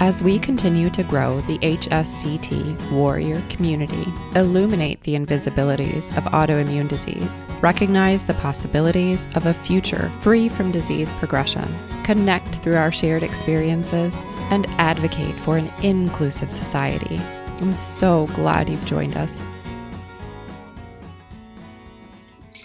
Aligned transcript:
As 0.00 0.22
we 0.22 0.38
continue 0.38 0.90
to 0.90 1.02
grow 1.02 1.40
the 1.40 1.58
HSCT 1.58 2.92
warrior 2.92 3.42
community, 3.48 4.06
illuminate 4.36 5.02
the 5.02 5.16
invisibilities 5.16 6.16
of 6.16 6.22
autoimmune 6.32 6.86
disease, 6.86 7.44
recognize 7.60 8.24
the 8.24 8.34
possibilities 8.34 9.26
of 9.34 9.46
a 9.46 9.54
future 9.54 10.08
free 10.20 10.48
from 10.48 10.70
disease 10.70 11.12
progression, 11.14 11.66
connect 12.04 12.62
through 12.62 12.76
our 12.76 12.92
shared 12.92 13.24
experiences, 13.24 14.14
and 14.50 14.66
advocate 14.78 15.34
for 15.40 15.58
an 15.58 15.66
inclusive 15.82 16.52
society. 16.52 17.20
I'm 17.60 17.74
so 17.74 18.28
glad 18.28 18.68
you've 18.68 18.86
joined 18.86 19.16
us. 19.16 19.42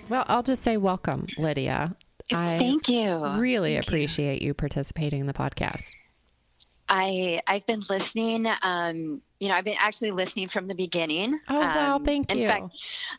Well, 0.07 0.23
I'll 0.27 0.43
just 0.43 0.63
say 0.63 0.77
welcome, 0.77 1.25
Lydia. 1.39 1.95
I 2.31 2.59
Thank 2.59 2.88
you. 2.89 3.25
Really 3.39 3.73
Thank 3.73 3.88
appreciate 3.88 4.43
you. 4.43 4.49
you 4.49 4.53
participating 4.53 5.21
in 5.21 5.25
the 5.25 5.33
podcast. 5.33 5.95
I 6.93 7.41
I've 7.47 7.65
been 7.65 7.83
listening. 7.89 8.45
Um, 8.61 9.20
you 9.39 9.47
know, 9.49 9.55
I've 9.55 9.65
been 9.65 9.77
actually 9.79 10.11
listening 10.11 10.47
from 10.47 10.67
the 10.67 10.75
beginning. 10.75 11.39
Oh 11.49 11.61
um, 11.61 11.75
wow, 11.75 11.99
thank 12.05 12.31
in 12.31 12.38
you. 12.38 12.44
In 12.44 12.49
fact, 12.49 12.77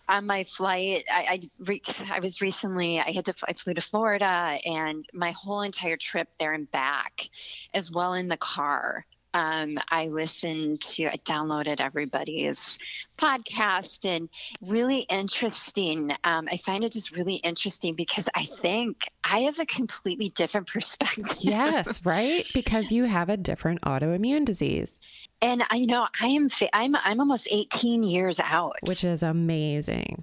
on 0.08 0.27
my 0.28 0.44
flight, 0.44 1.05
I 1.12 1.20
I, 1.20 1.41
re, 1.58 1.83
I, 2.08 2.20
was 2.20 2.41
recently 2.41 3.00
I 3.00 3.11
had 3.11 3.25
to 3.25 3.34
I 3.48 3.52
flew 3.52 3.75
to 3.75 3.80
Florida, 3.80 4.25
and 4.64 5.05
my 5.12 5.33
whole 5.33 5.62
entire 5.62 5.97
trip 5.97 6.28
there 6.39 6.52
and 6.52 6.70
back, 6.70 7.28
as 7.75 7.91
well 7.91 8.14
in 8.14 8.28
the 8.28 8.36
car 8.36 9.05
um, 9.34 9.77
I 9.88 10.06
listened 10.06 10.80
to, 10.82 11.06
I 11.08 11.16
downloaded 11.27 11.80
everybody's 11.80 12.78
podcast 13.18 14.08
and 14.08 14.28
really 14.60 15.00
interesting. 15.00 16.12
Um, 16.22 16.48
I 16.50 16.56
find 16.58 16.84
it 16.84 16.92
just 16.92 17.10
really 17.10 17.34
interesting 17.36 17.96
because 17.96 18.28
I 18.34 18.48
think 18.62 19.08
I 19.24 19.40
have 19.40 19.58
a 19.58 19.66
completely 19.66 20.30
different 20.30 20.68
perspective. 20.72 21.36
Yes, 21.40 22.00
right? 22.06 22.46
Because 22.55 22.92
you 22.92 23.05
have 23.05 23.28
a 23.28 23.36
different 23.36 23.82
autoimmune 23.82 24.44
disease. 24.44 25.00
And 25.42 25.64
I 25.68 25.80
know 25.80 26.06
I 26.20 26.28
am, 26.28 26.48
I'm, 26.72 26.94
I'm 26.96 27.20
almost 27.20 27.48
18 27.50 28.05
years 28.05 28.38
out, 28.38 28.77
which 28.82 29.05
is 29.05 29.24
amazing. 29.24 30.22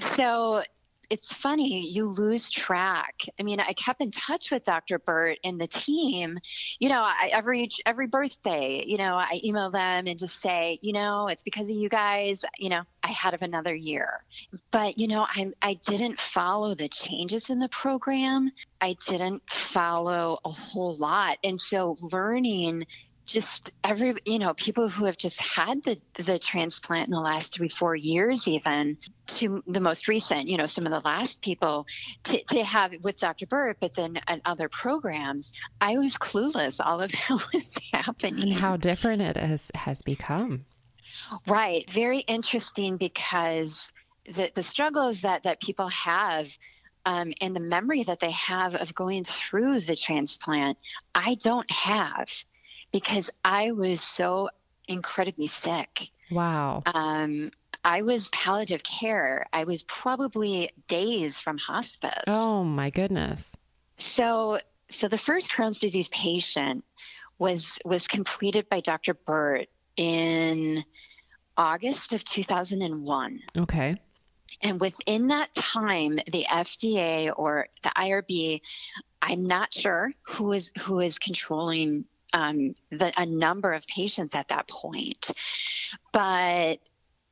So 0.00 0.64
it's 1.12 1.30
funny 1.30 1.86
you 1.88 2.08
lose 2.08 2.48
track. 2.48 3.26
I 3.38 3.42
mean 3.42 3.60
i 3.60 3.74
kept 3.74 4.00
in 4.00 4.10
touch 4.10 4.50
with 4.50 4.64
dr 4.64 4.98
burt 5.00 5.38
and 5.44 5.60
the 5.60 5.66
team 5.66 6.38
you 6.78 6.88
know 6.88 7.02
I, 7.02 7.30
every 7.32 7.68
every 7.84 8.06
birthday 8.06 8.82
you 8.86 8.96
know 8.96 9.16
i 9.16 9.40
email 9.44 9.70
them 9.70 10.06
and 10.06 10.18
just 10.18 10.40
say 10.40 10.78
you 10.80 10.94
know 10.94 11.28
it's 11.28 11.42
because 11.42 11.68
of 11.68 11.76
you 11.76 11.90
guys 11.90 12.44
you 12.58 12.70
know 12.70 12.82
i 13.02 13.08
had 13.08 13.34
of 13.34 13.42
another 13.42 13.74
year. 13.74 14.24
But 14.70 14.98
you 14.98 15.06
know 15.06 15.26
i 15.28 15.52
i 15.60 15.74
didn't 15.74 16.18
follow 16.18 16.74
the 16.74 16.88
changes 16.88 17.50
in 17.50 17.58
the 17.58 17.68
program. 17.68 18.50
I 18.80 18.96
didn't 19.06 19.42
follow 19.50 20.38
a 20.44 20.50
whole 20.50 20.96
lot. 20.96 21.36
And 21.44 21.60
so 21.60 21.96
learning 22.00 22.86
just 23.24 23.70
every 23.84 24.14
you 24.24 24.38
know 24.38 24.54
people 24.54 24.88
who 24.88 25.04
have 25.04 25.16
just 25.16 25.40
had 25.40 25.82
the 25.84 25.98
the 26.24 26.38
transplant 26.38 27.06
in 27.06 27.12
the 27.12 27.20
last 27.20 27.54
three 27.54 27.68
four 27.68 27.94
years 27.94 28.48
even 28.48 28.96
to 29.26 29.62
the 29.66 29.80
most 29.80 30.08
recent 30.08 30.48
you 30.48 30.56
know 30.56 30.66
some 30.66 30.86
of 30.86 30.92
the 30.92 31.00
last 31.00 31.40
people 31.40 31.86
to, 32.24 32.42
to 32.44 32.64
have 32.64 32.92
with 33.02 33.16
dr 33.18 33.46
burt 33.46 33.76
but 33.80 33.94
then 33.94 34.18
other 34.44 34.68
programs 34.68 35.52
i 35.80 35.96
was 35.98 36.16
clueless. 36.32 36.80
All 36.84 37.00
of 37.00 37.10
that 37.28 37.40
was 37.52 37.76
happening. 37.92 38.42
And 38.42 38.52
how 38.54 38.76
different 38.76 39.22
it 39.22 39.36
has 39.36 39.70
has 39.74 40.02
become. 40.02 40.64
Right. 41.46 41.90
Very 41.90 42.20
interesting 42.20 42.96
because 42.96 43.92
the 44.24 44.50
the 44.54 44.62
struggles 44.62 45.20
that 45.22 45.44
that 45.44 45.60
people 45.60 45.88
have 45.88 46.48
um, 47.04 47.32
and 47.40 47.54
the 47.54 47.60
memory 47.60 48.04
that 48.04 48.20
they 48.20 48.30
have 48.30 48.76
of 48.76 48.94
going 48.94 49.24
through 49.24 49.80
the 49.80 49.96
transplant, 49.96 50.78
I 51.14 51.34
don't 51.34 51.68
have 51.70 52.28
because 52.92 53.30
I 53.44 53.72
was 53.72 54.00
so 54.00 54.50
incredibly 54.86 55.48
sick. 55.48 56.10
Wow. 56.30 56.82
Um, 56.86 57.50
I 57.84 58.02
was 58.02 58.28
palliative 58.28 58.82
care. 58.82 59.46
I 59.52 59.64
was 59.64 59.82
probably 59.82 60.70
days 60.88 61.40
from 61.40 61.58
hospice. 61.58 62.24
Oh 62.26 62.62
my 62.62 62.90
goodness. 62.90 63.56
So, 63.96 64.60
so 64.88 65.08
the 65.08 65.18
first 65.18 65.50
Crohn's 65.50 65.80
disease 65.80 66.08
patient 66.08 66.84
was 67.38 67.78
was 67.84 68.06
completed 68.06 68.68
by 68.68 68.80
Dr. 68.80 69.14
Burt 69.14 69.68
in 69.96 70.84
August 71.56 72.12
of 72.12 72.24
2001. 72.24 73.40
Okay. 73.58 73.96
And 74.60 74.80
within 74.80 75.28
that 75.28 75.54
time, 75.54 76.18
the 76.30 76.46
FDA 76.48 77.32
or 77.34 77.66
the 77.82 77.90
IRB, 77.96 78.60
I'm 79.20 79.46
not 79.46 79.74
sure 79.74 80.12
who 80.22 80.52
is 80.52 80.70
who 80.80 81.00
is 81.00 81.18
controlling 81.18 82.04
um, 82.32 82.74
the, 82.90 83.12
a 83.16 83.26
number 83.26 83.72
of 83.72 83.86
patients 83.86 84.34
at 84.34 84.48
that 84.48 84.68
point, 84.68 85.30
but 86.12 86.78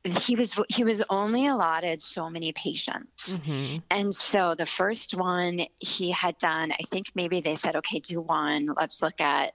he 0.03 0.35
was 0.35 0.57
he 0.69 0.83
was 0.83 1.01
only 1.09 1.47
allotted 1.47 2.01
so 2.01 2.29
many 2.29 2.51
patients. 2.53 3.39
Mm-hmm. 3.39 3.77
and 3.89 4.15
so 4.15 4.55
the 4.55 4.65
first 4.65 5.13
one 5.13 5.61
he 5.77 6.09
had 6.09 6.37
done 6.39 6.71
i 6.71 6.83
think 6.89 7.07
maybe 7.13 7.41
they 7.41 7.55
said 7.55 7.75
okay 7.75 7.99
do 7.99 8.21
one. 8.21 8.69
Let's 8.75 9.01
look 9.01 9.21
at 9.21 9.53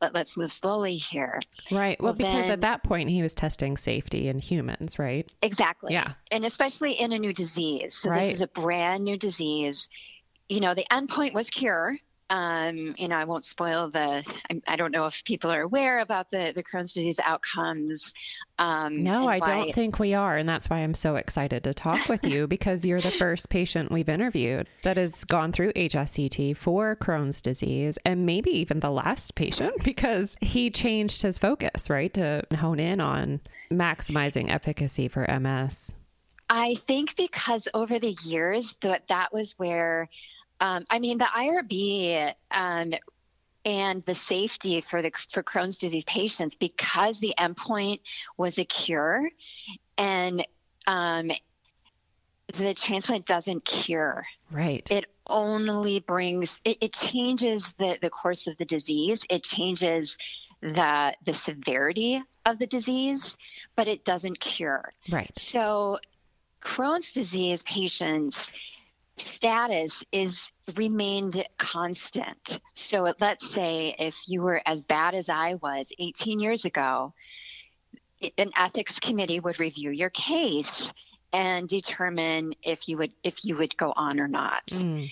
let, 0.00 0.12
let's 0.12 0.36
move 0.36 0.52
slowly 0.52 0.96
here. 0.96 1.40
Right. 1.70 1.98
Well, 1.98 2.12
well 2.12 2.18
because 2.18 2.44
then, 2.44 2.52
at 2.52 2.60
that 2.60 2.82
point 2.82 3.08
he 3.08 3.22
was 3.22 3.32
testing 3.32 3.76
safety 3.76 4.28
in 4.28 4.38
humans 4.38 4.98
right? 4.98 5.30
Exactly. 5.42 5.92
Yeah. 5.92 6.12
And 6.30 6.44
especially 6.44 6.92
in 6.92 7.12
a 7.12 7.18
new 7.18 7.32
disease. 7.32 7.94
So 7.94 8.10
right. 8.10 8.22
this 8.22 8.34
is 8.34 8.40
a 8.42 8.48
brand 8.48 9.04
new 9.04 9.16
disease. 9.16 9.88
You 10.48 10.60
know 10.60 10.74
the 10.74 10.86
endpoint 10.90 11.32
was 11.32 11.48
cure 11.48 11.98
um, 12.28 12.94
you 12.98 13.06
know, 13.06 13.16
I 13.16 13.24
won't 13.24 13.46
spoil 13.46 13.88
the. 13.88 14.24
I, 14.50 14.60
I, 14.66 14.76
don't 14.76 14.90
know 14.90 15.06
if 15.06 15.22
people 15.24 15.50
are 15.50 15.60
aware 15.60 16.00
about 16.00 16.30
the 16.32 16.52
the 16.54 16.62
Crohn's 16.62 16.92
disease 16.92 17.20
outcomes. 17.22 18.12
Um, 18.58 19.04
no, 19.04 19.28
I 19.28 19.38
don't 19.38 19.72
think 19.72 20.00
we 20.00 20.12
are, 20.14 20.36
and 20.36 20.48
that's 20.48 20.68
why 20.68 20.78
I'm 20.78 20.94
so 20.94 21.16
excited 21.16 21.62
to 21.64 21.74
talk 21.74 22.08
with 22.08 22.24
you 22.24 22.46
because 22.48 22.84
you're 22.84 23.00
the 23.00 23.12
first 23.12 23.48
patient 23.48 23.92
we've 23.92 24.08
interviewed 24.08 24.68
that 24.82 24.96
has 24.96 25.24
gone 25.24 25.52
through 25.52 25.72
HSCT 25.74 26.56
for 26.56 26.96
Crohn's 26.96 27.40
disease, 27.40 27.96
and 28.04 28.26
maybe 28.26 28.50
even 28.50 28.80
the 28.80 28.90
last 28.90 29.36
patient 29.36 29.74
because 29.84 30.36
he 30.40 30.68
changed 30.68 31.22
his 31.22 31.38
focus 31.38 31.88
right 31.88 32.12
to 32.14 32.42
hone 32.56 32.80
in 32.80 33.00
on 33.00 33.40
maximizing 33.70 34.50
efficacy 34.50 35.06
for 35.06 35.26
MS. 35.28 35.94
I 36.48 36.76
think 36.86 37.16
because 37.16 37.68
over 37.74 37.98
the 37.98 38.16
years 38.24 38.74
that 38.82 39.04
that 39.08 39.32
was 39.32 39.54
where 39.58 40.08
um, 40.60 40.84
I 40.88 40.98
mean, 40.98 41.18
the 41.18 41.24
IRB 41.24 42.34
um, 42.50 42.94
and 43.64 44.04
the 44.06 44.14
safety 44.14 44.80
for 44.80 45.02
the 45.02 45.10
for 45.32 45.42
Crohn's 45.42 45.76
disease 45.76 46.04
patients 46.04 46.56
because 46.56 47.20
the 47.20 47.34
endpoint 47.38 48.00
was 48.36 48.58
a 48.58 48.64
cure, 48.64 49.28
and 49.98 50.46
um, 50.86 51.30
the 52.56 52.74
transplant 52.74 53.26
doesn't 53.26 53.64
cure. 53.64 54.24
Right. 54.50 54.88
It 54.90 55.06
only 55.26 56.00
brings 56.00 56.60
it, 56.64 56.78
it 56.80 56.92
changes 56.92 57.72
the 57.78 57.98
the 58.00 58.10
course 58.10 58.46
of 58.46 58.56
the 58.58 58.64
disease. 58.64 59.24
It 59.28 59.42
changes 59.42 60.16
the 60.62 61.14
the 61.24 61.34
severity 61.34 62.22
of 62.44 62.58
the 62.58 62.66
disease, 62.66 63.36
but 63.74 63.88
it 63.88 64.04
doesn't 64.04 64.40
cure. 64.40 64.90
Right. 65.10 65.36
So 65.38 65.98
Crohn's 66.62 67.12
disease 67.12 67.62
patients 67.64 68.52
status 69.16 70.04
is 70.12 70.50
remained 70.76 71.46
constant. 71.58 72.60
So 72.74 73.12
let's 73.20 73.50
say 73.50 73.94
if 73.98 74.14
you 74.26 74.42
were 74.42 74.60
as 74.66 74.82
bad 74.82 75.14
as 75.14 75.28
I 75.28 75.54
was 75.54 75.90
18 75.98 76.40
years 76.40 76.64
ago, 76.64 77.14
an 78.38 78.50
ethics 78.56 78.98
committee 78.98 79.40
would 79.40 79.58
review 79.58 79.90
your 79.90 80.10
case 80.10 80.92
and 81.32 81.68
determine 81.68 82.54
if 82.62 82.88
you 82.88 82.96
would 82.98 83.12
if 83.22 83.44
you 83.44 83.56
would 83.56 83.76
go 83.76 83.92
on 83.94 84.20
or 84.20 84.28
not. 84.28 84.66
Mm. 84.68 85.10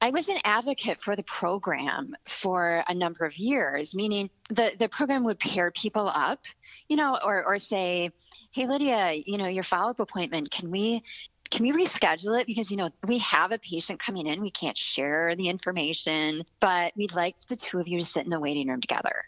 I 0.00 0.10
was 0.10 0.28
an 0.28 0.38
advocate 0.44 1.00
for 1.00 1.16
the 1.16 1.22
program 1.22 2.14
for 2.26 2.84
a 2.86 2.92
number 2.92 3.24
of 3.24 3.38
years, 3.38 3.94
meaning 3.94 4.28
the, 4.50 4.72
the 4.78 4.86
program 4.86 5.24
would 5.24 5.38
pair 5.38 5.70
people 5.70 6.08
up, 6.08 6.40
you 6.88 6.96
know, 6.96 7.18
or, 7.24 7.42
or 7.42 7.58
say, 7.58 8.10
hey, 8.50 8.66
Lydia, 8.66 9.22
you 9.24 9.38
know, 9.38 9.46
your 9.46 9.62
follow 9.62 9.92
up 9.92 10.00
appointment, 10.00 10.50
can 10.50 10.70
we 10.70 11.02
can 11.54 11.64
we 11.64 11.84
reschedule 11.84 12.40
it? 12.40 12.46
Because 12.46 12.70
you 12.70 12.76
know 12.76 12.90
we 13.06 13.18
have 13.18 13.52
a 13.52 13.58
patient 13.58 14.00
coming 14.00 14.26
in 14.26 14.40
we 14.42 14.50
can't 14.50 14.76
share 14.76 15.36
the 15.36 15.48
information 15.48 16.44
but 16.60 16.92
we'd 16.96 17.14
like 17.14 17.36
the 17.48 17.56
two 17.56 17.78
of 17.78 17.86
you 17.86 17.98
to 18.00 18.04
sit 18.04 18.24
in 18.24 18.30
the 18.30 18.40
waiting 18.40 18.68
room 18.68 18.80
together. 18.80 19.24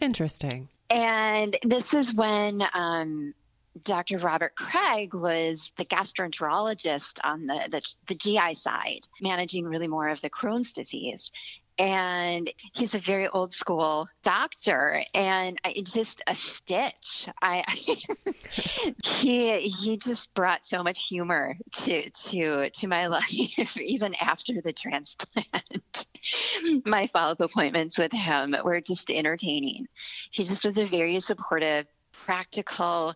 Interesting. 0.00 0.68
And 0.90 1.56
this 1.62 1.94
is 1.94 2.12
when 2.12 2.62
um, 2.74 3.34
Dr. 3.82 4.18
Robert 4.18 4.54
Craig 4.54 5.14
was 5.14 5.72
the 5.76 5.84
gastroenterologist 5.84 7.18
on 7.24 7.46
the, 7.46 7.68
the, 7.70 7.82
the 8.08 8.14
GI 8.14 8.54
side, 8.54 9.06
managing 9.20 9.64
really 9.64 9.88
more 9.88 10.08
of 10.08 10.20
the 10.20 10.30
Crohn's 10.30 10.72
disease. 10.72 11.30
And 11.76 12.52
he's 12.72 12.94
a 12.94 13.00
very 13.00 13.26
old 13.26 13.52
school 13.52 14.08
doctor 14.22 15.02
and 15.12 15.58
it's 15.64 15.92
just 15.92 16.22
a 16.28 16.36
stitch. 16.36 17.28
I 17.42 17.64
he 19.04 19.58
he 19.58 19.96
just 19.96 20.32
brought 20.34 20.64
so 20.64 20.84
much 20.84 21.04
humor 21.08 21.56
to 21.78 22.10
to 22.10 22.70
to 22.70 22.86
my 22.86 23.06
life 23.08 23.76
even 23.76 24.14
after 24.14 24.60
the 24.62 24.72
transplant. 24.72 26.06
My 26.86 27.08
follow-up 27.08 27.40
appointments 27.40 27.98
with 27.98 28.12
him 28.12 28.56
were 28.64 28.80
just 28.80 29.10
entertaining. 29.10 29.86
He 30.30 30.44
just 30.44 30.64
was 30.64 30.78
a 30.78 30.86
very 30.86 31.20
supportive 31.20 31.86
practical 32.24 33.14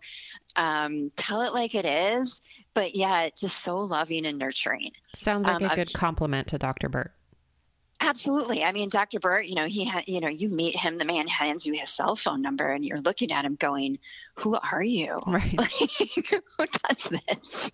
um, 0.57 1.11
tell 1.17 1.43
it 1.43 1.53
like 1.53 1.75
it 1.75 1.85
is 1.85 2.41
but 2.75 2.95
yet 2.95 3.37
just 3.37 3.63
so 3.63 3.79
loving 3.79 4.27
and 4.27 4.39
nurturing 4.39 4.91
sounds 5.15 5.47
like 5.47 5.63
um, 5.63 5.71
a 5.71 5.75
good 5.75 5.93
compliment 5.93 6.49
to 6.49 6.59
dr 6.59 6.89
burt 6.89 7.13
Absolutely. 8.01 8.63
I 8.63 8.71
mean, 8.71 8.91
Dr. 8.91 9.19
Burt, 9.19 9.47
you 9.47 9.57
know, 9.57 9.67
he 9.67 9.85
had, 9.85 10.05
you 10.07 10.21
know, 10.21 10.29
you 10.29 10.49
meet 10.49 10.77
him, 10.77 10.99
the 10.99 11.05
man 11.05 11.27
hands 11.27 11.67
you 11.67 11.73
his 11.75 11.91
cell 11.91 12.15
phone 12.15 12.41
number, 12.41 12.71
and 12.71 12.85
you're 12.85 13.01
looking 13.01 13.33
at 13.33 13.45
him 13.45 13.57
going, 13.57 13.99
Who 14.37 14.55
are 14.55 14.83
you? 14.83 15.19
Right. 15.27 15.53
Like, 15.59 16.45
who 16.57 16.67
does 16.89 17.09
this? 17.11 17.71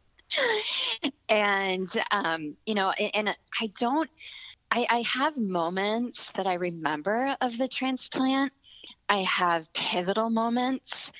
and, 1.28 1.88
um, 2.10 2.56
you 2.64 2.75
know, 2.75 2.90
and, 2.90 3.28
and 3.28 3.36
I 3.60 3.66
don't, 3.78 4.08
I, 4.70 4.86
I 4.88 5.02
have 5.02 5.36
moments 5.36 6.32
that 6.36 6.46
I 6.46 6.54
remember 6.54 7.36
of 7.40 7.58
the 7.58 7.69
transplant. 7.69 8.52
I 9.08 9.22
have 9.22 9.72
pivotal 9.72 10.30
moments. 10.30 11.12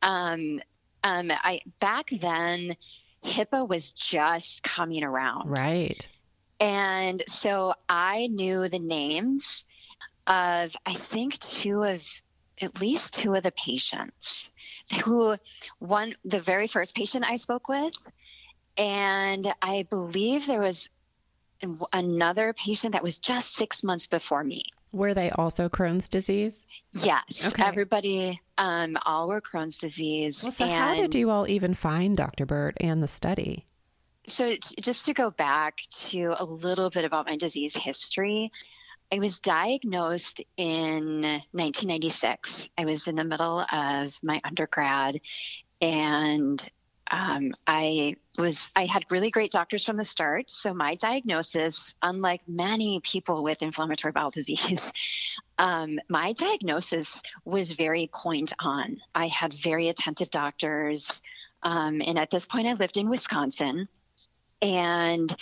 Um, 0.00 0.60
um, 1.04 1.30
I 1.30 1.60
back 1.80 2.10
then, 2.20 2.76
HIPAA 3.24 3.68
was 3.68 3.90
just 3.92 4.62
coming 4.62 5.04
around. 5.04 5.50
Right. 5.50 6.06
And 6.60 7.24
so 7.26 7.74
I 7.88 8.28
knew 8.28 8.68
the 8.68 8.78
names 8.78 9.64
of, 10.26 10.70
I 10.86 10.94
think, 10.94 11.38
two 11.40 11.82
of, 11.82 12.00
at 12.60 12.80
least 12.80 13.14
two 13.14 13.34
of 13.34 13.42
the 13.42 13.50
patients 13.52 14.48
who, 15.04 15.36
one, 15.78 16.14
the 16.24 16.40
very 16.40 16.68
first 16.68 16.94
patient 16.94 17.24
I 17.28 17.36
spoke 17.36 17.68
with, 17.68 17.94
and 18.76 19.52
I 19.60 19.86
believe 19.90 20.46
there 20.46 20.60
was 20.60 20.88
another 21.92 22.52
patient 22.52 22.92
that 22.92 23.02
was 23.02 23.18
just 23.18 23.54
six 23.54 23.82
months 23.82 24.06
before 24.06 24.44
me. 24.44 24.64
Were 24.92 25.14
they 25.14 25.30
also 25.30 25.68
Crohn's 25.68 26.08
disease? 26.08 26.66
Yes. 26.92 27.46
Okay. 27.46 27.62
Everybody, 27.62 28.40
um, 28.58 28.98
all 29.06 29.28
were 29.28 29.40
Crohn's 29.40 29.78
disease. 29.78 30.42
Well, 30.42 30.52
so 30.52 30.64
and 30.64 30.72
how 30.72 30.94
did 30.94 31.14
you 31.14 31.30
all 31.30 31.48
even 31.48 31.72
find 31.72 32.16
Dr. 32.16 32.44
Burt 32.44 32.76
and 32.78 33.02
the 33.02 33.08
study? 33.08 33.66
So, 34.28 34.54
just 34.80 35.06
to 35.06 35.14
go 35.14 35.30
back 35.30 35.78
to 36.10 36.34
a 36.38 36.44
little 36.44 36.90
bit 36.90 37.04
about 37.04 37.26
my 37.26 37.36
disease 37.36 37.74
history, 37.74 38.52
I 39.10 39.18
was 39.18 39.38
diagnosed 39.40 40.42
in 40.56 41.22
1996. 41.52 42.68
I 42.78 42.84
was 42.84 43.08
in 43.08 43.16
the 43.16 43.24
middle 43.24 43.60
of 43.60 44.14
my 44.22 44.40
undergrad, 44.44 45.20
and 45.80 46.70
um, 47.12 47.52
I 47.66 48.16
was 48.38 48.70
I 48.74 48.86
had 48.86 49.04
really 49.10 49.30
great 49.30 49.52
doctors 49.52 49.84
from 49.84 49.98
the 49.98 50.04
start. 50.04 50.50
So 50.50 50.72
my 50.72 50.94
diagnosis, 50.94 51.94
unlike 52.02 52.40
many 52.48 53.00
people 53.00 53.42
with 53.44 53.60
inflammatory 53.60 54.12
bowel 54.12 54.30
disease, 54.34 54.90
um, 55.58 56.00
my 56.08 56.32
diagnosis 56.32 57.22
was 57.44 57.72
very 57.72 58.10
point 58.12 58.52
on. 58.58 58.96
I 59.14 59.28
had 59.28 59.52
very 59.52 59.88
attentive 59.88 60.30
doctors, 60.30 61.20
um, 61.62 62.00
and 62.04 62.18
at 62.18 62.30
this 62.30 62.46
point, 62.46 62.66
I 62.66 62.72
lived 62.72 62.96
in 62.96 63.10
Wisconsin 63.10 63.88
and 64.62 65.36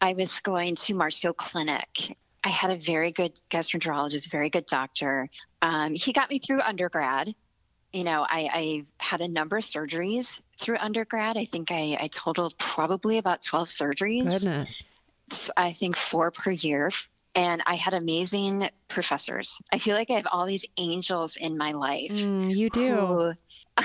I 0.00 0.14
was 0.14 0.40
going 0.40 0.76
to 0.76 0.94
Marshfield 0.94 1.36
Clinic. 1.36 2.16
I 2.42 2.48
had 2.48 2.70
a 2.70 2.76
very 2.76 3.10
good 3.10 3.38
gastroenterologist, 3.50 4.30
very 4.30 4.50
good 4.50 4.66
doctor. 4.66 5.28
Um, 5.62 5.94
he 5.94 6.12
got 6.12 6.30
me 6.30 6.38
through 6.38 6.60
undergrad. 6.60 7.34
You 7.94 8.02
know, 8.02 8.26
I, 8.28 8.50
I, 8.52 8.84
had 8.98 9.20
a 9.20 9.28
number 9.28 9.56
of 9.56 9.64
surgeries 9.64 10.40
through 10.60 10.78
undergrad. 10.78 11.36
I 11.36 11.44
think 11.44 11.70
I, 11.70 11.96
I 12.00 12.08
totaled 12.08 12.58
probably 12.58 13.18
about 13.18 13.42
12 13.42 13.68
surgeries. 13.68 14.28
Goodness. 14.28 14.84
I 15.56 15.72
think 15.72 15.96
four 15.96 16.32
per 16.32 16.50
year. 16.50 16.90
And 17.36 17.62
I 17.66 17.76
had 17.76 17.94
amazing 17.94 18.68
professors. 18.88 19.60
I 19.72 19.78
feel 19.78 19.94
like 19.94 20.10
I 20.10 20.14
have 20.14 20.26
all 20.32 20.44
these 20.44 20.64
angels 20.76 21.36
in 21.36 21.56
my 21.56 21.70
life. 21.70 22.10
Mm, 22.10 22.52
you 22.56 22.68
do. 22.68 22.96
Who, 22.96 23.82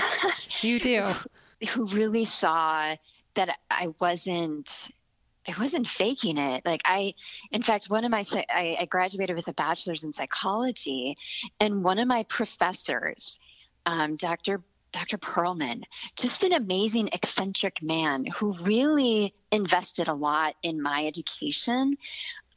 you 0.68 0.80
do. 0.80 1.14
Who 1.70 1.86
really 1.86 2.26
saw 2.26 2.96
that 3.36 3.60
I 3.70 3.90
wasn't 4.00 4.90
I 5.48 5.60
wasn't 5.60 5.88
faking 5.88 6.38
it. 6.38 6.64
Like 6.66 6.82
I, 6.86 7.14
in 7.52 7.64
fact, 7.64 7.90
one 7.90 8.06
of 8.06 8.12
my 8.12 8.26
I, 8.50 8.78
I 8.82 8.86
graduated 8.86 9.36
with 9.36 9.48
a 9.48 9.54
bachelor's 9.54 10.04
in 10.04 10.14
psychology, 10.14 11.16
and 11.60 11.84
one 11.84 12.00
of 12.00 12.08
my 12.08 12.24
professors, 12.24 13.40
um, 13.86 14.16
Dr. 14.16 14.62
Dr. 14.92 15.18
Perlman, 15.18 15.84
just 16.16 16.44
an 16.44 16.54
amazing 16.54 17.10
eccentric 17.14 17.82
man 17.84 18.26
who 18.26 18.54
really 18.64 19.36
invested 19.52 20.08
a 20.08 20.14
lot 20.14 20.56
in 20.64 20.82
my 20.82 21.06
education, 21.06 21.96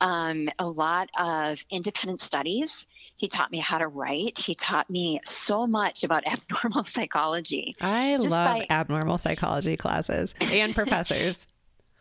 um, 0.00 0.48
a 0.58 0.66
lot 0.66 1.10
of 1.18 1.62
independent 1.70 2.20
studies. 2.20 2.86
He 3.16 3.28
taught 3.28 3.52
me 3.52 3.58
how 3.58 3.78
to 3.78 3.86
write. 3.86 4.38
He 4.38 4.54
taught 4.54 4.88
me 4.90 5.20
so 5.24 5.66
much 5.66 6.04
about 6.04 6.26
abnormal 6.26 6.84
psychology. 6.84 7.76
I 7.80 8.16
love 8.16 8.30
by... 8.30 8.66
abnormal 8.70 9.18
psychology 9.18 9.76
classes 9.76 10.34
and 10.40 10.74
professors. 10.74 11.46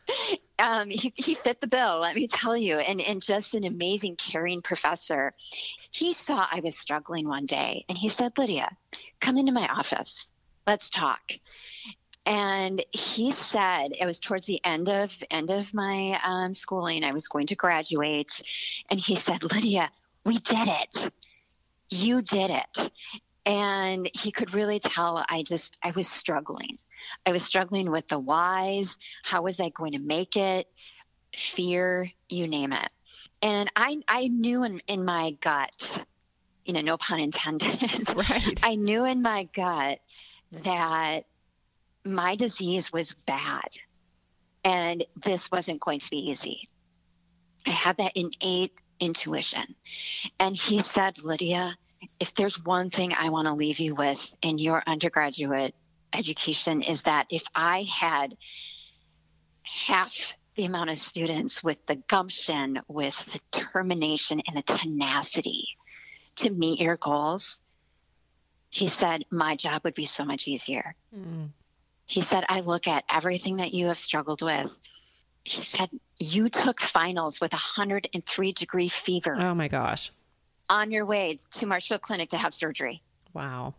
um, 0.61 0.89
he, 0.89 1.11
he 1.15 1.35
fit 1.35 1.59
the 1.59 1.67
bill, 1.67 1.99
let 1.99 2.15
me 2.15 2.27
tell 2.27 2.55
you, 2.55 2.77
and, 2.77 3.01
and 3.01 3.21
just 3.21 3.55
an 3.55 3.65
amazing, 3.65 4.15
caring 4.15 4.61
professor. 4.61 5.33
He 5.91 6.13
saw 6.13 6.47
I 6.49 6.61
was 6.61 6.77
struggling 6.77 7.27
one 7.27 7.45
day 7.45 7.85
and 7.89 7.97
he 7.97 8.09
said, 8.09 8.31
Lydia, 8.37 8.77
come 9.19 9.37
into 9.37 9.51
my 9.51 9.67
office. 9.67 10.27
Let's 10.65 10.89
talk. 10.89 11.21
And 12.25 12.85
he 12.91 13.31
said 13.31 13.93
it 13.99 14.05
was 14.05 14.19
towards 14.19 14.45
the 14.45 14.63
end 14.63 14.89
of 14.89 15.11
end 15.31 15.49
of 15.49 15.73
my 15.73 16.19
um, 16.23 16.53
schooling 16.53 17.03
i 17.03 17.11
was 17.11 17.27
going 17.27 17.47
to 17.47 17.55
graduate. 17.55 18.43
And 18.91 18.99
he 18.99 19.15
said 19.15 19.41
lydia 19.41 19.89
we 20.23 20.37
did 20.37 20.67
it. 20.67 21.11
You 21.89 22.21
did 22.21 22.51
it. 22.51 22.91
And 23.43 24.07
he 24.13 24.31
could 24.31 24.53
really 24.53 24.79
tell 24.79 25.25
i 25.27 25.41
just 25.41 25.79
i 25.83 25.89
was 25.91 26.07
struggling 26.07 26.77
i 27.25 27.31
was 27.31 27.43
struggling 27.43 27.91
with 27.91 28.07
the 28.07 28.19
whys 28.19 28.97
how 29.23 29.41
was 29.41 29.59
i 29.59 29.69
going 29.69 29.93
to 29.93 29.99
make 29.99 30.35
it 30.35 30.67
fear 31.33 32.09
you 32.29 32.47
name 32.47 32.73
it 32.73 32.89
and 33.41 33.71
i 33.75 33.97
i 34.07 34.27
knew 34.27 34.63
in, 34.63 34.81
in 34.87 35.05
my 35.05 35.31
gut 35.41 36.03
you 36.65 36.73
know 36.73 36.81
no 36.81 36.97
pun 36.97 37.19
intended 37.19 38.13
right 38.15 38.63
i 38.63 38.75
knew 38.75 39.05
in 39.05 39.21
my 39.21 39.47
gut 39.53 39.99
that 40.63 41.25
my 42.03 42.35
disease 42.35 42.91
was 42.91 43.13
bad 43.25 43.69
and 44.63 45.05
this 45.23 45.51
wasn't 45.51 45.79
going 45.79 45.99
to 45.99 46.09
be 46.09 46.29
easy. 46.29 46.69
I 47.65 47.71
had 47.71 47.97
that 47.97 48.13
innate 48.15 48.73
intuition. 48.99 49.75
And 50.39 50.55
he 50.55 50.81
said, 50.81 51.23
Lydia, 51.23 51.77
if 52.19 52.33
there's 52.35 52.63
one 52.63 52.89
thing 52.89 53.13
I 53.13 53.29
want 53.29 53.47
to 53.47 53.53
leave 53.53 53.79
you 53.79 53.95
with 53.95 54.33
in 54.41 54.57
your 54.57 54.83
undergraduate 54.85 55.75
education 56.13 56.81
is 56.81 57.03
that 57.03 57.27
if 57.29 57.43
I 57.55 57.83
had 57.83 58.37
half 59.63 60.13
the 60.55 60.65
amount 60.65 60.89
of 60.89 60.97
students 60.97 61.63
with 61.63 61.77
the 61.87 61.95
gumption, 61.95 62.79
with 62.87 63.15
the 63.31 63.39
determination 63.51 64.41
and 64.47 64.57
the 64.57 64.63
tenacity 64.63 65.67
to 66.37 66.49
meet 66.49 66.79
your 66.79 66.97
goals, 66.97 67.59
he 68.69 68.87
said, 68.87 69.25
my 69.29 69.55
job 69.55 69.81
would 69.83 69.95
be 69.95 70.05
so 70.05 70.23
much 70.23 70.47
easier. 70.47 70.95
Mm. 71.15 71.49
He 72.05 72.21
said, 72.21 72.45
I 72.49 72.61
look 72.61 72.87
at 72.87 73.03
everything 73.09 73.57
that 73.57 73.73
you 73.73 73.87
have 73.87 73.99
struggled 73.99 74.41
with. 74.41 74.73
He 75.43 75.63
said, 75.63 75.89
You 76.17 76.49
took 76.49 76.81
finals 76.81 77.39
with 77.39 77.53
a 77.53 77.55
103 77.55 78.53
degree 78.53 78.89
fever. 78.89 79.35
Oh 79.39 79.55
my 79.55 79.67
gosh. 79.67 80.11
On 80.69 80.91
your 80.91 81.05
way 81.05 81.39
to 81.53 81.65
Marshfield 81.65 82.01
Clinic 82.01 82.29
to 82.31 82.37
have 82.37 82.53
surgery. 82.53 83.01
Wow. 83.33 83.75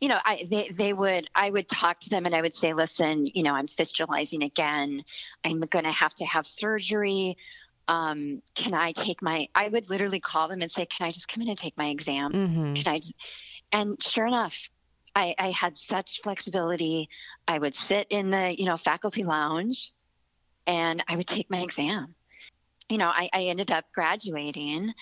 You 0.00 0.08
know, 0.08 0.18
I 0.24 0.46
they, 0.50 0.70
they 0.76 0.92
would 0.92 1.28
I 1.34 1.50
would 1.50 1.68
talk 1.68 2.00
to 2.00 2.10
them 2.10 2.26
and 2.26 2.34
I 2.34 2.42
would 2.42 2.56
say, 2.56 2.74
listen, 2.74 3.26
you 3.26 3.42
know, 3.42 3.54
I'm 3.54 3.66
fistulizing 3.66 4.44
again. 4.44 5.04
I'm 5.44 5.60
gonna 5.60 5.92
have 5.92 6.14
to 6.14 6.24
have 6.26 6.46
surgery. 6.46 7.36
Um, 7.88 8.42
can 8.54 8.74
I 8.74 8.92
take 8.92 9.22
my 9.22 9.48
I 9.54 9.68
would 9.68 9.88
literally 9.88 10.20
call 10.20 10.48
them 10.48 10.60
and 10.60 10.70
say, 10.70 10.86
Can 10.86 11.06
I 11.06 11.12
just 11.12 11.28
come 11.28 11.42
in 11.42 11.48
and 11.48 11.58
take 11.58 11.76
my 11.76 11.88
exam? 11.88 12.32
Mm-hmm. 12.32 12.74
Can 12.74 12.92
I 12.92 12.98
just, 12.98 13.14
and 13.72 14.02
sure 14.02 14.26
enough, 14.26 14.54
I, 15.16 15.34
I 15.38 15.50
had 15.50 15.78
such 15.78 16.20
flexibility. 16.22 17.08
I 17.48 17.58
would 17.58 17.74
sit 17.74 18.06
in 18.10 18.30
the, 18.30 18.54
you 18.56 18.66
know, 18.66 18.76
faculty 18.76 19.24
lounge 19.24 19.92
and 20.66 21.02
I 21.08 21.16
would 21.16 21.26
take 21.26 21.50
my 21.50 21.60
exam. 21.60 22.14
You 22.90 22.98
know, 22.98 23.08
I, 23.08 23.30
I 23.32 23.44
ended 23.44 23.70
up 23.70 23.86
graduating. 23.94 24.92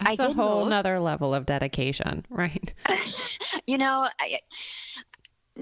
That's 0.00 0.20
I 0.20 0.26
a 0.26 0.32
whole 0.32 0.66
nother 0.66 1.00
level 1.00 1.34
of 1.34 1.46
dedication, 1.46 2.26
right? 2.30 2.72
you 3.66 3.78
know, 3.78 4.08
I, 4.20 4.40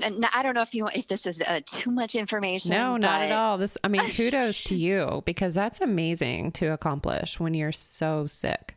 I 0.03 0.43
don't 0.43 0.55
know 0.55 0.63
if 0.63 0.75
you 0.75 0.89
if 0.89 1.07
this 1.07 1.27
is 1.27 1.41
uh, 1.41 1.61
too 1.67 1.91
much 1.91 2.15
information. 2.15 2.73
No, 2.73 2.97
not 2.97 3.23
at 3.23 3.33
all. 3.33 3.59
This, 3.59 3.77
I 3.85 3.89
mean, 3.89 4.11
kudos 4.17 4.63
to 4.65 4.75
you 4.75 5.23
because 5.25 5.55
that's 5.55 5.81
amazing 5.81 6.53
to 6.53 6.73
accomplish 6.73 7.39
when 7.39 7.55
you're 7.55 7.73
so 7.73 8.27
sick. 8.27 8.77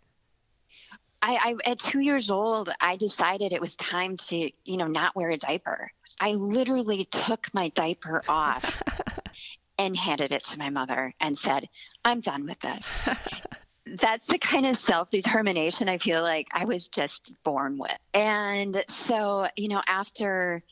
I, 1.22 1.58
I 1.66 1.72
at 1.72 1.80
two 1.80 2.00
years 2.00 2.30
old, 2.30 2.70
I 2.80 2.98
decided 2.98 3.52
it 3.52 3.62
was 3.62 3.76
time 3.76 4.18
to, 4.18 4.52
you 4.66 4.78
know, 4.78 4.88
not 4.88 5.16
wear 5.16 5.32
a 5.32 5.38
diaper. 5.38 5.92
I 6.20 6.32
literally 6.34 7.06
took 7.06 7.48
my 7.54 7.70
diaper 7.70 8.22
off 8.28 8.82
and 9.78 9.96
handed 9.96 10.32
it 10.32 10.46
to 10.46 10.60
my 10.60 10.70
mother 10.70 11.14
and 11.20 11.38
said, 11.38 11.68
"I'm 12.06 12.22
done 12.22 12.46
with 12.46 12.60
this." 12.60 13.08
That's 14.00 14.28
the 14.28 14.38
kind 14.38 14.66
of 14.66 14.78
self 14.78 15.10
determination 15.10 15.90
I 15.90 15.98
feel 15.98 16.22
like 16.22 16.48
I 16.52 16.66
was 16.66 16.88
just 16.88 17.32
born 17.44 17.78
with. 17.78 17.98
And 18.14 18.84
so, 18.90 19.48
you 19.56 19.70
know, 19.70 19.82
after 19.88 20.64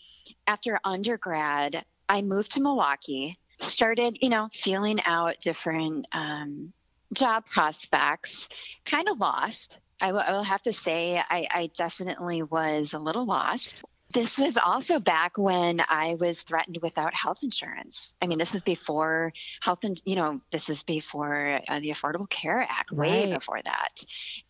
after 0.47 0.79
undergrad, 0.83 1.85
I 2.09 2.21
moved 2.21 2.51
to 2.53 2.61
Milwaukee, 2.61 3.35
started, 3.59 4.17
you 4.21 4.29
know, 4.29 4.49
feeling 4.53 4.99
out 5.05 5.41
different 5.41 6.07
um, 6.11 6.73
job 7.13 7.45
prospects, 7.45 8.47
kind 8.85 9.09
of 9.09 9.19
lost. 9.19 9.79
I, 9.99 10.07
w- 10.07 10.25
I 10.25 10.33
will 10.33 10.43
have 10.43 10.61
to 10.63 10.73
say, 10.73 11.17
I, 11.17 11.47
I 11.49 11.71
definitely 11.77 12.43
was 12.43 12.93
a 12.93 12.99
little 12.99 13.25
lost. 13.25 13.83
This 14.15 14.37
was 14.37 14.55
also 14.55 14.97
back 14.97 15.37
when 15.37 15.81
I 15.81 16.15
was 16.17 16.41
threatened 16.41 16.79
without 16.81 17.13
health 17.13 17.39
insurance. 17.43 18.13
I 18.21 18.27
mean, 18.27 18.37
this 18.37 18.55
is 18.55 18.63
before 18.63 19.33
health, 19.59 19.79
and 19.83 20.01
you 20.05 20.15
know, 20.15 20.39
this 20.53 20.69
is 20.69 20.83
before 20.83 21.59
uh, 21.67 21.81
the 21.81 21.89
Affordable 21.89 22.29
Care 22.29 22.65
Act, 22.67 22.93
way 22.93 23.25
right. 23.25 23.37
before 23.37 23.59
that. 23.61 24.05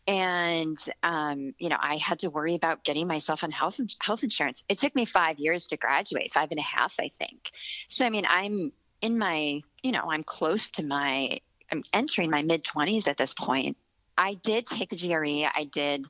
And 0.05 0.77
um, 1.01 1.55
you 1.57 1.69
know, 1.69 1.77
I 1.79 1.98
had 1.98 2.19
to 2.19 2.29
worry 2.29 2.53
about 2.53 2.84
getting 2.84 3.07
myself 3.07 3.43
on 3.43 3.50
health 3.50 3.79
health 4.00 4.22
insurance. 4.22 4.63
It 4.69 4.77
took 4.77 4.93
me 4.93 5.05
five 5.05 5.39
years 5.39 5.65
to 5.67 5.77
graduate, 5.77 6.31
five 6.31 6.51
and 6.51 6.60
a 6.60 6.63
half, 6.63 6.93
I 7.00 7.10
think. 7.17 7.50
So, 7.88 8.05
I 8.05 8.12
mean, 8.12 8.27
I'm 8.29 8.72
in 9.01 9.17
my, 9.17 9.62
you 9.81 9.91
know, 9.91 10.12
I'm 10.12 10.24
close 10.24 10.69
to 10.72 10.84
my, 10.84 11.39
I'm 11.72 11.84
entering 11.91 12.29
my 12.29 12.43
mid 12.43 12.63
twenties 12.63 13.07
at 13.07 13.17
this 13.17 13.34
point. 13.34 13.77
I 14.15 14.36
did 14.36 14.67
take 14.67 14.91
the 14.91 14.95
GRE. 14.95 15.50
I 15.51 15.63
did 15.72 16.05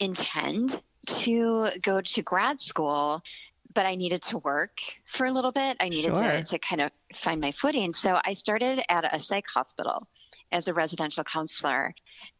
intend 0.00 0.82
to 1.04 1.68
go 1.82 2.00
to 2.00 2.22
grad 2.22 2.60
school, 2.60 3.22
but 3.74 3.86
I 3.86 3.94
needed 3.94 4.22
to 4.24 4.38
work 4.38 4.78
for 5.06 5.26
a 5.26 5.32
little 5.32 5.52
bit. 5.52 5.76
I 5.80 5.88
needed 5.88 6.14
sure. 6.14 6.22
to, 6.22 6.44
to 6.44 6.58
kind 6.58 6.80
of 6.80 6.90
find 7.14 7.40
my 7.40 7.52
footing. 7.52 7.92
So 7.92 8.18
I 8.24 8.34
started 8.34 8.82
at 8.88 9.14
a 9.14 9.20
psych 9.20 9.46
hospital 9.52 10.06
as 10.52 10.68
a 10.68 10.74
residential 10.74 11.24
counselor. 11.24 11.94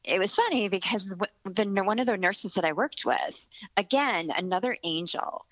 It 0.05 0.19
was 0.19 0.35
funny 0.35 0.69
because 0.69 1.07
the, 1.07 1.29
the, 1.45 1.83
one 1.83 1.99
of 1.99 2.07
the 2.07 2.17
nurses 2.17 2.55
that 2.55 2.65
I 2.65 2.73
worked 2.73 3.05
with, 3.05 3.35
again, 3.77 4.31
another 4.37 4.77
angel, 4.85 5.45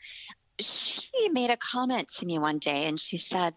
she 0.61 1.29
made 1.31 1.51
a 1.51 1.57
comment 1.57 2.09
to 2.19 2.27
me 2.27 2.39
one 2.39 2.59
day 2.59 2.87
and 2.87 3.01
she 3.01 3.19
said, 3.19 3.55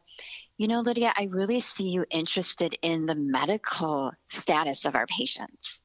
You 0.58 0.68
know, 0.68 0.82
Lydia, 0.82 1.14
I 1.16 1.26
really 1.26 1.62
see 1.62 1.90
you 1.90 2.06
interested 2.10 2.78
in 2.82 3.06
the 3.06 3.16
medical 3.16 4.12
status 4.30 4.86
of 4.86 4.96
our 4.96 5.06
patients 5.06 5.82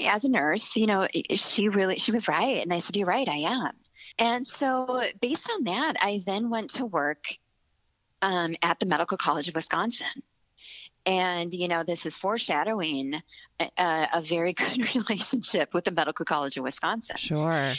as 0.00 0.24
a 0.24 0.28
nurse, 0.28 0.76
you 0.76 0.86
know, 0.86 1.06
she 1.34 1.68
really 1.68 1.98
she 1.98 2.12
was 2.12 2.28
right, 2.28 2.62
and 2.62 2.72
I 2.72 2.78
said, 2.78 2.96
"You're 2.96 3.06
right, 3.06 3.28
I 3.28 3.38
am." 3.38 3.72
And 4.18 4.46
so, 4.46 5.02
based 5.20 5.50
on 5.50 5.64
that, 5.64 5.96
I 6.00 6.22
then 6.24 6.50
went 6.50 6.70
to 6.74 6.86
work 6.86 7.24
um, 8.22 8.56
at 8.62 8.78
the 8.78 8.86
Medical 8.86 9.16
College 9.16 9.48
of 9.48 9.54
Wisconsin. 9.54 10.22
And, 11.06 11.52
you 11.52 11.68
know, 11.68 11.82
this 11.82 12.06
is 12.06 12.16
foreshadowing 12.16 13.20
a, 13.60 14.08
a, 14.14 14.22
very 14.22 14.52
good 14.54 14.94
relationship 14.96 15.74
with 15.74 15.84
the 15.84 15.90
Medical 15.90 16.24
College 16.24 16.56
of 16.56 16.64
Wisconsin. 16.64 17.16
Sure. 17.16 17.74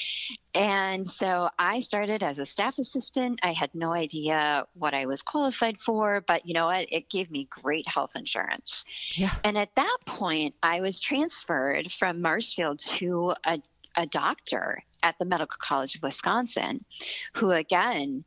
And 0.53 1.07
so 1.07 1.49
I 1.57 1.79
started 1.79 2.23
as 2.23 2.39
a 2.39 2.45
staff 2.45 2.77
assistant. 2.77 3.39
I 3.43 3.51
had 3.51 3.73
no 3.73 3.93
idea 3.93 4.65
what 4.73 4.93
I 4.93 5.05
was 5.05 5.21
qualified 5.21 5.79
for, 5.79 6.23
but 6.27 6.45
you 6.45 6.53
know 6.53 6.67
what? 6.67 6.91
It 6.91 7.09
gave 7.09 7.31
me 7.31 7.47
great 7.49 7.87
health 7.87 8.11
insurance. 8.15 8.85
Yeah. 9.15 9.33
And 9.43 9.57
at 9.57 9.69
that 9.75 9.97
point, 10.05 10.55
I 10.61 10.81
was 10.81 10.99
transferred 10.99 11.91
from 11.91 12.21
Marshfield 12.21 12.79
to 12.79 13.33
a, 13.45 13.61
a 13.95 14.05
doctor 14.05 14.83
at 15.03 15.17
the 15.19 15.25
Medical 15.25 15.57
College 15.59 15.95
of 15.95 16.03
Wisconsin 16.03 16.85
who, 17.33 17.51
again, 17.51 18.23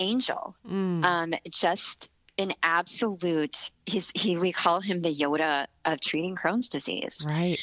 Angel, 0.00 0.56
mm. 0.68 1.04
um, 1.04 1.34
just 1.50 2.10
an 2.38 2.52
absolute 2.62 3.70
he's 3.86 4.08
he 4.14 4.36
we 4.36 4.52
call 4.52 4.80
him 4.80 5.02
the 5.02 5.14
Yoda 5.14 5.66
of 5.84 6.00
treating 6.00 6.36
Crohn's 6.36 6.68
disease. 6.68 7.24
Right. 7.26 7.60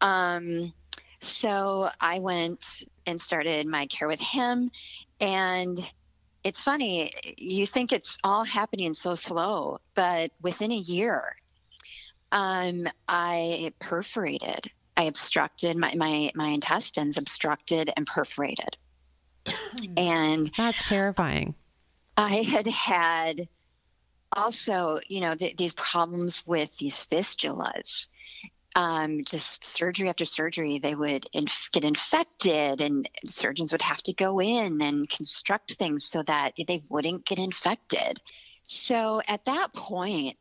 Um 0.00 0.72
so 1.20 1.90
I 2.00 2.18
went 2.18 2.84
and 3.06 3.20
started 3.20 3.66
my 3.66 3.86
care 3.86 4.08
with 4.08 4.20
him 4.20 4.70
and 5.20 5.78
it's 6.42 6.62
funny 6.62 7.12
you 7.36 7.66
think 7.66 7.92
it's 7.92 8.16
all 8.24 8.44
happening 8.44 8.94
so 8.94 9.14
slow 9.14 9.78
but 9.94 10.30
within 10.40 10.72
a 10.72 10.76
year 10.76 11.36
um 12.32 12.86
I 13.06 13.74
perforated 13.80 14.70
I 15.00 15.04
obstructed 15.04 15.78
my 15.78 15.94
my 15.94 16.30
my 16.34 16.48
intestines 16.48 17.16
obstructed 17.16 17.90
and 17.96 18.06
perforated. 18.06 18.76
and 19.96 20.50
that's 20.54 20.86
terrifying. 20.86 21.54
I 22.18 22.42
had 22.42 22.66
had 22.66 23.48
also, 24.32 25.00
you 25.08 25.20
know, 25.20 25.34
th- 25.34 25.56
these 25.56 25.74
problems 25.74 26.42
with 26.46 26.70
these 26.78 27.06
fistulas. 27.10 28.06
Um, 28.76 29.24
just 29.24 29.64
surgery 29.64 30.08
after 30.08 30.24
surgery, 30.24 30.78
they 30.78 30.94
would 30.94 31.26
inf- 31.32 31.70
get 31.72 31.84
infected, 31.84 32.80
and 32.80 33.08
surgeons 33.24 33.72
would 33.72 33.82
have 33.82 34.02
to 34.04 34.12
go 34.12 34.40
in 34.40 34.80
and 34.80 35.10
construct 35.10 35.74
things 35.74 36.04
so 36.04 36.22
that 36.26 36.52
they 36.56 36.84
wouldn't 36.88 37.26
get 37.26 37.38
infected. 37.38 38.20
So 38.62 39.20
at 39.26 39.44
that 39.46 39.72
point, 39.74 40.36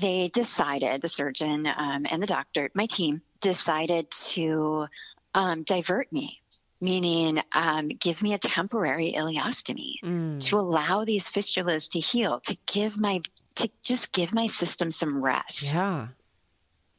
they 0.00 0.30
decided, 0.32 1.02
the 1.02 1.08
surgeon 1.08 1.66
um, 1.66 2.06
and 2.10 2.22
the 2.22 2.26
doctor, 2.26 2.70
my 2.74 2.86
team, 2.86 3.22
decided 3.40 4.10
to 4.10 4.86
um, 5.34 5.62
divert 5.62 6.12
me 6.12 6.40
meaning 6.84 7.42
um, 7.52 7.88
give 7.88 8.22
me 8.22 8.34
a 8.34 8.38
temporary 8.38 9.14
ileostomy 9.16 9.94
mm. 10.04 10.40
to 10.42 10.56
allow 10.56 11.04
these 11.04 11.28
fistulas 11.28 11.88
to 11.90 12.00
heal, 12.00 12.40
to 12.40 12.56
give 12.66 13.00
my 13.00 13.22
to 13.56 13.70
just 13.82 14.12
give 14.12 14.34
my 14.34 14.46
system 14.46 14.90
some 14.90 15.22
rest. 15.22 15.62
Yeah. 15.62 16.08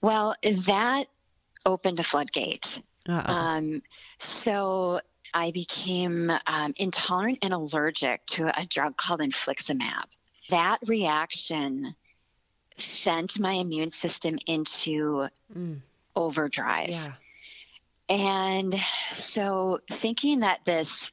Well, 0.01 0.35
that 0.67 1.07
opened 1.65 1.99
a 1.99 2.03
floodgate. 2.03 2.81
Um, 3.07 3.81
so 4.19 5.01
I 5.33 5.51
became 5.51 6.31
um, 6.47 6.73
intolerant 6.77 7.39
and 7.41 7.53
allergic 7.53 8.25
to 8.27 8.47
a 8.59 8.65
drug 8.65 8.97
called 8.97 9.19
infliximab. 9.19 10.05
That 10.49 10.79
reaction 10.87 11.95
sent 12.77 13.39
my 13.39 13.53
immune 13.53 13.91
system 13.91 14.39
into 14.47 15.27
mm. 15.55 15.79
overdrive. 16.15 16.89
Yeah. 16.89 17.13
And 18.07 18.75
so, 19.15 19.79
thinking 19.89 20.41
that 20.41 20.59
this 20.65 21.11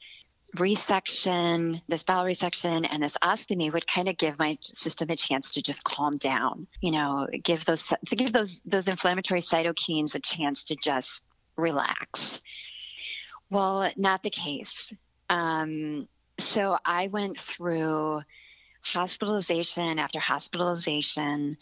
resection, 0.56 1.80
this 1.88 2.02
bowel 2.02 2.24
resection, 2.24 2.86
and 2.90 3.02
this 3.02 3.16
ostomy 3.22 3.72
would 3.72 3.86
kind 3.86 4.08
of 4.08 4.18
give 4.18 4.38
my 4.38 4.58
system 4.60 5.08
a 5.10 5.16
chance 5.16 5.52
to 5.52 5.62
just 5.62 5.82
calm 5.84 6.18
down. 6.18 6.66
You 6.80 6.90
know, 6.92 7.26
give 7.42 7.64
those 7.64 7.92
give 8.10 8.32
those 8.32 8.60
those 8.64 8.88
inflammatory 8.88 9.40
cytokines 9.40 10.14
a 10.14 10.20
chance 10.20 10.64
to 10.64 10.76
just 10.76 11.22
relax. 11.56 12.42
Well, 13.50 13.90
not 13.96 14.22
the 14.22 14.30
case. 14.30 14.92
Um, 15.30 16.08
so 16.38 16.78
I 16.84 17.08
went 17.08 17.38
through 17.38 18.22
hospitalization 18.82 19.98
after 19.98 20.18
hospitalization 20.18 21.56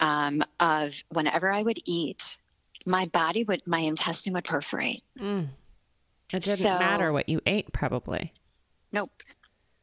um, 0.00 0.42
of 0.58 0.92
whenever 1.10 1.52
I 1.52 1.62
would 1.62 1.78
eat, 1.84 2.38
my 2.86 3.06
body 3.06 3.44
would, 3.44 3.62
my 3.66 3.80
intestine 3.80 4.32
would 4.34 4.44
perforate. 4.44 5.02
Mm. 5.18 5.48
It 6.32 6.42
didn't 6.42 6.58
so, 6.58 6.78
matter 6.78 7.12
what 7.12 7.28
you 7.28 7.40
ate, 7.46 7.72
probably. 7.72 8.32
Nope. 8.92 9.10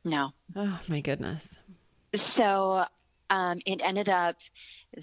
No. 0.04 0.32
Oh, 0.56 0.80
my 0.88 1.02
goodness. 1.02 1.58
So 2.16 2.86
um, 3.30 3.60
it 3.66 3.82
ended 3.84 4.10
up 4.10 4.36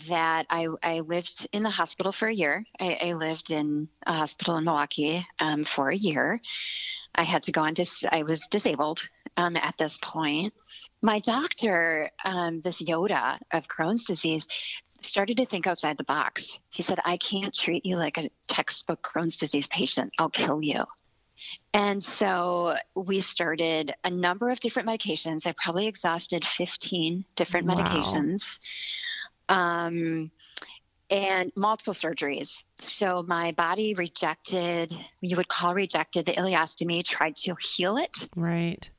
that 0.09 0.47
I, 0.51 0.67
I 0.83 1.01
lived 1.01 1.47
in 1.53 1.63
the 1.63 1.71
hospital 1.71 2.13
for 2.13 2.27
a 2.29 2.35
year. 2.35 2.65
I, 2.81 2.99
I 3.01 3.13
lived 3.13 3.51
in 3.51 3.89
a 4.07 4.15
hospital 4.15 4.57
in 4.57 4.65
Milwaukee 4.65 5.25
um, 5.39 5.65
for 5.65 5.91
a 5.91 5.97
year. 5.97 6.41
I 7.15 7.23
had 7.23 7.45
to 7.45 7.53
go 7.53 7.63
on 7.63 7.75
dis- 7.75 8.05
I 8.11 8.25
was 8.25 8.47
disabled 8.51 9.09
um, 9.37 9.57
at 9.57 9.77
this 9.79 9.99
point. 10.03 10.53
My 11.03 11.21
doctor, 11.21 12.11
um, 12.25 12.61
this 12.63 12.83
Yoda 12.83 13.39
of 13.53 13.69
Crohn's 13.69 14.05
disease, 14.05 14.49
started 15.07 15.37
to 15.39 15.47
think 15.47 15.67
outside 15.67 15.97
the 15.99 16.05
box. 16.05 16.59
He 16.71 16.83
said, 16.83 16.99
I 17.05 17.17
can't 17.17 17.55
treat 17.55 17.87
you 17.87 17.97
like 17.97 18.19
a 18.19 18.31
textbook 18.49 19.03
Crohn's 19.03 19.39
disease 19.39 19.67
patient. 19.67 20.13
I'll 20.19 20.31
kill 20.31 20.63
you. 20.63 20.85
And 21.73 22.03
so 22.03 22.77
we 22.95 23.21
started 23.21 23.95
a 24.05 24.11
number 24.11 24.51
of 24.51 24.61
different 24.61 24.89
medications. 24.89 25.47
I 25.47 25.55
probably 25.63 25.87
exhausted 25.87 26.47
15 26.47 27.25
different 27.37 27.67
wow. 27.67 27.77
medications. 27.77 28.59
Um, 29.49 30.31
and 31.09 31.53
multiple 31.57 31.95
surgeries. 31.95 32.65
So 32.81 33.23
my 33.23 33.53
body 33.53 33.95
rejected, 33.95 34.93
you 35.21 35.37
would 35.37 35.49
call 35.49 35.75
rejected 35.75 36.27
the 36.27 36.33
ileostomy, 36.33 37.05
tried 37.05 37.37
to 37.37 37.55
heal 37.61 37.97
it. 37.97 38.29
Right. 38.35 38.91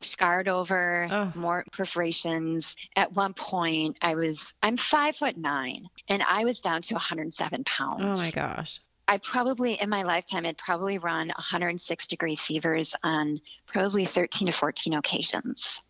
Scarred 0.00 0.48
over, 0.48 1.08
Oh. 1.10 1.32
more 1.34 1.64
perforations. 1.72 2.74
At 2.96 3.12
one 3.12 3.34
point, 3.34 3.96
I 4.00 4.14
was, 4.14 4.54
I'm 4.62 4.76
five 4.76 5.16
foot 5.16 5.36
nine 5.36 5.88
and 6.08 6.22
I 6.22 6.44
was 6.44 6.60
down 6.60 6.82
to 6.82 6.94
107 6.94 7.64
pounds. 7.64 8.02
Oh 8.02 8.14
my 8.22 8.30
gosh. 8.30 8.80
I 9.08 9.18
probably, 9.18 9.80
in 9.80 9.88
my 9.90 10.02
lifetime, 10.04 10.44
had 10.44 10.56
probably 10.56 10.98
run 10.98 11.28
106 11.28 12.06
degree 12.06 12.36
fevers 12.36 12.94
on 13.02 13.40
probably 13.66 14.06
13 14.06 14.46
to 14.46 14.52
14 14.52 14.94
occasions. 14.94 15.82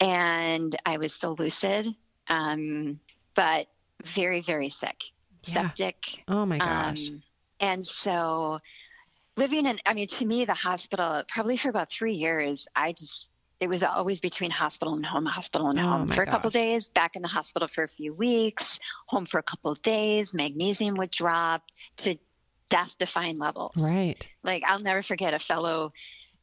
And 0.00 0.76
I 0.86 0.98
was 0.98 1.12
still 1.12 1.34
lucid, 1.36 1.86
um, 2.28 3.00
but 3.34 3.66
very, 4.04 4.40
very 4.42 4.70
sick, 4.70 4.96
Yeah. 5.44 5.52
septic. 5.70 6.22
Oh 6.28 6.46
my 6.46 6.58
gosh. 6.58 7.08
Um, 7.08 7.22
and 7.60 7.84
so 7.84 8.60
living 9.38 9.66
in, 9.66 9.78
I 9.86 9.94
mean, 9.94 10.08
to 10.08 10.26
me, 10.26 10.44
the 10.44 10.54
hospital, 10.54 11.22
probably 11.28 11.56
for 11.56 11.68
about 11.70 11.90
three 11.90 12.14
years, 12.14 12.66
I 12.74 12.92
just, 12.92 13.30
it 13.60 13.68
was 13.68 13.82
always 13.82 14.20
between 14.20 14.50
hospital 14.50 14.94
and 14.94 15.06
home, 15.06 15.24
hospital 15.26 15.68
and 15.68 15.78
Oh, 15.80 15.82
home 15.82 16.08
for 16.08 16.22
a 16.22 16.26
couple 16.26 16.50
gosh. 16.50 16.60
days, 16.60 16.88
back 16.88 17.16
in 17.16 17.22
the 17.22 17.28
hospital 17.28 17.68
for 17.68 17.84
a 17.84 17.88
few 17.88 18.12
weeks, 18.12 18.78
home 19.06 19.26
for 19.26 19.38
a 19.38 19.42
couple 19.42 19.70
of 19.70 19.80
days, 19.82 20.34
magnesium 20.34 20.96
would 20.96 21.10
drop 21.10 21.62
to 21.98 22.16
death 22.68 22.94
defying 22.98 23.38
levels. 23.38 23.72
right. 23.78 24.28
Like, 24.44 24.62
I'll 24.66 24.80
never 24.80 25.02
forget 25.02 25.32
a 25.34 25.38
fellow. 25.38 25.92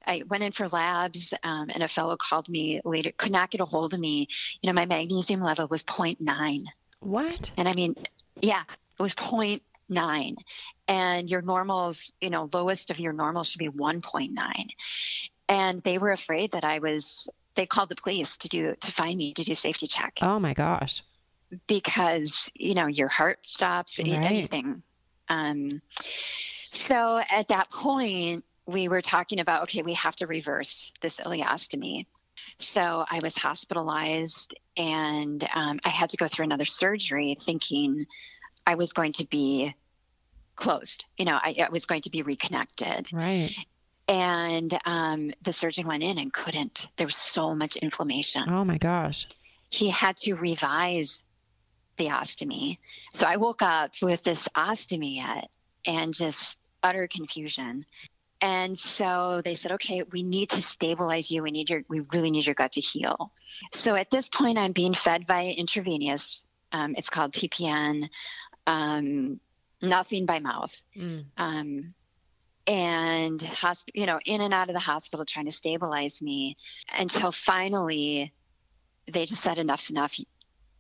I 0.06 0.24
went 0.28 0.44
in 0.44 0.52
for 0.52 0.68
labs, 0.68 1.34
um, 1.44 1.70
and 1.74 1.84
a 1.84 1.88
fellow 1.88 2.16
called 2.18 2.48
me 2.50 2.82
later, 2.86 3.12
could 3.18 3.32
not 3.32 3.52
get 3.52 3.62
a 3.62 3.66
hold 3.66 3.94
of 3.94 4.00
me. 4.00 4.28
You 4.62 4.68
know, 4.68 4.74
my 4.74 4.86
magnesium 4.86 5.42
level 5.42 5.68
was 5.68 5.84
0.9. 5.84 6.64
What? 7.00 7.52
And 7.58 7.68
I 7.68 7.74
mean, 7.74 7.96
yeah, 8.42 8.64
it 9.00 9.02
was 9.04 9.14
0.9. 9.16 9.62
And 9.90 11.30
your 11.30 11.42
normals, 11.42 12.12
you 12.22 12.30
know, 12.30 12.50
lowest 12.54 12.92
of 12.92 13.00
your 13.00 13.14
normals 13.14 13.50
should 13.50 13.60
be 13.60 13.70
1.9. 13.70 14.36
And 15.48 15.82
they 15.84 15.98
were 15.98 16.12
afraid 16.12 16.52
that 16.54 16.64
I 16.64 16.80
was, 16.80 17.30
they 17.56 17.66
called 17.66 17.90
the 17.90 17.96
police 17.96 18.38
to 18.38 18.48
do, 18.48 18.76
to 18.82 18.92
find 18.92 19.18
me 19.18 19.34
to 19.34 19.44
do 19.44 19.56
safety 19.56 19.88
check 19.88 20.18
Oh 20.22 20.40
my 20.40 20.54
gosh. 20.54 21.04
because, 21.68 22.50
you 22.56 22.74
know, 22.74 22.88
your 22.88 23.08
heart 23.08 23.40
stops, 23.44 24.00
Right. 24.00 24.10
anything. 24.10 24.84
Um, 25.30 25.82
so 26.72 27.22
at 27.30 27.48
that 27.50 27.70
point, 27.72 28.44
we 28.68 28.88
were 28.88 29.02
talking 29.02 29.40
about, 29.40 29.64
okay, 29.64 29.84
we 29.84 29.94
have 29.94 30.16
to 30.18 30.28
reverse 30.28 30.92
this 31.02 31.18
ileostomy. 31.18 32.06
So 32.60 33.06
I 33.10 33.20
was 33.22 33.36
hospitalized 33.36 34.56
and 34.76 35.48
um, 35.54 35.80
I 35.84 35.90
had 35.90 36.10
to 36.12 36.18
go 36.18 36.28
through 36.28 36.46
another 36.46 36.66
surgery 36.66 37.38
thinking 37.46 38.06
I 38.66 38.76
was 38.76 38.94
going 38.94 39.14
to 39.14 39.26
be 39.26 39.76
closed. 40.56 41.06
You 41.18 41.26
know, 41.26 41.36
I, 41.42 41.56
I 41.66 41.70
was 41.70 41.86
going 41.86 42.02
to 42.04 42.10
be 42.10 42.22
reconnected. 42.22 43.08
Right. 43.12 43.54
And 44.08 44.78
um, 44.86 45.32
the 45.44 45.54
surgeon 45.54 45.88
went 45.88 46.04
in 46.04 46.18
and 46.18 46.32
couldn't. 46.32 46.88
There 46.98 47.08
was 47.08 47.16
so 47.16 47.56
much 47.56 47.76
inflammation 47.76 48.44
Oh 48.50 48.64
my 48.64 48.78
gosh. 48.78 49.26
he 49.70 49.90
had 49.90 50.18
to 50.18 50.34
revise 50.36 51.24
the 51.98 52.08
ostomy. 52.08 52.78
So 53.14 53.26
I 53.26 53.38
woke 53.38 53.62
up 53.62 53.92
with 54.02 54.24
this 54.24 54.48
ostomy 54.56 55.16
yet 55.16 55.50
and 55.86 56.14
just 56.14 56.58
utter 56.84 57.08
confusion. 57.08 57.86
And 58.42 58.78
so 58.78 59.42
they 59.44 59.56
said, 59.56 59.72
okay, 59.74 60.04
we 60.12 60.22
need 60.22 60.50
to 60.52 60.62
stabilize 60.62 61.32
you. 61.32 61.42
We 61.42 61.52
need 61.52 61.70
your, 61.70 61.82
we 61.90 62.02
really 62.12 62.30
need 62.32 62.46
your 62.46 62.54
gut 62.54 62.74
to 62.74 62.82
heal. 62.82 63.32
So 63.72 63.96
at 63.96 64.12
this 64.12 64.30
point, 64.30 64.58
I'm 64.58 64.74
being 64.74 64.94
fed 64.94 65.26
via 65.26 65.50
intravenous. 65.52 66.42
Um, 66.72 66.96
it's 66.98 67.10
called 67.10 67.32
TPN. 67.32 68.10
Um, 68.68 69.40
nothing 69.82 70.26
by 70.26 70.40
mouth. 70.40 70.74
Mm. 70.98 71.26
Um, 71.38 71.94
and 72.68 73.40
hosp- 73.40 73.92
you 73.94 74.06
know, 74.06 74.20
in 74.26 74.42
and 74.42 74.54
out 74.54 74.70
of 74.70 74.74
the 74.74 74.80
hospital 74.80 75.26
trying 75.26 75.46
to 75.46 75.52
stabilize 75.52 76.22
me 76.22 76.58
until 76.98 77.32
finally 77.32 78.34
they 79.12 79.26
just 79.26 79.42
said 79.42 79.58
enough's 79.58 79.90
enough. 79.90 80.18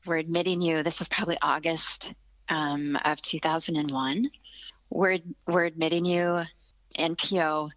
We're 0.05 0.17
admitting 0.17 0.61
you. 0.61 0.83
This 0.83 0.99
was 0.99 1.07
probably 1.07 1.37
August 1.41 2.11
um, 2.49 2.97
of 3.05 3.21
2001. 3.21 4.29
We're 4.89 5.19
we're 5.47 5.65
admitting 5.65 6.05
you 6.05 6.43
NPO. 6.97 7.69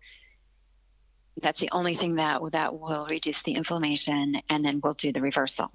That's 1.43 1.61
the 1.61 1.71
only 1.73 1.97
thing 1.97 2.17
that 2.17 2.41
that 2.53 2.79
will 2.79 3.07
reduce 3.09 3.43
the 3.43 3.53
inflammation, 3.53 4.41
and 4.49 4.65
then 4.65 4.81
we'll 4.83 4.95
do 4.95 5.13
the 5.13 5.21
reversal. 5.21 5.71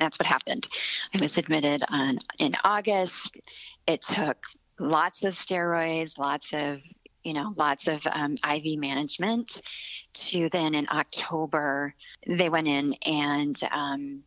That's 0.00 0.18
what 0.18 0.26
happened. 0.26 0.68
I 1.14 1.20
was 1.20 1.38
admitted 1.38 1.82
on 1.88 2.18
in 2.38 2.54
August. 2.64 3.38
It 3.86 4.02
took 4.02 4.36
lots 4.78 5.24
of 5.24 5.34
steroids, 5.34 6.18
lots 6.18 6.52
of 6.52 6.80
you 7.24 7.32
know, 7.32 7.52
lots 7.56 7.88
of 7.88 8.00
um, 8.12 8.36
IV 8.48 8.78
management. 8.78 9.60
To 10.14 10.48
then 10.50 10.74
in 10.76 10.86
October, 10.90 11.92
they 12.24 12.48
went 12.48 12.68
in 12.68 12.94
and 13.04 13.60
um, 13.72 14.22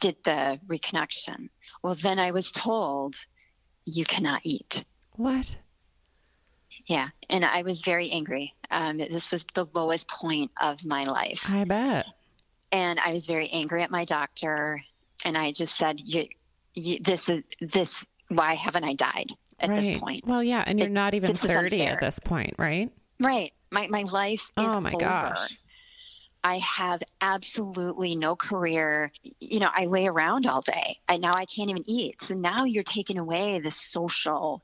did 0.00 0.16
the 0.24 0.60
reconnection. 0.68 1.48
Well, 1.82 1.96
then 2.00 2.18
I 2.20 2.30
was 2.30 2.52
told 2.52 3.16
you 3.86 4.04
cannot 4.04 4.42
eat. 4.44 4.84
What? 5.16 5.56
Yeah, 6.86 7.08
and 7.28 7.44
I 7.44 7.62
was 7.62 7.80
very 7.82 8.10
angry. 8.10 8.54
Um, 8.70 8.98
this 8.98 9.32
was 9.32 9.44
the 9.54 9.66
lowest 9.74 10.08
point 10.08 10.50
of 10.60 10.84
my 10.84 11.04
life, 11.04 11.40
I 11.48 11.64
bet. 11.64 12.06
and 12.70 13.00
I 13.00 13.12
was 13.14 13.26
very 13.26 13.48
angry 13.50 13.82
at 13.82 13.90
my 13.90 14.04
doctor. 14.04 14.80
And 15.24 15.36
I 15.38 15.52
just 15.52 15.76
said, 15.76 16.00
"You, 16.00 16.26
you 16.74 16.98
this 17.00 17.28
is 17.28 17.42
this. 17.60 18.04
Why 18.28 18.54
haven't 18.54 18.84
I 18.84 18.94
died 18.94 19.32
at 19.60 19.70
right. 19.70 19.82
this 19.82 19.98
point?" 20.00 20.26
Well, 20.26 20.42
yeah, 20.42 20.64
and 20.66 20.78
you're 20.78 20.88
It- 20.88 20.92
not 20.92 21.14
even 21.14 21.34
30 21.34 21.82
at 21.82 22.00
this 22.00 22.18
point, 22.18 22.54
right? 22.58 22.90
Right. 23.20 23.52
My 23.70 23.86
my 23.88 24.02
life 24.02 24.42
is 24.58 24.64
Oh 24.72 24.80
my 24.80 24.90
over. 24.90 24.98
gosh. 24.98 25.58
I 26.46 26.58
have 26.58 27.02
absolutely 27.22 28.14
no 28.16 28.36
career. 28.36 29.08
You 29.40 29.60
know, 29.60 29.70
I 29.74 29.86
lay 29.86 30.06
around 30.06 30.46
all 30.46 30.60
day. 30.60 30.98
I 31.08 31.16
now 31.16 31.32
I 31.34 31.46
can't 31.46 31.70
even 31.70 31.88
eat. 31.88 32.20
So 32.20 32.34
now 32.34 32.64
you're 32.64 32.82
taking 32.82 33.16
away 33.18 33.60
the 33.60 33.70
social 33.70 34.62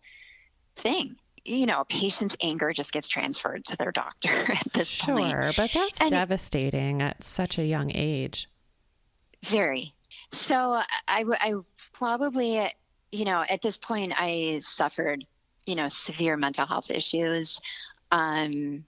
thing. 0.76 1.16
You 1.42 1.64
know, 1.64 1.80
a 1.80 1.84
patient's 1.86 2.36
anger 2.42 2.74
just 2.74 2.92
gets 2.92 3.08
transferred 3.08 3.64
to 3.64 3.76
their 3.78 3.92
doctor 3.92 4.28
at 4.52 4.70
this 4.74 5.00
point. 5.00 5.30
Sure, 5.30 5.52
but 5.56 5.70
that's 5.72 6.00
And- 6.02 6.10
devastating 6.10 7.00
at 7.00 7.24
such 7.24 7.56
a 7.58 7.64
young 7.64 7.90
age. 7.94 8.50
Very. 9.48 9.94
So 10.32 10.80
I 11.08 11.54
probably, 11.92 12.72
you 13.12 13.24
know, 13.24 13.44
at 13.48 13.62
this 13.62 13.76
point, 13.76 14.12
I 14.16 14.60
suffered, 14.62 15.24
you 15.66 15.74
know, 15.74 15.88
severe 15.88 16.36
mental 16.36 16.66
health 16.66 16.90
issues. 16.90 17.60
Um, 18.10 18.84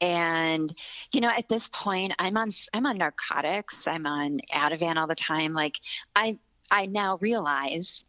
and 0.00 0.74
you 1.12 1.20
know, 1.20 1.30
at 1.30 1.48
this 1.48 1.68
point, 1.72 2.12
I'm 2.18 2.36
on 2.36 2.50
I'm 2.74 2.86
on 2.86 2.98
narcotics. 2.98 3.86
I'm 3.88 4.06
on 4.06 4.40
Ativan 4.52 4.96
all 4.96 5.06
the 5.06 5.14
time. 5.14 5.52
Like 5.54 5.76
I 6.14 6.38
I 6.70 6.86
now 6.86 7.16
realize 7.20 8.04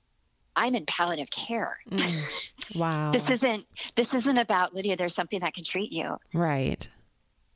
I'm 0.55 0.75
in 0.75 0.85
palliative 0.85 1.31
care. 1.31 1.77
Mm. 1.89 2.23
Wow. 2.75 3.11
This 3.13 3.29
isn't 3.29 3.65
this 3.95 4.13
isn't 4.13 4.37
about 4.37 4.75
Lydia. 4.75 4.97
There's 4.97 5.15
something 5.15 5.39
that 5.39 5.53
can 5.53 5.63
treat 5.63 5.89
you. 5.93 6.17
right. 6.33 6.85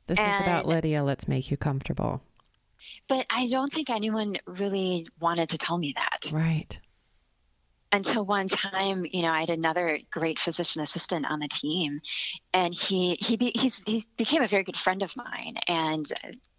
This 0.06 0.18
is 0.18 0.40
about 0.40 0.66
Lydia. 0.66 1.04
Let's 1.04 1.28
make 1.28 1.50
you 1.50 1.58
comfortable. 1.58 2.22
But 3.08 3.26
I 3.30 3.46
don't 3.48 3.72
think 3.72 3.90
anyone 3.90 4.36
really 4.46 5.06
wanted 5.20 5.48
to 5.50 5.58
tell 5.58 5.78
me 5.78 5.94
that. 5.96 6.30
Right. 6.32 6.78
until 7.94 8.24
one 8.24 8.48
time, 8.48 9.04
you 9.10 9.20
know, 9.20 9.28
I 9.28 9.40
had 9.40 9.50
another 9.50 9.98
great 10.10 10.38
physician 10.38 10.80
assistant 10.80 11.26
on 11.28 11.40
the 11.40 11.48
team, 11.48 12.00
and 12.54 12.72
he 12.72 13.16
he 13.20 13.36
be, 13.36 13.52
he's, 13.54 13.82
he 13.84 14.06
became 14.16 14.42
a 14.42 14.48
very 14.48 14.64
good 14.64 14.78
friend 14.78 15.02
of 15.02 15.14
mine, 15.14 15.56
and 15.68 16.06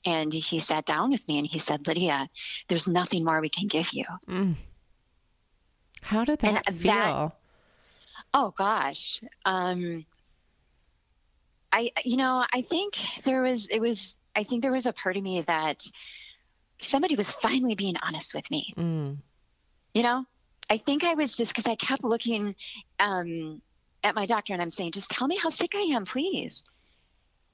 and 0.06 0.32
he 0.32 0.60
sat 0.60 0.86
down 0.86 1.10
with 1.10 1.28
me 1.28 1.40
and 1.40 1.48
he 1.48 1.58
said, 1.60 1.88
Lydia, 1.88 2.30
there's 2.70 2.88
nothing 2.88 3.24
more 3.26 3.42
we 3.42 3.50
can 3.50 3.68
give 3.68 3.92
you. 3.94 4.06
Mm. 4.30 4.56
How 6.04 6.24
did 6.26 6.44
And 6.44 6.58
that 6.58 6.66
that- 6.66 6.76
feel? 6.76 7.36
Oh 8.36 8.54
gosh, 8.56 9.22
um, 9.46 10.06
I 11.72 11.92
you 12.06 12.18
know 12.18 12.46
I 12.54 12.62
think 12.62 12.96
there 13.26 13.42
was 13.42 13.68
it 13.68 13.80
was 13.80 14.16
I 14.36 14.44
think 14.44 14.62
there 14.62 14.72
was 14.72 14.86
a 14.86 14.94
part 14.94 15.18
of 15.18 15.24
me 15.24 15.42
that 15.48 15.84
somebody 16.86 17.16
was 17.16 17.32
finally 17.32 17.76
being 17.76 17.96
honest 18.02 18.34
with 18.34 18.50
me. 18.52 18.74
Mm. 18.78 19.18
you 19.94 20.04
know 20.04 20.26
i 20.70 20.78
think 20.78 21.04
i 21.04 21.14
was 21.14 21.36
just 21.36 21.54
because 21.54 21.70
i 21.70 21.76
kept 21.76 22.04
looking 22.04 22.56
um, 23.00 23.62
at 24.04 24.16
my 24.16 24.26
doctor 24.26 24.54
and 24.54 24.62
i'm 24.62 24.70
saying 24.70 24.92
just 24.92 25.10
tell 25.10 25.28
me 25.28 25.38
how 25.38 25.50
sick 25.50 25.74
i 25.76 25.82
am 25.96 26.06
please 26.06 26.64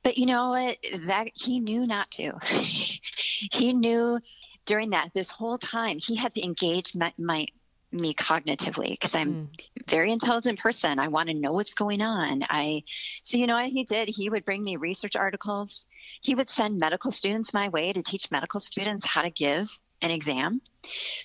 but 0.03 0.17
you 0.17 0.25
know 0.25 0.49
what 0.49 0.77
that 1.07 1.27
he 1.33 1.59
knew 1.59 1.85
not 1.85 2.09
to 2.11 2.31
he 2.49 3.73
knew 3.73 4.19
during 4.65 4.91
that 4.91 5.09
this 5.13 5.29
whole 5.29 5.57
time 5.57 5.97
he 5.97 6.15
had 6.15 6.33
to 6.35 6.43
engage 6.43 6.95
my, 6.95 7.11
my 7.17 7.45
me 7.91 8.13
cognitively 8.13 8.91
because 8.91 9.15
i'm 9.15 9.33
Mm. 9.33 9.47
a 9.87 9.91
very 9.91 10.11
intelligent 10.11 10.59
person 10.59 10.99
i 10.99 11.07
want 11.07 11.29
to 11.29 11.35
know 11.35 11.53
what's 11.53 11.73
going 11.73 12.01
on 12.01 12.43
i 12.49 12.83
so 13.23 13.37
you 13.37 13.47
know 13.47 13.55
what 13.55 13.69
he 13.69 13.83
did 13.83 14.07
he 14.07 14.29
would 14.29 14.45
bring 14.45 14.63
me 14.63 14.75
research 14.75 15.15
articles 15.15 15.85
he 16.21 16.35
would 16.35 16.49
send 16.49 16.77
medical 16.79 17.11
students 17.11 17.53
my 17.53 17.69
way 17.69 17.91
to 17.93 18.03
teach 18.03 18.29
medical 18.31 18.59
students 18.59 19.05
how 19.05 19.21
to 19.21 19.29
give 19.31 19.67
an 20.01 20.11
exam 20.11 20.61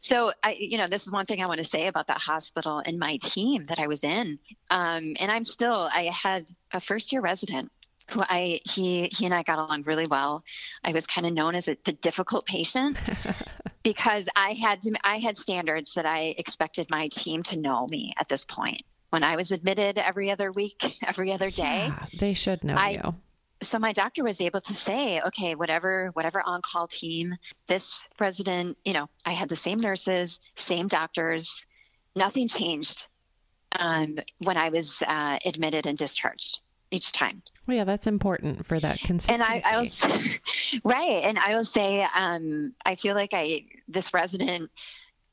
so 0.01 0.33
I, 0.43 0.57
you 0.59 0.79
know, 0.79 0.89
this 0.89 1.07
is 1.07 1.13
one 1.13 1.27
thing 1.27 1.41
I 1.41 1.47
want 1.47 1.59
to 1.59 1.65
say 1.65 1.87
about 1.87 2.09
that 2.09 2.21
hospital 2.21 2.83
and 2.85 2.99
my 2.99 3.19
team 3.19 3.67
that 3.67 3.79
I 3.79 3.87
was 3.87 4.03
in. 4.03 4.39
Um, 4.71 5.15
and 5.19 5.31
I'm 5.31 5.45
still, 5.45 5.89
I 5.93 6.11
had 6.13 6.47
a 6.73 6.81
first 6.81 7.13
year 7.13 7.21
resident 7.21 7.71
who 8.11 8.21
I 8.21 8.61
he 8.65 9.09
he 9.17 9.25
and 9.25 9.33
I 9.35 9.43
got 9.45 9.59
along 9.59 9.85
really 9.85 10.07
well. 10.07 10.43
I 10.83 10.93
was 10.93 11.07
kind 11.07 11.27
of 11.27 11.33
known 11.33 11.55
as 11.55 11.69
a, 11.69 11.77
the 11.87 11.93
difficult 11.93 12.47
patient 12.47 12.99
because 13.85 14.29
I 14.35 14.55
had 14.55 14.83
to, 14.83 14.93
I 15.05 15.19
had 15.19 15.39
standards 15.39 15.95
that 15.95 16.07
I 16.07 16.35
expected 16.39 16.89
my 16.91 17.09
team 17.09 17.45
to 17.45 17.57
know 17.57 17.87
me 17.87 18.13
at 18.19 18.29
this 18.29 18.45
point. 18.45 18.83
When 19.11 19.23
I 19.23 19.37
was 19.37 19.53
admitted 19.53 19.97
every 19.99 20.33
other 20.33 20.51
week, 20.51 20.83
every 21.07 21.33
other 21.33 21.51
day, 21.51 21.87
yeah, 21.87 22.07
they 22.19 22.35
should 22.35 22.65
know 22.65 22.75
I, 22.75 22.91
you. 22.91 23.15
So 23.63 23.79
my 23.79 23.93
doctor 23.93 24.25
was 24.25 24.41
able 24.41 24.61
to 24.63 24.75
say, 24.75 25.21
okay, 25.21 25.55
whatever 25.55 26.11
whatever 26.15 26.43
on-call 26.45 26.89
team, 26.89 27.37
this 27.69 28.05
resident, 28.19 28.77
you 28.85 28.93
know, 28.93 29.09
I 29.25 29.33
had 29.33 29.49
the 29.49 29.57
same 29.57 29.79
nurses, 29.79 30.41
same 30.57 30.89
doctors, 30.89 31.65
nothing 32.17 32.49
changed 32.49 33.07
um, 33.73 34.19
when 34.39 34.57
I 34.57 34.71
was 34.71 35.03
uh, 35.07 35.39
admitted 35.45 35.87
and 35.87 35.97
discharged 35.97 36.59
each 36.95 37.13
time. 37.13 37.43
Well, 37.67 37.77
yeah, 37.77 37.85
that's 37.85 38.07
important 38.07 38.67
for 38.67 38.79
that 38.81 38.99
consistency. 39.01 39.33
And 39.33 39.43
I, 39.43 39.63
I 39.65 39.81
was 39.81 40.03
right, 40.85 41.25
and 41.25 41.39
I 41.39 41.55
will 41.55 41.65
say, 41.65 42.07
um, 42.15 42.75
I 42.85 42.97
feel 42.97 43.15
like 43.15 43.31
I 43.33 43.65
this 43.89 44.13
resident 44.15 44.71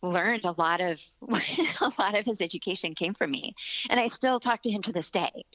learned 0.01 0.45
a 0.45 0.51
lot 0.51 0.81
of 0.81 0.99
a 1.29 1.91
lot 1.99 2.17
of 2.17 2.25
his 2.25 2.41
education 2.41 2.95
came 2.95 3.13
from 3.13 3.31
me, 3.31 3.55
and 3.89 3.99
I 3.99 4.07
still 4.07 4.39
talk 4.39 4.61
to 4.63 4.71
him 4.71 4.81
to 4.83 4.91
this 4.91 5.11
day. 5.11 5.45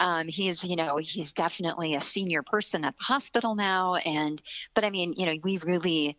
Um, 0.00 0.28
he's 0.28 0.62
you 0.62 0.76
know 0.76 0.98
he's 0.98 1.32
definitely 1.32 1.94
a 1.94 2.00
senior 2.00 2.42
person 2.42 2.84
at 2.84 2.96
the 2.96 3.04
hospital 3.04 3.54
now, 3.54 3.96
and 3.96 4.40
but 4.74 4.84
I 4.84 4.90
mean 4.90 5.14
you 5.16 5.26
know 5.26 5.34
we 5.42 5.58
really 5.58 6.16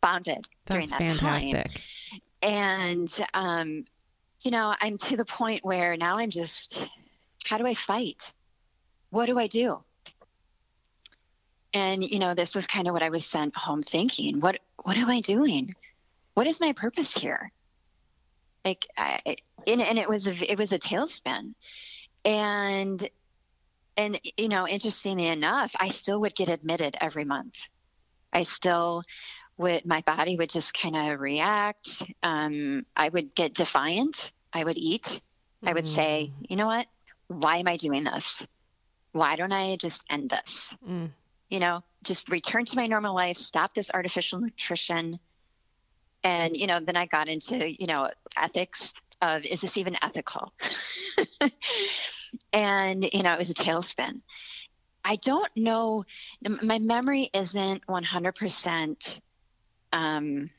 bonded 0.00 0.46
that's 0.64 0.74
during 0.74 0.88
that 0.90 0.98
fantastic. 0.98 1.72
time. 1.72 2.22
And 2.42 3.26
um, 3.34 3.84
you 4.42 4.50
know, 4.50 4.74
I'm 4.80 4.98
to 4.98 5.16
the 5.16 5.24
point 5.24 5.64
where 5.64 5.96
now 5.96 6.18
I'm 6.18 6.30
just, 6.30 6.82
how 7.44 7.58
do 7.58 7.66
I 7.66 7.74
fight? 7.74 8.32
What 9.10 9.26
do 9.26 9.38
I 9.38 9.46
do? 9.46 9.82
And 11.72 12.02
you 12.02 12.18
know, 12.18 12.34
this 12.34 12.54
was 12.54 12.66
kind 12.66 12.88
of 12.88 12.94
what 12.94 13.02
I 13.02 13.10
was 13.10 13.24
sent 13.24 13.56
home 13.56 13.82
thinking. 13.82 14.40
What 14.40 14.58
what 14.82 14.96
am 14.96 15.08
I 15.08 15.20
doing? 15.20 15.74
What 16.34 16.46
is 16.46 16.60
my 16.60 16.72
purpose 16.72 17.12
here? 17.12 17.52
Like, 18.64 18.86
I, 18.96 19.36
and, 19.66 19.80
and 19.80 19.98
it 19.98 20.08
was 20.08 20.26
a, 20.26 20.52
it 20.52 20.58
was 20.58 20.72
a 20.72 20.78
tailspin, 20.78 21.54
and 22.24 23.10
and 23.96 24.20
you 24.36 24.48
know, 24.48 24.66
interestingly 24.66 25.26
enough, 25.26 25.72
I 25.78 25.88
still 25.88 26.20
would 26.20 26.34
get 26.34 26.48
admitted 26.48 26.96
every 27.00 27.24
month. 27.24 27.54
I 28.32 28.44
still 28.44 29.02
would 29.56 29.84
my 29.86 30.02
body 30.02 30.36
would 30.36 30.50
just 30.50 30.74
kind 30.74 30.96
of 30.96 31.20
react. 31.20 32.02
Um, 32.22 32.86
I 32.96 33.08
would 33.08 33.34
get 33.34 33.54
defiant. 33.54 34.32
I 34.52 34.64
would 34.64 34.78
eat. 34.78 35.02
Mm-hmm. 35.02 35.68
I 35.68 35.72
would 35.72 35.88
say, 35.88 36.32
you 36.48 36.56
know 36.56 36.66
what? 36.66 36.86
Why 37.28 37.58
am 37.58 37.68
I 37.68 37.76
doing 37.76 38.04
this? 38.04 38.42
Why 39.12 39.36
don't 39.36 39.52
I 39.52 39.76
just 39.76 40.02
end 40.08 40.30
this? 40.30 40.74
Mm. 40.86 41.10
You 41.48 41.58
know, 41.58 41.82
just 42.02 42.28
return 42.28 42.64
to 42.66 42.76
my 42.76 42.86
normal 42.86 43.14
life, 43.14 43.36
stop 43.36 43.74
this 43.74 43.90
artificial 43.92 44.40
nutrition. 44.40 45.18
And, 46.22 46.56
you 46.56 46.66
know, 46.66 46.80
then 46.80 46.96
I 46.96 47.06
got 47.06 47.28
into, 47.28 47.70
you 47.70 47.86
know, 47.86 48.10
ethics 48.36 48.92
of 49.20 49.44
is 49.44 49.60
this 49.60 49.76
even 49.76 49.96
ethical? 50.02 50.52
and, 52.52 53.08
you 53.12 53.22
know, 53.22 53.34
it 53.34 53.38
was 53.38 53.50
a 53.50 53.54
tailspin. 53.54 54.20
I 55.04 55.16
don't 55.16 55.50
know, 55.56 56.04
my 56.42 56.78
memory 56.78 57.30
isn't 57.32 57.86
100% 57.86 59.20
um, 59.92 60.50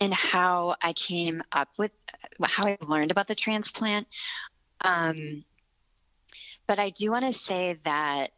in 0.00 0.12
how 0.12 0.76
I 0.82 0.92
came 0.92 1.42
up 1.52 1.68
with 1.78 1.90
how 2.42 2.66
I 2.66 2.78
learned 2.82 3.10
about 3.10 3.28
the 3.28 3.34
transplant. 3.34 4.06
Um, 4.82 5.44
but 6.68 6.78
I 6.78 6.90
do 6.90 7.10
want 7.10 7.24
to 7.24 7.32
say 7.32 7.78
that 7.84 8.30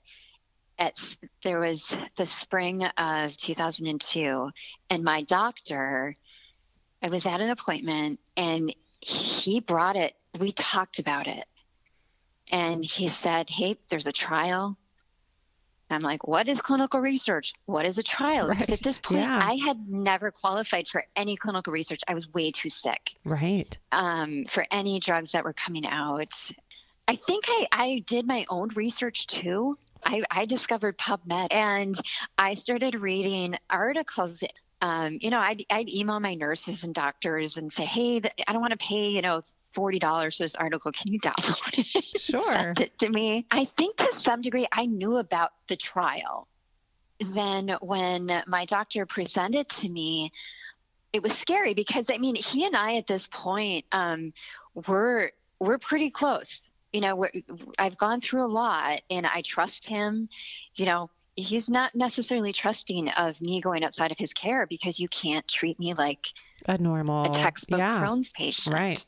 at, 0.79 1.17
there 1.45 1.61
was 1.61 1.95
the 2.17 2.25
spring 2.25 2.85
of 2.97 3.37
2002, 3.37 4.51
and 4.89 5.05
my 5.05 5.23
doctor, 5.25 6.15
I 7.03 7.09
was 7.11 7.27
at 7.27 7.41
an 7.43 7.51
appointment, 7.51 8.21
and 8.37 8.75
he 9.01 9.61
brought 9.61 9.97
it. 9.97 10.15
We 10.39 10.53
talked 10.53 10.99
about 10.99 11.27
it. 11.27 11.45
And 12.51 12.85
he 12.85 13.09
said, 13.09 13.51
Hey, 13.51 13.77
there's 13.91 14.07
a 14.07 14.13
trial. 14.13 14.79
I'm 15.93 16.03
like, 16.03 16.27
what 16.27 16.49
is 16.49 16.61
clinical 16.61 17.01
research? 17.01 17.53
What 17.67 17.85
is 17.85 17.99
a 17.99 18.03
trial? 18.03 18.49
Right. 18.49 18.59
Because 18.59 18.79
at 18.79 18.85
this 18.85 19.01
point, 19.01 19.23
yeah. 19.23 19.41
I 19.43 19.55
had 19.55 19.89
never 19.89 20.31
qualified 20.31 20.87
for 20.87 21.05
any 21.17 21.37
clinical 21.37 21.73
research. 21.73 22.01
I 22.07 22.15
was 22.15 22.33
way 22.33 22.53
too 22.53 22.71
sick. 22.71 23.17
Right. 23.25 23.77
Um, 23.91 24.45
for 24.49 24.65
any 24.71 25.01
drugs 25.01 25.33
that 25.33 25.43
were 25.43 25.53
coming 25.53 25.85
out. 25.85 26.53
I 27.11 27.17
think 27.17 27.45
I, 27.49 27.67
I 27.73 28.05
did 28.07 28.25
my 28.25 28.47
own 28.49 28.69
research 28.77 29.27
too. 29.27 29.77
I, 30.05 30.23
I 30.31 30.47
discovered 30.47 30.97
PubMed 30.97 31.49
and 31.51 32.01
I 32.39 32.55
started 32.55 32.95
reading 32.95 33.57
articles 33.69 34.45
um, 34.83 35.19
you 35.21 35.29
know, 35.29 35.41
I'd, 35.41 35.67
I'd 35.69 35.91
email 35.91 36.21
my 36.21 36.35
nurses 36.35 36.85
and 36.85 36.95
doctors 36.95 37.59
and 37.59 37.71
say, 37.71 37.85
hey, 37.85 38.23
I 38.49 38.53
don't 38.53 38.63
want 38.63 38.71
to 38.71 38.79
pay, 38.79 39.11
you 39.11 39.21
know, 39.21 39.43
forty 39.75 39.99
dollars 39.99 40.39
for 40.39 40.45
this 40.45 40.55
article. 40.55 40.91
Can 40.91 41.13
you 41.13 41.21
download 41.21 41.79
it? 41.79 42.05
Sure. 42.21 42.55
Send 42.55 42.81
it 42.81 42.99
to 43.01 43.09
me. 43.11 43.45
I 43.51 43.67
think 43.77 43.97
to 43.97 44.09
some 44.13 44.41
degree 44.41 44.67
I 44.73 44.87
knew 44.87 45.17
about 45.17 45.51
the 45.69 45.77
trial. 45.77 46.49
Then 47.21 47.77
when 47.83 48.43
my 48.47 48.65
doctor 48.65 49.05
presented 49.05 49.69
to 49.69 49.89
me, 49.89 50.33
it 51.13 51.23
was 51.23 51.37
scary 51.37 51.75
because 51.75 52.09
I 52.11 52.17
mean 52.17 52.37
he 52.37 52.65
and 52.65 52.75
I 52.75 52.95
at 52.95 53.07
this 53.07 53.29
point 53.31 53.85
um, 53.93 54.33
we're 54.87 55.31
we're 55.59 55.79
pretty 55.79 56.11
close. 56.11 56.63
You 56.93 57.01
know, 57.01 57.29
I've 57.79 57.97
gone 57.97 58.21
through 58.21 58.45
a 58.45 58.49
lot, 58.49 59.03
and 59.11 59.27
I 59.27 59.43
trust 59.43 59.87
him. 59.87 60.29
You 60.75 60.87
know, 60.87 61.11
he's 61.37 61.69
not 61.69 61.95
necessarily 61.95 62.53
trusting 62.53 63.09
of 63.11 63.41
me 63.41 63.61
going 63.61 63.85
outside 63.85 64.13
of 64.13 64.19
his 64.19 64.33
care 64.33 64.67
because 64.67 64.99
you 64.99 65.09
can't 65.09 65.47
treat 65.47 65.79
me 65.79 65.95
like 65.95 66.27
a 66.67 66.79
normal 66.79 67.31
a 67.31 67.35
textbook 67.35 67.79
yeah. 67.79 68.01
Crohn's 68.01 68.31
patient. 68.33 68.75
Right. 68.75 69.05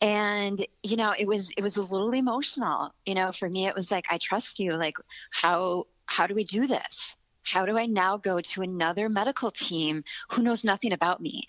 And 0.00 0.66
you 0.82 0.96
know, 0.96 1.14
it 1.18 1.26
was 1.26 1.50
it 1.56 1.62
was 1.62 1.76
a 1.76 1.82
little 1.82 2.12
emotional. 2.12 2.92
You 3.06 3.14
know, 3.14 3.32
for 3.32 3.48
me 3.48 3.66
it 3.66 3.74
was 3.74 3.90
like 3.90 4.06
I 4.10 4.18
trust 4.18 4.58
you. 4.60 4.74
Like 4.74 4.96
how 5.30 5.86
how 6.06 6.26
do 6.26 6.34
we 6.34 6.44
do 6.44 6.66
this? 6.66 7.16
How 7.42 7.66
do 7.66 7.76
I 7.76 7.86
now 7.86 8.16
go 8.16 8.40
to 8.40 8.62
another 8.62 9.08
medical 9.08 9.50
team 9.50 10.04
who 10.30 10.42
knows 10.42 10.64
nothing 10.64 10.92
about 10.92 11.20
me? 11.20 11.48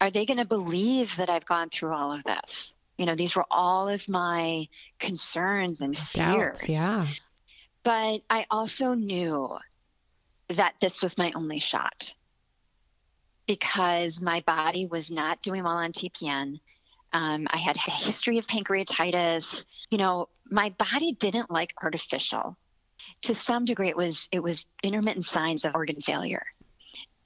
Are 0.00 0.10
they 0.10 0.24
going 0.24 0.38
to 0.38 0.44
believe 0.44 1.16
that 1.16 1.28
I've 1.28 1.44
gone 1.44 1.68
through 1.68 1.92
all 1.92 2.12
of 2.12 2.22
this? 2.24 2.72
You 2.98 3.06
know, 3.06 3.14
these 3.14 3.36
were 3.36 3.46
all 3.50 3.88
of 3.88 4.06
my 4.08 4.68
concerns 4.98 5.80
and 5.80 5.96
fears. 5.96 6.58
Doubts, 6.58 6.68
yeah. 6.68 7.06
But 7.84 8.22
I 8.28 8.44
also 8.50 8.94
knew 8.94 9.56
that 10.48 10.74
this 10.80 11.00
was 11.00 11.16
my 11.16 11.32
only 11.32 11.60
shot 11.60 12.12
because 13.46 14.20
my 14.20 14.40
body 14.40 14.86
was 14.86 15.10
not 15.10 15.40
doing 15.42 15.62
well 15.62 15.76
on 15.76 15.92
TPN. 15.92 16.60
Um, 17.12 17.46
I 17.50 17.56
had 17.56 17.76
a 17.76 17.90
history 17.90 18.38
of 18.38 18.46
pancreatitis. 18.48 19.64
You 19.90 19.98
know, 19.98 20.28
my 20.50 20.70
body 20.70 21.12
didn't 21.12 21.50
like 21.50 21.72
artificial. 21.80 22.56
To 23.22 23.34
some 23.34 23.64
degree, 23.64 23.88
it 23.88 23.96
was 23.96 24.28
it 24.32 24.42
was 24.42 24.66
intermittent 24.82 25.24
signs 25.24 25.64
of 25.64 25.74
organ 25.74 26.00
failure, 26.02 26.44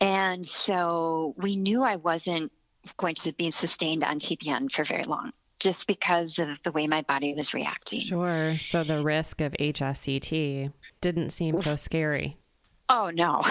and 0.00 0.46
so 0.46 1.34
we 1.36 1.56
knew 1.56 1.82
I 1.82 1.96
wasn't 1.96 2.52
going 2.98 3.16
to 3.16 3.32
be 3.32 3.50
sustained 3.50 4.04
on 4.04 4.20
TPN 4.20 4.70
for 4.70 4.84
very 4.84 5.04
long 5.04 5.32
just 5.62 5.86
because 5.86 6.40
of 6.40 6.60
the 6.64 6.72
way 6.72 6.88
my 6.88 7.02
body 7.02 7.34
was 7.34 7.54
reacting. 7.54 8.00
Sure. 8.00 8.58
So 8.58 8.82
the 8.82 9.00
risk 9.00 9.40
of 9.40 9.52
HSCT 9.52 10.72
didn't 11.00 11.30
seem 11.30 11.56
so 11.56 11.76
scary. 11.76 12.36
Oh, 12.88 13.10
no, 13.14 13.44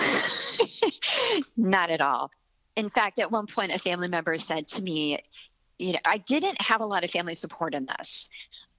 not 1.57 1.89
at 1.89 2.01
all. 2.01 2.29
In 2.75 2.89
fact, 2.89 3.17
at 3.19 3.31
one 3.31 3.47
point, 3.47 3.71
a 3.71 3.79
family 3.79 4.09
member 4.09 4.37
said 4.37 4.67
to 4.69 4.81
me, 4.81 5.23
you 5.79 5.93
know, 5.93 5.99
I 6.03 6.17
didn't 6.17 6.61
have 6.61 6.81
a 6.81 6.85
lot 6.85 7.05
of 7.05 7.11
family 7.11 7.33
support 7.33 7.73
in 7.73 7.85
this. 7.85 8.27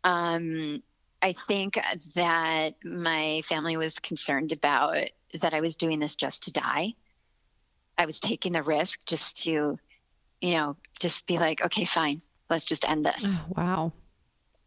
Um, 0.05 0.83
I 1.23 1.35
think 1.49 1.79
that 2.14 2.75
my 2.85 3.42
family 3.49 3.79
was 3.79 3.99
concerned 3.99 4.53
about 4.53 5.09
that 5.40 5.55
I 5.55 5.62
was 5.62 5.75
doing 5.75 6.01
this 6.01 6.16
just 6.16 6.42
to 6.42 6.53
die. 6.53 6.95
I 7.97 8.05
was 8.05 8.21
taking 8.21 8.53
the 8.53 8.62
risk 8.62 9.01
just 9.07 9.42
to, 9.45 9.79
you 10.42 10.51
know, 10.51 10.77
just 11.01 11.27
be 11.27 11.38
like, 11.38 11.62
okay, 11.62 11.87
fine, 11.87 12.21
let's 12.52 12.64
just 12.66 12.88
end 12.88 13.04
this. 13.04 13.24
Oh, 13.26 13.46
wow. 13.56 13.92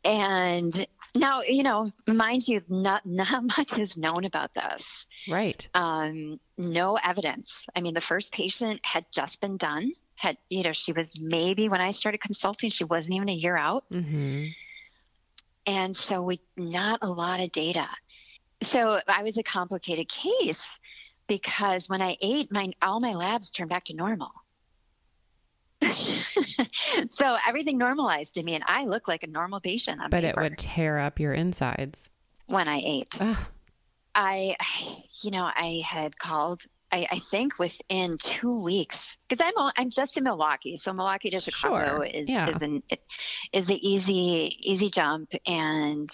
And 0.03 0.87
now, 1.13 1.41
you 1.41 1.63
know, 1.63 1.91
mind 2.07 2.47
you, 2.47 2.61
not 2.67 3.05
not 3.05 3.43
much 3.57 3.77
is 3.77 3.95
known 3.95 4.25
about 4.25 4.53
this. 4.53 5.07
Right. 5.29 5.67
Um, 5.73 6.39
no 6.57 6.97
evidence. 6.97 7.65
I 7.75 7.81
mean, 7.81 7.93
the 7.93 8.01
first 8.01 8.33
patient 8.33 8.81
had 8.83 9.05
just 9.11 9.39
been 9.39 9.57
done. 9.57 9.93
Had 10.15 10.37
you 10.49 10.63
know, 10.63 10.73
she 10.73 10.91
was 10.91 11.11
maybe 11.19 11.69
when 11.69 11.81
I 11.81 11.91
started 11.91 12.21
consulting, 12.21 12.69
she 12.69 12.83
wasn't 12.83 13.15
even 13.15 13.29
a 13.29 13.33
year 13.33 13.55
out. 13.55 13.85
Mm-hmm. 13.91 14.47
And 15.67 15.95
so 15.95 16.21
we 16.21 16.41
not 16.57 16.99
a 17.01 17.09
lot 17.09 17.39
of 17.39 17.51
data. 17.51 17.87
So 18.61 18.99
I 19.07 19.23
was 19.23 19.37
a 19.37 19.43
complicated 19.43 20.09
case 20.09 20.65
because 21.27 21.87
when 21.89 22.01
I 22.01 22.17
ate, 22.21 22.51
my 22.51 22.71
all 22.81 22.99
my 22.99 23.13
labs 23.13 23.51
turned 23.51 23.69
back 23.69 23.85
to 23.85 23.93
normal. 23.93 24.31
so 27.09 27.38
everything 27.47 27.77
normalized 27.77 28.35
to 28.35 28.43
me, 28.43 28.55
and 28.55 28.63
I 28.67 28.85
look 28.85 29.07
like 29.07 29.23
a 29.23 29.27
normal 29.27 29.59
patient. 29.59 29.99
but 30.09 30.23
paper. 30.23 30.39
it 30.39 30.43
would 30.43 30.57
tear 30.57 30.99
up 30.99 31.19
your 31.19 31.33
insides 31.33 32.09
when 32.47 32.67
I 32.67 32.81
ate. 32.83 33.15
Ugh. 33.19 33.38
I, 34.13 34.55
you 35.21 35.31
know, 35.31 35.43
I 35.43 35.83
had 35.85 36.17
called. 36.17 36.61
I, 36.91 37.07
I 37.11 37.19
think 37.31 37.59
within 37.59 38.17
two 38.19 38.61
weeks, 38.61 39.17
because 39.27 39.45
I'm 39.45 39.71
I'm 39.75 39.89
just 39.89 40.15
in 40.17 40.23
Milwaukee, 40.23 40.77
so 40.77 40.93
Milwaukee 40.93 41.31
to 41.31 41.39
Chicago 41.41 41.97
Sure, 41.97 42.03
is 42.05 42.29
yeah. 42.29 42.49
is 42.49 42.61
an 42.61 42.83
is 43.51 43.69
an 43.69 43.77
easy 43.81 44.55
easy 44.61 44.89
jump, 44.89 45.33
and 45.45 46.09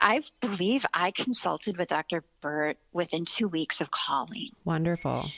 I 0.00 0.22
believe 0.40 0.84
I 0.94 1.10
consulted 1.12 1.76
with 1.76 1.88
Dr. 1.88 2.24
Burt 2.40 2.78
within 2.92 3.26
two 3.26 3.46
weeks 3.46 3.80
of 3.80 3.90
calling. 3.90 4.48
Wonderful. 4.64 5.30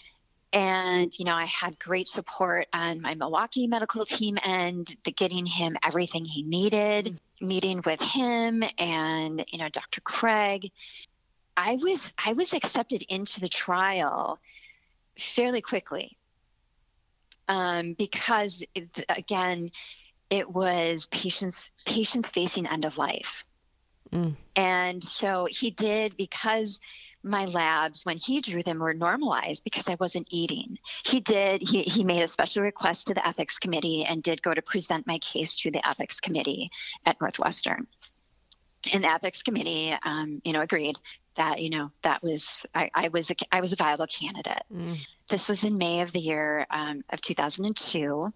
And, 0.53 1.19
you 1.19 1.25
know, 1.25 1.35
I 1.35 1.47
had 1.47 1.79
great 1.79 2.09
support 2.09 2.67
on 2.75 3.01
my 3.01 3.15
Milwaukee 3.15 3.67
medical 3.67 4.05
team 4.05 4.37
and 4.45 4.87
the 5.05 5.11
getting 5.11 5.47
him 5.47 5.77
everything 5.83 6.27
he 6.27 6.43
needed, 6.43 7.19
meeting 7.41 7.83
with 7.87 8.01
him 8.01 8.63
and, 8.79 9.45
you 9.49 9.59
know, 9.59 9.71
Dr. 9.71 10.03
Craig. 10.03 10.71
I 11.57 11.77
was 11.77 12.13
I 12.19 12.35
was 12.35 12.53
accepted 12.53 13.03
into 13.09 13.41
the 13.41 13.49
trial 13.49 14.39
fairly 15.19 15.63
quickly. 15.63 16.17
Um, 17.49 17.95
because 17.95 18.63
it, 18.75 18.89
again, 19.09 19.71
it 20.31 20.51
was 20.51 21.09
patients 21.09 21.71
patients 21.87 22.29
facing 22.31 22.67
end 22.67 22.85
of 22.85 22.99
life. 22.99 23.45
Mm. 24.13 24.37
And 24.57 25.03
so 25.03 25.47
he 25.51 25.71
did 25.71 26.17
because 26.17 26.81
my 27.23 27.45
labs 27.47 28.05
when 28.05 28.19
he 28.19 28.41
drew 28.41 28.63
them 28.63 28.81
were 28.81 28.95
normalized 28.95 29.63
because 29.65 29.89
I 29.89 29.97
wasn't 30.01 30.27
eating. 30.31 30.79
He 31.05 31.21
did 31.21 31.63
he 31.63 31.83
he 31.83 32.05
made 32.05 32.23
a 32.23 32.29
special 32.29 32.63
request 32.63 33.07
to 33.07 33.15
the 33.15 33.27
ethics 33.27 33.59
committee 33.59 34.05
and 34.05 34.23
did 34.23 34.43
go 34.43 34.53
to 34.53 34.63
present 34.63 35.07
my 35.07 35.19
case 35.19 35.57
to 35.59 35.71
the 35.71 35.87
ethics 35.87 36.21
committee 36.21 36.69
at 37.07 37.21
Northwestern. 37.21 37.87
And 38.93 39.05
the 39.05 39.13
ethics 39.13 39.43
committee, 39.45 39.95
um, 40.03 40.43
you 40.45 40.53
know, 40.53 40.61
agreed 40.61 40.99
that 41.37 41.61
you 41.61 41.71
know 41.71 41.91
that 42.03 42.23
was 42.23 42.67
I, 42.75 42.91
I 42.95 43.09
was 43.09 43.31
a, 43.31 43.37
I 43.51 43.61
was 43.61 43.73
a 43.73 43.77
viable 43.77 44.07
candidate. 44.07 44.65
Mm. 44.73 44.99
This 45.31 45.49
was 45.49 45.65
in 45.65 45.79
May 45.79 46.01
of 46.01 46.13
the 46.13 46.21
year 46.21 46.67
um, 46.71 47.05
of 47.11 47.21
2002. 47.21 48.33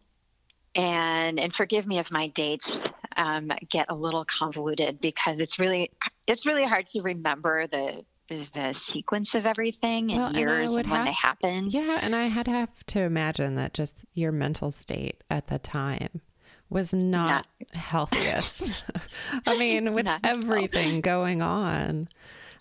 And 0.77 1.41
and 1.41 1.55
forgive 1.55 1.87
me 1.87 1.99
if 1.99 2.11
my 2.11 2.29
dates 2.29 2.85
um, 3.17 3.51
get 3.71 3.87
a 3.89 3.95
little 3.95 4.25
convoluted 4.25 5.01
because 5.01 5.41
it's 5.41 5.59
really 5.59 5.91
it's 6.27 6.47
really 6.47 6.65
hard 6.65 6.87
to 6.89 7.03
remember 7.03 7.67
the 7.67 8.05
the 8.29 8.73
sequence 8.73 9.35
of 9.37 9.47
everything 9.47 10.11
and 10.11 10.21
Well, 10.21 10.37
years 10.37 10.71
and, 10.77 10.89
when 10.91 11.05
they 11.05 11.13
have- 11.13 11.39
happened. 11.41 11.73
Yeah, 11.73 11.99
and 12.03 12.15
I 12.17 12.27
had 12.27 12.49
have 12.49 12.85
to 12.87 13.01
imagine 13.03 13.55
that 13.55 13.73
just 13.73 13.95
your 14.15 14.33
mental 14.33 14.71
state 14.73 15.23
at 15.31 15.47
the 15.47 15.59
time 15.61 16.21
was 16.69 16.93
not 16.93 17.47
healthiest. 17.73 18.73
I 19.47 19.57
mean, 19.57 19.93
with 19.95 20.07
Not 20.07 20.23
everything 20.25 21.01
going 21.03 21.41
on, 21.41 22.09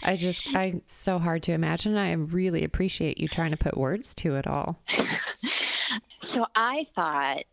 I 0.04 0.18
just 0.18 0.46
I 0.54 0.82
so 0.88 1.18
hard 1.18 1.42
to 1.44 1.54
imagine. 1.54 1.98
I 1.98 2.12
really 2.12 2.64
appreciate 2.64 3.18
you 3.18 3.28
trying 3.28 3.50
to 3.52 3.58
put 3.58 3.76
words 3.76 4.14
to 4.16 4.36
it 4.36 4.46
all. 4.46 4.80
So 6.22 6.46
I 6.56 6.86
thought 6.96 7.44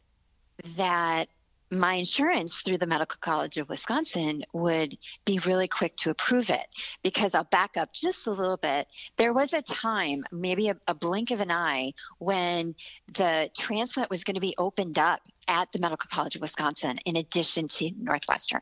that 0.77 1.29
my 1.73 1.95
insurance 1.95 2.61
through 2.61 2.77
the 2.77 2.87
Medical 2.87 3.17
College 3.21 3.57
of 3.57 3.69
Wisconsin 3.71 4.45
would 4.53 4.97
be 5.25 5.39
really 5.47 5.67
quick 5.67 5.97
to 5.97 6.11
approve 6.11 6.51
it 6.51 6.67
because 7.03 7.35
I'll 7.35 7.45
back 7.45 7.79
up 7.79 7.95
just 7.95 8.27
a 8.27 8.31
little 8.31 8.59
bit. 8.59 8.89
There 9.17 9.33
was 9.33 9.55
a 9.55 9.63
time, 9.63 10.25
maybe 10.31 10.69
a, 10.69 10.77
a 10.87 10.95
blink 10.95 11.31
of 11.31 11.41
an 11.41 11.51
eye, 11.51 11.95
when 12.19 12.75
the 13.15 13.51
transplant 13.57 14.11
was 14.11 14.23
going 14.23 14.35
to 14.35 14.41
be 14.41 14.55
opened 14.59 14.99
up 14.99 15.23
at 15.49 15.73
the 15.73 15.79
Medical 15.79 16.09
College 16.13 16.37
of 16.37 16.43
Wisconsin 16.43 16.99
in 17.07 17.17
addition 17.17 17.69
to 17.69 17.91
Northwestern. 17.99 18.61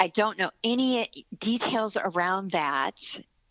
I 0.00 0.08
don't 0.08 0.38
know 0.38 0.50
any 0.64 1.26
details 1.38 1.96
around 1.96 2.52
that, 2.52 2.94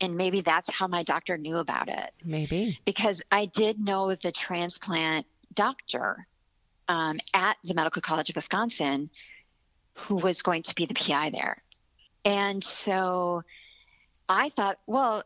and 0.02 0.16
maybe 0.16 0.42
that's 0.42 0.72
how 0.74 0.88
my 0.88 1.04
doctor 1.04 1.38
knew 1.38 1.58
about 1.58 1.88
it 1.88 2.12
Maybe. 2.26 2.80
because 2.86 3.22
I 3.32 3.46
did 3.46 3.80
know 3.80 4.16
the 4.16 4.32
transplant 4.32 5.28
doctor 5.54 6.26
um, 6.88 7.20
at 7.34 7.58
the 7.64 7.74
Medical 7.74 8.02
College 8.02 8.30
of 8.30 8.36
Wisconsin 8.36 9.10
who 9.94 10.16
was 10.16 10.42
going 10.42 10.64
to 10.64 10.76
be 10.76 10.86
the 10.86 10.94
PI 10.94 11.32
there. 11.32 11.62
And 12.24 12.64
so 12.64 13.44
I 14.30 14.50
thought, 14.50 14.80
well, 14.86 15.24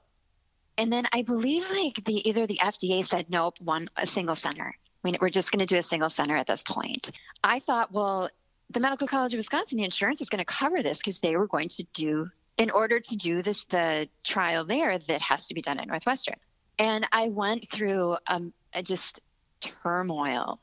and 0.78 0.92
then 0.92 1.06
I 1.12 1.24
believe 1.24 1.70
like 1.70 2.04
the 2.06 2.28
either 2.28 2.48
the 2.48 2.60
FDA 2.62 3.06
said 3.06 3.26
nope, 3.30 3.56
one 3.60 3.90
a 3.98 4.08
single 4.08 4.36
center. 4.36 4.76
Mean, 5.04 5.18
we're 5.20 5.30
just 5.30 5.52
going 5.52 5.60
to 5.60 5.66
do 5.66 5.78
a 5.78 5.84
single 5.84 6.12
center 6.12 6.38
at 6.38 6.46
this 6.46 6.62
point. 6.62 7.12
I 7.44 7.60
thought, 7.60 7.92
well, 7.92 8.30
the 8.70 8.80
Medical 8.80 9.08
College 9.08 9.34
of 9.34 9.38
Wisconsin, 9.38 9.80
the 9.80 9.84
insurance 9.84 10.22
is 10.22 10.30
going 10.30 10.40
to 10.40 10.46
cover 10.46 10.84
this 10.84 11.00
because 11.00 11.20
they 11.20 11.36
were 11.36 11.48
going 11.48 11.70
to 11.70 11.84
do 11.94 12.30
in 12.58 12.70
order 12.70 13.00
to 13.00 13.16
do 13.16 13.42
this 13.42 13.66
the 13.66 14.08
trial 14.24 14.64
there 14.64 15.00
that 15.00 15.22
has 15.22 15.48
to 15.48 15.56
be 15.56 15.62
done 15.62 15.80
at 15.80 15.88
Northwestern. 15.88 16.36
And 16.78 17.08
I 17.12 17.30
went 17.30 17.70
through 17.72 18.18
um, 18.28 18.54
a 18.74 18.84
just 18.84 19.20
turmoil, 19.60 20.60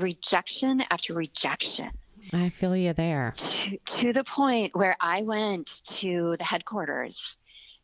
rejection 0.00 0.82
after 0.90 1.14
rejection, 1.14 1.90
I 2.32 2.48
feel 2.48 2.76
you 2.76 2.92
there. 2.92 3.34
to, 3.36 3.78
to 3.78 4.12
the 4.12 4.24
point 4.24 4.74
where 4.74 4.96
I 5.00 5.22
went 5.22 5.82
to 5.84 6.36
the 6.38 6.44
headquarters. 6.44 7.36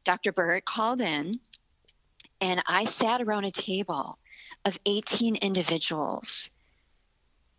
Dr. 0.05 0.33
Burt 0.33 0.65
called 0.65 1.01
in, 1.01 1.41
and 2.41 2.63
I 2.67 2.85
sat 2.85 3.21
around 3.21 3.45
a 3.45 3.51
table 3.51 4.19
of 4.65 4.79
18 4.87 5.37
individuals. 5.37 6.49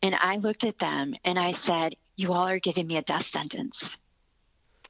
And 0.02 0.16
I 0.16 0.38
looked 0.38 0.64
at 0.64 0.80
them 0.80 1.16
and 1.26 1.40
I 1.40 1.52
said, 1.52 1.96
You 2.16 2.34
all 2.34 2.48
are 2.48 2.60
giving 2.60 2.88
me 2.88 2.98
a 2.98 3.02
death 3.02 3.26
sentence. 3.26 3.98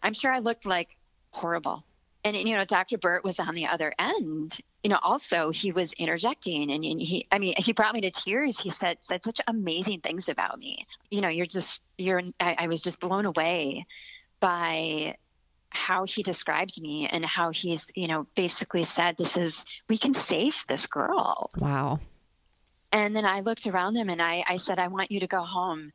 I'm 0.04 0.14
sure 0.14 0.32
I 0.32 0.40
looked 0.40 0.66
like 0.66 0.90
horrible. 1.32 1.84
And, 2.28 2.36
you 2.36 2.56
know, 2.56 2.66
Dr. 2.66 2.98
Burt 2.98 3.24
was 3.24 3.40
on 3.40 3.56
the 3.56 3.68
other 3.68 3.94
end. 3.98 4.58
You 4.84 4.90
know, 4.90 5.00
also 5.02 5.50
he 5.50 5.72
was 5.72 5.94
interjecting 5.94 6.70
and, 6.72 6.84
and 6.84 7.02
he, 7.02 7.26
I 7.32 7.40
mean, 7.40 7.56
he 7.58 7.72
brought 7.72 7.94
me 7.94 8.02
to 8.02 8.12
tears. 8.12 8.60
He 8.60 8.70
said, 8.70 8.98
said 9.02 9.24
such 9.24 9.40
amazing 9.48 10.02
things 10.02 10.28
about 10.28 10.60
me. 10.60 10.86
You 11.10 11.22
know, 11.22 11.30
you're 11.30 11.46
just, 11.46 11.80
you're, 11.98 12.22
I, 12.40 12.56
I 12.60 12.68
was 12.68 12.82
just 12.82 13.00
blown 13.00 13.26
away 13.26 13.84
by 14.42 15.16
how 15.70 16.06
he 16.06 16.22
described 16.22 16.82
me 16.82 17.08
and 17.10 17.24
how 17.24 17.52
he's, 17.52 17.88
you 17.96 18.10
know, 18.10 18.28
basically 18.36 18.84
said, 18.84 19.16
this 19.18 19.38
is, 19.38 19.64
we 19.88 19.98
can 19.98 20.14
save 20.14 20.56
this 20.68 20.86
girl. 20.86 21.50
Wow. 21.58 22.02
And 22.92 23.16
then 23.16 23.24
I 23.26 23.40
looked 23.40 23.68
around 23.68 23.96
him 23.96 24.10
and 24.10 24.22
I, 24.22 24.44
I 24.48 24.58
said, 24.58 24.80
I 24.80 24.90
want 24.90 25.12
you 25.12 25.22
to 25.22 25.28
go 25.28 25.42
home 25.42 25.94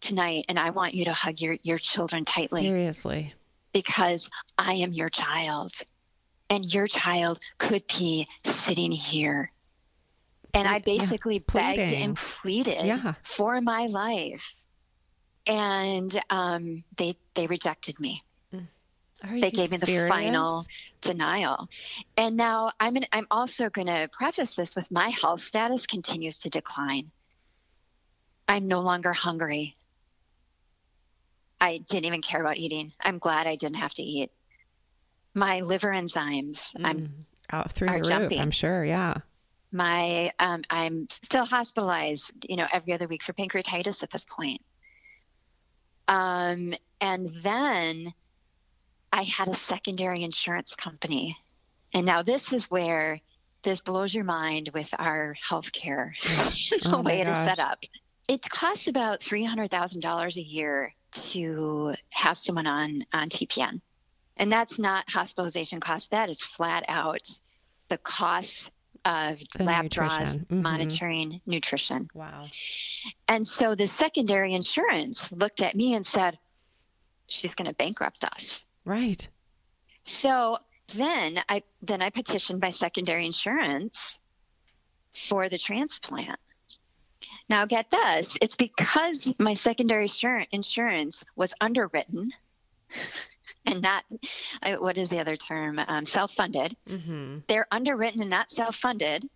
tonight 0.00 0.46
and 0.48 0.58
I 0.58 0.70
want 0.70 0.94
you 0.94 1.04
to 1.04 1.12
hug 1.12 1.40
your, 1.40 1.56
your 1.62 1.78
children 1.78 2.24
tightly 2.24 2.66
Seriously. 2.66 3.34
Because 3.72 4.28
I 4.56 4.74
am 4.74 4.92
your 4.92 5.10
child 5.10 5.72
and 6.50 6.64
your 6.64 6.86
child 6.86 7.38
could 7.58 7.84
be 7.86 8.26
sitting 8.44 8.92
here. 8.92 9.52
And 10.54 10.66
I 10.66 10.80
Ple- 10.80 10.94
yeah, 10.94 11.00
basically 11.00 11.38
begged 11.40 11.92
and 11.92 12.16
pleaded 12.16 12.86
Yeah. 12.86 13.14
for 13.22 13.60
my 13.60 13.86
life. 13.86 14.44
And 15.46 16.20
um, 16.30 16.84
they 16.96 17.16
they 17.34 17.46
rejected 17.46 17.98
me. 18.00 18.22
Are 19.22 19.40
They 19.40 19.50
gave 19.50 19.72
me 19.72 19.78
the 19.78 20.06
final 20.08 20.64
denial. 21.00 21.68
And 22.16 22.36
now 22.36 22.70
I'm 22.78 22.96
in, 22.96 23.06
I'm 23.10 23.26
also 23.30 23.68
going 23.68 23.88
to 23.88 24.08
preface 24.12 24.54
this 24.54 24.76
with 24.76 24.88
my 24.92 25.08
health 25.08 25.40
status 25.40 25.86
continues 25.86 26.38
to 26.40 26.50
decline. 26.50 27.10
I'm 28.46 28.68
no 28.68 28.80
longer 28.80 29.12
hungry. 29.12 29.76
I 31.60 31.78
didn't 31.78 32.04
even 32.06 32.22
care 32.22 32.40
about 32.40 32.56
eating. 32.56 32.92
I'm 33.00 33.18
glad 33.18 33.46
I 33.46 33.56
didn't 33.56 33.76
have 33.76 33.94
to 33.94 34.02
eat. 34.02 34.30
My 35.34 35.60
liver 35.60 35.88
enzymes, 35.90 36.70
I'm 36.82 36.98
Mm. 37.00 37.10
out 37.50 37.72
through 37.72 37.88
the 37.88 37.94
roof. 37.94 38.08
jumping. 38.08 38.40
I'm 38.40 38.50
sure. 38.50 38.84
Yeah. 38.84 39.14
my 39.70 40.32
um, 40.38 40.62
I'm 40.70 41.06
still 41.10 41.44
hospitalized, 41.44 42.32
you 42.48 42.56
know, 42.56 42.66
every 42.72 42.94
other 42.94 43.06
week 43.06 43.22
for 43.22 43.34
pancreatitis 43.34 44.02
at 44.02 44.10
this 44.10 44.24
point. 44.24 44.62
Um, 46.06 46.72
and 47.00 47.28
then 47.42 48.14
I 49.12 49.22
had 49.24 49.48
a 49.48 49.54
secondary 49.54 50.22
insurance 50.24 50.74
company, 50.74 51.36
and 51.92 52.06
now 52.06 52.22
this 52.22 52.52
is 52.52 52.70
where 52.70 53.20
this 53.62 53.80
blows 53.82 54.14
your 54.14 54.24
mind 54.24 54.70
with 54.72 54.88
our 54.98 55.36
healthcare, 55.46 56.12
the 56.70 56.80
Oh 56.92 57.02
way 57.02 57.20
it 57.20 57.26
is 57.26 57.36
set 57.36 57.58
up. 57.58 57.78
It 58.26 58.48
costs 58.48 58.88
about 58.88 59.22
three 59.22 59.44
hundred 59.44 59.70
thousand 59.70 60.00
dollars 60.00 60.36
a 60.36 60.42
year 60.42 60.94
to 61.12 61.94
have 62.10 62.38
someone 62.38 62.66
on 62.66 63.04
on 63.12 63.28
TPN, 63.28 63.80
and 64.36 64.52
that's 64.52 64.78
not 64.78 65.10
hospitalization 65.10 65.80
cost. 65.80 66.10
That 66.10 66.30
is 66.30 66.42
flat 66.42 66.84
out 66.88 67.28
the 67.88 67.98
cost 67.98 68.70
of 69.04 69.38
The 69.56 69.64
lab 69.64 69.88
draws, 69.88 70.18
nutrition. 70.18 70.46
Mhm. 70.50 70.62
monitoring, 70.62 71.40
nutrition. 71.46 72.10
Wow. 72.14 72.46
And 73.28 73.46
so 73.46 73.74
the 73.74 73.86
secondary 73.86 74.54
insurance 74.54 75.30
looked 75.32 75.62
at 75.62 75.74
me 75.74 75.94
and 75.94 76.06
said, 76.06 76.38
"She's 77.26 77.54
going 77.54 77.68
to 77.68 77.74
bankrupt 77.74 78.24
us." 78.24 78.64
Right. 78.84 79.26
So 80.04 80.58
then 80.94 81.42
I 81.48 81.62
then 81.82 82.02
I 82.02 82.10
petitioned 82.10 82.60
my 82.60 82.70
secondary 82.70 83.24
insurance 83.26 84.18
for 85.28 85.48
the 85.48 85.58
transplant. 85.58 86.38
Now 87.48 87.66
get 87.66 87.90
this, 87.90 88.36
it's 88.40 88.56
because 88.56 89.32
my 89.38 89.54
secondary 89.54 90.08
insur- 90.08 90.46
insurance 90.50 91.24
was 91.36 91.54
underwritten 91.60 92.32
and 93.66 93.82
not 93.82 94.04
uh, 94.62 94.76
what 94.76 94.98
is 94.98 95.08
the 95.08 95.20
other 95.20 95.36
term? 95.36 95.78
Um, 95.78 96.06
self-funded. 96.06 96.76
Mm-hmm. 96.88 97.38
They're 97.48 97.66
underwritten 97.70 98.20
and 98.20 98.30
not 98.30 98.50
self-funded. 98.50 99.28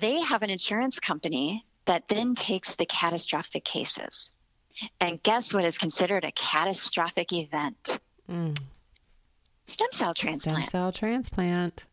They 0.00 0.20
have 0.20 0.42
an 0.42 0.50
insurance 0.50 0.98
company 0.98 1.64
that 1.86 2.04
then 2.08 2.34
takes 2.34 2.74
the 2.74 2.86
catastrophic 2.86 3.64
cases. 3.64 4.30
And 5.00 5.22
guess 5.22 5.52
what 5.52 5.64
is 5.64 5.78
considered 5.78 6.24
a 6.24 6.32
catastrophic 6.32 7.32
event? 7.32 7.98
Mm. 8.30 8.58
Stem 9.66 9.88
cell 9.92 10.14
transplant. 10.14 10.66
Stem 10.66 10.70
cell 10.70 10.92
transplant. 10.92 11.86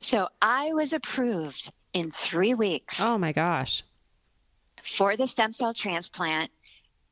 So 0.00 0.28
I 0.40 0.72
was 0.72 0.92
approved 0.92 1.72
in 1.92 2.10
three 2.10 2.54
weeks 2.54 3.00
Oh 3.00 3.18
my 3.18 3.32
gosh. 3.32 3.82
for 4.84 5.16
the 5.16 5.26
stem 5.26 5.52
cell 5.52 5.74
transplant 5.74 6.50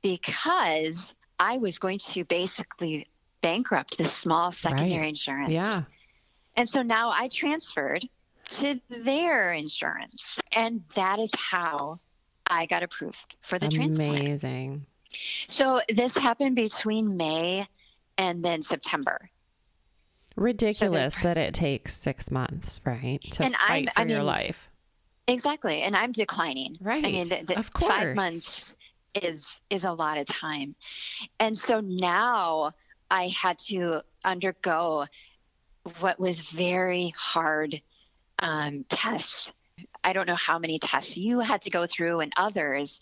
because 0.03 1.15
I 1.39 1.59
was 1.59 1.79
going 1.79 1.99
to 2.11 2.25
basically 2.25 3.07
bankrupt 3.41 3.99
the 3.99 4.05
small 4.05 4.53
secondary 4.53 5.01
Right. 5.01 5.09
insurance. 5.09 5.53
Yeah. 5.53 5.83
And 6.57 6.69
so 6.69 6.83
now 6.83 7.11
I 7.11 7.29
transferred 7.29 8.07
to 8.51 8.81
their 8.89 9.53
insurance. 9.53 10.39
And 10.53 10.83
that 10.95 11.19
is 11.19 11.31
how 11.37 11.99
I 12.47 12.67
got 12.67 12.83
approved 12.83 13.37
for 13.43 13.59
the 13.59 13.69
transplant. 13.69 14.17
Amazing. 14.21 14.87
So 15.49 15.81
this 15.89 16.17
happened 16.17 16.55
between 16.57 17.17
May 17.17 17.67
and 18.19 18.45
then 18.45 18.63
September. 18.63 19.31
Ridiculous 20.37 21.15
that 21.23 21.37
it 21.39 21.55
takes 21.55 21.97
six 21.97 22.31
months, 22.31 22.81
right? 22.85 23.21
To 23.33 23.45
And 23.45 23.55
I'm- 23.57 23.69
fight 23.87 23.95
for 23.95 24.01
I 24.01 24.05
your 24.05 24.19
mean, 24.19 24.27
life. 24.27 24.69
Exactly. 25.27 25.83
And 25.83 25.97
I'm 25.97 26.13
declining. 26.13 26.77
Right. 26.81 27.05
I 27.05 27.11
mean, 27.11 27.29
the, 27.29 27.43
the 27.47 27.59
Of 27.59 27.73
course. 27.73 27.91
five 27.93 28.15
months 28.17 28.75
is 29.15 29.57
is 29.71 29.85
a 29.85 29.93
lot 29.93 30.19
of 30.19 30.27
time. 30.27 30.75
And 31.41 31.57
so 31.59 31.81
now 31.81 32.73
I 33.11 33.29
had 33.29 33.59
to 33.71 34.03
undergo 34.25 35.07
what 36.01 36.19
was 36.21 36.41
very 36.41 37.15
hard 37.17 37.81
um, 38.41 38.85
tests. 38.89 39.51
I 40.03 40.13
don't 40.13 40.27
know 40.27 40.35
how 40.35 40.59
many 40.59 40.79
tests 40.79 41.17
you 41.17 41.39
had 41.41 41.63
to 41.63 41.71
go 41.71 41.87
through 41.87 42.21
and 42.21 42.33
others, 42.37 43.01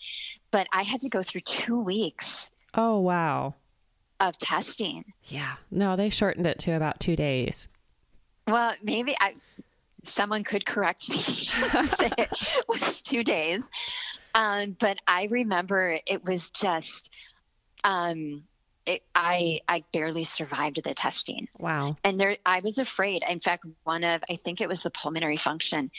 but 0.52 0.66
I 0.72 0.82
had 0.82 1.00
to 1.00 1.08
go 1.08 1.22
through 1.22 1.40
two 1.42 1.80
weeks 1.80 2.50
Oh 2.74 3.00
wow. 3.00 3.54
Of 4.22 4.38
testing. 4.38 5.04
Yeah. 5.24 5.54
No, 5.70 5.96
they 5.96 6.08
shortened 6.08 6.46
it 6.46 6.58
to 6.60 6.72
about 6.72 6.98
two 7.00 7.16
days. 7.16 7.68
Well, 8.48 8.72
maybe 8.82 9.14
I, 9.20 9.34
someone 10.04 10.44
could 10.44 10.64
correct 10.64 11.08
me 11.10 11.20
say 11.98 12.10
it 12.16 12.30
was 12.68 13.02
two 13.02 13.22
days. 13.24 13.68
Um, 14.34 14.76
but 14.80 14.96
I 15.06 15.24
remember 15.30 15.98
it 16.06 16.24
was 16.24 16.48
just, 16.50 17.10
um, 17.84 18.44
it, 18.86 19.02
I 19.14 19.60
I 19.68 19.84
barely 19.92 20.24
survived 20.24 20.80
the 20.84 20.92
testing, 20.94 21.46
Wow. 21.60 21.94
and 22.02 22.18
there 22.18 22.36
I 22.44 22.60
was 22.60 22.78
afraid. 22.78 23.22
In 23.28 23.38
fact, 23.38 23.64
one 23.84 24.02
of 24.02 24.22
I 24.28 24.34
think 24.36 24.60
it 24.60 24.68
was 24.68 24.82
the 24.82 24.90
pulmonary 24.90 25.36
function, 25.36 25.90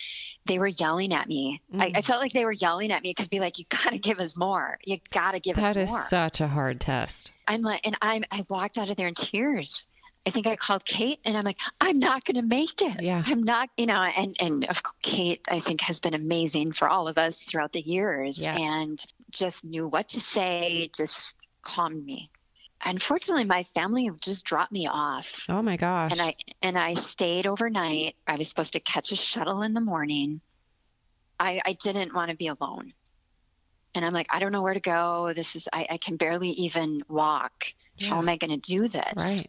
they 0.48 0.60
were 0.60 0.68
yelling 0.68 1.14
at 1.14 1.28
me. 1.30 1.62
I, 1.78 1.86
I 1.86 1.90
Mm. 2.02 2.06
felt 2.06 2.22
like 2.22 2.34
they 2.34 2.44
were 2.44 2.52
yelling 2.52 2.92
at 2.92 3.02
me 3.04 3.12
because 3.12 3.30
be 3.30 3.40
like, 3.40 3.58
you 3.58 3.64
got 3.70 3.92
to 3.92 4.00
give 4.00 4.20
us 4.20 4.36
more. 4.36 4.80
You 4.84 4.98
got 5.12 5.32
to 5.32 5.40
give 5.40 5.56
That 5.56 5.78
us 5.78 5.84
is 5.84 5.90
more. 5.92 6.06
such 6.10 6.42
a 6.42 6.48
hard 6.50 6.82
test. 6.82 7.32
I'm 7.48 7.62
like, 7.62 7.82
and 7.86 7.98
I'm, 8.02 8.24
I 8.32 8.46
walked 8.50 8.78
out 8.78 8.90
of 8.90 8.98
there 8.98 9.08
in 9.08 9.16
tears. 9.16 9.86
I 10.26 10.30
think 10.32 10.48
I 10.48 10.56
called 10.56 10.86
Kate 10.86 11.20
and 11.26 11.36
I'm 11.38 11.44
like, 11.44 11.58
I'm 11.82 12.00
not 12.00 12.24
going 12.24 12.38
to 12.38 12.42
make 12.48 12.82
it. 12.82 13.02
Yeah. 13.02 13.22
I'm 13.26 13.44
not, 13.44 13.70
you 13.76 13.86
know, 13.88 13.96
and, 14.02 14.36
and 14.40 14.64
of 14.66 14.82
course, 14.82 14.96
Kate, 15.02 15.42
I 15.50 15.60
think 15.60 15.82
has 15.82 16.00
been 16.00 16.14
amazing 16.14 16.72
for 16.72 16.88
all 16.88 17.10
of 17.10 17.18
us 17.18 17.38
throughout 17.38 17.74
the 17.74 17.82
years 17.82 18.42
Yes. 18.42 18.58
and 18.58 19.06
just 19.32 19.66
knew 19.66 19.86
what 19.88 20.08
to 20.10 20.22
say, 20.22 20.90
just 20.96 21.36
calmed 21.62 22.06
me. 22.06 22.30
Unfortunately, 22.86 23.44
my 23.46 23.64
family 23.76 24.10
just 24.22 24.46
dropped 24.46 24.72
me 24.72 24.88
off 24.88 25.46
Oh 25.50 25.62
my 25.62 25.76
gosh. 25.76 26.12
and 26.12 26.22
I, 26.22 26.36
and 26.62 26.78
I 26.78 26.94
stayed 26.96 27.46
overnight. 27.46 28.16
I 28.26 28.36
was 28.38 28.48
supposed 28.48 28.74
to 28.74 28.80
catch 28.80 29.12
a 29.12 29.18
shuttle 29.18 29.62
in 29.62 29.74
the 29.74 29.82
morning. 29.82 30.40
I, 31.40 31.62
I 31.66 31.74
didn't 31.74 32.14
want 32.14 32.32
to 32.32 32.38
be 32.38 32.48
alone. 32.48 32.94
And 33.96 34.04
I'm 34.04 34.14
like, 34.14 34.28
I 34.30 34.40
don't 34.40 34.52
know 34.52 34.62
where 34.62 34.74
to 34.74 34.80
go. 34.80 35.34
This 35.36 35.56
is, 35.56 35.68
I, 35.72 35.88
I 35.92 35.98
can 35.98 36.16
barely 36.18 36.50
even 36.50 37.04
walk. 37.08 37.66
How 38.02 38.18
am 38.18 38.28
I 38.28 38.38
going 38.38 38.50
to 38.50 38.58
do 38.58 38.88
this? 38.88 39.14
Right. 39.16 39.46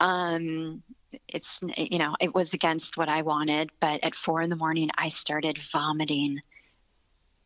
Um, 0.00 0.82
it's, 1.28 1.60
you 1.76 1.98
know, 1.98 2.14
it 2.20 2.34
was 2.34 2.54
against 2.54 2.96
what 2.96 3.08
I 3.08 3.22
wanted, 3.22 3.70
but 3.80 4.02
at 4.02 4.14
four 4.14 4.40
in 4.40 4.48
the 4.48 4.56
morning, 4.56 4.90
I 4.96 5.08
started 5.08 5.58
vomiting. 5.72 6.40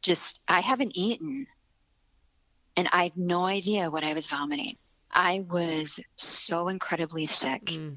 Just, 0.01 0.41
I 0.47 0.61
haven't 0.61 0.97
eaten 0.97 1.47
and 2.77 2.89
I 2.93 3.05
have 3.05 3.17
no 3.17 3.45
idea 3.45 3.91
what 3.91 4.05
I 4.05 4.15
was 4.15 4.29
vomiting. 4.29 4.77
I 5.11 5.45
was 5.49 6.01
so 6.17 6.69
incredibly 6.69 7.27
sick. 7.27 7.65
Mm. 7.67 7.97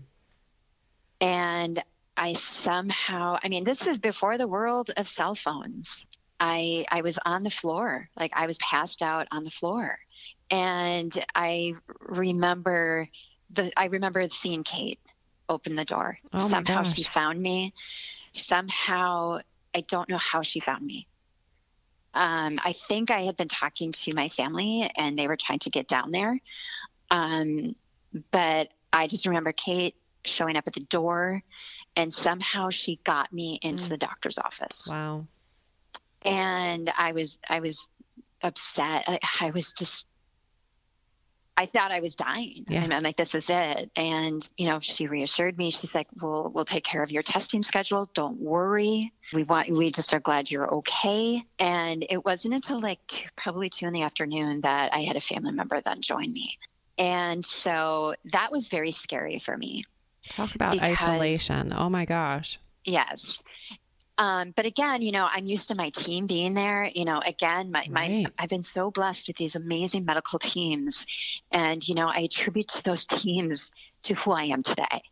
And 1.21 1.83
I 2.17 2.33
somehow, 2.33 3.37
I 3.41 3.49
mean, 3.49 3.63
this 3.63 3.87
is 3.87 3.97
before 3.97 4.37
the 4.37 4.47
world 4.47 4.91
of 4.97 5.07
cell 5.07 5.35
phones. 5.35 6.05
I, 6.39 6.85
I 6.91 7.01
was 7.01 7.17
on 7.25 7.43
the 7.43 7.49
floor, 7.49 8.09
like 8.17 8.31
I 8.35 8.47
was 8.47 8.57
passed 8.57 9.01
out 9.01 9.27
on 9.31 9.43
the 9.43 9.51
floor. 9.51 9.97
And 10.49 11.25
I 11.33 11.73
remember 11.99 13.07
the, 13.51 13.71
I 13.77 13.85
remember 13.85 14.27
seeing 14.29 14.63
Kate 14.63 14.99
open 15.47 15.75
the 15.75 15.85
door. 15.85 16.17
Oh 16.33 16.47
Somehow 16.47 16.83
she 16.83 17.03
found 17.03 17.41
me. 17.41 17.73
Somehow, 18.33 19.39
I 19.73 19.81
don't 19.81 20.09
know 20.09 20.17
how 20.17 20.41
she 20.41 20.59
found 20.59 20.85
me. 20.85 21.07
Um, 22.13 22.59
I 22.63 22.73
think 22.87 23.11
I 23.11 23.21
had 23.21 23.35
been 23.35 23.49
talking 23.49 23.91
to 23.91 24.13
my 24.13 24.29
family 24.29 24.89
and 24.95 25.17
they 25.17 25.27
were 25.27 25.37
trying 25.37 25.59
to 25.59 25.69
get 25.69 25.87
down 25.87 26.11
there. 26.11 26.39
Um, 27.11 27.75
but 28.31 28.69
I 28.93 29.07
just 29.07 29.25
remember 29.25 29.51
Kate 29.51 29.95
showing 30.23 30.55
up 30.55 30.65
at 30.67 30.73
the 30.73 30.85
door 30.89 31.43
and 31.95 32.13
somehow 32.13 32.69
she 32.69 32.99
got 33.03 33.31
me 33.31 33.59
into 33.61 33.85
Mm. 33.85 33.89
the 33.89 33.97
doctor's 33.97 34.37
office. 34.37 34.87
Wow. 34.89 35.27
And 36.25 36.91
I 36.97 37.11
was, 37.11 37.37
I 37.47 37.59
was 37.59 37.87
upset. 38.41 39.03
I, 39.07 39.19
I 39.41 39.51
was 39.51 39.71
just, 39.73 40.05
I 41.57 41.67
thought 41.67 41.91
I 41.91 42.01
was 42.01 42.15
dying. 42.15 42.65
Yeah. 42.67 42.83
I'm, 42.83 42.91
I'm 42.91 43.03
like, 43.03 43.15
this 43.15 43.33
is 43.33 43.49
it. 43.49 43.89
And, 43.95 44.47
you 44.57 44.67
know, 44.67 44.79
she 44.81 45.07
reassured 45.07 45.57
me. 45.57 45.71
She's 45.71 45.95
like, 45.95 46.07
we'll, 46.21 46.51
we'll 46.53 46.65
take 46.65 46.83
care 46.83 47.01
of 47.01 47.11
your 47.11 47.23
testing 47.23 47.63
schedule. 47.63 48.09
Don't 48.13 48.39
worry. 48.39 49.13
We 49.33 49.43
want, 49.43 49.69
we 49.69 49.91
just 49.91 50.13
are 50.13 50.19
glad 50.19 50.51
you're 50.51 50.73
okay. 50.75 51.43
And 51.57 52.05
it 52.09 52.25
wasn't 52.25 52.55
until 52.55 52.81
like 52.81 52.99
two, 53.07 53.23
probably 53.37 53.69
two 53.69 53.85
in 53.85 53.93
the 53.93 54.01
afternoon 54.01 54.61
that 54.61 54.93
I 54.93 55.03
had 55.03 55.15
a 55.15 55.21
family 55.21 55.53
member 55.53 55.79
then 55.79 56.01
join 56.01 56.31
me. 56.33 56.57
And 56.97 57.45
so 57.45 58.15
that 58.33 58.51
was 58.51 58.67
very 58.67 58.91
scary 58.91 59.39
for 59.39 59.55
me. 59.55 59.85
Talk 60.29 60.55
about 60.55 60.73
Because- 60.73 60.89
isolation. 61.01 61.71
Oh 61.71 61.89
my 61.89 62.03
gosh. 62.03 62.59
Yes. 62.83 63.39
Um, 64.17 64.53
but 64.55 64.65
again, 64.65 65.01
you 65.01 65.11
know, 65.11 65.27
I'm 65.29 65.45
used 65.45 65.67
to 65.69 65.75
my 65.75 65.89
team 65.89 66.27
being 66.27 66.53
there. 66.53 66.89
You 66.93 67.05
know, 67.05 67.19
again, 67.25 67.71
my, 67.71 67.87
my 67.89 68.01
Right. 68.07 68.27
I've 68.37 68.49
been 68.49 68.63
so 68.63 68.91
blessed 68.91 69.27
with 69.27 69.37
these 69.37 69.55
amazing 69.55 70.05
medical 70.05 70.39
teams, 70.39 71.05
and 71.51 71.85
you 71.87 71.95
know, 71.95 72.07
I 72.07 72.19
attribute 72.19 72.69
to 72.69 72.83
those 72.83 73.05
teams 73.05 73.71
to 74.03 74.15
who 74.15 74.31
I 74.31 74.45
am 74.45 74.63
today, 74.63 75.03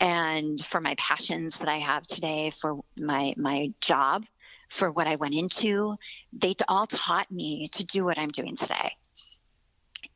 and 0.00 0.64
for 0.66 0.80
my 0.80 0.94
passions 0.96 1.58
that 1.58 1.68
I 1.68 1.78
have 1.78 2.06
today, 2.06 2.50
for 2.60 2.80
my 2.96 3.34
my 3.36 3.72
job, 3.80 4.24
for 4.68 4.90
what 4.92 5.06
I 5.08 5.16
went 5.16 5.34
into. 5.34 5.96
They 6.32 6.54
all 6.68 6.86
taught 6.86 7.30
me 7.30 7.68
to 7.74 7.84
do 7.84 8.04
what 8.04 8.18
I'm 8.18 8.30
doing 8.30 8.56
today, 8.56 8.92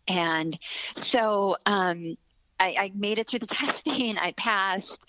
and 0.07 0.59
so 0.95 1.57
um, 1.67 2.17
I, 2.61 2.77
I 2.79 2.93
made 2.95 3.19
it 3.19 3.29
through 3.29 3.41
the 3.41 3.47
testing. 3.49 4.19
I 4.19 4.33
passed. 4.33 5.01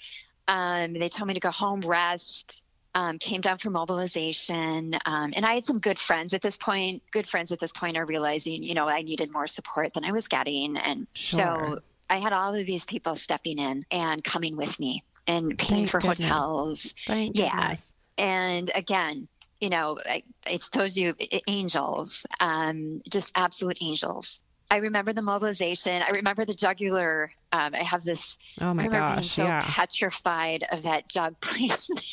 Um, 0.47 0.93
they 0.93 1.09
told 1.09 1.27
me 1.27 1.33
to 1.35 1.39
go 1.39 1.51
home, 1.51 1.81
rest. 1.81 2.61
Um, 2.95 3.19
came 3.19 3.41
down 3.41 3.57
for 3.57 3.69
mobilization, 3.69 4.97
um, 5.05 5.33
and 5.35 5.45
I 5.45 5.55
had 5.55 5.65
some 5.65 5.79
good 5.79 5.99
friends 5.99 6.33
at 6.33 6.41
this 6.41 6.55
point. 6.55 7.03
Good 7.11 7.27
friends 7.27 7.51
at 7.51 7.59
this 7.59 7.73
point 7.73 7.97
are 7.97 8.05
realizing, 8.05 8.63
you 8.63 8.73
know, 8.73 8.87
I 8.87 9.01
needed 9.01 9.33
more 9.33 9.47
support 9.47 9.93
than 9.93 10.05
I 10.05 10.13
was 10.13 10.29
getting, 10.29 10.77
and 10.77 11.05
Sure. 11.13 11.39
so 11.39 11.79
I 12.09 12.19
had 12.19 12.31
all 12.31 12.55
of 12.55 12.65
these 12.65 12.85
people 12.85 13.17
stepping 13.17 13.59
in 13.59 13.85
and 13.91 14.23
coming 14.23 14.55
with 14.55 14.79
me 14.79 15.03
and 15.27 15.57
paying 15.57 15.87
Thank 15.87 15.89
for 15.89 15.99
goodness. 15.99 16.21
hotels. 16.21 16.93
Thank 17.05 17.37
Yeah. 17.37 17.51
goodness. 17.51 17.93
And 18.17 18.71
again, 18.73 19.27
you 19.59 19.69
know, 19.69 19.97
I, 20.05 20.23
it's 20.45 20.69
told 20.69 20.95
you 20.95 21.15
angels, 21.47 22.25
um, 22.39 23.01
just 23.09 23.31
absolute 23.35 23.79
angels. 23.81 24.39
I 24.69 24.77
remember 24.77 25.13
the 25.13 25.21
mobilization. 25.21 26.01
I 26.01 26.09
remember 26.09 26.45
the 26.45 26.53
jugular. 26.55 27.31
Um, 27.51 27.75
I 27.75 27.83
have 27.83 28.03
this 28.03 28.37
Oh 28.59 28.73
my 28.73 28.83
I 28.83 28.85
remember 28.87 29.07
being 29.07 29.15
gosh. 29.17 29.29
so 29.29 29.43
yeah. 29.43 29.61
petrified 29.63 30.65
of 30.71 30.83
that 30.83 31.07
jug 31.07 31.35
placement. 31.41 32.03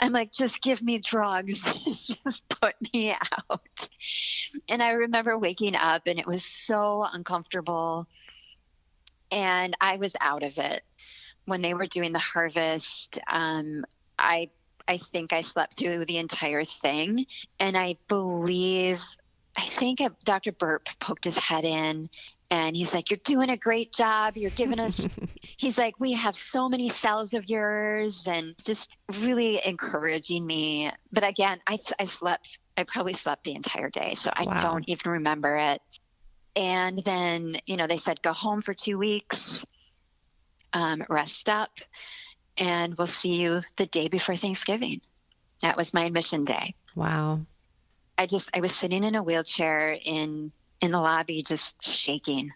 I'm 0.00 0.12
like, 0.12 0.32
just 0.32 0.62
give 0.62 0.82
me 0.82 0.98
drugs, 0.98 1.62
just 2.24 2.48
put 2.48 2.74
me 2.92 3.14
out. 3.50 3.88
And 4.68 4.82
I 4.82 4.90
remember 4.90 5.38
waking 5.38 5.74
up 5.76 6.02
and 6.06 6.18
it 6.18 6.26
was 6.26 6.44
so 6.44 7.06
uncomfortable. 7.12 8.06
And 9.30 9.76
I 9.80 9.96
was 9.96 10.14
out 10.20 10.42
of 10.42 10.58
it 10.58 10.82
when 11.46 11.62
they 11.62 11.74
were 11.74 11.86
doing 11.86 12.12
the 12.12 12.18
harvest. 12.18 13.18
Um, 13.30 13.84
I 14.18 14.50
I 14.88 14.98
think 14.98 15.32
I 15.32 15.42
slept 15.42 15.78
through 15.78 16.04
the 16.04 16.18
entire 16.18 16.64
thing, 16.64 17.26
and 17.58 17.76
I 17.76 17.96
believe 18.08 19.00
I 19.56 19.68
think 19.78 20.00
Dr. 20.24 20.52
Burt 20.52 20.88
poked 21.00 21.24
his 21.24 21.38
head 21.38 21.64
in 21.64 22.10
and 22.50 22.76
he's 22.76 22.94
like, 22.94 23.10
You're 23.10 23.20
doing 23.24 23.50
a 23.50 23.56
great 23.56 23.92
job. 23.92 24.36
You're 24.36 24.50
giving 24.50 24.78
us, 24.78 25.00
he's 25.56 25.78
like, 25.78 25.98
We 25.98 26.12
have 26.12 26.36
so 26.36 26.68
many 26.68 26.88
cells 26.90 27.34
of 27.34 27.48
yours, 27.48 28.26
and 28.26 28.54
just 28.64 28.96
really 29.20 29.60
encouraging 29.64 30.46
me. 30.46 30.90
But 31.12 31.24
again, 31.24 31.58
I, 31.66 31.78
I 31.98 32.04
slept, 32.04 32.58
I 32.76 32.84
probably 32.84 33.14
slept 33.14 33.44
the 33.44 33.54
entire 33.54 33.90
day. 33.90 34.14
So 34.14 34.30
I 34.32 34.44
wow. 34.44 34.56
don't 34.58 34.84
even 34.88 35.12
remember 35.12 35.56
it. 35.56 35.82
And 36.54 37.02
then, 37.04 37.58
you 37.66 37.76
know, 37.76 37.86
they 37.86 37.98
said, 37.98 38.22
Go 38.22 38.32
home 38.32 38.62
for 38.62 38.74
two 38.74 38.98
weeks, 38.98 39.64
um, 40.72 41.04
rest 41.08 41.48
up, 41.48 41.70
and 42.56 42.94
we'll 42.96 43.06
see 43.06 43.34
you 43.34 43.62
the 43.76 43.86
day 43.86 44.08
before 44.08 44.36
Thanksgiving. 44.36 45.00
That 45.62 45.76
was 45.76 45.92
my 45.92 46.04
admission 46.04 46.44
day. 46.44 46.74
Wow. 46.94 47.40
I 48.18 48.26
just, 48.26 48.50
I 48.54 48.60
was 48.60 48.74
sitting 48.74 49.04
in 49.04 49.14
a 49.14 49.22
wheelchair 49.22 49.98
in 50.02 50.52
in 50.80 50.90
the 50.90 51.00
lobby 51.00 51.42
just 51.42 51.82
shaking. 51.82 52.52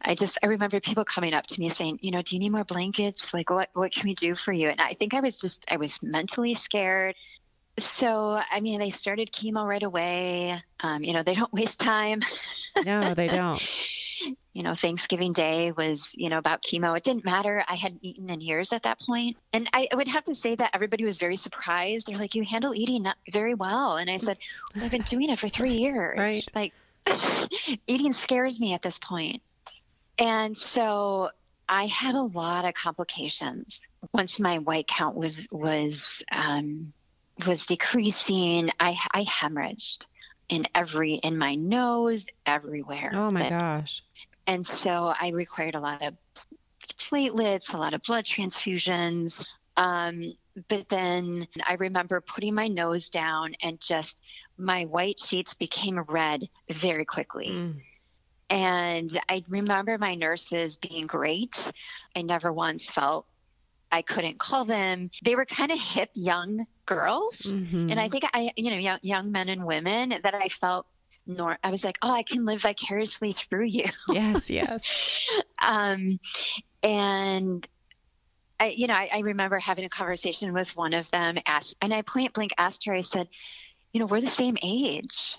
I 0.00 0.14
just 0.14 0.38
I 0.42 0.46
remember 0.46 0.78
people 0.80 1.04
coming 1.04 1.34
up 1.34 1.46
to 1.48 1.60
me 1.60 1.70
saying, 1.70 1.98
you 2.02 2.10
know, 2.10 2.22
do 2.22 2.36
you 2.36 2.40
need 2.40 2.50
more 2.50 2.64
blankets? 2.64 3.32
Like 3.32 3.50
what 3.50 3.70
what 3.72 3.92
can 3.92 4.04
we 4.04 4.14
do 4.14 4.34
for 4.36 4.52
you? 4.52 4.68
And 4.68 4.80
I 4.80 4.94
think 4.94 5.14
I 5.14 5.20
was 5.20 5.36
just 5.36 5.64
I 5.70 5.76
was 5.76 6.02
mentally 6.02 6.54
scared. 6.54 7.16
So 7.78 8.40
I 8.50 8.60
mean, 8.60 8.78
they 8.78 8.90
started 8.90 9.32
chemo 9.32 9.66
right 9.66 9.82
away. 9.82 10.62
Um, 10.80 11.02
you 11.02 11.12
know, 11.12 11.22
they 11.22 11.34
don't 11.34 11.52
waste 11.52 11.80
time. 11.80 12.22
No, 12.84 13.14
they 13.14 13.28
don't. 13.28 13.62
you 14.56 14.62
know, 14.62 14.74
Thanksgiving 14.74 15.34
Day 15.34 15.70
was, 15.72 16.12
you 16.14 16.30
know, 16.30 16.38
about 16.38 16.62
chemo. 16.62 16.96
It 16.96 17.04
didn't 17.04 17.26
matter. 17.26 17.62
I 17.68 17.74
hadn't 17.74 18.02
eaten 18.02 18.30
in 18.30 18.40
years 18.40 18.72
at 18.72 18.84
that 18.84 18.98
point. 18.98 19.36
And 19.52 19.68
I, 19.74 19.86
would 19.92 20.08
have 20.08 20.24
to 20.24 20.34
say 20.34 20.54
that 20.54 20.70
everybody 20.72 21.04
was 21.04 21.18
very 21.18 21.36
surprised. 21.36 22.06
They're 22.06 22.16
like, 22.16 22.34
you 22.34 22.42
handle 22.42 22.74
eating 22.74 23.04
very 23.30 23.52
well. 23.52 23.98
And 23.98 24.08
I 24.08 24.16
said, 24.16 24.38
well, 24.74 24.86
I've 24.86 24.90
been 24.90 25.02
doing 25.02 25.28
it 25.28 25.38
for 25.38 25.50
three 25.50 25.74
years. 25.80 26.18
Right. 26.18 26.46
Like, 26.54 26.72
eating 27.86 28.14
scares 28.14 28.58
me 28.58 28.72
at 28.72 28.80
this 28.80 28.98
point. 28.98 29.42
And 30.16 30.56
so 30.56 31.28
I 31.68 31.84
had 31.84 32.14
a 32.14 32.22
lot 32.22 32.64
of 32.64 32.72
complications. 32.72 33.82
Once 34.14 34.40
my 34.40 34.56
white 34.56 34.86
count 34.86 35.16
was 35.16 35.46
was 35.50 36.24
um, 36.32 36.94
was 37.46 37.66
decreasing, 37.66 38.70
I, 38.80 38.96
I 39.12 39.24
hemorrhaged 39.24 40.06
in 40.48 40.66
every 40.74 41.14
in 41.14 41.36
my 41.36 41.56
nose, 41.56 42.24
everywhere. 42.46 43.10
Oh 43.14 43.30
my 43.30 43.42
but, 43.42 43.50
gosh! 43.50 44.02
And 44.46 44.66
so 44.66 45.12
I 45.18 45.30
required 45.30 45.74
a 45.74 45.80
lot 45.80 46.02
of 46.02 46.14
platelets, 46.98 47.74
a 47.74 47.78
lot 47.78 47.94
of 47.94 48.02
blood 48.02 48.24
transfusions. 48.24 49.46
Um, 49.76 50.34
but 50.68 50.88
then 50.88 51.46
I 51.64 51.74
remember 51.74 52.20
putting 52.20 52.54
my 52.54 52.68
nose 52.68 53.08
down 53.08 53.54
and 53.62 53.80
just 53.80 54.18
my 54.56 54.84
white 54.84 55.20
sheets 55.20 55.54
became 55.54 55.98
red 56.00 56.48
very 56.70 57.04
quickly. 57.04 57.48
Mm. 57.48 57.82
And 58.48 59.20
I 59.28 59.44
remember 59.48 59.98
my 59.98 60.14
nurses 60.14 60.76
being 60.76 61.06
great. 61.06 61.70
I 62.14 62.22
never 62.22 62.52
once 62.52 62.90
felt 62.90 63.26
I 63.90 64.02
couldn't 64.02 64.38
call 64.38 64.64
them. 64.64 65.10
They 65.24 65.34
were 65.34 65.44
kind 65.44 65.72
of 65.72 65.78
hip 65.78 66.10
young 66.14 66.66
girls. 66.86 67.38
Mm-hmm. 67.38 67.90
And 67.90 68.00
I 68.00 68.08
think 68.08 68.24
I, 68.32 68.52
you 68.56 68.70
know, 68.70 68.76
young, 68.76 68.98
young 69.02 69.32
men 69.32 69.48
and 69.48 69.66
women 69.66 70.14
that 70.22 70.34
I 70.34 70.48
felt 70.48 70.86
nor 71.26 71.58
I 71.62 71.70
was 71.70 71.84
like, 71.84 71.98
oh, 72.02 72.10
I 72.10 72.22
can 72.22 72.44
live 72.44 72.62
vicariously 72.62 73.34
through 73.34 73.66
you. 73.66 73.86
Yes, 74.08 74.48
yes. 74.48 74.82
um, 75.58 76.18
and 76.82 77.66
I, 78.58 78.68
you 78.68 78.86
know, 78.86 78.94
I, 78.94 79.10
I, 79.12 79.18
remember 79.20 79.58
having 79.58 79.84
a 79.84 79.88
conversation 79.88 80.52
with 80.52 80.74
one 80.76 80.94
of 80.94 81.10
them, 81.10 81.38
asked, 81.46 81.76
and 81.82 81.92
I 81.92 82.02
point 82.02 82.32
blank 82.32 82.52
asked 82.56 82.86
her, 82.86 82.94
I 82.94 83.02
said, 83.02 83.28
you 83.92 84.00
know, 84.00 84.06
we're 84.06 84.20
the 84.20 84.30
same 84.30 84.56
age. 84.62 85.36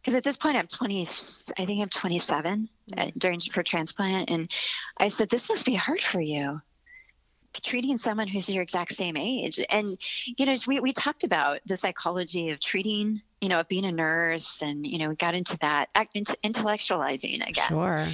Because 0.00 0.14
at 0.14 0.24
this 0.24 0.36
point, 0.36 0.56
I'm 0.56 0.68
20, 0.68 1.02
I 1.02 1.66
think 1.66 1.82
I'm 1.82 1.88
27 1.88 2.68
uh, 2.96 2.96
mm-hmm. 2.96 3.18
during 3.18 3.40
for 3.40 3.62
transplant. 3.64 4.30
And 4.30 4.50
I 4.96 5.08
said, 5.08 5.28
this 5.30 5.48
must 5.48 5.66
be 5.66 5.74
hard 5.74 6.00
for 6.00 6.20
you 6.20 6.62
treating 7.62 7.98
someone 7.98 8.28
who's 8.28 8.48
your 8.48 8.62
exact 8.62 8.94
same 8.94 9.16
age. 9.16 9.60
And, 9.68 9.98
you 10.24 10.46
know, 10.46 10.56
we, 10.66 10.80
we 10.80 10.92
talked 10.92 11.24
about 11.24 11.60
the 11.66 11.76
psychology 11.76 12.50
of 12.50 12.60
treating, 12.60 13.20
you 13.40 13.48
know, 13.48 13.60
of 13.60 13.68
being 13.68 13.84
a 13.84 13.92
nurse 13.92 14.60
and, 14.62 14.86
you 14.86 14.98
know, 14.98 15.08
we 15.08 15.16
got 15.16 15.34
into 15.34 15.58
that, 15.60 15.88
into 16.14 16.36
intellectualizing 16.44 17.46
again. 17.46 17.68
Sure. 17.68 18.08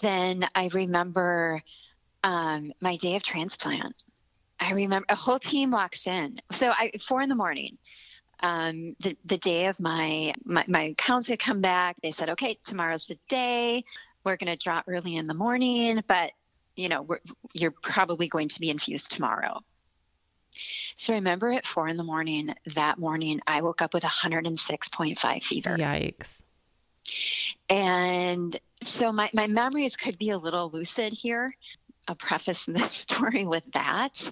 Then 0.00 0.46
I 0.54 0.68
remember 0.68 1.62
um, 2.22 2.72
my 2.80 2.96
day 2.96 3.16
of 3.16 3.22
transplant. 3.22 3.94
I 4.58 4.72
remember 4.72 5.06
a 5.08 5.14
whole 5.14 5.38
team 5.38 5.70
walks 5.70 6.06
in. 6.06 6.40
So 6.52 6.70
I 6.70 6.92
four 7.06 7.22
in 7.22 7.28
the 7.28 7.34
morning. 7.34 7.76
Um, 8.40 8.96
the 9.00 9.16
the 9.24 9.38
day 9.38 9.66
of 9.66 9.78
my 9.78 10.34
my, 10.44 10.64
my 10.68 10.94
counts 10.96 11.28
had 11.28 11.38
come 11.38 11.60
back. 11.60 11.96
They 12.02 12.10
said, 12.10 12.30
okay, 12.30 12.58
tomorrow's 12.64 13.06
the 13.06 13.18
day. 13.28 13.84
We're 14.24 14.36
going 14.36 14.50
to 14.50 14.56
draw 14.56 14.82
early 14.86 15.16
in 15.16 15.26
the 15.26 15.34
morning, 15.34 16.02
but 16.08 16.32
you 16.76 16.88
know 16.88 17.06
you're 17.52 17.70
probably 17.70 18.28
going 18.28 18.48
to 18.48 18.60
be 18.60 18.70
infused 18.70 19.10
tomorrow. 19.10 19.60
So 20.96 21.12
I 21.12 21.16
remember 21.16 21.52
at 21.52 21.66
four 21.66 21.88
in 21.88 21.96
the 21.96 22.04
morning 22.04 22.54
that 22.74 22.98
morning, 22.98 23.40
I 23.46 23.62
woke 23.62 23.82
up 23.82 23.94
with 23.94 24.04
106.5 24.04 25.42
fever. 25.42 25.76
Yikes. 25.76 26.42
And 27.68 28.58
so 28.84 29.12
my, 29.12 29.30
my 29.34 29.46
memories 29.46 29.96
could 29.96 30.18
be 30.18 30.30
a 30.30 30.38
little 30.38 30.70
lucid 30.70 31.12
here. 31.12 31.56
I'll 32.06 32.14
preface 32.14 32.64
this 32.68 32.92
story 32.92 33.44
with 33.46 33.64
that. 33.72 34.30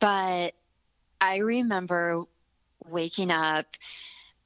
But 0.00 0.54
I 1.20 1.38
remember 1.38 2.24
waking 2.86 3.30
up. 3.30 3.66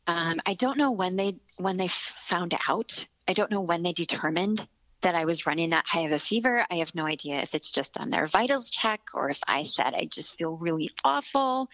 Um, 0.06 0.40
I 0.44 0.54
don't 0.54 0.76
know 0.76 0.90
when 0.90 1.16
they 1.16 1.36
when 1.56 1.76
they 1.76 1.88
found 2.28 2.54
out. 2.68 3.06
I 3.26 3.32
don't 3.32 3.50
know 3.50 3.62
when 3.62 3.82
they 3.82 3.92
determined 3.92 4.66
that 5.04 5.14
I 5.14 5.24
was 5.24 5.46
running 5.46 5.70
that 5.70 5.86
high 5.86 6.02
of 6.02 6.12
a 6.12 6.18
fever. 6.18 6.66
I 6.70 6.76
have 6.76 6.94
no 6.94 7.06
idea 7.06 7.40
if 7.40 7.54
it's 7.54 7.70
just 7.70 7.96
on 7.98 8.10
their 8.10 8.26
vitals 8.26 8.70
check 8.70 9.00
or 9.14 9.30
if 9.30 9.38
I 9.46 9.62
said 9.62 9.94
I 9.94 10.06
just 10.10 10.36
feel 10.36 10.56
really 10.56 10.90
awful. 11.04 11.68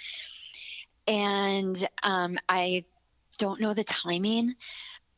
And 1.09 1.89
um, 2.03 2.39
I 2.49 2.85
don't 3.39 3.61
know 3.61 3.73
the 3.73 3.85
timing, 3.85 4.55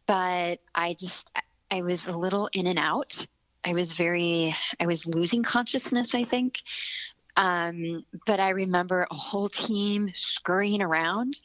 but 0.06 0.60
I 0.74 0.94
just 0.94 1.30
I 1.70 1.82
was 1.82 2.06
a 2.06 2.12
little 2.12 2.48
in 2.52 2.66
and 2.68 2.78
out 2.78 3.26
I 3.64 3.74
was 3.74 3.92
very, 3.92 4.54
I 4.80 4.86
was 4.86 5.06
losing 5.06 5.42
consciousness, 5.42 6.14
I 6.14 6.24
think. 6.24 6.60
Um, 7.36 8.04
but 8.26 8.40
I 8.40 8.50
remember 8.50 9.06
a 9.10 9.14
whole 9.14 9.48
team 9.48 10.12
scurrying 10.14 10.82
around. 10.82 11.40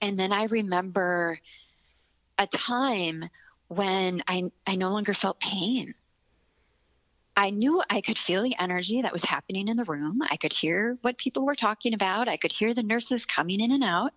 And 0.00 0.18
then 0.18 0.32
I 0.32 0.44
remember 0.44 1.40
a 2.38 2.46
time 2.46 3.28
when 3.70 4.20
I, 4.26 4.50
I 4.66 4.74
no 4.74 4.90
longer 4.90 5.14
felt 5.14 5.38
pain. 5.38 5.94
I 7.36 7.50
knew 7.50 7.80
I 7.88 8.00
could 8.00 8.18
feel 8.18 8.42
the 8.42 8.56
energy 8.58 9.02
that 9.02 9.12
was 9.12 9.22
happening 9.22 9.68
in 9.68 9.76
the 9.76 9.84
room. 9.84 10.22
I 10.28 10.36
could 10.36 10.52
hear 10.52 10.98
what 11.02 11.16
people 11.18 11.46
were 11.46 11.54
talking 11.54 11.94
about. 11.94 12.26
I 12.26 12.36
could 12.36 12.50
hear 12.50 12.74
the 12.74 12.82
nurses 12.82 13.24
coming 13.24 13.60
in 13.60 13.70
and 13.70 13.84
out, 13.84 14.12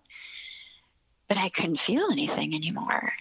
but 1.28 1.38
I 1.38 1.50
couldn't 1.50 1.78
feel 1.78 2.08
anything 2.10 2.52
anymore. 2.52 3.12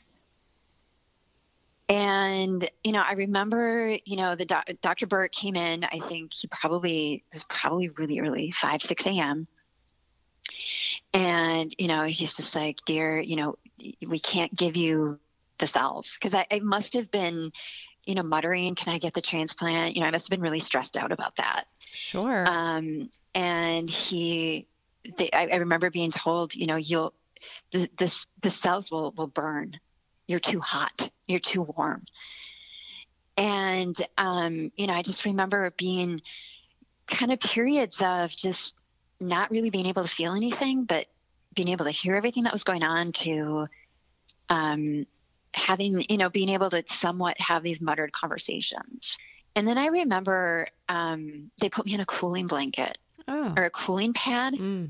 And, 1.88 2.68
you 2.84 2.94
know, 2.94 3.04
I 3.08 3.14
remember, 3.14 3.96
you 4.04 4.18
know, 4.18 4.36
the 4.36 4.46
doc- 4.46 4.72
Dr. 4.82 5.06
Burt 5.06 5.32
came 5.32 5.56
in, 5.56 5.84
I 5.84 6.00
think 6.08 6.34
he 6.34 6.48
probably 6.48 7.24
was 7.32 7.44
probably 7.44 7.90
really 7.90 8.20
early, 8.20 8.52
5, 8.60 8.82
6 8.82 9.06
a.m. 9.06 9.48
And, 11.14 11.76
you 11.78 11.88
know, 11.88 12.06
he's 12.06 12.34
just 12.34 12.56
like, 12.56 12.80
dear, 12.88 13.20
you 13.20 13.36
know, 13.36 13.60
we 14.08 14.20
can't 14.20 14.56
give 14.56 14.76
you 14.76 15.20
the 15.64 15.68
cells. 15.68 16.16
Because 16.20 16.34
I, 16.34 16.46
I 16.52 16.60
must 16.60 16.94
have 16.94 17.10
been, 17.10 17.52
you 18.06 18.16
know, 18.16 18.24
muttering, 18.24 18.76
can 18.76 18.94
I 18.94 19.00
get 19.00 19.14
the 19.14 19.22
transplant? 19.22 19.96
You 19.96 20.02
know, 20.02 20.08
I 20.08 20.12
must 20.12 20.26
have 20.26 20.32
been 20.32 20.42
really 20.42 20.60
stressed 20.60 20.98
out 20.98 21.12
about 21.12 21.38
that. 21.38 21.66
Sure. 21.94 22.48
Um, 22.48 23.10
and 23.34 23.90
he, 23.90 24.68
they, 25.18 25.30
I, 25.32 25.48
I 25.48 25.56
remember 25.56 25.90
being 25.90 26.12
told, 26.12 26.54
you 26.54 26.68
know, 26.68 26.76
you'll, 26.76 27.14
the, 27.72 27.90
the, 27.98 28.26
the 28.42 28.52
cells 28.52 28.92
will, 28.92 29.12
will 29.12 29.28
burn 29.28 29.80
you're 30.28 30.40
too 30.40 30.60
hot, 30.60 31.10
you're 31.28 31.40
too 31.40 31.62
warm. 31.62 32.06
And, 33.36 33.96
um, 34.18 34.72
you 34.76 34.88
know, 34.88 34.94
I 34.94 35.02
just 35.02 35.26
remember 35.26 35.72
being 35.78 36.22
kind 37.08 37.34
of 37.34 37.40
periods 37.40 38.02
of 38.02 38.32
just 38.32 38.76
not 39.20 39.52
really 39.52 39.70
being 39.70 39.88
able 39.88 40.04
to 40.04 40.10
feel 40.10 40.34
anything, 40.34 40.86
but 40.86 41.08
being 41.56 41.70
able 41.70 41.86
to 41.86 41.92
hear 41.92 42.16
everything 42.16 42.44
that 42.44 42.54
was 42.54 42.64
going 42.64 42.84
on 42.84 43.12
to 43.12 43.68
um, 44.50 45.06
having, 45.54 46.06
you 46.10 46.18
know, 46.18 46.30
being 46.30 46.50
able 46.50 46.70
to 46.70 46.84
somewhat 46.88 47.40
have 47.40 47.64
these 47.64 47.82
muttered 47.82 48.12
conversations. 48.12 49.18
And 49.56 49.68
then 49.68 49.78
I 49.78 49.88
remember 49.88 50.68
um, 50.90 51.52
they 51.60 51.70
put 51.70 51.86
me 51.86 51.94
in 51.94 52.00
a 52.00 52.06
cooling 52.06 52.48
blanket 52.48 52.98
oh. 53.28 53.54
or 53.56 53.66
a 53.66 53.70
cooling 53.70 54.14
pad. 54.14 54.56
Mm. 54.56 54.90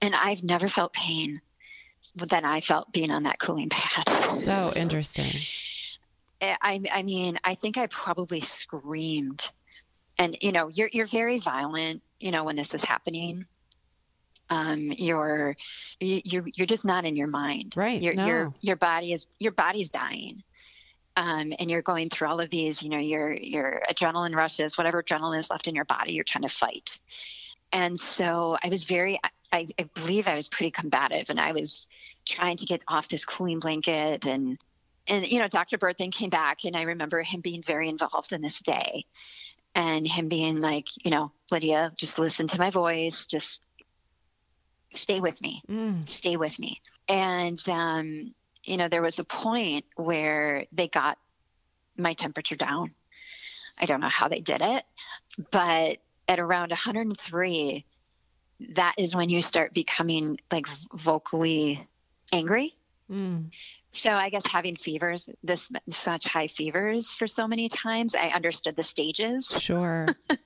And 0.00 0.14
I've 0.14 0.42
never 0.42 0.68
felt 0.68 0.92
pain 0.92 1.40
than 2.14 2.44
I 2.44 2.60
felt 2.60 2.92
being 2.92 3.10
on 3.10 3.22
that 3.22 3.38
cooling 3.38 3.68
pad. 3.70 4.40
So 4.42 4.72
interesting. 4.74 5.32
I, 6.42 6.80
I 6.90 7.02
mean, 7.02 7.38
I 7.44 7.54
think 7.54 7.76
I 7.76 7.86
probably 7.86 8.40
screamed. 8.40 9.48
And 10.18 10.36
you 10.40 10.52
know, 10.52 10.68
you're 10.68 10.90
you're 10.92 11.06
very 11.06 11.38
violent. 11.38 12.02
You 12.18 12.30
know, 12.30 12.44
when 12.44 12.56
this 12.56 12.74
is 12.74 12.84
happening, 12.84 13.46
um, 14.50 14.92
you're 14.98 15.56
you're 16.00 16.44
you're 16.54 16.66
just 16.66 16.84
not 16.84 17.04
in 17.04 17.16
your 17.16 17.28
mind. 17.28 17.74
Right. 17.76 18.00
Your 18.02 18.14
no. 18.14 18.26
your 18.26 18.54
your 18.60 18.76
body 18.76 19.12
is 19.12 19.26
your 19.38 19.52
body's 19.52 19.88
dying. 19.90 20.42
um, 21.16 21.52
and 21.58 21.70
you're 21.70 21.82
going 21.82 22.08
through 22.08 22.28
all 22.28 22.40
of 22.40 22.50
these, 22.50 22.82
you 22.82 22.88
know, 22.88 22.98
your 22.98 23.32
your 23.32 23.82
adrenaline 23.90 24.34
rushes, 24.34 24.78
whatever 24.78 25.02
adrenaline 25.02 25.38
is 25.38 25.50
left 25.50 25.68
in 25.68 25.74
your 25.74 25.84
body, 25.84 26.12
you're 26.12 26.24
trying 26.24 26.42
to 26.42 26.48
fight. 26.48 26.98
And 27.72 27.98
so 27.98 28.56
I 28.62 28.68
was 28.68 28.84
very, 28.84 29.20
I, 29.52 29.68
I 29.78 29.88
believe 29.94 30.26
I 30.26 30.34
was 30.34 30.48
pretty 30.48 30.70
combative, 30.70 31.30
and 31.30 31.40
I 31.40 31.52
was 31.52 31.88
trying 32.26 32.56
to 32.58 32.66
get 32.66 32.80
off 32.88 33.08
this 33.08 33.24
cooling 33.24 33.60
blanket 33.60 34.26
and 34.26 34.58
and 35.08 35.26
you 35.26 35.38
know 35.38 35.48
dr 35.48 35.76
Burt 35.78 35.96
then 35.98 36.10
came 36.10 36.30
back 36.30 36.64
and 36.64 36.76
i 36.76 36.82
remember 36.82 37.22
him 37.22 37.40
being 37.40 37.62
very 37.62 37.88
involved 37.88 38.32
in 38.32 38.42
this 38.42 38.60
day 38.60 39.06
and 39.74 40.06
him 40.06 40.28
being 40.28 40.60
like 40.60 40.86
you 41.02 41.10
know 41.10 41.32
lydia 41.50 41.92
just 41.96 42.18
listen 42.18 42.46
to 42.46 42.58
my 42.58 42.70
voice 42.70 43.26
just 43.26 43.62
stay 44.94 45.20
with 45.20 45.40
me. 45.40 45.62
Mm. 45.68 46.08
stay 46.08 46.36
with 46.36 46.58
me. 46.58 46.80
And 47.08 47.60
um, 47.68 48.34
you 48.64 48.76
know 48.76 48.88
there 48.88 49.02
was 49.02 49.18
a 49.18 49.24
point 49.24 49.84
where 49.96 50.66
they 50.72 50.88
got 50.88 51.18
my 51.96 52.14
temperature 52.14 52.56
down. 52.56 52.92
I 53.78 53.86
don't 53.86 54.00
know 54.00 54.08
how 54.08 54.28
they 54.28 54.40
did 54.40 54.60
it 54.60 54.84
but 55.50 55.98
at 56.28 56.38
around 56.38 56.70
103 56.70 57.84
that 58.74 58.94
is 58.98 59.14
when 59.14 59.30
you 59.30 59.42
start 59.42 59.72
becoming 59.72 60.38
like 60.50 60.66
vocally 60.94 61.86
angry. 62.32 62.74
Mm. 63.10 63.50
so 63.90 64.10
i 64.10 64.30
guess 64.30 64.46
having 64.46 64.76
fevers 64.76 65.28
this 65.42 65.68
such 65.90 66.24
high 66.26 66.46
fevers 66.46 67.16
for 67.16 67.26
so 67.26 67.48
many 67.48 67.68
times 67.68 68.14
i 68.14 68.28
understood 68.28 68.76
the 68.76 68.84
stages. 68.84 69.46
Sure. 69.58 70.08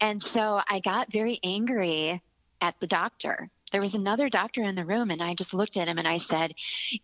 And 0.00 0.22
so 0.22 0.60
i 0.68 0.80
got 0.80 1.10
very 1.10 1.40
angry 1.42 2.20
at 2.60 2.74
the 2.80 2.86
doctor. 2.86 3.50
There 3.72 3.80
was 3.80 3.94
another 3.94 4.28
doctor 4.28 4.62
in 4.62 4.74
the 4.74 4.84
room 4.84 5.10
and 5.10 5.22
i 5.22 5.34
just 5.34 5.52
looked 5.52 5.76
at 5.76 5.88
him 5.88 5.98
and 5.98 6.06
i 6.06 6.18
said 6.18 6.54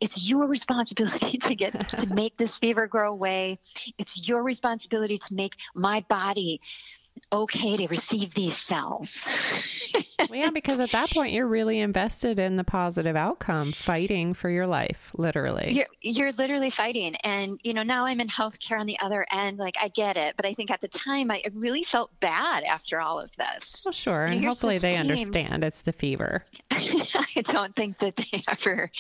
it's 0.01 0.29
your 0.29 0.47
responsibility 0.47 1.39
to 1.43 1.55
get 1.55 1.89
to 1.99 2.07
make 2.07 2.37
this 2.37 2.57
fever 2.57 2.87
go 2.87 3.01
away. 3.01 3.59
It's 3.99 4.29
your 4.29 4.43
responsibility 4.43 5.19
to 5.19 5.35
make 5.35 5.55
my 5.75 6.05
body 6.09 6.61
okay 7.33 7.77
to 7.77 7.87
receive 7.89 8.35
these 8.35 8.57
cells. 8.57 9.23
well, 10.19 10.29
yeah, 10.33 10.51
because 10.51 10.81
at 10.81 10.93
that 10.93 11.11
point 11.11 11.33
you're 11.33 11.47
really 11.47 11.81
invested 11.81 12.39
in 12.39 12.57
the 12.57 12.65
positive 12.65 13.17
outcome, 13.17 13.73
fighting 13.73 14.35
for 14.35 14.51
your 14.51 14.67
life, 14.67 15.13
literally. 15.17 15.73
You're, 15.73 15.87
you're 16.01 16.33
literally 16.33 16.71
fighting. 16.71 17.17
And, 17.17 17.59
you 17.63 17.75
know, 17.75 17.83
now 17.83 18.05
I'm 18.05 18.21
in 18.21 18.29
healthcare 18.29 18.79
on 18.79 18.87
the 18.87 18.99
other 19.01 19.27
end. 19.31 19.59
Like, 19.59 19.77
I 19.81 19.89
get 19.89 20.17
it. 20.17 20.37
But 20.37 20.47
I 20.47 20.55
think 20.55 20.71
at 20.71 20.81
the 20.81 20.89
time 20.89 21.31
I 21.31 21.43
really 21.55 21.85
felt 21.85 22.11
bad 22.21 22.65
after 22.65 23.01
all 23.01 23.19
of 23.19 23.31
this. 23.37 23.83
Well, 23.85 23.93
sure. 23.93 24.25
And, 24.25 24.37
and 24.37 24.45
hopefully 24.45 24.79
they 24.79 24.93
team. 24.93 25.01
understand 25.01 25.65
it's 25.65 25.83
the 25.83 25.93
fever. 25.93 26.45
I 26.71 27.43
don't 27.45 27.75
think 27.75 27.99
that 28.01 28.17
they 28.17 28.43
ever, 28.49 28.91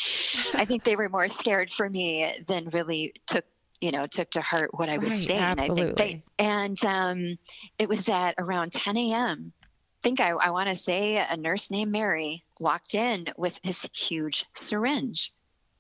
I 0.54 0.64
think 0.64 0.84
they 0.84 0.96
were 0.96 1.08
more 1.08 1.28
scared 1.28 1.70
for 1.70 1.88
me 1.88 2.44
than 2.46 2.70
really 2.70 3.14
took 3.26 3.44
you 3.82 3.90
know 3.90 4.06
took 4.06 4.30
to 4.30 4.40
heart 4.40 4.70
what 4.72 4.88
I 4.88 4.96
was 4.96 5.10
right, 5.10 5.22
saying. 5.22 5.40
Absolutely. 5.40 5.82
I 5.82 5.86
think 5.86 5.98
they, 5.98 6.44
and 6.44 6.84
um, 6.84 7.38
it 7.78 7.88
was 7.88 8.08
at 8.08 8.36
around 8.38 8.72
10 8.72 8.96
a.m. 8.96 9.52
I 9.60 10.02
think 10.02 10.20
I, 10.20 10.30
I 10.30 10.50
want 10.50 10.68
to 10.68 10.76
say 10.76 11.16
a 11.16 11.36
nurse 11.36 11.70
named 11.70 11.92
Mary 11.92 12.44
walked 12.58 12.94
in 12.94 13.26
with 13.36 13.60
this 13.62 13.84
huge 13.92 14.46
syringe, 14.54 15.32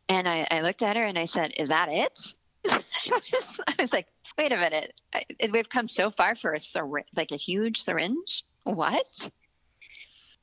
and 0.08 0.28
I, 0.28 0.46
I 0.50 0.60
looked 0.60 0.82
at 0.82 0.96
her 0.96 1.04
and 1.04 1.18
I 1.18 1.24
said, 1.24 1.54
"Is 1.56 1.70
that 1.70 1.88
it?" 1.88 2.34
I, 2.68 2.82
was, 3.06 3.60
I 3.66 3.74
was 3.78 3.92
like, 3.92 4.08
"Wait 4.36 4.52
a 4.52 4.56
minute, 4.56 5.00
I, 5.14 5.24
we've 5.52 5.68
come 5.68 5.86
so 5.86 6.10
far 6.10 6.34
for 6.34 6.52
a 6.52 6.60
syringe, 6.60 7.06
like 7.16 7.30
a 7.30 7.36
huge 7.36 7.82
syringe. 7.84 8.44
What?" 8.64 9.30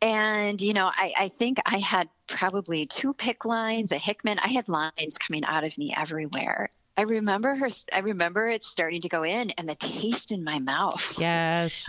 And, 0.01 0.61
you 0.61 0.73
know, 0.73 0.85
I, 0.85 1.13
I, 1.17 1.27
think 1.27 1.57
I 1.65 1.77
had 1.77 2.07
probably 2.25 2.85
two 2.85 3.13
PICC 3.13 3.43
lines, 3.43 3.91
a 3.91 3.97
Hickman. 3.97 4.39
I 4.39 4.47
had 4.47 4.69
lines 4.69 5.17
coming 5.17 5.43
out 5.43 5.65
of 5.65 5.77
me 5.77 5.93
everywhere. 5.93 6.69
I 6.99 7.03
remember 7.03 7.55
her. 7.55 7.69
I 7.93 7.99
remember 7.99 8.49
it 8.49 8.61
starting 8.61 8.99
to 9.03 9.07
go 9.07 9.23
in, 9.23 9.51
and 9.51 9.69
the 9.69 9.75
taste 9.75 10.33
in 10.33 10.43
my 10.43 10.59
mouth. 10.59 11.01
Yes. 11.17 11.85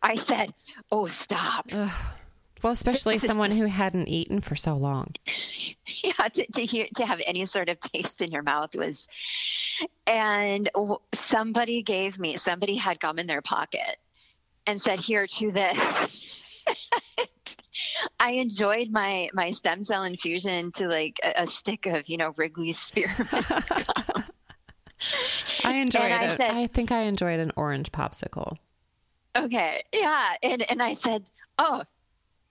I 0.00 0.14
said, 0.14 0.54
"Oh, 0.92 1.08
stop." 1.08 1.66
Ugh. 1.72 1.90
Well, 2.62 2.72
especially 2.72 3.18
someone 3.30 3.50
just, 3.50 3.60
who 3.60 3.66
hadn't 3.66 4.08
eaten 4.08 4.40
for 4.40 4.54
so 4.54 4.76
long. 4.76 5.14
Yeah, 6.02 6.28
to 6.28 6.46
to, 6.52 6.64
hear, 6.64 6.86
to 6.96 7.06
have 7.06 7.20
any 7.26 7.46
sort 7.46 7.68
of 7.68 7.78
taste 7.80 8.22
in 8.22 8.30
your 8.30 8.42
mouth 8.42 8.74
was, 8.74 9.08
and 10.06 10.70
somebody 11.12 11.82
gave 11.82 12.18
me. 12.18 12.36
Somebody 12.36 12.76
had 12.76 13.00
gum 13.00 13.18
in 13.18 13.26
their 13.26 13.42
pocket, 13.42 13.96
and 14.66 14.80
said, 14.80 15.00
"Here, 15.00 15.26
chew 15.26 15.50
this." 15.50 15.78
I 18.20 18.32
enjoyed 18.32 18.90
my 18.90 19.28
my 19.32 19.50
stem 19.50 19.84
cell 19.84 20.04
infusion 20.04 20.72
to 20.72 20.86
like 20.88 21.16
a, 21.24 21.42
a 21.42 21.46
stick 21.46 21.86
of 21.86 22.08
you 22.08 22.18
know 22.18 22.34
Wrigley's 22.36 22.78
spearmint 22.78 23.30
gum. 23.30 24.24
I 25.64 25.76
enjoyed 25.76 26.02
and 26.02 26.24
it. 26.24 26.30
I, 26.30 26.36
said, 26.36 26.50
I 26.50 26.66
think 26.66 26.92
I 26.92 27.02
enjoyed 27.02 27.40
an 27.40 27.52
orange 27.56 27.92
popsicle. 27.92 28.56
Okay, 29.36 29.82
yeah, 29.92 30.34
and 30.42 30.62
and 30.70 30.82
I 30.82 30.94
said, 30.94 31.24
oh, 31.58 31.82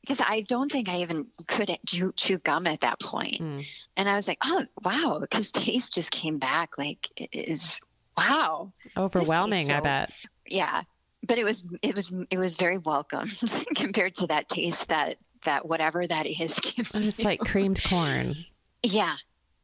because 0.01 0.19
I 0.19 0.41
don't 0.41 0.71
think 0.71 0.89
I 0.89 1.01
even 1.01 1.27
could 1.47 1.75
chew, 1.87 2.11
chew 2.15 2.37
gum 2.39 2.67
at 2.67 2.81
that 2.81 2.99
point. 2.99 3.41
Mm. 3.41 3.65
And 3.95 4.09
I 4.09 4.17
was 4.17 4.27
like, 4.27 4.39
oh 4.43 4.65
wow, 4.83 5.19
because 5.21 5.51
taste 5.51 5.93
just 5.93 6.11
came 6.11 6.39
back 6.39 6.77
like 6.77 7.07
is 7.31 7.79
wow, 8.17 8.73
overwhelming. 8.97 9.69
So, 9.69 9.75
I 9.75 9.79
bet. 9.79 10.11
Yeah, 10.45 10.83
but 11.25 11.37
it 11.37 11.45
was 11.45 11.63
it 11.81 11.95
was 11.95 12.11
it 12.29 12.37
was 12.37 12.55
very 12.55 12.77
welcome 12.77 13.31
compared 13.75 14.15
to 14.15 14.27
that 14.27 14.49
taste 14.49 14.87
that 14.89 15.17
that 15.45 15.65
whatever 15.65 16.05
that 16.05 16.25
is 16.25 16.53
gives. 16.61 16.93
It's 16.93 17.19
you. 17.19 17.25
like 17.25 17.39
creamed 17.39 17.81
corn. 17.83 18.35
Yeah, 18.83 19.15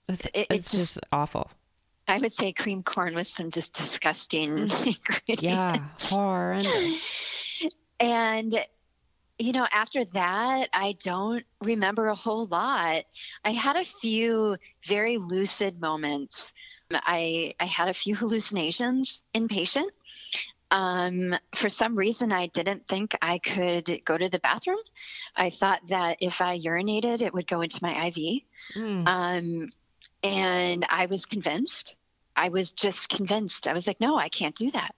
it's 0.07 0.25
it, 0.27 0.31
it's, 0.33 0.47
it's 0.49 0.71
just, 0.71 0.93
just 0.95 0.99
awful. 1.11 1.51
I 2.09 2.17
would 2.17 2.33
say 2.33 2.51
cream 2.51 2.81
corn 2.81 3.13
with 3.13 3.27
some 3.27 3.51
just 3.51 3.73
disgusting 3.73 4.67
mm. 4.67 4.97
ingredients. 5.27 5.43
Yeah, 5.43 5.87
horrendous. 6.09 7.01
And 7.99 8.65
you 9.37 9.53
know, 9.53 9.67
after 9.71 10.03
that, 10.05 10.69
I 10.73 10.97
don't 11.01 11.45
remember 11.61 12.07
a 12.07 12.15
whole 12.15 12.47
lot. 12.47 13.05
I 13.45 13.51
had 13.51 13.77
a 13.77 13.85
few 13.85 14.57
very 14.85 15.17
lucid 15.17 15.79
moments. 15.79 16.51
I 16.91 17.53
I 17.59 17.65
had 17.65 17.87
a 17.87 17.93
few 17.93 18.15
hallucinations 18.15 19.21
inpatient. 19.33 19.89
Um, 20.71 21.35
for 21.55 21.69
some 21.69 21.95
reason, 21.95 22.31
I 22.31 22.47
didn't 22.47 22.87
think 22.87 23.15
I 23.21 23.39
could 23.39 24.01
go 24.05 24.17
to 24.17 24.29
the 24.29 24.39
bathroom. 24.39 24.77
I 25.35 25.49
thought 25.49 25.81
that 25.89 26.17
if 26.21 26.41
I 26.41 26.59
urinated, 26.59 27.21
it 27.21 27.33
would 27.33 27.47
go 27.47 27.61
into 27.61 27.79
my 27.81 28.07
IV. 28.07 28.41
Mm. 28.75 29.07
Um, 29.07 29.69
and 30.21 30.85
I 30.89 31.05
was 31.07 31.25
convinced. 31.25 31.95
I 32.39 32.47
was 32.47 32.71
just 32.71 33.09
convinced. 33.09 33.67
I 33.67 33.73
was 33.73 33.85
like, 33.85 33.99
no, 33.99 34.17
I 34.17 34.29
can't 34.29 34.55
do 34.55 34.71
that. 34.71 34.95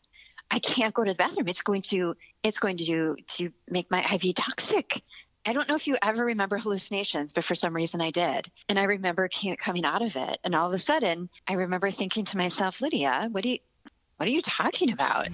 I 0.51 0.59
can't 0.59 0.93
go 0.93 1.03
to 1.03 1.11
the 1.11 1.15
bathroom. 1.15 1.47
It's 1.47 1.63
going 1.63 1.81
to 1.83 2.15
it's 2.43 2.59
going 2.59 2.77
to 2.77 3.15
to 3.15 3.51
make 3.67 3.89
my 3.89 4.01
IV 4.13 4.35
toxic. 4.35 5.01
I 5.43 5.53
don't 5.53 5.67
know 5.67 5.75
if 5.75 5.87
you 5.87 5.97
ever 6.03 6.23
remember 6.23 6.59
hallucinations, 6.59 7.33
but 7.33 7.43
for 7.43 7.55
some 7.55 7.75
reason 7.75 7.99
I 7.99 8.11
did. 8.11 8.51
And 8.69 8.77
I 8.77 8.83
remember 8.83 9.27
coming 9.57 9.85
out 9.85 10.03
of 10.03 10.15
it, 10.15 10.39
and 10.43 10.53
all 10.53 10.67
of 10.67 10.73
a 10.73 10.79
sudden 10.79 11.29
I 11.47 11.53
remember 11.53 11.89
thinking 11.89 12.25
to 12.25 12.37
myself, 12.37 12.79
Lydia, 12.79 13.29
what 13.31 13.41
do 13.41 13.49
you 13.49 13.59
what 14.17 14.27
are 14.29 14.31
you 14.31 14.43
talking 14.43 14.91
about? 14.91 15.29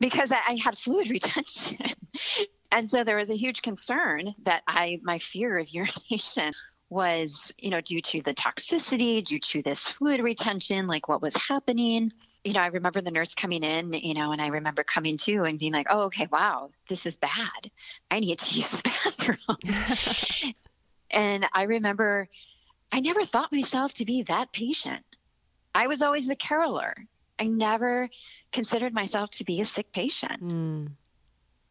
Because 0.00 0.32
I, 0.32 0.38
I 0.48 0.58
had 0.64 0.78
fluid 0.78 1.10
retention. 1.10 1.78
and 2.72 2.90
so 2.90 3.04
there 3.04 3.18
was 3.18 3.28
a 3.28 3.36
huge 3.36 3.60
concern 3.60 4.34
that 4.44 4.62
I 4.66 4.98
my 5.02 5.18
fear 5.18 5.58
of 5.58 5.68
urination 5.68 6.54
was, 6.90 7.52
you 7.58 7.70
know, 7.70 7.80
due 7.80 8.00
to 8.00 8.22
the 8.22 8.34
toxicity, 8.34 9.24
due 9.24 9.40
to 9.40 9.62
this 9.62 9.88
fluid 9.88 10.20
retention, 10.20 10.86
like 10.86 11.08
what 11.08 11.22
was 11.22 11.34
happening. 11.36 12.12
You 12.44 12.54
know, 12.54 12.60
I 12.60 12.68
remember 12.68 13.00
the 13.00 13.10
nurse 13.10 13.34
coming 13.34 13.62
in, 13.62 13.92
you 13.92 14.14
know, 14.14 14.32
and 14.32 14.40
I 14.40 14.46
remember 14.46 14.84
coming 14.84 15.18
to 15.18 15.44
and 15.44 15.58
being 15.58 15.72
like, 15.72 15.88
oh, 15.90 16.02
okay, 16.04 16.28
wow, 16.30 16.70
this 16.88 17.04
is 17.04 17.16
bad. 17.16 17.70
I 18.10 18.20
need 18.20 18.38
to 18.38 18.54
use 18.58 18.70
the 18.70 18.82
bathroom. 19.04 20.54
and 21.10 21.46
I 21.52 21.64
remember 21.64 22.28
I 22.90 23.00
never 23.00 23.24
thought 23.24 23.52
myself 23.52 23.92
to 23.94 24.04
be 24.04 24.22
that 24.24 24.52
patient. 24.52 25.04
I 25.74 25.86
was 25.86 26.02
always 26.02 26.26
the 26.26 26.36
caroler. 26.36 26.94
I 27.38 27.44
never 27.44 28.08
considered 28.52 28.94
myself 28.94 29.30
to 29.30 29.44
be 29.44 29.60
a 29.60 29.64
sick 29.64 29.92
patient. 29.92 30.42
Mm. 30.42 30.90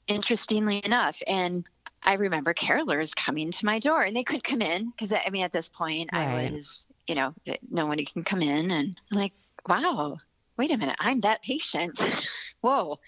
Interestingly 0.08 0.82
enough. 0.86 1.18
And 1.26 1.66
I 2.04 2.14
remember 2.14 2.54
carolers 2.54 3.16
coming 3.16 3.52
to 3.52 3.66
my 3.66 3.80
door 3.80 4.02
and 4.02 4.16
they 4.16 4.24
could 4.24 4.44
come 4.44 4.62
in 4.62 4.92
because 4.92 5.12
I 5.12 5.30
mean, 5.30 5.44
at 5.44 5.52
this 5.52 5.70
point 5.70 6.10
right. 6.14 6.50
I 6.50 6.52
was, 6.52 6.86
you 7.08 7.16
know, 7.16 7.34
nobody 7.70 8.06
can 8.06 8.24
come 8.24 8.42
in 8.42 8.72
and 8.72 9.00
I'm 9.12 9.18
like, 9.18 9.34
wow, 9.68 10.18
wait 10.58 10.72
a 10.72 10.78
minute, 10.78 10.96
I'm 11.00 11.22
that 11.22 11.42
patient. 11.42 12.02
Whoa, 12.62 13.00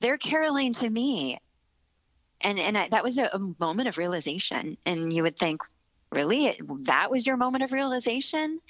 they're 0.00 0.18
caroling 0.18 0.74
to 0.74 0.88
me. 0.88 1.40
And, 2.40 2.58
and 2.58 2.78
I, 2.78 2.88
that 2.88 3.02
was 3.02 3.18
a, 3.18 3.30
a 3.32 3.54
moment 3.58 3.88
of 3.88 3.98
realization. 3.98 4.76
And 4.86 5.12
you 5.12 5.24
would 5.24 5.38
think, 5.38 5.62
really, 6.12 6.58
that 6.82 7.10
was 7.10 7.26
your 7.26 7.36
moment 7.36 7.64
of 7.64 7.72
realization? 7.72 8.60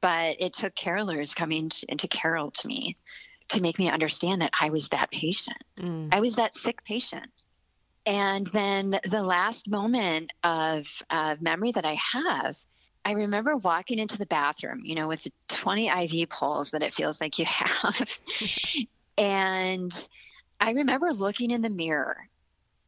But 0.00 0.36
it 0.40 0.54
took 0.54 0.74
carolers 0.74 1.34
coming 1.34 1.68
to, 1.68 1.96
to 1.96 2.08
carol 2.08 2.50
to 2.52 2.66
me 2.66 2.96
to 3.48 3.60
make 3.60 3.78
me 3.78 3.90
understand 3.90 4.42
that 4.42 4.52
I 4.58 4.70
was 4.70 4.88
that 4.88 5.10
patient. 5.10 5.56
Mm. 5.78 6.08
I 6.12 6.20
was 6.20 6.36
that 6.36 6.56
sick 6.56 6.84
patient. 6.84 7.26
And 8.08 8.48
then 8.54 8.98
the 9.04 9.22
last 9.22 9.68
moment 9.68 10.32
of 10.42 10.86
uh, 11.10 11.36
memory 11.40 11.72
that 11.72 11.84
I 11.84 11.98
have, 12.14 12.56
I 13.04 13.12
remember 13.12 13.54
walking 13.54 13.98
into 13.98 14.16
the 14.16 14.24
bathroom, 14.24 14.80
you 14.82 14.94
know, 14.94 15.08
with 15.08 15.22
the 15.24 15.32
20 15.48 15.88
IV 15.88 16.30
poles 16.30 16.70
that 16.70 16.82
it 16.82 16.94
feels 16.94 17.20
like 17.20 17.38
you 17.38 17.44
have. 17.48 18.08
and 19.18 20.08
I 20.58 20.70
remember 20.70 21.12
looking 21.12 21.50
in 21.50 21.60
the 21.60 21.68
mirror 21.68 22.16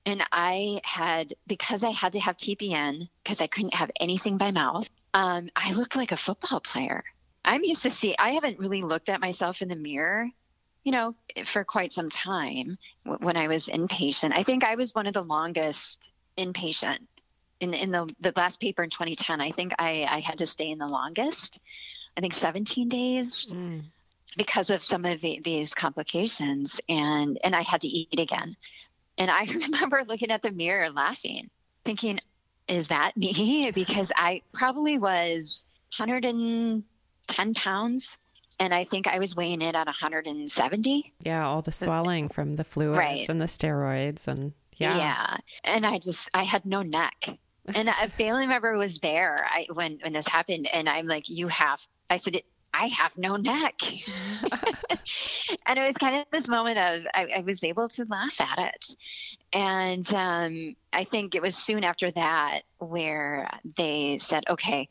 and 0.07 0.25
I 0.33 0.81
had, 0.85 1.35
because 1.47 1.85
I 1.85 1.91
had 1.91 2.12
to 2.12 2.21
have 2.21 2.39
TPN, 2.39 3.07
because 3.23 3.43
I 3.43 3.47
couldn't 3.47 3.75
have 3.75 3.91
anything 4.01 4.39
by 4.39 4.53
mouth, 4.53 4.89
um, 5.12 5.51
I 5.55 5.75
looked 5.75 5.97
like 5.97 6.12
a 6.12 6.16
football 6.16 6.61
player. 6.61 7.05
I'm 7.45 7.62
used 7.62 7.83
to 7.83 7.91
see, 7.91 8.16
I 8.18 8.31
haven't 8.31 8.59
really 8.59 8.83
looked 8.83 9.11
at 9.11 9.21
myself 9.21 9.61
in 9.61 9.68
the 9.68 9.77
mirror, 9.77 10.31
you 10.85 10.93
know, 10.93 11.14
for 11.47 11.64
quite 11.64 11.93
some 11.93 12.09
time 12.09 12.78
when 13.05 13.37
I 13.37 13.49
was 13.49 13.66
inpatient. 13.66 14.33
I 14.35 14.43
think 14.43 14.64
I 14.64 14.76
was 14.76 14.95
one 14.95 15.07
of 15.07 15.14
the 15.14 15.22
longest 15.22 16.11
inpatient 16.39 16.99
in, 17.61 17.74
in 17.74 17.91
the, 17.91 18.09
the 18.20 18.33
last 18.37 18.61
paper 18.61 18.83
in 18.83 18.91
2010. 18.91 19.41
I 19.41 19.51
think 19.53 19.72
I, 19.78 20.07
I 20.09 20.20
had 20.20 20.39
to 20.39 20.47
stay 20.47 20.70
in 20.70 20.78
the 20.78 20.87
longest, 20.87 21.61
I 22.16 22.20
think 22.20 22.35
17 22.35 22.89
days. 22.89 23.53
Mm. 23.53 23.83
because 24.37 24.70
of 24.70 24.83
some 24.83 25.05
of 25.05 25.20
the, 25.20 25.41
these 25.45 25.74
complications 25.74 26.81
and 26.89 27.39
and 27.43 27.55
I 27.55 27.62
had 27.62 27.81
to 27.83 27.89
eat 27.89 28.18
again. 28.18 28.57
And 29.18 29.31
I 29.31 29.45
remember 29.49 30.05
looking 30.07 30.31
at 30.31 30.43
the 30.43 30.51
mirror 30.51 30.91
laughing, 30.91 31.51
thinking, 31.85 32.20
is 32.68 32.89
that 32.89 33.16
me? 33.16 33.70
Because 33.74 34.11
I 34.16 34.43
probably 34.53 34.99
was 34.99 35.64
110 35.97 37.55
pounds. 37.55 38.16
And 38.61 38.74
I 38.74 38.84
think 38.84 39.06
I 39.06 39.18
was 39.18 39.34
weighing 39.34 39.62
in 39.62 39.74
at 39.74 39.86
170. 39.86 41.12
Yeah, 41.24 41.46
all 41.46 41.62
the 41.62 41.72
swelling 41.72 42.28
from 42.28 42.56
the 42.56 42.64
fluids 42.64 42.98
right. 42.98 43.28
and 43.28 43.40
the 43.40 43.46
steroids. 43.46 44.28
And 44.28 44.52
yeah. 44.76 44.98
Yeah. 44.98 45.36
And 45.64 45.86
I 45.86 45.98
just, 45.98 46.28
I 46.34 46.44
had 46.44 46.66
no 46.66 46.82
neck. 46.82 47.38
And 47.74 47.88
a 47.88 48.11
family 48.18 48.46
member 48.46 48.76
was 48.76 48.98
there 48.98 49.46
I, 49.48 49.66
when, 49.72 49.98
when 50.02 50.12
this 50.12 50.28
happened. 50.28 50.68
And 50.70 50.90
I'm 50.90 51.06
like, 51.06 51.30
you 51.30 51.48
have, 51.48 51.80
I 52.11 52.18
said, 52.18 52.42
I 52.74 52.88
have 52.88 53.16
no 53.16 53.36
neck. 53.36 53.80
and 55.66 55.78
it 55.78 55.86
was 55.86 55.96
kind 55.96 56.16
of 56.16 56.26
this 56.30 56.46
moment 56.46 56.78
of 56.78 57.06
I, 57.14 57.38
I 57.38 57.40
was 57.40 57.64
able 57.64 57.88
to 57.88 58.04
laugh 58.04 58.38
at 58.40 58.58
it. 58.58 58.94
And 59.54 60.12
um, 60.12 60.76
I 60.92 61.04
think 61.04 61.34
it 61.34 61.40
was 61.40 61.56
soon 61.56 61.82
after 61.82 62.11
that 62.11 62.61
where 62.78 63.50
they 63.76 64.18
said, 64.20 64.44
okay, 64.50 64.90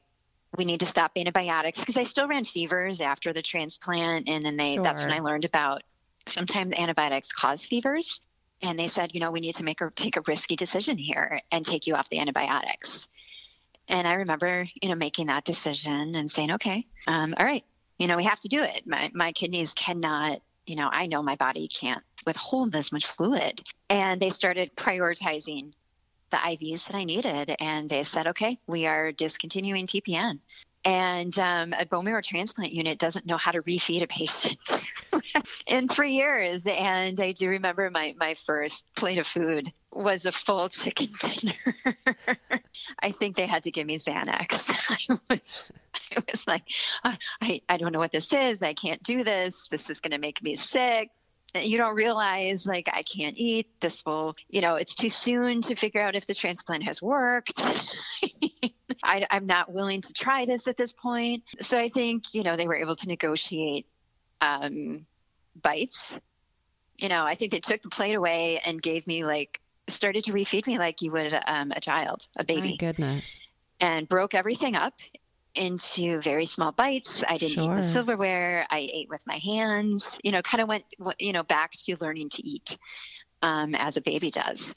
we 0.58 0.66
need 0.66 0.80
to 0.80 0.86
stop 0.86 1.12
antibiotics 1.16 1.80
because 1.80 1.98
I 1.98 2.04
still 2.04 2.28
ran 2.28 2.46
fevers 2.46 3.02
after 3.02 3.34
the 3.34 3.42
transplant. 3.42 4.28
And 4.28 4.44
then 4.44 4.58
they, 4.58 4.76
sure. 4.76 4.84
that's 4.84 5.02
when 5.02 5.14
I 5.14 5.20
learned 5.20 5.46
about 5.46 5.84
sometimes 6.28 6.74
antibiotics 6.76 7.32
cause 7.32 7.66
fevers. 7.66 8.20
And 8.62 8.78
they 8.78 8.88
said, 8.88 9.12
you 9.14 9.20
know, 9.20 9.32
we 9.32 9.40
need 9.40 9.56
to 9.56 9.64
make 9.64 9.82
a, 9.82 9.92
take 9.96 10.18
a 10.18 10.22
risky 10.28 10.56
decision 10.56 10.98
here 10.98 11.42
and 11.52 11.66
take 11.66 11.88
you 11.88 11.96
off 11.96 12.10
the 12.10 12.20
antibiotics. 12.20 13.08
And 13.88 14.08
I 14.08 14.14
remember, 14.16 14.68
you 14.82 14.90
know, 14.90 14.96
making 14.96 15.28
that 15.28 15.46
decision 15.46 16.16
and 16.16 16.32
saying, 16.32 16.52
okay, 16.52 16.86
um, 17.08 17.34
all 17.38 17.46
right, 17.46 17.64
you 17.98 18.08
know, 18.08 18.18
we 18.18 18.24
have 18.26 18.40
to 18.42 18.48
do 18.48 18.62
it. 18.62 18.84
My, 18.86 19.12
my 19.14 19.32
kidneys 19.32 19.74
cannot, 19.74 20.42
you 20.66 20.76
know, 20.76 20.90
I 20.92 21.08
know 21.08 21.24
my 21.24 21.36
body 21.36 21.68
can't 21.68 22.04
withhold 22.26 22.72
this 22.72 22.92
much 22.92 23.06
fluid. 23.06 23.62
And 23.90 24.22
they 24.22 24.30
started 24.30 24.76
prioritizing 24.76 25.74
the 26.32 26.38
IVs 26.38 26.86
that 26.88 26.96
I 26.96 27.04
needed. 27.04 27.56
And 27.60 27.90
they 27.90 28.04
said, 28.04 28.28
okay, 28.28 28.60
we 28.68 28.86
are 28.86 29.12
discontinuing 29.12 29.88
TPN. 29.88 30.40
And 30.86 31.38
um, 31.38 31.74
a 31.78 31.86
bone 31.86 32.06
marrow 32.06 32.22
transplant 32.22 32.72
unit 32.72 33.00
doesn't 33.00 33.26
know 33.26 33.36
how 33.36 33.52
to 33.52 33.62
refeed 33.62 34.02
a 34.02 34.08
patient 34.08 34.58
in 35.68 35.90
three 35.90 36.14
years. 36.14 36.66
And 36.68 37.20
I 37.20 37.34
do 37.34 37.50
remember 37.50 37.90
my, 37.90 38.16
my 38.18 38.36
first 38.46 38.84
plate 38.96 39.18
of 39.18 39.28
food 39.28 39.74
was 39.92 40.26
a 40.26 40.32
full 40.32 40.70
chicken 40.70 41.10
dinner. 41.20 41.96
I 43.02 43.12
think 43.12 43.36
they 43.36 43.46
had 43.46 43.64
to 43.64 43.72
give 43.72 43.88
me 43.88 43.98
Xanax. 43.98 44.70
I 44.90 45.20
was, 45.30 45.72
I 46.16 46.24
was 46.32 46.48
like, 46.48 46.64
I, 47.04 47.62
I 47.68 47.78
don't 47.78 47.92
know 47.92 48.00
what 48.00 48.14
this 48.14 48.32
is. 48.32 48.62
I 48.62 48.74
can't 48.74 49.04
do 49.04 49.26
this. 49.26 49.68
This 49.70 49.90
is 49.90 50.00
going 50.00 50.12
to 50.12 50.18
make 50.18 50.42
me 50.42 50.56
sick. 50.56 51.10
You 51.56 51.78
don't 51.78 51.96
realize, 51.96 52.66
like, 52.66 52.88
I 52.92 53.04
can't 53.04 53.38
eat. 53.38 53.68
This 53.80 54.06
will, 54.06 54.36
you 54.50 54.62
know, 54.62 54.76
it's 54.76 54.96
too 54.96 55.10
soon 55.10 55.62
to 55.64 55.76
figure 55.76 56.02
out 56.02 56.16
if 56.16 56.28
the 56.28 56.36
transplant 56.36 56.84
has 56.84 57.02
worked. 57.02 57.62
I, 59.04 59.26
I'm 59.32 59.46
not 59.46 59.72
willing 59.72 60.02
to 60.02 60.14
try 60.14 60.46
this 60.46 60.68
at 60.68 60.78
this 60.78 60.94
point. 60.94 61.44
So 61.62 61.78
I 61.78 61.90
think, 61.90 62.34
you 62.34 62.44
know, 62.44 62.56
they 62.56 62.68
were 62.68 62.76
able 62.76 62.96
to 62.98 63.08
negotiate 63.08 63.88
um, 64.42 65.06
bites. 65.62 66.14
You 66.98 67.10
know, 67.10 67.24
I 67.24 67.36
think 67.36 67.52
they 67.52 67.60
took 67.60 67.82
the 67.82 67.90
plate 67.90 68.16
away 68.16 68.62
and 68.64 68.82
gave 68.82 69.08
me 69.08 69.24
like 69.24 69.62
started 69.88 70.24
to 70.26 70.34
refeed 70.34 70.68
me 70.68 70.78
like 70.78 71.02
you 71.02 71.12
would 71.12 71.34
um, 71.48 71.72
a 71.72 71.80
child, 71.80 72.28
a 72.38 72.44
baby. 72.44 72.72
My 72.72 72.76
goodness. 72.76 73.38
And 73.80 74.08
broke 74.08 74.36
everything 74.36 74.76
up 74.76 74.94
into 75.56 76.22
very 76.22 76.46
small 76.46 76.72
bites. 76.72 77.24
I 77.28 77.38
didn't 77.38 77.54
sure. 77.54 77.74
eat 77.74 77.82
the 77.82 77.84
silverware. 77.84 78.68
I 78.70 78.90
ate 78.92 79.10
with 79.10 79.22
my 79.26 79.38
hands. 79.38 80.18
You 80.24 80.32
know, 80.32 80.42
kind 80.42 80.62
of 80.62 80.68
went, 80.68 80.86
you 81.18 81.34
know, 81.34 81.44
back 81.44 81.72
to 81.86 81.98
learning 82.00 82.30
to 82.32 82.48
eat 82.48 82.78
um, 83.42 83.76
as 83.76 83.98
a 83.98 84.02
baby 84.02 84.32
does. 84.32 84.74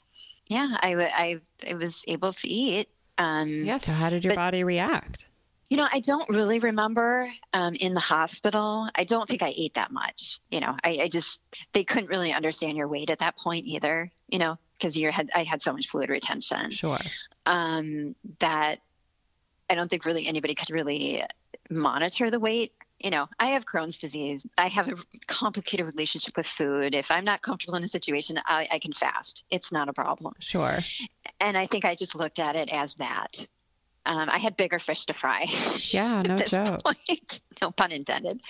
Yeah, 0.47 0.77
I, 0.81 0.95
I, 0.95 1.39
I 1.67 1.73
was 1.75 2.03
able 2.07 2.33
to 2.33 2.47
eat. 2.47 2.89
Um, 3.17 3.65
yeah. 3.65 3.77
So 3.77 3.93
how 3.93 4.09
did 4.09 4.25
your 4.25 4.31
but, 4.31 4.41
body 4.41 4.63
react? 4.63 5.27
You 5.69 5.77
know, 5.77 5.87
I 5.91 6.01
don't 6.01 6.29
really 6.29 6.59
remember 6.59 7.31
um, 7.53 7.75
in 7.75 7.93
the 7.93 7.99
hospital. 7.99 8.89
I 8.93 9.05
don't 9.05 9.27
think 9.27 9.41
I 9.41 9.53
ate 9.55 9.75
that 9.75 9.91
much. 9.91 10.39
You 10.51 10.59
know, 10.59 10.75
I, 10.83 10.99
I 11.03 11.07
just 11.07 11.39
they 11.73 11.83
couldn't 11.83 12.09
really 12.09 12.33
understand 12.33 12.77
your 12.77 12.87
weight 12.87 13.09
at 13.09 13.19
that 13.19 13.37
point 13.37 13.65
either. 13.65 14.11
You 14.27 14.39
know, 14.39 14.57
because 14.77 14.97
you 14.97 15.11
had 15.11 15.31
I 15.33 15.43
had 15.43 15.61
so 15.61 15.73
much 15.73 15.87
fluid 15.87 16.09
retention. 16.09 16.71
Sure. 16.71 16.99
Um, 17.45 18.15
that 18.39 18.79
I 19.69 19.75
don't 19.75 19.89
think 19.89 20.05
really 20.05 20.27
anybody 20.27 20.55
could 20.55 20.69
really 20.69 21.23
monitor 21.69 22.29
the 22.31 22.39
weight. 22.39 22.73
You 22.99 23.09
know, 23.09 23.27
I 23.37 23.47
have 23.47 23.65
Crohn's 23.65 23.97
disease. 23.97 24.45
I 24.57 24.67
have 24.69 24.87
a 24.87 24.95
complicated 25.27 25.85
relationship 25.85 26.37
with 26.37 26.45
food. 26.45 26.95
If 26.95 27.11
I'm 27.11 27.25
not 27.25 27.41
comfortable 27.41 27.75
in 27.75 27.83
a 27.83 27.87
situation, 27.87 28.39
I, 28.45 28.67
I 28.71 28.79
can 28.79 28.93
fast. 28.93 29.43
It's 29.49 29.71
not 29.71 29.89
a 29.89 29.93
problem. 29.93 30.33
Sure. 30.39 30.79
And 31.39 31.57
I 31.57 31.67
think 31.67 31.83
I 31.83 31.95
just 31.95 32.15
looked 32.15 32.39
at 32.39 32.55
it 32.55 32.69
as 32.71 32.95
that. 32.95 33.45
Um, 34.05 34.29
I 34.29 34.37
had 34.37 34.57
bigger 34.57 34.79
fish 34.79 35.05
to 35.05 35.13
fry. 35.13 35.45
Yeah, 35.89 36.21
no 36.25 36.37
joke. 36.39 36.83
Point. 36.83 37.41
No 37.61 37.71
pun 37.71 37.93
intended. 37.93 38.41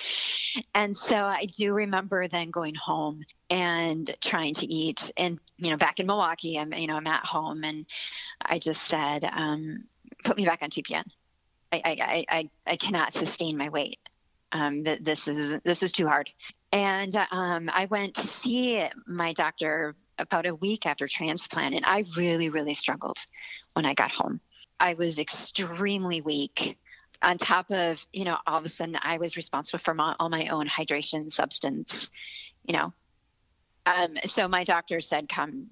And 0.74 0.98
so 0.98 1.16
I 1.16 1.46
do 1.46 1.72
remember 1.74 2.28
then 2.28 2.50
going 2.50 2.74
home 2.74 3.26
and 3.48 4.16
trying 4.22 4.56
to 4.56 4.66
eat. 4.66 5.12
And 5.18 5.40
you 5.58 5.70
know, 5.70 5.78
back 5.78 6.00
in 6.00 6.08
Milwaukee, 6.08 6.58
I'm 6.58 6.74
you 6.74 6.88
know 6.88 6.96
I'm 6.96 7.06
at 7.06 7.24
home, 7.24 7.64
and 7.64 7.86
I 8.42 8.58
just 8.58 8.88
said, 8.88 9.24
um, 9.24 9.84
"Put 10.24 10.38
me 10.38 10.46
back 10.46 10.62
on 10.62 10.70
TPN. 10.70 11.04
I 11.72 11.82
I 11.86 12.26
I, 12.30 12.50
I 12.66 12.78
cannot 12.78 13.14
sustain 13.14 13.58
my 13.58 13.70
weight. 13.70 14.00
Um, 14.52 14.84
this 14.84 15.28
is 15.28 15.60
this 15.64 15.84
is 15.84 15.92
too 15.92 16.08
hard." 16.08 16.30
And 16.72 17.16
um, 17.32 17.70
I 17.72 17.86
went 17.86 18.16
to 18.16 18.28
see 18.28 18.84
my 19.06 19.34
doctor 19.34 19.96
about 20.18 20.46
a 20.46 20.56
week 20.56 20.86
after 20.86 21.08
transplant, 21.08 21.76
and 21.76 21.86
I 21.86 22.06
really 22.16 22.50
really 22.50 22.74
struggled 22.74 23.18
when 23.74 23.86
I 23.86 23.94
got 23.94 24.12
home. 24.12 24.40
I 24.80 24.96
was 24.96 25.20
extremely 25.20 26.22
weak. 26.22 26.78
On 27.22 27.38
top 27.38 27.72
of, 27.72 28.06
you 28.12 28.26
know, 28.26 28.38
all 28.46 28.58
of 28.58 28.66
a 28.66 28.70
sudden 28.70 28.98
I 29.02 29.18
was 29.18 29.38
responsible 29.38 29.80
for 29.80 29.94
my, 29.94 30.14
all 30.20 30.28
my 30.28 30.48
own 30.48 30.68
hydration 30.68 31.32
substance, 31.32 32.10
you 32.66 32.74
know. 32.74 32.92
Um, 33.86 34.18
so 34.26 34.48
my 34.50 34.66
doctor 34.66 35.00
said, 35.00 35.30
come. 35.30 35.68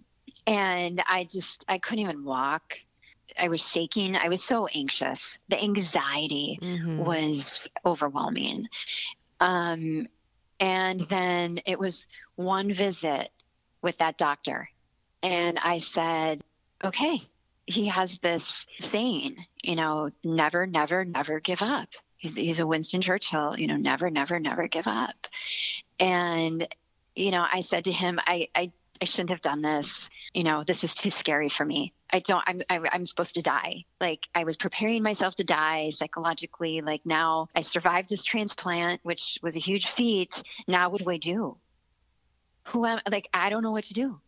And 0.48 1.04
I 1.06 1.26
just, 1.26 1.66
I 1.68 1.78
couldn't 1.78 2.06
even 2.06 2.24
walk. 2.24 2.80
I 3.38 3.48
was 3.48 3.68
shaking. 3.68 4.16
I 4.16 4.30
was 4.30 4.44
so 4.44 4.68
anxious. 4.68 5.38
The 5.50 5.62
anxiety 5.62 6.60
mm-hmm. 6.62 6.98
was 6.98 7.68
overwhelming. 7.86 8.68
Um, 9.40 10.08
and 10.60 11.00
then 11.02 11.62
it 11.66 11.80
was 11.80 12.06
one 12.36 12.74
visit 12.74 13.32
with 13.82 13.98
that 13.98 14.18
doctor. 14.18 14.70
And 15.24 15.58
I 15.60 15.80
said, 15.80 16.42
okay, 16.84 17.22
he 17.66 17.88
has 17.88 18.18
this 18.20 18.66
saying, 18.80 19.46
you 19.64 19.76
know, 19.76 20.12
never, 20.24 20.68
never, 20.68 21.06
never 21.06 21.40
give 21.40 21.62
up. 21.62 21.90
He's, 22.18 22.36
he's 22.36 22.60
a 22.60 22.68
Winston 22.68 23.02
Churchill, 23.02 23.58
you 23.58 23.68
know, 23.68 23.78
never, 23.78 24.10
never, 24.10 24.40
never 24.40 24.68
give 24.68 24.88
up. 24.88 25.16
And, 26.00 26.68
you 27.16 27.32
know, 27.32 27.46
I 27.52 27.62
said 27.62 27.86
to 27.86 27.92
him, 27.92 28.20
I, 28.26 28.48
I, 28.54 28.72
I 29.02 29.06
shouldn't 29.06 29.32
have 29.32 29.42
done 29.42 29.62
this. 29.62 30.10
You 30.34 30.44
know, 30.44 30.64
this 30.64 30.84
is 30.84 30.94
too 30.94 31.10
scary 31.10 31.50
for 31.50 31.66
me. 31.66 31.94
I 32.12 32.20
don't, 32.20 32.44
I'm, 32.46 32.62
I, 32.70 32.76
am 32.76 32.86
i 32.92 32.96
am 32.96 33.06
supposed 33.06 33.36
to 33.36 33.42
die. 33.42 33.86
Like 34.00 34.28
I 34.36 34.44
was 34.44 34.58
preparing 34.58 35.02
myself 35.02 35.36
to 35.36 35.44
die 35.44 35.90
psychologically. 35.90 36.82
Like 36.82 37.02
now 37.06 37.48
I 37.56 37.62
survived 37.62 38.10
this 38.10 38.24
transplant, 38.24 39.02
which 39.04 39.40
was 39.42 39.56
a 39.56 39.60
huge 39.60 39.88
feat. 39.88 40.44
Now 40.68 40.90
what 40.90 41.04
do 41.04 41.10
I 41.10 41.18
do? 41.18 41.58
Who 42.68 42.86
am, 42.86 43.00
like, 43.10 43.28
I 43.34 43.50
don't 43.50 43.64
know 43.64 43.72
what 43.72 43.86
to 43.86 43.94
do. 43.94 44.20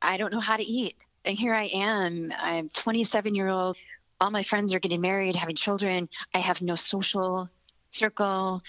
I 0.00 0.16
don't 0.16 0.32
know 0.32 0.40
how 0.40 0.56
to 0.56 0.64
eat 0.64 0.96
and 1.24 1.38
here 1.38 1.54
I 1.54 1.64
am. 1.64 2.32
I'm 2.36 2.68
27 2.68 3.34
year 3.34 3.48
old. 3.48 3.76
All 4.20 4.30
my 4.30 4.42
friends 4.42 4.72
are 4.72 4.78
getting 4.78 5.00
married, 5.00 5.36
having 5.36 5.56
children. 5.56 6.08
I 6.34 6.38
have 6.38 6.62
no 6.62 6.74
social 6.76 7.48
circle. 7.90 8.62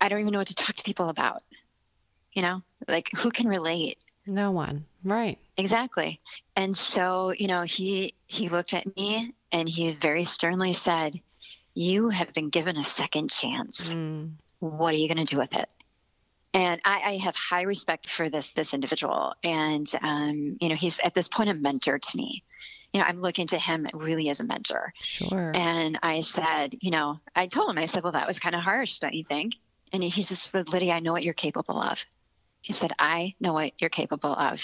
I 0.00 0.08
don't 0.08 0.20
even 0.20 0.32
know 0.32 0.38
what 0.38 0.48
to 0.48 0.54
talk 0.54 0.76
to 0.76 0.84
people 0.84 1.08
about. 1.08 1.42
You 2.32 2.42
know, 2.42 2.62
like 2.88 3.10
who 3.16 3.30
can 3.30 3.48
relate? 3.48 3.98
No 4.26 4.50
one. 4.50 4.84
Right. 5.04 5.38
Exactly. 5.56 6.20
And 6.56 6.76
so, 6.76 7.32
you 7.32 7.46
know, 7.46 7.62
he 7.62 8.14
he 8.26 8.48
looked 8.48 8.74
at 8.74 8.96
me 8.96 9.32
and 9.52 9.68
he 9.68 9.92
very 9.92 10.24
sternly 10.24 10.72
said, 10.72 11.20
you 11.76 12.08
have 12.08 12.32
been 12.32 12.48
given 12.48 12.76
a 12.76 12.84
second 12.84 13.30
chance. 13.30 13.92
Mm. 13.92 14.32
What 14.58 14.94
are 14.94 14.96
you 14.96 15.12
going 15.12 15.24
to 15.24 15.34
do 15.34 15.38
with 15.38 15.52
it? 15.52 15.70
And 16.54 16.80
I, 16.84 17.02
I, 17.04 17.16
have 17.18 17.36
high 17.36 17.62
respect 17.62 18.08
for 18.08 18.30
this 18.30 18.48
this 18.56 18.72
individual, 18.72 19.34
and 19.44 19.86
um, 20.00 20.56
you 20.58 20.70
know 20.70 20.74
he's 20.74 20.98
at 21.00 21.14
this 21.14 21.28
point 21.28 21.50
a 21.50 21.54
mentor 21.54 21.98
to 21.98 22.16
me. 22.16 22.42
You 22.94 23.00
know, 23.00 23.06
I'm 23.06 23.20
looking 23.20 23.46
to 23.48 23.58
him 23.58 23.86
really 23.92 24.30
as 24.30 24.40
a 24.40 24.44
mentor. 24.44 24.94
Sure. 25.02 25.52
And 25.54 25.98
I 26.02 26.22
said, 26.22 26.74
you 26.80 26.90
know, 26.90 27.20
I 27.34 27.46
told 27.46 27.68
him, 27.68 27.76
I 27.76 27.84
said, 27.84 28.02
well, 28.02 28.12
that 28.12 28.26
was 28.26 28.38
kind 28.38 28.54
of 28.54 28.62
harsh, 28.62 29.00
don't 29.00 29.12
you 29.12 29.24
think? 29.24 29.56
And 29.92 30.02
he 30.02 30.22
just 30.22 30.50
said, 30.50 30.70
Lydia, 30.70 30.94
I 30.94 31.00
know 31.00 31.12
what 31.12 31.24
you're 31.24 31.34
capable 31.34 31.78
of. 31.78 31.98
He 32.66 32.72
said, 32.72 32.92
I 32.98 33.32
know 33.38 33.52
what 33.52 33.74
you're 33.78 33.90
capable 33.90 34.32
of, 34.32 34.60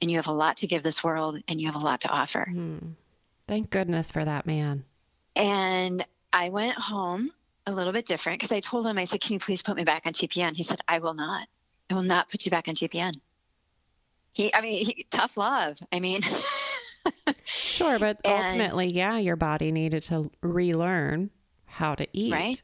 and 0.00 0.08
you 0.08 0.18
have 0.18 0.28
a 0.28 0.32
lot 0.32 0.58
to 0.58 0.68
give 0.68 0.84
this 0.84 1.02
world, 1.02 1.42
and 1.48 1.60
you 1.60 1.66
have 1.66 1.74
a 1.74 1.84
lot 1.84 2.02
to 2.02 2.08
offer. 2.08 2.46
Mm. 2.48 2.92
Thank 3.48 3.70
goodness 3.70 4.12
for 4.12 4.24
that 4.24 4.46
man. 4.46 4.84
And 5.34 6.06
I 6.32 6.50
went 6.50 6.78
home 6.78 7.32
a 7.66 7.72
little 7.72 7.92
bit 7.92 8.06
different 8.06 8.38
because 8.38 8.52
I 8.52 8.60
told 8.60 8.86
him, 8.86 8.98
I 8.98 9.04
said, 9.04 9.20
Can 9.20 9.32
you 9.32 9.40
please 9.40 9.62
put 9.62 9.74
me 9.74 9.82
back 9.82 10.06
on 10.06 10.12
TPN? 10.12 10.54
He 10.54 10.62
said, 10.62 10.78
I 10.86 11.00
will 11.00 11.12
not. 11.14 11.48
I 11.90 11.94
will 11.94 12.04
not 12.04 12.30
put 12.30 12.44
you 12.44 12.52
back 12.52 12.68
on 12.68 12.76
TPN. 12.76 13.14
He, 14.30 14.54
I 14.54 14.60
mean, 14.60 14.86
he, 14.86 15.06
tough 15.10 15.36
love. 15.36 15.76
I 15.90 15.98
mean, 15.98 16.22
sure, 17.44 17.98
but 17.98 18.20
and, 18.24 18.44
ultimately, 18.44 18.86
yeah, 18.86 19.18
your 19.18 19.34
body 19.34 19.72
needed 19.72 20.04
to 20.04 20.30
relearn 20.40 21.30
how 21.64 21.96
to 21.96 22.06
eat. 22.12 22.32
Right. 22.32 22.62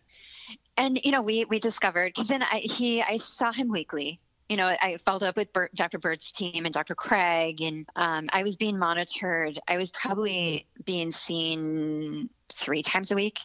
And, 0.77 1.01
you 1.03 1.11
know, 1.11 1.23
we, 1.23 1.45
we 1.47 1.59
discovered, 1.59 2.13
because 2.15 2.29
then 2.29 2.45
I, 2.45 2.59
he, 2.59 3.03
I 3.03 3.17
saw 3.17 3.51
him 3.51 3.69
weekly 3.69 4.21
you 4.49 4.57
know, 4.57 4.67
I 4.67 4.99
followed 5.05 5.25
up 5.25 5.37
with 5.37 5.53
Burt, 5.53 5.75
Dr. 5.75 5.99
Burt's 5.99 6.31
team 6.31 6.67
and 6.67 6.73
Dr. 6.73 6.95
Craig, 6.95 7.61
and 7.61 7.87
um, 7.97 8.29
I 8.33 8.45
was 8.45 8.57
being 8.57 8.79
monitored. 8.79 9.59
I 9.67 9.77
was 9.77 9.91
probably 9.91 10.67
being 10.85 11.11
seen 11.11 12.31
three 12.55 12.83
times 12.83 13.11
a 13.11 13.17
week 13.17 13.39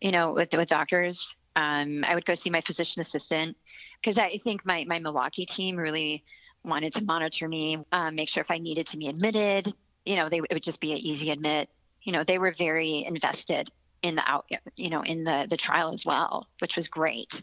you 0.00 0.10
know, 0.10 0.32
with 0.32 0.52
with 0.52 0.68
doctors. 0.68 1.34
Um, 1.56 2.04
I 2.04 2.14
would 2.14 2.24
go 2.24 2.34
see 2.34 2.50
my 2.50 2.60
physician 2.60 3.00
assistant 3.00 3.56
because 4.00 4.18
I 4.18 4.40
think 4.44 4.64
my 4.64 4.84
my 4.86 4.98
Milwaukee 4.98 5.46
team 5.46 5.76
really 5.76 6.24
wanted 6.64 6.92
to 6.94 7.04
monitor 7.04 7.48
me, 7.48 7.78
um, 7.92 8.14
make 8.14 8.28
sure 8.28 8.42
if 8.42 8.50
I 8.50 8.58
needed 8.58 8.86
to 8.88 8.98
be 8.98 9.08
admitted, 9.08 9.72
you 10.04 10.16
know, 10.16 10.28
they 10.28 10.38
it 10.38 10.52
would 10.52 10.62
just 10.62 10.80
be 10.80 10.92
an 10.92 10.98
easy 10.98 11.30
admit. 11.30 11.68
You 12.02 12.12
know, 12.12 12.24
they 12.24 12.38
were 12.38 12.52
very 12.52 13.04
invested 13.06 13.70
in 14.02 14.14
the 14.14 14.22
out, 14.26 14.50
you 14.76 14.90
know, 14.90 15.02
in 15.02 15.24
the 15.24 15.46
the 15.48 15.56
trial 15.56 15.92
as 15.92 16.04
well, 16.04 16.48
which 16.60 16.76
was 16.76 16.88
great, 16.88 17.42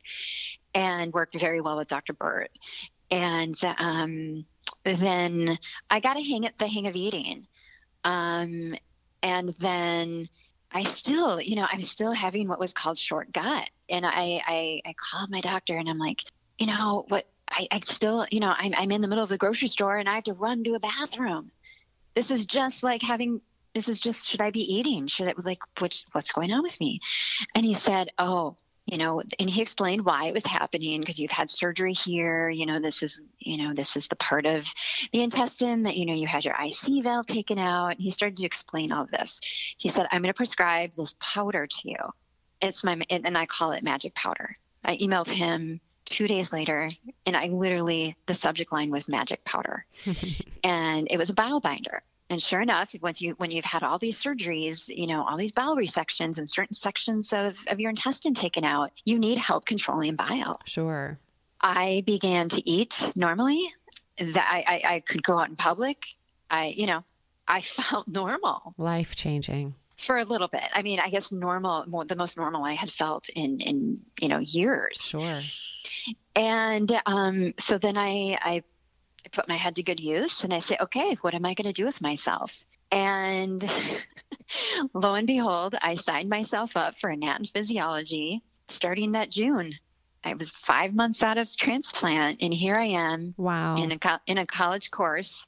and 0.77 1.11
worked 1.11 1.37
very 1.39 1.59
well 1.59 1.75
with 1.75 1.87
Dr. 1.87 2.13
Burt. 2.13 2.51
And 3.09 3.59
um, 3.79 4.45
then 4.85 5.57
I 5.89 5.99
got 5.99 6.17
a 6.17 6.21
hang 6.21 6.47
the 6.59 6.67
hang 6.67 6.85
of 6.85 6.95
eating, 6.95 7.47
um, 8.03 8.75
and 9.23 9.55
then 9.59 10.29
I 10.71 10.83
still, 10.83 11.41
you 11.41 11.55
know, 11.55 11.65
I'm 11.71 11.81
still 11.81 12.11
having 12.11 12.47
what 12.47 12.59
was 12.59 12.73
called 12.73 12.99
short 12.99 13.31
gut. 13.31 13.69
And 13.89 14.05
I, 14.05 14.41
I, 14.45 14.81
I 14.85 14.93
called 14.93 15.31
my 15.31 15.41
doctor 15.41 15.77
and 15.77 15.89
I'm 15.89 15.97
like, 15.97 16.23
you 16.59 16.67
know, 16.67 17.05
what, 17.07 17.25
I, 17.49 17.67
I 17.71 17.81
still, 17.85 18.27
you 18.29 18.41
know, 18.41 18.53
I'm, 18.55 18.73
I'm 18.77 18.91
in 18.91 19.01
the 19.01 19.07
middle 19.07 19.23
of 19.23 19.29
the 19.29 19.37
grocery 19.37 19.69
store 19.69 19.95
and 19.95 20.09
I 20.09 20.15
have 20.15 20.25
to 20.25 20.33
run 20.33 20.65
to 20.65 20.75
a 20.75 20.79
bathroom. 20.79 21.51
This 22.15 22.31
is 22.31 22.45
just 22.45 22.83
like 22.83 23.01
having, 23.01 23.39
this 23.73 23.87
is 23.87 23.99
just, 23.99 24.27
should 24.27 24.41
I 24.41 24.51
be 24.51 24.75
eating? 24.75 25.07
Should 25.07 25.29
it, 25.29 25.43
like, 25.43 25.61
which, 25.79 26.05
what's 26.11 26.33
going 26.33 26.51
on 26.51 26.63
with 26.63 26.79
me? 26.81 26.99
And 27.55 27.65
he 27.65 27.73
said, 27.73 28.09
oh, 28.17 28.57
you 28.87 28.97
know, 28.97 29.21
and 29.37 29.49
he 29.49 29.61
explained 29.61 30.05
why 30.05 30.27
it 30.27 30.33
was 30.33 30.45
happening 30.45 31.01
because 31.01 31.19
you've 31.19 31.29
had 31.29 31.51
surgery 31.51 31.91
here. 31.91 32.49
You 32.49 32.65
know, 32.65 32.79
this 32.79 33.03
is, 33.03 33.19
you 33.37 33.57
know, 33.57 33.73
this 33.73 33.97
is 33.97 34.07
the 34.07 34.15
part 34.15 34.45
of 34.45 34.65
the 35.11 35.23
intestine 35.23 35.83
that, 35.83 35.97
you 35.97 36.05
know, 36.05 36.13
you 36.13 36.25
had 36.25 36.45
your 36.45 36.55
IC 36.57 37.03
valve 37.03 37.25
taken 37.25 37.59
out. 37.59 37.91
And 37.91 37.99
he 37.99 38.11
started 38.11 38.37
to 38.37 38.45
explain 38.45 38.93
all 38.93 39.03
of 39.03 39.11
this. 39.11 39.41
He 39.77 39.89
said, 39.89 40.07
I'm 40.09 40.21
going 40.21 40.31
to 40.31 40.37
prescribe 40.37 40.93
this 40.95 41.15
powder 41.19 41.67
to 41.67 41.77
you. 41.83 41.97
It's 42.61 42.83
my, 42.85 42.97
and 43.09 43.37
I 43.37 43.45
call 43.45 43.73
it 43.73 43.83
magic 43.83 44.15
powder. 44.15 44.55
I 44.85 44.95
emailed 44.97 45.27
him 45.27 45.81
two 46.05 46.27
days 46.29 46.53
later 46.53 46.89
and 47.25 47.35
I 47.35 47.47
literally, 47.47 48.15
the 48.25 48.35
subject 48.35 48.71
line 48.71 48.89
was 48.89 49.09
magic 49.09 49.43
powder. 49.43 49.85
and 50.63 51.09
it 51.11 51.17
was 51.17 51.29
a 51.29 51.33
bile 51.33 51.59
binder 51.59 52.03
and 52.29 52.41
sure 52.41 52.61
enough 52.61 52.93
once 53.01 53.21
you 53.21 53.33
when 53.37 53.51
you've 53.51 53.65
had 53.65 53.83
all 53.83 53.99
these 53.99 54.21
surgeries 54.21 54.87
you 54.87 55.07
know 55.07 55.23
all 55.23 55.37
these 55.37 55.51
bowel 55.51 55.75
resections 55.75 56.37
and 56.37 56.49
certain 56.49 56.75
sections 56.75 57.33
of, 57.33 57.57
of 57.67 57.79
your 57.79 57.89
intestine 57.89 58.33
taken 58.33 58.63
out 58.63 58.91
you 59.05 59.19
need 59.19 59.37
help 59.37 59.65
controlling 59.65 60.15
bile. 60.15 60.59
Sure. 60.65 61.17
I 61.59 62.03
began 62.05 62.49
to 62.49 62.69
eat 62.69 63.09
normally. 63.15 63.67
That 64.19 64.47
I, 64.51 64.63
I, 64.67 64.95
I 64.95 64.99
could 65.01 65.21
go 65.21 65.39
out 65.39 65.49
in 65.49 65.55
public. 65.55 66.03
I 66.49 66.67
you 66.67 66.85
know 66.85 67.03
i 67.47 67.61
felt 67.77 68.07
normal. 68.07 68.73
Life 68.77 69.15
changing. 69.15 69.75
For 69.97 70.17
a 70.17 70.23
little 70.23 70.47
bit. 70.47 70.63
I 70.73 70.81
mean 70.81 70.99
i 70.99 71.09
guess 71.09 71.31
normal 71.31 71.85
more, 71.87 72.05
the 72.05 72.15
most 72.15 72.37
normal 72.37 72.63
i 72.63 72.73
had 72.73 72.91
felt 72.91 73.29
in 73.29 73.59
in 73.59 73.99
you 74.19 74.27
know 74.27 74.39
years. 74.39 74.99
Sure. 75.01 75.41
And 76.35 77.01
um, 77.05 77.53
so 77.59 77.77
then 77.77 77.97
i 77.97 78.37
i 78.41 78.63
I 79.25 79.29
put 79.29 79.47
my 79.47 79.57
head 79.57 79.75
to 79.75 79.83
good 79.83 79.99
use 79.99 80.43
and 80.43 80.53
I 80.53 80.59
say, 80.59 80.77
okay, 80.79 81.17
what 81.21 81.33
am 81.33 81.45
I 81.45 81.53
going 81.53 81.67
to 81.67 81.73
do 81.73 81.85
with 81.85 82.01
myself? 82.01 82.51
And 82.91 83.63
lo 84.93 85.13
and 85.15 85.27
behold, 85.27 85.75
I 85.81 85.95
signed 85.95 86.29
myself 86.29 86.71
up 86.75 86.95
for 86.99 87.09
anat 87.09 87.47
physiology 87.53 88.41
starting 88.69 89.13
that 89.13 89.31
June. 89.31 89.73
I 90.23 90.33
was 90.33 90.51
five 90.65 90.93
months 90.93 91.23
out 91.23 91.37
of 91.37 91.47
transplant, 91.55 92.41
and 92.41 92.53
here 92.53 92.75
I 92.75 92.87
am. 92.87 93.33
Wow! 93.37 93.77
In 93.77 93.91
a 93.91 93.99
co- 93.99 94.19
in 94.25 94.37
a 94.37 94.45
college 94.45 94.91
course, 94.91 95.45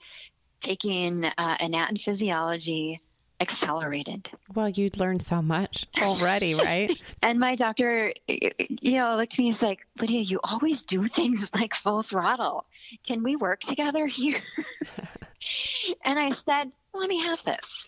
taking 0.61 1.25
uh, 1.25 1.57
anat 1.59 1.97
physiology 1.99 3.01
accelerated. 3.39 4.29
Well, 4.53 4.69
you'd 4.69 4.97
learned 4.97 5.21
so 5.21 5.41
much 5.41 5.85
already, 6.01 6.53
right? 6.55 6.99
and 7.21 7.39
my 7.39 7.55
doctor, 7.55 8.13
you 8.27 8.93
know, 8.93 9.15
looked 9.15 9.33
at 9.33 9.39
me 9.39 9.45
and 9.45 9.53
was 9.55 9.61
like, 9.61 9.85
Lydia, 9.99 10.21
you 10.21 10.39
always 10.43 10.83
do 10.83 11.07
things 11.07 11.49
like 11.53 11.73
full 11.73 12.03
throttle. 12.03 12.65
Can 13.05 13.23
we 13.23 13.35
work 13.35 13.61
together 13.61 14.05
here? 14.05 14.41
and 16.03 16.19
I 16.19 16.31
said, 16.31 16.71
let 16.93 17.09
me 17.09 17.21
have 17.21 17.43
this. 17.43 17.87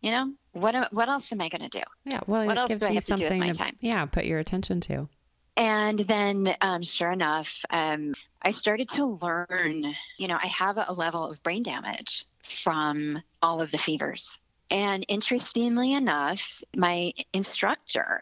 You 0.00 0.12
know, 0.12 0.32
what 0.52 0.92
what 0.92 1.08
else 1.08 1.32
am 1.32 1.40
I 1.40 1.48
going 1.48 1.68
to 1.68 1.80
do? 1.80 1.82
Yeah, 2.04 2.20
well, 2.28 2.46
what 2.46 2.56
else 2.56 2.72
do 2.72 2.86
I 2.86 2.92
have 2.92 3.04
to 3.06 3.16
do 3.16 3.24
with 3.24 3.32
my 3.32 3.50
time? 3.50 3.76
Yeah, 3.80 4.04
put 4.06 4.26
your 4.26 4.38
attention 4.38 4.80
to. 4.82 5.08
And 5.56 5.98
then, 5.98 6.54
um, 6.60 6.84
sure 6.84 7.10
enough, 7.10 7.48
um, 7.68 8.14
I 8.40 8.52
started 8.52 8.90
to 8.90 9.18
learn. 9.20 9.92
You 10.16 10.28
know, 10.28 10.38
I 10.40 10.46
have 10.46 10.78
a 10.78 10.92
level 10.92 11.28
of 11.28 11.42
brain 11.42 11.64
damage 11.64 12.26
from 12.44 13.20
all 13.42 13.60
of 13.60 13.72
the 13.72 13.78
fevers 13.78 14.38
and 14.70 15.04
interestingly 15.08 15.92
enough, 15.92 16.62
my 16.76 17.12
instructor 17.32 18.20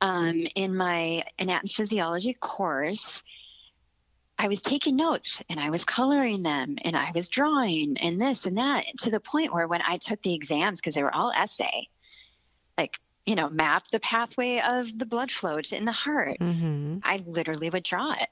um, 0.00 0.46
in 0.54 0.76
my 0.76 1.24
anatomy 1.38 1.70
physiology 1.70 2.34
course, 2.34 3.22
I 4.38 4.46
was 4.48 4.62
taking 4.62 4.96
notes 4.96 5.42
and 5.48 5.58
I 5.58 5.70
was 5.70 5.84
coloring 5.84 6.42
them 6.42 6.76
and 6.82 6.96
I 6.96 7.10
was 7.12 7.28
drawing 7.28 7.96
and 7.98 8.20
this 8.20 8.46
and 8.46 8.56
that 8.56 8.84
to 9.00 9.10
the 9.10 9.18
point 9.18 9.52
where 9.52 9.66
when 9.66 9.82
I 9.84 9.98
took 9.98 10.22
the 10.22 10.34
exams, 10.34 10.80
because 10.80 10.94
they 10.94 11.02
were 11.02 11.14
all 11.14 11.32
essay, 11.32 11.88
like, 12.76 13.00
you 13.26 13.34
know, 13.34 13.50
map 13.50 13.88
the 13.90 13.98
pathway 13.98 14.60
of 14.60 14.96
the 14.96 15.06
blood 15.06 15.32
flow 15.32 15.60
to 15.60 15.76
in 15.76 15.84
the 15.84 15.92
heart, 15.92 16.38
mm-hmm. 16.38 16.98
I 17.02 17.22
literally 17.26 17.68
would 17.68 17.82
draw 17.82 18.12
it. 18.12 18.28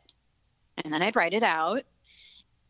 And 0.78 0.92
then 0.92 1.02
I'd 1.02 1.16
write 1.16 1.34
it 1.34 1.42
out. 1.42 1.82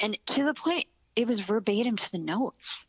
And 0.00 0.18
to 0.26 0.44
the 0.44 0.54
point, 0.54 0.86
it 1.14 1.26
was 1.26 1.40
verbatim 1.40 1.96
to 1.96 2.12
the 2.12 2.18
notes 2.18 2.85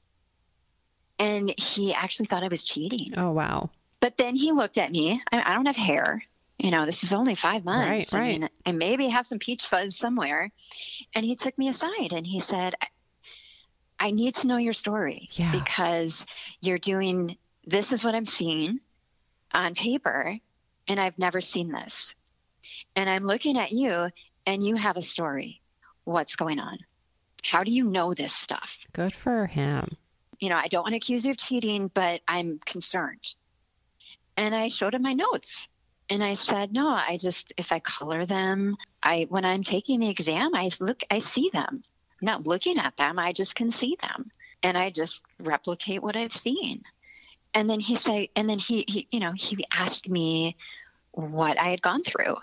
and 1.19 1.53
he 1.57 1.93
actually 1.93 2.27
thought 2.27 2.43
I 2.43 2.47
was 2.47 2.63
cheating. 2.63 3.13
Oh 3.17 3.31
wow! 3.31 3.69
But 3.99 4.17
then 4.17 4.35
he 4.35 4.51
looked 4.51 4.77
at 4.77 4.91
me. 4.91 5.21
I, 5.31 5.51
I 5.51 5.53
don't 5.55 5.65
have 5.65 5.75
hair. 5.75 6.23
You 6.57 6.71
know, 6.71 6.85
this 6.85 7.03
is 7.03 7.13
only 7.13 7.35
five 7.35 7.63
months. 7.65 8.13
Right, 8.13 8.19
right. 8.19 8.35
I, 8.35 8.39
mean, 8.39 8.49
I 8.65 8.71
maybe 8.71 9.09
have 9.09 9.27
some 9.27 9.37
peach 9.37 9.67
fuzz 9.67 9.95
somewhere. 9.95 10.51
And 11.13 11.23
he 11.23 11.35
took 11.35 11.55
me 11.57 11.69
aside 11.69 12.13
and 12.13 12.25
he 12.25 12.39
said, 12.39 12.73
I 13.99 14.11
need 14.11 14.35
to 14.35 14.47
know 14.47 14.57
your 14.57 14.73
story 14.73 15.29
yeah. 15.33 15.51
because 15.51 16.25
you're 16.59 16.79
doing 16.79 17.37
this 17.65 17.91
is 17.91 18.03
what 18.03 18.15
I'm 18.15 18.25
seeing 18.25 18.79
on 19.53 19.75
paper, 19.75 20.37
and 20.87 20.99
I've 20.99 21.17
never 21.19 21.41
seen 21.41 21.71
this. 21.71 22.13
And 22.95 23.09
I'm 23.09 23.23
looking 23.23 23.57
at 23.57 23.71
you, 23.71 24.09
and 24.45 24.65
you 24.65 24.75
have 24.75 24.97
a 24.97 25.01
story. 25.01 25.61
What's 26.05 26.35
going 26.35 26.59
on? 26.59 26.77
How 27.43 27.63
do 27.63 27.71
you 27.71 27.83
know 27.83 28.13
this 28.13 28.33
stuff? 28.33 28.77
Good 28.93 29.15
for 29.15 29.47
him 29.47 29.97
you 30.39 30.49
know, 30.49 30.55
I 30.55 30.67
don't 30.67 30.83
want 30.83 30.93
to 30.93 30.97
accuse 30.97 31.25
you 31.25 31.31
of 31.31 31.37
cheating, 31.37 31.89
but 31.93 32.21
I'm 32.27 32.59
concerned. 32.65 33.25
And 34.35 34.53
I 34.53 34.69
showed 34.69 34.93
him 34.93 35.01
my 35.01 35.13
notes. 35.13 35.67
And 36.09 36.23
I 36.23 36.35
said, 36.35 36.71
no, 36.71 36.87
I 36.87 37.17
just, 37.19 37.51
if 37.57 37.71
I 37.71 37.79
color 37.79 38.25
them, 38.25 38.77
I, 39.03 39.25
when 39.29 39.43
I'm 39.43 39.63
taking 39.63 39.99
the 39.99 40.09
exam, 40.09 40.55
I 40.55 40.69
look, 40.79 41.01
I 41.11 41.19
see 41.19 41.49
them. 41.51 41.83
I'm 42.21 42.25
not 42.25 42.47
looking 42.47 42.77
at 42.77 42.95
them. 42.97 43.19
I 43.19 43.33
just 43.33 43.55
can 43.55 43.71
see 43.71 43.97
them. 44.01 44.31
And 44.63 44.77
I 44.77 44.89
just 44.89 45.21
replicate 45.39 46.01
what 46.01 46.15
I've 46.15 46.35
seen. 46.35 46.83
And 47.53 47.69
then 47.69 47.79
he 47.79 47.95
said, 47.95 48.27
and 48.35 48.49
then 48.49 48.59
he, 48.59 48.85
he 48.87 49.07
you 49.11 49.19
know, 49.19 49.33
he 49.33 49.65
asked 49.71 50.07
me 50.07 50.55
what 51.11 51.59
I 51.59 51.69
had 51.69 51.81
gone 51.81 52.03
through 52.03 52.37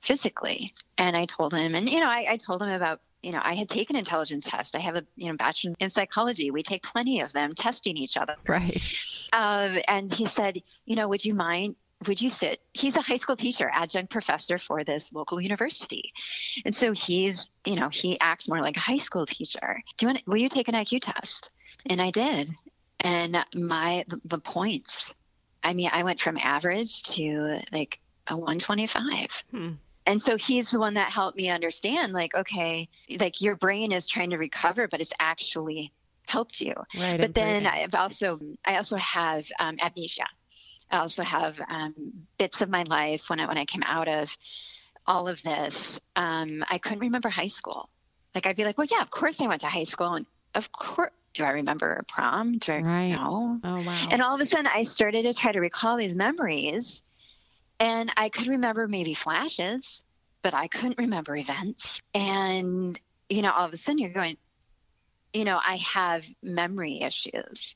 physically. 0.00 0.72
And 0.96 1.16
I 1.16 1.26
told 1.26 1.52
him, 1.52 1.74
and, 1.74 1.88
you 1.88 2.00
know, 2.00 2.08
I, 2.08 2.26
I 2.30 2.36
told 2.36 2.62
him 2.62 2.70
about 2.70 3.00
you 3.22 3.32
know, 3.32 3.40
I 3.42 3.54
had 3.54 3.68
taken 3.68 3.96
intelligence 3.96 4.46
test. 4.48 4.76
I 4.76 4.80
have 4.80 4.96
a 4.96 5.04
you 5.16 5.28
know 5.28 5.36
bachelor's 5.36 5.74
in 5.80 5.90
psychology. 5.90 6.50
We 6.50 6.62
take 6.62 6.82
plenty 6.82 7.20
of 7.20 7.32
them, 7.32 7.54
testing 7.54 7.96
each 7.96 8.16
other. 8.16 8.36
Right. 8.46 8.90
Uh, 9.32 9.80
and 9.88 10.12
he 10.12 10.26
said, 10.26 10.62
you 10.84 10.96
know, 10.96 11.08
would 11.08 11.24
you 11.24 11.34
mind 11.34 11.76
would 12.06 12.20
you 12.20 12.30
sit? 12.30 12.60
He's 12.74 12.96
a 12.96 13.00
high 13.00 13.16
school 13.16 13.36
teacher, 13.36 13.70
adjunct 13.72 14.10
professor 14.10 14.58
for 14.58 14.84
this 14.84 15.08
local 15.12 15.40
university. 15.40 16.10
And 16.64 16.74
so 16.74 16.92
he's, 16.92 17.50
you 17.64 17.74
know, 17.74 17.88
he 17.88 18.18
acts 18.20 18.48
more 18.48 18.60
like 18.60 18.76
a 18.76 18.80
high 18.80 18.98
school 18.98 19.26
teacher. 19.26 19.82
Do 19.96 20.06
you 20.06 20.12
want, 20.12 20.26
will 20.26 20.36
you 20.36 20.48
take 20.48 20.68
an 20.68 20.74
IQ 20.74 21.00
test? 21.02 21.50
And 21.86 22.00
I 22.00 22.10
did. 22.10 22.50
And 23.00 23.36
my, 23.54 24.04
the, 24.08 24.20
the 24.24 24.38
points, 24.38 25.12
I 25.62 25.72
mean, 25.72 25.90
I 25.92 26.04
went 26.04 26.20
from 26.20 26.36
average 26.36 27.02
to 27.14 27.60
like 27.72 27.98
a 28.28 28.36
125. 28.36 29.30
Hmm. 29.50 29.70
And 30.08 30.22
so 30.22 30.38
he's 30.38 30.70
the 30.70 30.78
one 30.78 30.94
that 30.94 31.12
helped 31.12 31.36
me 31.36 31.50
understand, 31.50 32.14
like, 32.14 32.34
okay, 32.34 32.88
like 33.20 33.42
your 33.42 33.56
brain 33.56 33.92
is 33.92 34.08
trying 34.08 34.30
to 34.30 34.38
recover, 34.38 34.88
but 34.88 35.02
it's 35.02 35.12
actually 35.20 35.92
helped 36.24 36.62
you. 36.62 36.72
Right, 36.98 37.20
but 37.20 37.34
then 37.34 37.66
I've 37.66 37.94
also, 37.94 38.40
I 38.64 38.76
also 38.76 38.96
have 38.96 39.44
um, 39.60 39.76
amnesia. 39.78 40.24
I 40.90 41.00
also 41.00 41.22
have 41.22 41.60
um, 41.68 41.92
bits 42.38 42.62
of 42.62 42.70
my 42.70 42.84
life 42.84 43.24
when 43.28 43.38
I 43.38 43.46
when 43.46 43.58
I 43.58 43.66
came 43.66 43.82
out 43.82 44.08
of 44.08 44.30
all 45.06 45.28
of 45.28 45.42
this. 45.42 46.00
Um, 46.16 46.64
I 46.70 46.78
couldn't 46.78 47.00
remember 47.00 47.28
high 47.28 47.48
school. 47.48 47.90
Like 48.34 48.46
I'd 48.46 48.56
be 48.56 48.64
like, 48.64 48.78
well, 48.78 48.86
yeah, 48.90 49.02
of 49.02 49.10
course 49.10 49.42
I 49.42 49.46
went 49.46 49.60
to 49.60 49.66
high 49.66 49.84
school, 49.84 50.14
and 50.14 50.26
of 50.54 50.72
course, 50.72 51.12
do 51.34 51.44
I 51.44 51.50
remember 51.50 51.92
a 51.92 52.04
prom? 52.04 52.56
Do 52.56 52.72
I 52.72 52.80
right. 52.80 53.10
know? 53.10 53.60
Oh 53.62 53.82
wow! 53.82 54.08
And 54.10 54.22
all 54.22 54.34
of 54.34 54.40
a 54.40 54.46
sudden, 54.46 54.66
I 54.66 54.84
started 54.84 55.24
to 55.24 55.34
try 55.34 55.52
to 55.52 55.60
recall 55.60 55.98
these 55.98 56.14
memories, 56.14 57.02
and 57.80 58.12
I 58.16 58.28
could 58.28 58.48
remember 58.48 58.88
maybe 58.88 59.14
flashes, 59.14 60.02
but 60.42 60.54
I 60.54 60.68
couldn't 60.68 60.98
remember 60.98 61.36
events. 61.36 62.02
And 62.14 62.98
you 63.28 63.42
know, 63.42 63.52
all 63.52 63.66
of 63.66 63.72
a 63.72 63.76
sudden, 63.76 63.98
you're 63.98 64.10
going, 64.10 64.36
you 65.32 65.44
know, 65.44 65.60
I 65.64 65.76
have 65.76 66.24
memory 66.42 67.02
issues. 67.02 67.74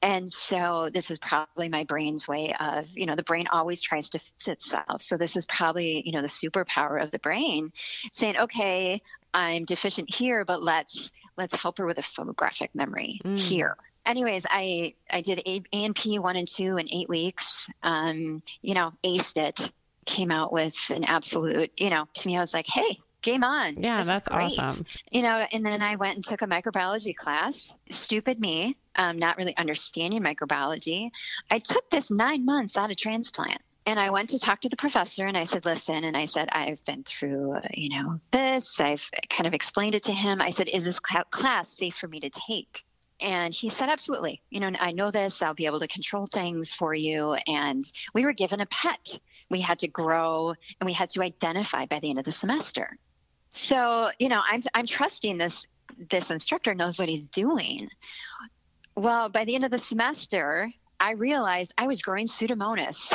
And 0.00 0.30
so 0.30 0.90
this 0.92 1.10
is 1.10 1.18
probably 1.18 1.68
my 1.68 1.84
brain's 1.84 2.28
way 2.28 2.54
of, 2.60 2.86
you 2.94 3.06
know, 3.06 3.16
the 3.16 3.22
brain 3.22 3.46
always 3.50 3.82
tries 3.82 4.10
to 4.10 4.18
fix 4.18 4.48
itself. 4.48 5.02
So 5.02 5.16
this 5.16 5.36
is 5.36 5.46
probably, 5.46 6.02
you 6.04 6.12
know, 6.12 6.22
the 6.22 6.28
superpower 6.28 7.02
of 7.02 7.10
the 7.10 7.18
brain 7.18 7.72
saying, 8.12 8.36
okay, 8.36 9.02
I'm 9.32 9.64
deficient 9.64 10.14
here, 10.14 10.44
but 10.44 10.62
let's 10.62 11.10
let's 11.36 11.54
help 11.54 11.78
her 11.78 11.86
with 11.86 11.98
a 11.98 12.02
photographic 12.02 12.70
memory 12.74 13.20
mm. 13.24 13.38
here. 13.38 13.76
Anyways, 14.06 14.46
I 14.48 14.94
I 15.10 15.22
did 15.22 15.40
A, 15.46 15.62
and 15.72 15.94
P 15.94 16.18
one 16.18 16.36
and 16.36 16.48
two 16.48 16.76
in 16.76 16.92
eight 16.92 17.08
weeks. 17.08 17.68
Um, 17.82 18.42
you 18.62 18.74
know, 18.74 18.92
aced 19.04 19.36
it. 19.36 19.70
Came 20.06 20.30
out 20.30 20.52
with 20.52 20.74
an 20.90 21.04
absolute, 21.04 21.72
you 21.78 21.88
know, 21.88 22.06
to 22.12 22.26
me, 22.26 22.36
I 22.36 22.40
was 22.42 22.52
like, 22.52 22.66
hey, 22.66 22.98
game 23.22 23.42
on. 23.42 23.82
Yeah, 23.82 23.98
this 23.98 24.06
that's 24.06 24.28
awesome. 24.28 24.84
You 25.10 25.22
know, 25.22 25.46
and 25.50 25.64
then 25.64 25.80
I 25.80 25.96
went 25.96 26.16
and 26.16 26.24
took 26.24 26.42
a 26.42 26.46
microbiology 26.46 27.16
class. 27.16 27.72
Stupid 27.90 28.38
me, 28.38 28.76
um, 28.96 29.18
not 29.18 29.38
really 29.38 29.56
understanding 29.56 30.22
microbiology. 30.22 31.10
I 31.50 31.58
took 31.58 31.88
this 31.90 32.10
nine 32.10 32.44
months 32.44 32.76
out 32.76 32.90
of 32.90 32.98
transplant. 32.98 33.62
And 33.86 34.00
I 34.00 34.10
went 34.10 34.30
to 34.30 34.38
talk 34.38 34.62
to 34.62 34.68
the 34.70 34.76
professor 34.76 35.26
and 35.26 35.36
I 35.36 35.44
said, 35.44 35.64
listen, 35.64 36.04
and 36.04 36.16
I 36.16 36.24
said, 36.24 36.48
I've 36.52 36.82
been 36.86 37.04
through, 37.04 37.56
you 37.72 37.90
know, 37.90 38.18
this. 38.30 38.80
I've 38.80 39.02
kind 39.28 39.46
of 39.46 39.52
explained 39.52 39.94
it 39.94 40.04
to 40.04 40.12
him. 40.12 40.40
I 40.40 40.50
said, 40.50 40.68
is 40.68 40.84
this 40.86 40.98
class 41.00 41.68
safe 41.68 41.94
for 41.96 42.08
me 42.08 42.20
to 42.20 42.30
take? 42.30 42.82
And 43.20 43.54
he 43.54 43.70
said, 43.70 43.88
absolutely. 43.88 44.42
You 44.50 44.60
know, 44.60 44.70
I 44.78 44.92
know 44.92 45.10
this. 45.10 45.40
I'll 45.40 45.54
be 45.54 45.66
able 45.66 45.80
to 45.80 45.88
control 45.88 46.26
things 46.26 46.74
for 46.74 46.94
you. 46.94 47.36
And 47.46 47.90
we 48.12 48.24
were 48.24 48.32
given 48.32 48.60
a 48.60 48.66
pet. 48.66 49.18
We 49.50 49.60
had 49.60 49.78
to 49.80 49.88
grow 49.88 50.54
and 50.80 50.86
we 50.86 50.92
had 50.92 51.10
to 51.10 51.22
identify 51.22 51.86
by 51.86 52.00
the 52.00 52.10
end 52.10 52.18
of 52.18 52.24
the 52.24 52.32
semester. 52.32 52.98
So, 53.52 54.10
you 54.18 54.28
know, 54.28 54.40
I'm 54.50 54.62
I'm 54.74 54.86
trusting 54.86 55.38
this 55.38 55.66
this 56.10 56.30
instructor 56.30 56.74
knows 56.74 56.98
what 56.98 57.08
he's 57.08 57.26
doing. 57.26 57.88
Well, 58.96 59.28
by 59.28 59.44
the 59.44 59.54
end 59.54 59.64
of 59.64 59.70
the 59.70 59.78
semester, 59.78 60.72
I 60.98 61.12
realized 61.12 61.72
I 61.78 61.86
was 61.86 62.02
growing 62.02 62.26
Pseudomonas. 62.26 63.12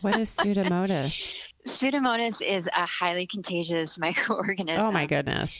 What 0.00 0.18
is 0.18 0.34
Pseudomonas? 0.34 1.26
Pseudomonas 1.66 2.42
is 2.42 2.66
a 2.66 2.86
highly 2.86 3.26
contagious 3.26 3.98
microorganism. 3.98 4.78
Oh 4.78 4.92
my 4.92 5.06
goodness. 5.06 5.58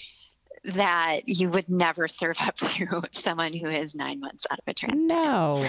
That 0.64 1.28
you 1.28 1.50
would 1.50 1.68
never 1.68 2.08
serve 2.08 2.36
up 2.40 2.56
to 2.58 3.02
someone 3.12 3.52
who 3.52 3.68
is 3.68 3.94
nine 3.94 4.20
months 4.20 4.46
out 4.50 4.58
of 4.58 4.64
a 4.66 4.74
transplant. 4.74 5.08
No. 5.08 5.68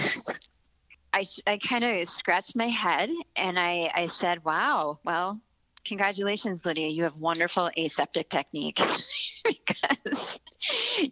I, 1.12 1.24
I 1.46 1.58
kind 1.58 1.84
of 1.84 2.08
scratched 2.08 2.56
my 2.56 2.68
head 2.68 3.10
and 3.36 3.58
I, 3.58 3.90
I 3.94 4.06
said, 4.06 4.44
wow, 4.44 4.98
well, 5.04 5.40
congratulations, 5.86 6.60
Lydia. 6.64 6.88
You 6.88 7.04
have 7.04 7.16
wonderful 7.16 7.70
aseptic 7.76 8.28
technique 8.28 8.80
because 9.44 10.38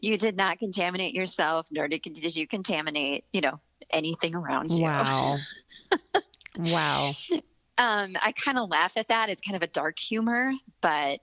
you 0.01 0.19
did 0.19 0.37
not 0.37 0.59
contaminate 0.59 1.15
yourself, 1.15 1.67
nor 1.71 1.89
did, 1.89 2.03
did 2.03 2.37
you 2.37 2.47
contaminate, 2.47 3.25
you 3.33 3.41
know, 3.41 3.61
anything 3.91 4.35
around 4.35 4.73
you. 4.73 4.83
Wow. 4.83 5.39
wow. 6.59 7.13
Um, 7.77 8.17
I 8.21 8.33
kind 8.33 8.59
of 8.59 8.71
laugh 8.71 8.93
at 8.97 9.09
that. 9.09 9.31
It's 9.31 9.41
kind 9.41 9.57
of 9.57 9.63
a 9.63 9.67
dark 9.67 9.99
humor, 9.99 10.53
but 10.81 11.21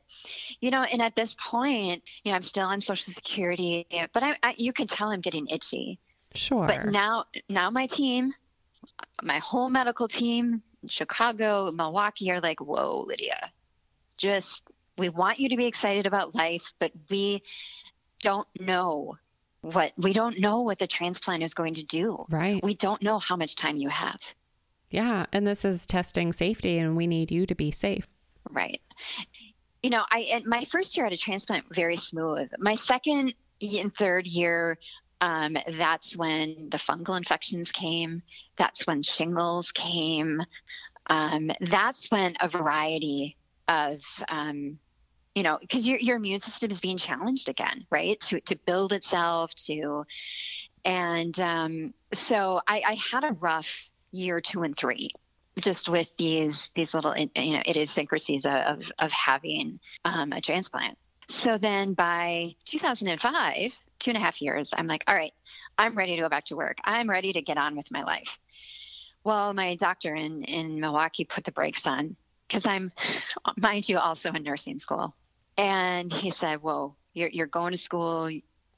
you 0.59 0.69
know, 0.69 0.83
and 0.83 1.01
at 1.01 1.15
this 1.15 1.35
point, 1.49 2.03
you 2.23 2.31
know, 2.31 2.35
I'm 2.35 2.43
still 2.43 2.65
on 2.65 2.81
Social 2.81 3.13
Security, 3.13 3.87
but 4.13 4.21
I, 4.21 4.37
I 4.43 4.55
you 4.57 4.73
can 4.73 4.87
tell 4.87 5.11
I'm 5.11 5.21
getting 5.21 5.47
itchy. 5.47 5.99
Sure. 6.35 6.67
But 6.67 6.87
now, 6.87 7.25
now 7.49 7.69
my 7.69 7.87
team, 7.87 8.33
my 9.21 9.39
whole 9.39 9.69
medical 9.69 10.07
team, 10.07 10.61
in 10.83 10.89
Chicago, 10.89 11.71
Milwaukee 11.71 12.31
are 12.31 12.41
like, 12.41 12.59
whoa, 12.59 13.05
Lydia, 13.07 13.51
just 14.17 14.63
we 14.97 15.09
want 15.09 15.39
you 15.39 15.49
to 15.49 15.57
be 15.57 15.65
excited 15.65 16.05
about 16.05 16.35
life, 16.35 16.73
but 16.79 16.91
we 17.09 17.43
don't 18.21 18.47
know 18.59 19.17
what 19.61 19.93
we 19.97 20.13
don't 20.13 20.39
know 20.39 20.61
what 20.61 20.79
the 20.79 20.87
transplant 20.87 21.43
is 21.43 21.53
going 21.53 21.75
to 21.75 21.83
do. 21.83 22.25
Right. 22.29 22.63
We 22.63 22.75
don't 22.75 23.01
know 23.01 23.19
how 23.19 23.35
much 23.35 23.55
time 23.55 23.77
you 23.77 23.89
have. 23.89 24.19
Yeah, 24.91 25.25
and 25.31 25.47
this 25.47 25.65
is 25.65 25.87
testing 25.87 26.31
safety 26.33 26.77
and 26.77 26.95
we 26.95 27.07
need 27.07 27.31
you 27.31 27.45
to 27.45 27.55
be 27.55 27.71
safe. 27.71 28.07
Right. 28.49 28.81
You 29.81 29.89
know, 29.89 30.03
I 30.11 30.43
my 30.45 30.65
first 30.65 30.95
year 30.95 31.07
at 31.07 31.13
a 31.13 31.17
transplant 31.17 31.65
very 31.73 31.97
smooth. 31.97 32.49
My 32.59 32.75
second 32.75 33.33
and 33.61 33.95
third 33.95 34.27
year 34.27 34.77
um, 35.21 35.55
that's 35.77 36.17
when 36.17 36.67
the 36.71 36.77
fungal 36.77 37.15
infections 37.15 37.71
came. 37.71 38.23
That's 38.57 38.85
when 38.87 39.03
shingles 39.03 39.71
came. 39.71 40.41
Um, 41.07 41.51
that's 41.61 42.09
when 42.09 42.35
a 42.41 42.49
variety 42.49 43.37
of, 43.67 44.01
um, 44.27 44.79
you 45.35 45.43
know, 45.43 45.59
because 45.61 45.87
your, 45.87 45.99
your 45.99 46.17
immune 46.17 46.41
system 46.41 46.71
is 46.71 46.81
being 46.81 46.97
challenged 46.97 47.49
again, 47.49 47.85
right? 47.91 48.19
To, 48.21 48.41
to 48.41 48.55
build 48.65 48.93
itself, 48.93 49.53
to, 49.67 50.05
and 50.83 51.39
um, 51.39 51.93
so 52.13 52.61
I, 52.67 52.81
I 52.85 52.93
had 52.95 53.23
a 53.23 53.33
rough 53.33 53.90
year 54.11 54.41
two 54.41 54.63
and 54.63 54.77
three 54.77 55.11
just 55.59 55.89
with 55.89 56.09
these 56.17 56.69
these 56.75 56.93
little 56.93 57.15
you 57.17 57.53
know 57.53 57.61
idiosyncrasies 57.67 58.45
of 58.45 58.91
of 58.99 59.11
having 59.11 59.79
um, 60.05 60.31
a 60.31 60.41
transplant. 60.41 60.97
So 61.29 61.57
then 61.57 61.93
by 61.93 62.55
2005, 62.65 63.71
two 63.99 64.11
and 64.11 64.17
a 64.17 64.19
half 64.19 64.41
years, 64.41 64.71
I'm 64.75 64.87
like, 64.87 65.03
all 65.07 65.15
right, 65.15 65.31
I'm 65.77 65.95
ready 65.95 66.15
to 66.17 66.21
go 66.21 66.29
back 66.29 66.45
to 66.45 66.55
work. 66.55 66.77
I'm 66.83 67.09
ready 67.09 67.31
to 67.33 67.41
get 67.41 67.57
on 67.57 67.77
with 67.77 67.89
my 67.89 68.03
life. 68.03 68.37
Well, 69.23 69.53
my 69.53 69.75
doctor 69.75 70.13
in, 70.13 70.43
in 70.43 70.79
Milwaukee 70.79 71.25
put 71.25 71.43
the 71.43 71.51
brakes 71.51 71.85
on 71.87 72.15
because 72.47 72.65
I'm, 72.65 72.91
mind 73.57 73.87
you, 73.87 73.97
also 73.97 74.31
in 74.31 74.43
nursing 74.43 74.79
school. 74.79 75.15
And 75.57 76.11
he 76.11 76.31
said, 76.31 76.61
Whoa, 76.61 76.95
you're, 77.13 77.29
you're 77.29 77.47
going 77.47 77.71
to 77.71 77.77
school. 77.77 78.29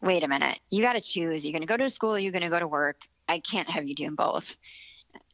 Wait 0.02 0.24
a 0.24 0.28
minute. 0.28 0.60
You 0.70 0.84
got 0.84 0.94
to 0.94 1.02
choose. 1.02 1.46
You're 1.46 1.54
going 1.54 1.62
to 1.62 1.68
go 1.68 1.78
to 1.78 1.90
school, 1.90 2.20
you're 2.20 2.34
going 2.34 2.44
to 2.44 2.50
go 2.50 2.60
to 2.60 2.68
work. 2.68 2.98
I 3.28 3.40
can't 3.40 3.70
have 3.70 3.86
you 3.86 3.96
doing 3.96 4.16
both. 4.16 4.56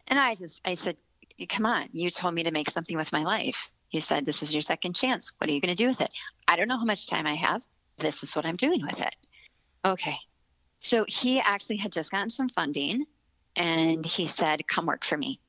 And 0.09 0.19
I 0.19 0.35
just, 0.35 0.59
I 0.65 0.75
said, 0.75 0.97
Come 1.47 1.65
on. 1.65 1.87
You 1.93 2.09
told 2.09 2.33
me 2.33 2.43
to 2.43 2.51
make 2.51 2.69
something 2.69 2.97
with 2.97 3.13
my 3.13 3.23
life. 3.23 3.69
He 3.87 4.01
said, 4.01 4.25
This 4.25 4.43
is 4.43 4.53
your 4.53 4.61
second 4.61 4.95
chance. 4.95 5.31
What 5.37 5.49
are 5.49 5.53
you 5.53 5.61
going 5.61 5.75
to 5.75 5.83
do 5.83 5.87
with 5.87 6.01
it? 6.01 6.13
I 6.47 6.55
don't 6.55 6.67
know 6.67 6.77
how 6.77 6.85
much 6.85 7.07
time 7.07 7.27
I 7.27 7.35
have. 7.35 7.61
This 7.97 8.23
is 8.23 8.35
what 8.35 8.45
I'm 8.45 8.55
doing 8.55 8.81
with 8.81 8.99
it. 8.99 9.15
Okay. 9.85 10.17
So 10.81 11.05
he 11.07 11.39
actually 11.39 11.77
had 11.77 11.91
just 11.91 12.11
gotten 12.11 12.29
some 12.29 12.49
funding 12.49 13.05
and 13.55 14.05
he 14.05 14.27
said, 14.27 14.67
Come 14.67 14.85
work 14.85 15.05
for 15.05 15.17
me. 15.17 15.39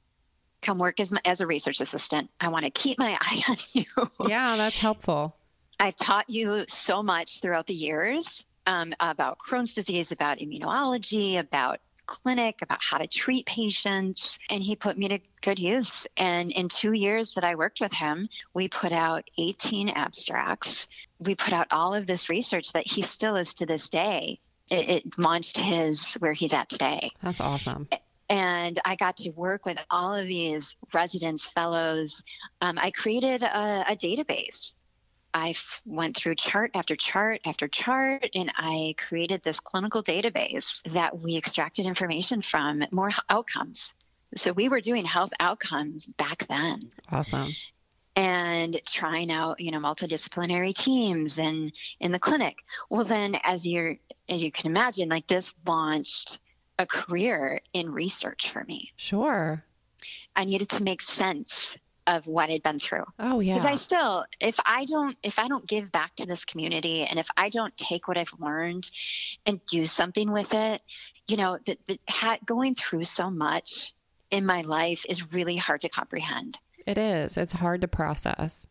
Come 0.62 0.78
work 0.78 1.00
as, 1.00 1.10
my, 1.10 1.20
as 1.24 1.40
a 1.40 1.46
research 1.46 1.80
assistant. 1.80 2.30
I 2.38 2.48
want 2.48 2.64
to 2.66 2.70
keep 2.70 2.98
my 2.98 3.18
eye 3.20 3.42
on 3.48 3.56
you. 3.72 3.86
Yeah, 4.28 4.56
that's 4.56 4.78
helpful. 4.78 5.34
I've 5.78 5.96
taught 5.96 6.28
you 6.28 6.66
so 6.68 7.02
much 7.02 7.40
throughout 7.40 7.66
the 7.66 7.74
years 7.74 8.44
um, 8.66 8.92
about 9.00 9.38
Crohn's 9.38 9.72
disease, 9.72 10.12
about 10.12 10.38
immunology, 10.38 11.38
about 11.38 11.80
clinic, 12.10 12.60
about 12.60 12.80
how 12.82 12.98
to 12.98 13.06
treat 13.06 13.46
patients, 13.46 14.38
and 14.50 14.62
he 14.62 14.76
put 14.76 14.98
me 14.98 15.08
to 15.08 15.18
good 15.40 15.58
use. 15.58 16.06
And 16.16 16.50
in 16.50 16.68
two 16.68 16.92
years 16.92 17.32
that 17.34 17.44
I 17.44 17.54
worked 17.54 17.80
with 17.80 17.92
him, 17.92 18.28
we 18.52 18.68
put 18.68 18.92
out 18.92 19.24
18 19.38 19.88
abstracts. 19.88 20.88
We 21.18 21.34
put 21.34 21.54
out 21.54 21.68
all 21.70 21.94
of 21.94 22.06
this 22.06 22.28
research 22.28 22.72
that 22.72 22.86
he 22.86 23.02
still 23.02 23.36
is 23.36 23.54
to 23.54 23.66
this 23.66 23.88
day. 23.88 24.40
It, 24.68 24.88
it 24.88 25.18
launched 25.18 25.56
his 25.56 26.12
where 26.14 26.32
he's 26.32 26.52
at 26.52 26.68
today. 26.68 27.10
That's 27.22 27.40
awesome 27.40 27.88
and 28.30 28.80
I 28.84 28.94
got 28.94 29.16
to 29.18 29.30
work 29.30 29.66
with 29.66 29.76
all 29.90 30.14
of 30.14 30.24
these 30.24 30.76
residents, 30.94 31.48
fellows. 31.48 32.22
Um, 32.60 32.78
I 32.78 32.92
created 32.92 33.42
a, 33.42 33.84
a 33.88 33.96
database 33.96 34.74
I 35.32 35.54
went 35.84 36.16
through 36.16 36.34
chart 36.34 36.72
after 36.74 36.96
chart 36.96 37.40
after 37.44 37.68
chart, 37.68 38.28
and 38.34 38.52
I 38.56 38.94
created 38.98 39.42
this 39.42 39.60
clinical 39.60 40.02
database 40.02 40.82
that 40.92 41.18
we 41.20 41.36
extracted 41.36 41.86
information 41.86 42.42
from, 42.42 42.82
more 42.90 43.12
outcomes 43.28 43.92
So 44.36 44.52
we 44.52 44.68
were 44.68 44.80
doing 44.80 45.04
health 45.04 45.32
outcomes 45.40 46.06
back 46.06 46.46
then. 46.48 46.90
Awesome. 47.10 47.54
And 48.16 48.80
trying 48.86 49.30
out, 49.30 49.60
you 49.60 49.70
know, 49.70 49.78
multidisciplinary 49.78 50.74
teams 50.74 51.38
and 51.38 51.72
in 52.00 52.12
the 52.12 52.18
clinic. 52.18 52.56
Well, 52.88 53.04
then, 53.04 53.36
as 53.42 53.66
you're, 53.66 53.96
as 54.28 54.42
you 54.42 54.52
can 54.52 54.70
imagine, 54.70 55.08
like 55.08 55.26
this 55.26 55.54
launched 55.66 56.38
a 56.78 56.86
career 56.86 57.60
in 57.72 57.90
research 57.90 58.50
for 58.50 58.64
me. 58.64 58.92
Sure. 58.96 59.64
I 60.34 60.44
needed 60.44 60.70
to 60.70 60.82
make 60.82 61.02
sense 61.02 61.76
of 62.06 62.26
what 62.26 62.50
I'd 62.50 62.62
been 62.62 62.80
through. 62.80 63.04
Oh 63.18 63.40
yeah. 63.40 63.54
Because 63.54 63.66
I 63.66 63.76
still, 63.76 64.24
if 64.40 64.56
I 64.64 64.84
don't, 64.84 65.16
if 65.22 65.38
I 65.38 65.48
don't 65.48 65.66
give 65.66 65.92
back 65.92 66.16
to 66.16 66.26
this 66.26 66.44
community, 66.44 67.04
and 67.04 67.18
if 67.18 67.28
I 67.36 67.48
don't 67.50 67.76
take 67.76 68.08
what 68.08 68.16
I've 68.16 68.32
learned 68.38 68.90
and 69.46 69.60
do 69.66 69.86
something 69.86 70.32
with 70.32 70.52
it, 70.52 70.82
you 71.28 71.36
know, 71.36 71.58
that 71.66 71.78
ha- 72.08 72.38
going 72.44 72.74
through 72.74 73.04
so 73.04 73.30
much 73.30 73.92
in 74.30 74.46
my 74.46 74.62
life 74.62 75.04
is 75.08 75.32
really 75.32 75.56
hard 75.56 75.82
to 75.82 75.88
comprehend. 75.88 76.58
It 76.86 76.98
is. 76.98 77.36
It's 77.36 77.52
hard 77.52 77.82
to 77.82 77.88
process. 77.88 78.66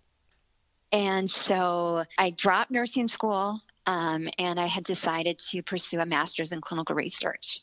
And 0.91 1.29
so 1.29 2.05
I 2.17 2.31
dropped 2.31 2.71
nursing 2.71 3.07
school, 3.07 3.61
um, 3.85 4.27
and 4.37 4.59
I 4.59 4.65
had 4.65 4.83
decided 4.83 5.39
to 5.51 5.61
pursue 5.61 5.99
a 5.99 6.05
master's 6.05 6.51
in 6.51 6.61
clinical 6.61 6.95
research. 6.95 7.59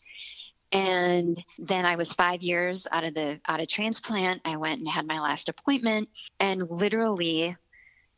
And 0.72 1.42
then 1.58 1.84
I 1.84 1.96
was 1.96 2.12
five 2.12 2.42
years 2.42 2.86
out 2.90 3.04
of 3.04 3.14
the 3.14 3.40
out 3.46 3.60
of 3.60 3.68
transplant. 3.68 4.42
I 4.44 4.56
went 4.56 4.80
and 4.80 4.88
had 4.88 5.06
my 5.06 5.20
last 5.20 5.48
appointment, 5.48 6.08
and 6.40 6.68
literally 6.70 7.54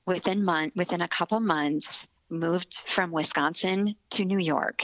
within 0.06 0.42
month 0.42 0.74
within 0.74 1.02
a 1.02 1.08
couple 1.08 1.38
months, 1.38 2.06
moved 2.30 2.80
from 2.88 3.10
Wisconsin 3.10 3.94
to 4.10 4.24
New 4.24 4.38
York 4.38 4.82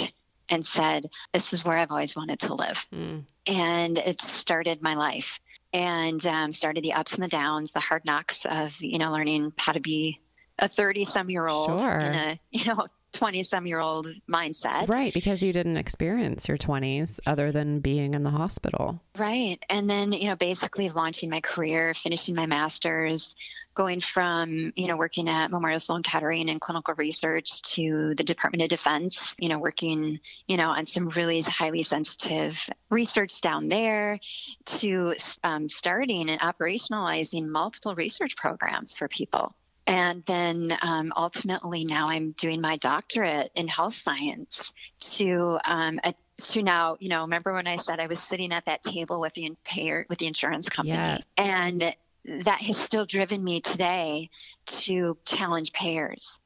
and 0.48 0.64
said, 0.64 1.08
This 1.32 1.52
is 1.52 1.64
where 1.64 1.78
I've 1.78 1.90
always 1.90 2.14
wanted 2.14 2.40
to 2.40 2.54
live. 2.54 2.78
Mm. 2.92 3.24
And 3.46 3.98
it 3.98 4.20
started 4.20 4.82
my 4.82 4.94
life 4.94 5.40
and 5.72 6.24
um, 6.26 6.52
started 6.52 6.84
the 6.84 6.92
ups 6.92 7.14
and 7.14 7.22
the 7.22 7.28
downs, 7.28 7.72
the 7.72 7.80
hard 7.80 8.04
knocks 8.04 8.44
of, 8.44 8.70
you 8.78 8.98
know, 8.98 9.10
learning 9.10 9.52
how 9.56 9.72
to 9.72 9.80
be 9.80 10.20
a 10.58 10.68
30 10.68 11.06
some 11.06 11.30
year 11.30 11.48
old 11.48 11.80
sure. 11.80 11.98
in 11.98 12.14
a, 12.14 12.40
you 12.50 12.64
know, 12.66 12.86
20 13.14 13.42
some 13.44 13.66
year 13.66 13.80
old 13.80 14.08
mindset. 14.28 14.88
Right, 14.88 15.14
because 15.14 15.42
you 15.42 15.52
didn't 15.52 15.76
experience 15.76 16.48
your 16.48 16.58
20s 16.58 17.20
other 17.26 17.52
than 17.52 17.80
being 17.80 18.14
in 18.14 18.22
the 18.22 18.30
hospital. 18.30 19.00
Right. 19.16 19.58
And 19.68 19.88
then, 19.88 20.12
you 20.12 20.28
know, 20.28 20.36
basically 20.36 20.90
launching 20.90 21.30
my 21.30 21.40
career, 21.40 21.94
finishing 21.94 22.34
my 22.34 22.46
master's, 22.46 23.34
going 23.74 24.00
from, 24.00 24.72
you 24.76 24.86
know, 24.86 24.96
working 24.96 25.28
at 25.28 25.50
Memorial 25.50 25.80
Sloan 25.80 26.02
Kettering 26.02 26.48
in 26.48 26.60
clinical 26.60 26.94
research 26.94 27.60
to 27.74 28.14
the 28.16 28.22
Department 28.22 28.62
of 28.62 28.68
Defense, 28.68 29.34
you 29.38 29.48
know, 29.48 29.58
working, 29.58 30.20
you 30.46 30.56
know, 30.56 30.70
on 30.70 30.86
some 30.86 31.08
really 31.10 31.40
highly 31.42 31.82
sensitive 31.82 32.56
research 32.90 33.40
down 33.40 33.68
there 33.68 34.20
to 34.66 35.14
um, 35.42 35.68
starting 35.68 36.30
and 36.30 36.40
operationalizing 36.40 37.48
multiple 37.48 37.94
research 37.94 38.36
programs 38.36 38.94
for 38.94 39.08
people 39.08 39.50
and 39.86 40.22
then 40.26 40.76
um, 40.80 41.12
ultimately, 41.16 41.84
now 41.84 42.08
I'm 42.08 42.32
doing 42.32 42.60
my 42.60 42.76
doctorate 42.78 43.50
in 43.54 43.68
health 43.68 43.94
science 43.94 44.72
to 45.00 45.58
um, 45.64 46.00
a, 46.02 46.14
to 46.38 46.62
now, 46.62 46.96
you 47.00 47.08
know, 47.08 47.22
remember 47.22 47.52
when 47.52 47.66
I 47.66 47.76
said 47.76 48.00
I 48.00 48.06
was 48.06 48.20
sitting 48.20 48.52
at 48.52 48.64
that 48.64 48.82
table 48.82 49.20
with 49.20 49.34
the 49.34 49.52
payer 49.64 50.06
with 50.08 50.18
the 50.18 50.26
insurance 50.26 50.68
company, 50.68 50.96
yes. 50.96 51.22
and 51.36 51.94
that 52.24 52.62
has 52.62 52.78
still 52.78 53.04
driven 53.04 53.44
me 53.44 53.60
today 53.60 54.30
to 54.66 55.18
challenge 55.26 55.72
payers. 55.72 56.40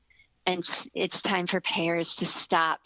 And 0.44 0.64
it's 0.94 1.20
time 1.20 1.46
for 1.46 1.60
payers 1.60 2.16
to 2.16 2.26
stop 2.26 2.80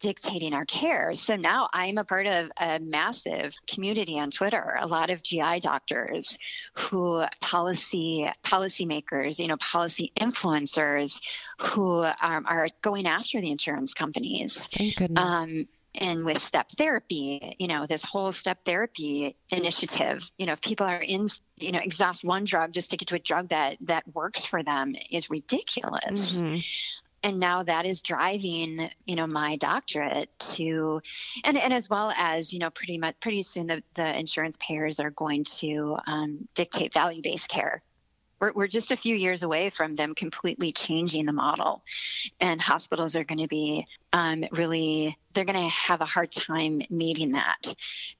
dictating 0.00 0.54
our 0.54 0.64
care. 0.64 1.14
So 1.14 1.36
now 1.36 1.68
I'm 1.72 1.98
a 1.98 2.04
part 2.04 2.26
of 2.26 2.50
a 2.58 2.78
massive 2.78 3.54
community 3.66 4.18
on 4.18 4.30
Twitter, 4.30 4.76
a 4.80 4.86
lot 4.86 5.10
of 5.10 5.22
GI 5.22 5.60
doctors 5.60 6.38
who 6.74 7.24
policy 7.40 8.30
policymakers, 8.44 9.38
you 9.38 9.48
know, 9.48 9.56
policy 9.56 10.12
influencers 10.18 11.20
who 11.60 12.02
um, 12.02 12.46
are 12.46 12.68
going 12.82 13.06
after 13.06 13.40
the 13.40 13.50
insurance 13.50 13.94
companies. 13.94 14.68
Thank 14.76 14.96
goodness. 14.96 15.24
Um, 15.24 15.68
and 15.94 16.24
with 16.24 16.38
step 16.38 16.70
therapy, 16.76 17.56
you 17.58 17.66
know, 17.66 17.86
this 17.86 18.04
whole 18.04 18.30
step 18.30 18.64
therapy 18.64 19.36
initiative, 19.48 20.30
you 20.38 20.46
know, 20.46 20.52
if 20.52 20.60
people 20.60 20.86
are 20.86 21.00
in, 21.00 21.26
you 21.56 21.72
know, 21.72 21.80
exhaust 21.80 22.22
one 22.22 22.44
drug 22.44 22.72
just 22.72 22.90
to 22.92 22.96
get 22.96 23.08
to 23.08 23.16
a 23.16 23.18
drug 23.18 23.48
that 23.48 23.78
that 23.80 24.04
works 24.14 24.44
for 24.44 24.62
them 24.62 24.94
is 25.10 25.28
ridiculous. 25.28 26.40
Mm-hmm 26.40 26.58
and 27.22 27.40
now 27.40 27.62
that 27.62 27.86
is 27.86 28.00
driving 28.00 28.88
you 29.06 29.16
know 29.16 29.26
my 29.26 29.56
doctorate 29.56 30.30
to 30.38 31.00
and, 31.44 31.56
and 31.56 31.72
as 31.72 31.88
well 31.90 32.12
as 32.16 32.52
you 32.52 32.58
know 32.58 32.70
pretty 32.70 32.98
much 32.98 33.16
pretty 33.20 33.42
soon 33.42 33.66
the, 33.66 33.82
the 33.94 34.18
insurance 34.18 34.56
payers 34.60 35.00
are 35.00 35.10
going 35.10 35.44
to 35.44 35.96
um, 36.06 36.48
dictate 36.54 36.92
value-based 36.92 37.48
care. 37.48 37.82
We're, 38.40 38.52
we're 38.52 38.68
just 38.68 38.92
a 38.92 38.96
few 38.96 39.16
years 39.16 39.42
away 39.42 39.70
from 39.70 39.96
them 39.96 40.14
completely 40.14 40.72
changing 40.72 41.26
the 41.26 41.32
model. 41.32 41.82
And 42.38 42.60
hospitals 42.60 43.16
are 43.16 43.24
going 43.24 43.40
to 43.40 43.48
be 43.48 43.84
um, 44.12 44.44
really 44.52 45.18
they're 45.34 45.44
going 45.44 45.60
to 45.60 45.68
have 45.68 46.00
a 46.00 46.06
hard 46.06 46.30
time 46.30 46.82
meeting 46.88 47.32
that 47.32 47.74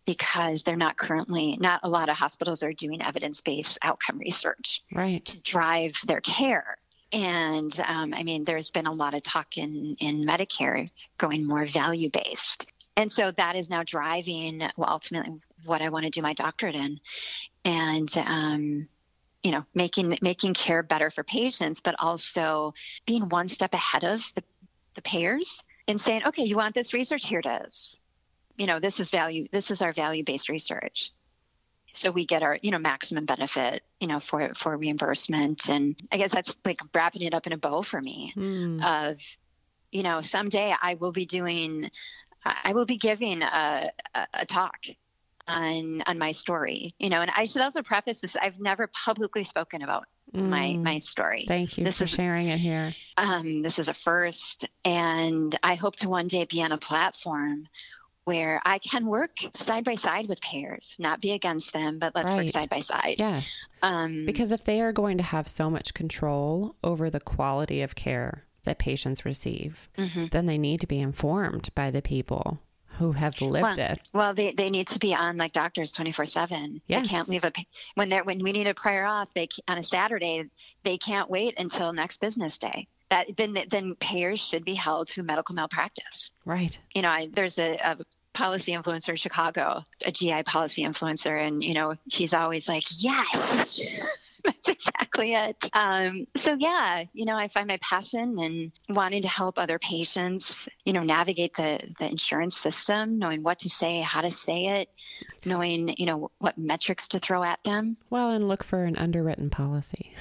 because 0.07 0.65
they're 0.65 0.77
not 0.77 0.97
currently 0.97 1.57
not 1.61 1.81
a 1.85 1.89
lot 1.89 2.09
of 2.09 2.17
hospitals 2.17 2.63
are 2.63 2.73
doing 2.73 3.01
evidence-based 3.01 3.79
outcome 3.83 4.19
research 4.19 4.83
right. 4.93 5.25
to 5.25 5.41
drive 5.41 5.95
their 6.07 6.21
care 6.21 6.77
and 7.13 7.79
um, 7.87 8.13
I 8.13 8.23
mean, 8.23 8.45
there's 8.45 8.71
been 8.71 8.87
a 8.87 8.93
lot 8.93 9.15
of 9.15 9.23
talk 9.23 9.57
in, 9.57 9.97
in 10.01 10.25
Medicare 10.25 10.89
going 11.17 11.47
more 11.47 11.67
value 11.67 12.11
based. 12.11 12.67
And 12.97 13.13
so 13.13 13.31
that 13.37 13.57
is 13.57 13.71
now 13.71 13.83
driving 13.85 14.61
well, 14.77 14.91
ultimately 14.91 15.41
what 15.65 15.83
I 15.83 15.89
want 15.89 16.05
to 16.05 16.11
do 16.11 16.21
my 16.21 16.35
doctorate 16.35 16.75
in. 16.75 17.01
And, 17.65 18.15
um, 18.19 18.89
you 19.43 19.53
know, 19.53 19.65
making 19.75 20.19
making 20.21 20.55
care 20.55 20.83
better 20.83 21.11
for 21.11 21.23
patients, 21.23 21.81
but 21.81 21.95
also 21.99 22.75
being 23.07 23.29
one 23.29 23.49
step 23.49 23.73
ahead 23.73 24.05
of 24.05 24.21
the, 24.35 24.43
the 24.97 25.03
payers 25.03 25.63
and 25.87 26.01
saying, 26.01 26.23
okay, 26.27 26.43
you 26.43 26.57
want 26.57 26.75
this 26.75 26.93
research? 26.93 27.25
Here 27.27 27.41
it 27.43 27.67
is. 27.67 27.97
You 28.57 28.67
know, 28.67 28.81
this 28.81 28.99
is 28.99 29.11
value. 29.11 29.47
This 29.53 29.71
is 29.71 29.81
our 29.81 29.93
value 29.93 30.25
based 30.25 30.49
research 30.49 31.13
so 31.99 32.11
we 32.11 32.25
get 32.25 32.43
our 32.43 32.59
you 32.63 32.71
know 32.71 32.79
maximum 32.79 33.25
benefit 33.25 33.83
you 34.01 34.07
know 34.07 34.21
for 34.21 34.53
for 34.55 34.77
reimbursement 34.77 35.69
and 35.69 35.97
i 36.13 36.17
guess 36.17 36.33
that's 36.33 36.55
like 36.65 36.81
wrapping 36.95 37.23
it 37.23 37.35
up 37.35 37.47
in 37.47 37.53
a 37.53 37.57
bow 37.57 37.83
for 37.83 38.01
me 38.01 38.33
mm. 38.37 38.83
of 38.85 39.19
you 39.91 40.03
know 40.03 40.21
someday 40.21 40.75
i 40.81 40.95
will 40.95 41.13
be 41.13 41.27
doing 41.27 41.91
i 42.45 42.73
will 42.73 42.87
be 42.87 42.97
giving 42.97 43.43
a, 43.43 43.91
a, 44.15 44.27
a 44.35 44.47
talk 44.47 44.79
on 45.47 46.03
on 46.07 46.19
my 46.19 46.33
story 46.33 46.91
you 46.99 47.09
know 47.09 47.21
and 47.21 47.31
i 47.37 47.45
should 47.45 47.63
also 47.63 47.83
preface 47.83 48.21
this 48.21 48.37
i've 48.37 48.61
never 48.61 48.89
publicly 48.89 49.45
spoken 49.45 49.83
about 49.83 50.05
mm. 50.35 50.49
my 50.49 50.75
my 50.75 50.99
story 50.99 51.47
thank 51.49 51.79
you 51.79 51.85
this 51.85 51.99
for 51.99 52.05
is, 52.05 52.11
sharing 52.11 52.49
it 52.49 52.59
here 52.59 52.95
um, 53.17 53.63
this 53.63 53.79
is 53.79 53.89
a 53.89 53.95
first 53.95 54.69
and 54.85 55.59
i 55.63 55.75
hope 55.75 55.97
to 55.97 56.09
one 56.09 56.29
day 56.29 56.45
be 56.45 56.63
on 56.63 56.73
a 56.73 56.79
platform 56.79 57.67
where 58.29 58.61
I 58.67 58.79
can 58.79 59.07
work 59.07 59.39
side 59.55 59.85
by 59.85 59.95
side 59.95 60.29
with 60.29 60.39
payers, 60.43 60.95
not 60.99 61.23
be 61.23 61.33
against 61.33 61.73
them, 61.73 61.99
but 61.99 62.15
let's 62.15 62.31
right. 62.31 62.45
work 62.45 62.49
side 62.53 62.69
by 62.69 62.81
side. 62.81 63.15
Yes. 63.19 63.67
Um, 63.81 64.27
because 64.27 64.53
if 64.53 64.65
they 64.65 64.83
are 64.83 64.93
going 64.93 65.17
to 65.17 65.25
have 65.25 65.49
so 65.49 65.71
much 65.71 65.95
control 65.95 66.77
over 66.85 67.09
the 67.09 67.21
quality 67.21 67.81
of 67.81 67.95
care 67.95 68.45
that 68.65 68.79
patients 68.79 69.25
receive, 69.25 69.89
mm-hmm. 69.97 70.27
then 70.31 70.45
they 70.45 70.59
need 70.59 70.83
to 70.83 70.87
be 70.87 71.01
informed 71.01 71.71
by 71.75 71.91
the 71.91 72.03
people 72.03 72.59
who 72.99 73.13
have 73.13 73.41
lived 73.41 73.63
well, 73.63 73.79
it. 73.79 74.01
Well, 74.13 74.35
they, 74.35 74.53
they 74.53 74.69
need 74.69 74.89
to 74.89 74.99
be 74.99 75.15
on 75.15 75.39
like 75.39 75.55
doctors 75.55 75.91
24 75.91 76.27
seven. 76.27 76.83
Yes. 76.87 77.05
They 77.05 77.09
can't 77.09 77.29
leave 77.31 77.45
a, 77.45 77.53
when 77.95 78.11
they're, 78.11 78.25
when 78.25 78.43
we 78.43 78.53
need 78.53 78.67
a 78.67 78.75
prior 78.75 79.05
auth, 79.07 79.29
they, 79.35 79.49
on 79.69 79.79
a 79.79 79.85
Saturday, 79.85 80.45
they 80.85 80.99
can't 80.99 81.31
wait 81.31 81.55
until 81.57 81.95
next 81.95 82.21
business 82.21 82.59
day 82.59 82.89
that 83.11 83.29
then 83.37 83.57
then 83.71 83.95
payers 83.97 84.41
should 84.41 84.65
be 84.65 84.75
held 84.75 85.09
to 85.09 85.23
medical 85.23 85.55
malpractice. 85.55 86.31
Right. 86.45 86.79
You 86.95 87.03
know, 87.03 87.09
I, 87.09 87.29
there's 87.33 87.59
a, 87.59 87.77
a, 87.77 87.97
policy 88.39 88.73
influencer 88.73 89.11
in 89.11 89.17
Chicago, 89.17 89.85
a 90.07 90.13
GI 90.13 90.45
policy 90.45 90.85
influencer, 90.85 91.45
and 91.45 91.63
you 91.63 91.75
know 91.75 91.97
he's 92.07 92.33
always 92.33 92.69
like, 92.69 92.85
yes. 92.97 93.67
That's 94.45 94.69
exactly 94.69 95.35
it. 95.35 95.57
Um, 95.73 96.27
so 96.37 96.55
yeah, 96.55 97.03
you 97.13 97.25
know, 97.25 97.37
I 97.37 97.49
find 97.49 97.67
my 97.67 97.79
passion 97.83 98.39
and 98.39 98.73
wanting 98.89 99.23
to 99.23 99.29
help 99.29 99.59
other 99.59 99.81
patients, 99.81 100.69
you 100.85 100.93
know, 100.93 101.03
navigate 101.03 101.57
the 101.57 101.81
the 101.99 102.07
insurance 102.07 102.57
system, 102.57 103.19
knowing 103.19 103.43
what 103.43 103.59
to 103.61 103.69
say, 103.69 104.01
how 104.01 104.21
to 104.21 104.31
say 104.31 104.81
it, 104.81 104.89
knowing, 105.45 105.93
you 105.99 106.07
know, 106.07 106.31
what 106.39 106.57
metrics 106.57 107.09
to 107.09 107.19
throw 107.19 107.43
at 107.43 107.59
them. 107.65 107.97
Well, 108.09 108.31
and 108.31 108.47
look 108.47 108.63
for 108.63 108.85
an 108.85 108.97
underwritten 108.97 109.51
policy. 109.51 110.15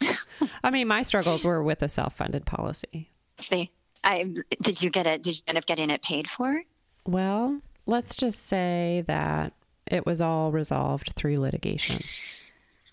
I 0.64 0.70
mean, 0.70 0.88
my 0.88 1.02
struggles 1.02 1.44
were 1.44 1.62
with 1.62 1.82
a 1.82 1.88
self-funded 1.88 2.46
policy. 2.46 3.10
See, 3.38 3.70
I 4.02 4.34
did 4.62 4.80
you 4.82 4.88
get 4.88 5.06
it? 5.06 5.22
Did 5.22 5.36
you 5.36 5.42
end 5.46 5.58
up 5.58 5.66
getting 5.66 5.90
it 5.90 6.02
paid 6.02 6.28
for? 6.28 6.62
Well, 7.06 7.60
let's 7.86 8.14
just 8.14 8.46
say 8.46 9.04
that 9.06 9.52
it 9.86 10.06
was 10.06 10.20
all 10.20 10.50
resolved 10.50 11.12
through 11.14 11.36
litigation. 11.36 12.02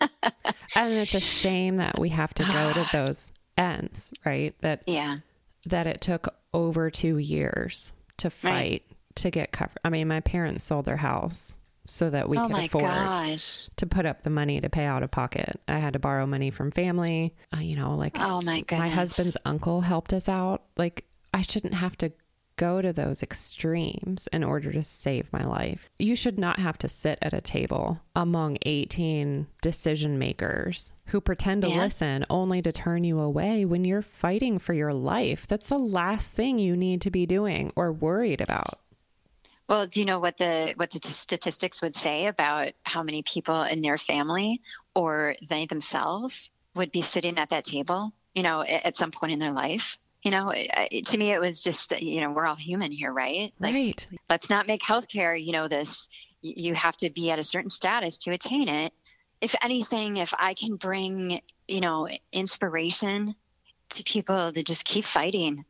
and 0.74 0.92
it's 0.92 1.14
a 1.14 1.20
shame 1.20 1.76
that 1.76 1.98
we 1.98 2.10
have 2.10 2.34
to 2.34 2.44
go 2.44 2.72
to 2.72 2.88
those 2.92 3.32
ends, 3.56 4.12
right? 4.24 4.54
That 4.60 4.82
yeah. 4.86 5.18
that 5.66 5.86
it 5.86 6.00
took 6.00 6.34
over 6.52 6.90
2 6.90 7.18
years 7.18 7.92
to 8.18 8.30
fight 8.30 8.52
right. 8.52 8.82
to 9.16 9.30
get 9.30 9.52
covered. 9.52 9.78
I 9.84 9.90
mean, 9.90 10.08
my 10.08 10.20
parents 10.20 10.64
sold 10.64 10.84
their 10.84 10.96
house 10.96 11.56
so 11.86 12.10
that 12.10 12.28
we 12.28 12.38
oh 12.38 12.46
could 12.46 12.64
afford 12.64 12.84
gosh. 12.84 13.68
to 13.76 13.86
put 13.86 14.06
up 14.06 14.22
the 14.22 14.30
money 14.30 14.60
to 14.60 14.68
pay 14.68 14.84
out 14.84 15.02
of 15.02 15.10
pocket. 15.10 15.60
I 15.66 15.78
had 15.78 15.94
to 15.94 15.98
borrow 15.98 16.26
money 16.26 16.50
from 16.50 16.70
family. 16.70 17.34
Uh, 17.54 17.60
you 17.60 17.76
know, 17.76 17.96
like 17.96 18.16
Oh 18.18 18.40
my 18.40 18.60
goodness. 18.60 18.78
my 18.78 18.88
husband's 18.88 19.36
uncle 19.44 19.80
helped 19.80 20.12
us 20.12 20.28
out. 20.28 20.62
Like 20.76 21.04
I 21.34 21.42
shouldn't 21.42 21.74
have 21.74 21.96
to 21.98 22.12
go 22.62 22.80
to 22.80 22.92
those 22.92 23.24
extremes 23.24 24.28
in 24.32 24.44
order 24.44 24.70
to 24.70 24.82
save 24.84 25.32
my 25.32 25.42
life. 25.42 25.88
You 25.98 26.14
should 26.14 26.38
not 26.38 26.60
have 26.60 26.78
to 26.78 26.88
sit 26.88 27.18
at 27.20 27.32
a 27.32 27.40
table 27.40 27.98
among 28.14 28.58
18 28.62 29.48
decision 29.62 30.16
makers 30.16 30.92
who 31.06 31.20
pretend 31.20 31.62
to 31.62 31.68
Yeah. 31.68 31.80
listen 31.82 32.24
only 32.30 32.62
to 32.62 32.70
turn 32.70 33.02
you 33.02 33.18
away 33.18 33.64
when 33.64 33.84
you're 33.84 34.00
fighting 34.00 34.60
for 34.60 34.74
your 34.74 34.94
life. 34.94 35.44
That's 35.48 35.68
the 35.68 35.78
last 35.78 36.34
thing 36.34 36.60
you 36.60 36.76
need 36.76 37.00
to 37.02 37.10
be 37.10 37.26
doing 37.26 37.72
or 37.74 37.90
worried 37.90 38.40
about. 38.40 38.78
Well, 39.68 39.88
do 39.88 39.98
you 39.98 40.06
know 40.06 40.20
what 40.20 40.38
the 40.38 40.74
what 40.76 40.90
the 40.92 41.00
t- 41.00 41.12
statistics 41.12 41.82
would 41.82 41.96
say 41.96 42.26
about 42.26 42.72
how 42.84 43.02
many 43.02 43.22
people 43.22 43.62
in 43.62 43.80
their 43.80 43.98
family 43.98 44.60
or 44.94 45.34
they 45.48 45.66
themselves 45.66 46.50
would 46.76 46.92
be 46.92 47.02
sitting 47.02 47.38
at 47.38 47.50
that 47.50 47.64
table? 47.64 48.12
You 48.34 48.42
know, 48.42 48.62
at 48.62 48.96
some 48.96 49.10
point 49.10 49.32
in 49.32 49.38
their 49.38 49.52
life. 49.52 49.96
You 50.22 50.30
know, 50.30 50.50
it, 50.50 50.70
it- 50.90 51.06
to 51.06 51.18
me, 51.18 51.32
it 51.32 51.40
was 51.40 51.62
just 51.62 51.92
you 52.00 52.20
know 52.20 52.30
we're 52.30 52.46
all 52.46 52.56
human 52.56 52.92
here, 52.92 53.12
right? 53.12 53.52
Like, 53.58 53.74
right. 53.74 54.06
let's 54.30 54.48
not 54.50 54.66
make 54.66 54.82
healthcare. 54.82 55.42
You 55.42 55.52
know, 55.52 55.68
this 55.68 56.08
you 56.42 56.74
have 56.74 56.96
to 56.98 57.10
be 57.10 57.30
at 57.30 57.38
a 57.38 57.44
certain 57.44 57.70
status 57.70 58.18
to 58.18 58.32
attain 58.32 58.68
it. 58.68 58.92
If 59.40 59.54
anything, 59.62 60.16
if 60.18 60.32
I 60.38 60.54
can 60.54 60.76
bring 60.76 61.40
you 61.68 61.80
know 61.80 62.08
inspiration 62.32 63.34
to 63.90 64.02
people 64.04 64.52
to 64.52 64.62
just 64.62 64.84
keep 64.84 65.04
fighting, 65.04 65.64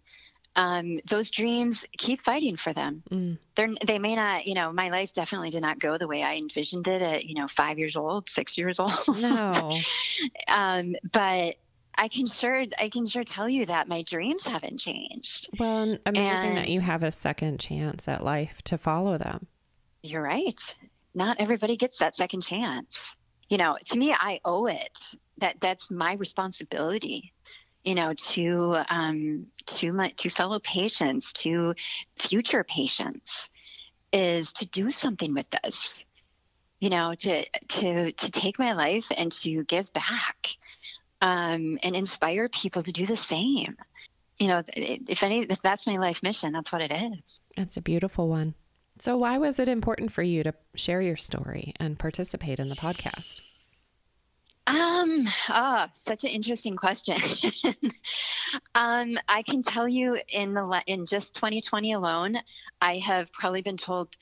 um, 0.56 1.00
those 1.08 1.30
dreams 1.30 1.84
keep 1.96 2.22
fighting 2.22 2.56
for 2.56 2.72
them 2.72 3.02
Mm. 3.10 3.38
they're 3.56 3.68
they 3.86 3.98
may 3.98 4.14
not 4.14 4.46
you 4.46 4.54
know 4.54 4.72
my 4.72 4.88
life 4.90 5.12
definitely 5.14 5.50
did 5.50 5.60
not 5.62 5.78
go 5.78 5.98
the 5.98 6.06
way 6.06 6.22
i 6.22 6.36
envisioned 6.36 6.86
it 6.88 7.02
at 7.02 7.24
you 7.24 7.34
know 7.34 7.48
five 7.48 7.78
years 7.78 7.96
old 7.96 8.28
six 8.30 8.56
years 8.56 8.78
old 8.78 8.92
No. 9.20 9.78
um 10.48 10.94
but 11.12 11.56
i 11.94 12.08
can 12.08 12.26
sure 12.26 12.64
i 12.78 12.88
can 12.88 13.06
sure 13.06 13.24
tell 13.24 13.48
you 13.48 13.66
that 13.66 13.88
my 13.88 14.02
dreams 14.02 14.44
haven't 14.44 14.78
changed. 14.78 15.48
Well, 15.58 15.82
and 15.82 16.00
amazing 16.06 16.54
that 16.54 16.68
you 16.68 16.80
have 16.80 17.02
a 17.02 17.10
second 17.10 17.60
chance 17.60 18.08
at 18.08 18.24
life 18.24 18.62
to 18.64 18.78
follow 18.78 19.18
them. 19.18 19.46
you're 20.02 20.22
right. 20.22 20.60
Not 21.14 21.36
everybody 21.40 21.76
gets 21.76 21.98
that 21.98 22.16
second 22.16 22.42
chance. 22.42 23.14
You 23.48 23.58
know 23.58 23.76
to 23.86 23.98
me 23.98 24.12
i 24.12 24.40
owe 24.44 24.66
it. 24.66 24.98
That 25.38 25.56
that's 25.60 25.90
my 25.90 26.14
responsibility 26.14 27.32
you 27.84 27.94
know 27.94 28.14
to 28.14 28.82
um 28.88 29.46
to 29.66 29.92
my 29.92 30.10
to 30.10 30.30
fellow 30.30 30.60
patients 30.60 31.32
to 31.32 31.74
future 32.18 32.64
patients 32.64 33.48
is 34.12 34.52
to 34.52 34.66
do 34.66 34.90
something 34.90 35.34
with 35.34 35.46
this 35.62 36.04
you 36.80 36.90
know 36.90 37.14
to 37.14 37.44
to 37.68 38.12
to 38.12 38.30
take 38.30 38.58
my 38.58 38.72
life 38.72 39.06
and 39.16 39.32
to 39.32 39.64
give 39.64 39.92
back 39.92 40.48
um 41.22 41.78
and 41.82 41.96
inspire 41.96 42.50
people 42.50 42.82
to 42.82 42.92
do 42.92 43.06
the 43.06 43.16
same 43.16 43.76
you 44.38 44.48
know 44.48 44.62
if 44.76 45.22
any 45.22 45.44
if 45.44 45.62
that's 45.62 45.86
my 45.86 45.96
life 45.96 46.22
mission 46.22 46.52
that's 46.52 46.70
what 46.70 46.82
it 46.82 46.92
is 46.92 47.40
That's 47.56 47.76
a 47.76 47.80
beautiful 47.80 48.28
one. 48.28 48.54
So, 49.00 49.16
why 49.16 49.38
was 49.38 49.58
it 49.58 49.68
important 49.68 50.12
for 50.12 50.22
you 50.22 50.42
to 50.42 50.54
share 50.74 51.00
your 51.00 51.16
story 51.16 51.72
and 51.80 51.98
participate 51.98 52.60
in 52.60 52.68
the 52.68 52.76
podcast? 52.76 53.40
Um, 54.66 55.28
oh, 55.48 55.86
such 55.96 56.22
an 56.24 56.30
interesting 56.30 56.76
question. 56.76 57.20
um, 58.74 59.18
I 59.28 59.42
can 59.42 59.62
tell 59.62 59.88
you 59.88 60.18
in 60.28 60.54
the 60.54 60.82
in 60.86 61.06
just 61.06 61.34
2020 61.34 61.94
alone, 61.94 62.36
I 62.80 62.98
have 62.98 63.32
probably 63.32 63.62
been 63.62 63.76
told 63.76 64.14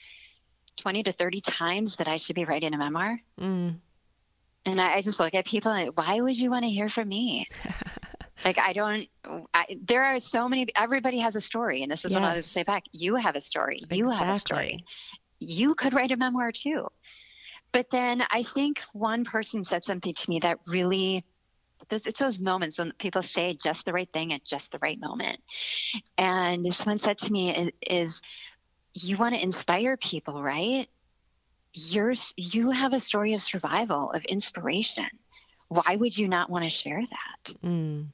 20 0.78 1.02
to 1.02 1.12
30 1.12 1.40
times 1.42 1.96
that 1.96 2.08
I 2.08 2.16
should 2.16 2.36
be 2.36 2.46
writing 2.46 2.72
a 2.72 2.78
memoir. 2.78 3.20
Mm, 3.38 3.76
And 4.66 4.80
I, 4.80 4.96
I 4.96 5.02
just 5.02 5.18
look 5.18 5.34
at 5.34 5.46
people 5.46 5.72
like, 5.72 5.96
why 5.96 6.20
would 6.20 6.36
you 6.38 6.50
want 6.50 6.64
to 6.64 6.70
hear 6.70 6.88
from 6.88 7.08
me? 7.08 7.48
like, 8.44 8.58
I 8.58 8.72
don't, 8.72 9.06
I, 9.54 9.66
there 9.82 10.04
are 10.04 10.20
so 10.20 10.48
many, 10.48 10.66
everybody 10.76 11.18
has 11.18 11.34
a 11.36 11.40
story. 11.40 11.82
And 11.82 11.90
this 11.90 12.04
is 12.04 12.14
what 12.14 12.24
I 12.24 12.34
would 12.34 12.44
Yes. 12.44 12.52
say 12.52 12.62
back. 12.62 12.84
You 12.92 13.16
have 13.16 13.36
a 13.36 13.40
story. 13.40 13.82
You 13.90 14.10
have 14.10 14.28
a 14.28 14.34
story. 14.34 14.84
you 15.40 15.74
could 15.74 15.94
write 15.94 16.12
a 16.12 16.16
memoir 16.16 16.52
too. 16.52 16.88
But 17.72 17.86
then 17.92 18.22
I 18.30 18.42
think 18.42 18.80
one 18.92 19.24
person 19.24 19.64
said 19.64 19.84
something 19.84 20.14
to 20.14 20.30
me 20.30 20.40
that 20.40 20.58
really, 20.66 21.24
it's 21.90 22.18
those 22.18 22.38
moments 22.40 22.78
when 22.78 22.92
people 22.98 23.22
say 23.22 23.54
just 23.54 23.84
the 23.84 23.92
right 23.92 24.08
thing 24.12 24.32
at 24.32 24.44
just 24.44 24.72
the 24.72 24.78
right 24.82 24.98
moment. 25.00 25.40
And 26.18 26.64
this 26.64 26.84
one 26.84 26.98
said 26.98 27.18
to 27.18 27.32
me 27.32 27.54
is, 27.54 27.72
is 27.82 28.22
you 28.94 29.16
want 29.16 29.34
to 29.34 29.42
inspire 29.42 29.96
people, 29.96 30.42
right? 30.42 30.88
You're, 31.72 32.14
you 32.36 32.70
have 32.70 32.92
a 32.92 33.00
story 33.00 33.34
of 33.34 33.42
survival, 33.42 34.10
of 34.12 34.24
inspiration. 34.24 35.06
Why 35.68 35.96
would 35.96 36.16
you 36.18 36.26
not 36.28 36.50
want 36.50 36.64
to 36.64 36.70
share 36.70 37.00
that? 37.00 37.54
Mm, 37.64 38.06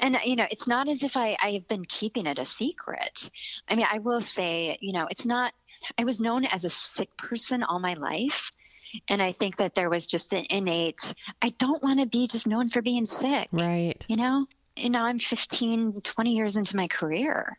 And 0.00 0.18
you 0.24 0.36
know, 0.36 0.46
it's 0.50 0.66
not 0.66 0.88
as 0.88 1.02
if 1.02 1.16
I, 1.16 1.36
I 1.42 1.52
have 1.52 1.68
been 1.68 1.84
keeping 1.84 2.26
it 2.26 2.38
a 2.38 2.44
secret. 2.44 3.28
I 3.68 3.74
mean, 3.74 3.86
I 3.90 3.98
will 3.98 4.22
say, 4.22 4.78
you 4.80 4.92
know, 4.92 5.06
it's 5.10 5.26
not. 5.26 5.52
I 5.98 6.04
was 6.04 6.20
known 6.20 6.44
as 6.46 6.64
a 6.64 6.70
sick 6.70 7.14
person 7.18 7.62
all 7.62 7.78
my 7.78 7.94
life, 7.94 8.50
and 9.08 9.20
I 9.22 9.32
think 9.32 9.58
that 9.58 9.74
there 9.74 9.90
was 9.90 10.06
just 10.06 10.32
an 10.32 10.46
innate. 10.50 11.12
I 11.42 11.50
don't 11.50 11.82
want 11.82 12.00
to 12.00 12.06
be 12.06 12.26
just 12.26 12.46
known 12.46 12.70
for 12.70 12.80
being 12.82 13.06
sick. 13.06 13.48
right. 13.52 14.04
You 14.08 14.16
know, 14.16 14.46
and 14.76 14.92
now 14.92 15.04
I'm 15.04 15.18
15, 15.18 16.00
20 16.02 16.34
years 16.34 16.56
into 16.56 16.76
my 16.76 16.88
career, 16.88 17.58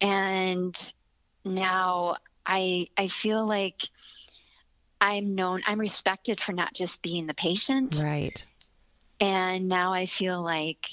and 0.00 0.76
now 1.44 2.16
I 2.46 2.88
I 2.96 3.08
feel 3.08 3.46
like 3.46 3.80
I'm 5.02 5.34
known. 5.34 5.62
I'm 5.66 5.80
respected 5.80 6.40
for 6.40 6.52
not 6.52 6.74
just 6.74 7.02
being 7.02 7.26
the 7.26 7.34
patient. 7.34 8.00
Right. 8.02 8.44
And 9.18 9.68
now 9.68 9.92
I 9.92 10.06
feel 10.06 10.42
like, 10.42 10.86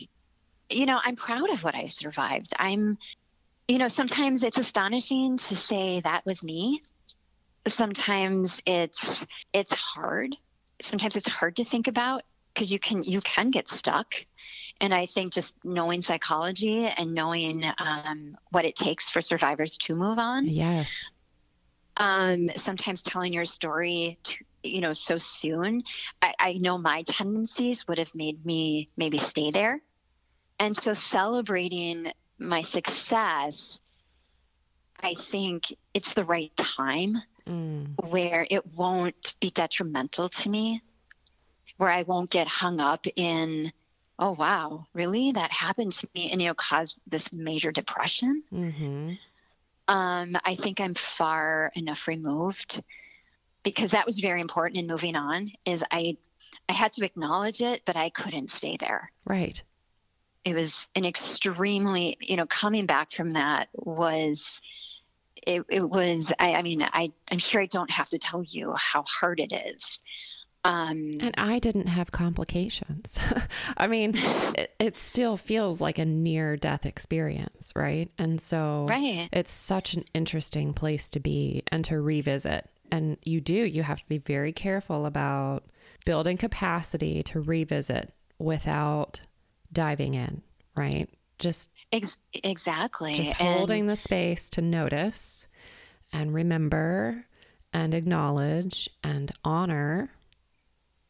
you 0.70 0.88
know, 0.88 1.00
I'm 1.04 1.16
proud 1.16 1.52
of 1.52 1.64
what 1.64 1.76
I 1.76 1.86
survived. 1.86 2.54
I'm, 2.58 2.98
you 3.68 3.78
know, 3.78 3.88
sometimes 3.88 4.44
it's 4.44 4.58
astonishing 4.58 5.38
to 5.38 5.56
say 5.56 6.02
that 6.02 6.26
was 6.26 6.42
me. 6.42 6.82
Sometimes 7.68 8.62
it's 8.66 9.24
it's 9.54 9.74
hard. 9.74 10.36
Sometimes 10.82 11.16
it's 11.16 11.30
hard 11.30 11.58
to 11.58 11.66
think 11.66 11.88
about 11.88 12.24
because 12.54 12.72
you 12.72 12.80
can 12.80 13.04
you 13.04 13.22
can 13.22 13.52
get 13.52 13.70
stuck. 13.70 14.14
And 14.82 14.92
I 14.92 15.06
think 15.06 15.34
just 15.34 15.54
knowing 15.64 16.02
psychology 16.02 16.86
and 16.86 17.14
knowing 17.14 17.64
um, 17.78 18.38
what 18.52 18.66
it 18.66 18.76
takes 18.76 19.10
for 19.10 19.22
survivors 19.22 19.78
to 19.82 19.96
move 19.96 20.18
on, 20.18 20.48
Yes. 20.48 21.06
Um, 22.00 22.50
sometimes 22.58 23.04
telling 23.04 23.34
your 23.34 23.46
story, 23.46 24.20
to, 24.24 24.46
you 24.64 24.82
know, 24.82 24.94
so 24.94 25.18
soon, 25.20 25.84
I, 26.22 26.34
I 26.40 26.54
know 26.54 26.78
my 26.78 27.04
tendencies 27.04 27.88
would 27.88 28.00
have 28.00 28.16
made 28.16 28.46
me 28.46 28.90
maybe 28.98 29.20
stay 29.20 29.52
there. 29.52 29.82
And 30.60 30.76
so 30.78 30.94
celebrating 30.94 32.12
my 32.40 32.62
success, 32.64 33.80
I 35.02 35.16
think 35.16 35.74
it's 35.94 36.14
the 36.14 36.26
right 36.26 36.52
time 36.58 37.22
Mm, 37.48 37.98
where 38.10 38.48
it 38.50 38.66
won't 38.66 39.36
be 39.42 39.52
detrimental 39.52 40.30
to 40.30 40.50
me, 40.50 40.84
where 41.78 41.92
I 41.92 42.04
won't 42.04 42.30
get 42.32 42.48
hung 42.48 42.80
up 42.80 43.06
in, 43.16 43.72
oh, 44.20 44.32
wow, 44.32 44.88
really? 44.94 45.32
That 45.34 45.52
happened 45.52 45.94
to 45.94 46.10
me 46.16 46.32
and, 46.32 46.42
you 46.42 46.50
know, 46.50 46.56
caused 46.56 47.00
this 47.08 47.32
major 47.34 47.72
depression 47.72 48.44
hmm 48.52 49.14
um, 49.90 50.38
I 50.46 50.56
think 50.56 50.80
I'm 50.80 50.94
far 50.94 51.72
enough 51.76 52.08
removed 52.08 52.82
because 53.64 53.92
that 53.92 54.06
was 54.06 54.20
very 54.20 54.40
important 54.40 54.78
in 54.78 54.88
moving 54.88 55.16
on. 55.16 55.52
Is 55.66 55.84
I 55.92 56.16
I 56.70 56.74
had 56.74 56.94
to 56.94 57.04
acknowledge 57.04 57.62
it, 57.62 57.82
but 57.86 57.98
I 57.98 58.12
couldn't 58.12 58.52
stay 58.52 58.78
there. 58.80 59.12
Right. 59.26 59.62
It 60.46 60.54
was 60.54 60.88
an 60.96 61.06
extremely, 61.06 62.18
you 62.22 62.38
know, 62.38 62.46
coming 62.46 62.86
back 62.86 63.12
from 63.12 63.34
that 63.34 63.68
was. 63.74 64.62
It, 65.36 65.64
it 65.70 65.90
was. 65.90 66.32
I, 66.38 66.54
I 66.54 66.62
mean, 66.62 66.84
I. 66.84 67.12
I'm 67.32 67.40
sure 67.40 67.60
I 67.60 67.66
don't 67.66 67.90
have 67.90 68.10
to 68.10 68.20
tell 68.20 68.44
you 68.44 68.74
how 68.76 69.04
hard 69.04 69.40
it 69.40 69.52
is. 69.52 70.02
Um, 70.66 71.12
And 71.22 71.34
I 71.38 71.60
didn't 71.60 71.88
have 71.88 72.12
complications. 72.12 73.18
I 73.78 73.88
mean, 73.88 74.14
it, 74.16 74.72
it 74.80 74.98
still 74.98 75.38
feels 75.38 75.80
like 75.80 75.98
a 75.98 76.06
near 76.06 76.58
death 76.58 76.86
experience, 76.86 77.72
right? 77.76 78.12
And 78.18 78.42
so 78.42 78.86
right. 78.90 79.30
it's 79.32 79.54
such 79.54 79.94
an 79.94 80.04
interesting 80.14 80.74
place 80.74 81.10
to 81.12 81.20
be 81.20 81.64
and 81.68 81.86
to 81.86 82.00
revisit. 82.02 82.70
And 82.92 83.18
you 83.24 83.40
do, 83.40 83.54
you 83.54 83.84
have 83.84 84.00
to 84.00 84.08
be 84.10 84.18
very 84.18 84.52
careful 84.52 85.06
about 85.06 85.64
building 86.06 86.38
capacity 86.38 87.24
to 87.24 87.40
revisit 87.40 88.12
without 88.40 89.22
diving 89.72 90.16
in, 90.16 90.42
right? 90.76 91.08
Just 91.38 91.72
Ex- 91.92 92.18
exactly. 92.34 93.14
just 93.14 93.40
And- 93.40 93.58
holding 93.58 93.88
the 93.88 93.96
space 93.96 94.50
to 94.52 94.62
notice 94.62 95.46
and 96.12 96.34
remember 96.34 97.26
and 97.72 97.94
acknowledge 97.94 98.90
and 99.04 99.32
honor 99.44 100.10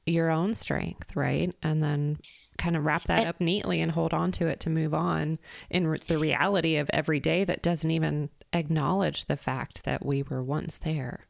your 0.10 0.30
own 0.30 0.54
strength, 0.54 1.16
right? 1.16 1.56
And 1.62 1.82
then 1.84 2.20
kind 2.58 2.76
of 2.76 2.84
wrap 2.86 3.06
that 3.06 3.20
And- 3.20 3.30
up 3.30 3.40
neatly 3.40 3.82
and 3.82 3.92
hold 3.92 4.14
on 4.14 4.32
to 4.34 4.48
it 4.48 4.60
to 4.62 4.70
move 4.70 4.94
on 4.94 5.40
in 5.70 5.88
re- 5.88 6.02
the 6.06 6.18
reality 6.18 6.76
of 6.76 6.90
every 6.92 7.20
day 7.20 7.44
that 7.46 7.62
doesn't 7.62 7.90
even 7.90 8.30
acknowledge 8.52 9.26
the 9.26 9.38
fact 9.38 9.84
that 9.86 10.06
we 10.06 10.24
were 10.24 10.44
once 10.44 10.78
there. 10.78 11.26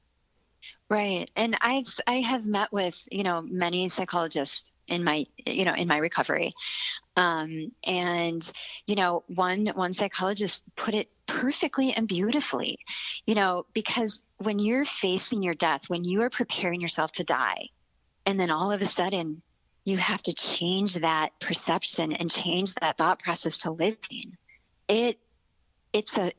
Right. 0.89 1.29
And 1.35 1.55
I've 1.61 1.99
I 2.07 2.21
have 2.21 2.45
met 2.45 2.71
with, 2.71 2.95
you 3.11 3.23
know, 3.23 3.41
many 3.43 3.89
psychologists 3.89 4.71
in 4.87 5.03
my 5.03 5.25
you 5.45 5.63
know, 5.65 5.73
in 5.75 5.87
my 5.87 5.97
recovery. 5.97 6.51
Um, 7.15 7.71
and 7.83 8.51
you 8.87 8.95
know, 8.95 9.23
one 9.27 9.67
one 9.67 9.93
psychologist 9.93 10.63
put 10.75 10.95
it 10.95 11.09
perfectly 11.27 11.93
and 11.93 12.07
beautifully. 12.07 12.79
You 13.27 13.35
know, 13.35 13.67
because 13.73 14.21
when 14.37 14.57
you're 14.57 14.85
facing 14.85 15.43
your 15.43 15.53
death, 15.53 15.83
when 15.89 16.03
you 16.03 16.23
are 16.23 16.29
preparing 16.31 16.81
yourself 16.81 17.11
to 17.13 17.23
die, 17.23 17.69
and 18.25 18.39
then 18.39 18.51
all 18.51 18.71
of 18.71 18.81
a 18.81 18.85
sudden 18.85 19.41
you 19.85 19.97
have 19.97 20.21
to 20.23 20.33
change 20.33 20.95
that 20.95 21.31
perception 21.39 22.13
and 22.13 22.29
change 22.29 22.73
that 22.75 22.97
thought 22.97 23.19
process 23.19 23.57
to 23.59 23.71
living. 23.71 24.37
It 24.87 25.19
it's 25.93 26.17
a 26.17 26.31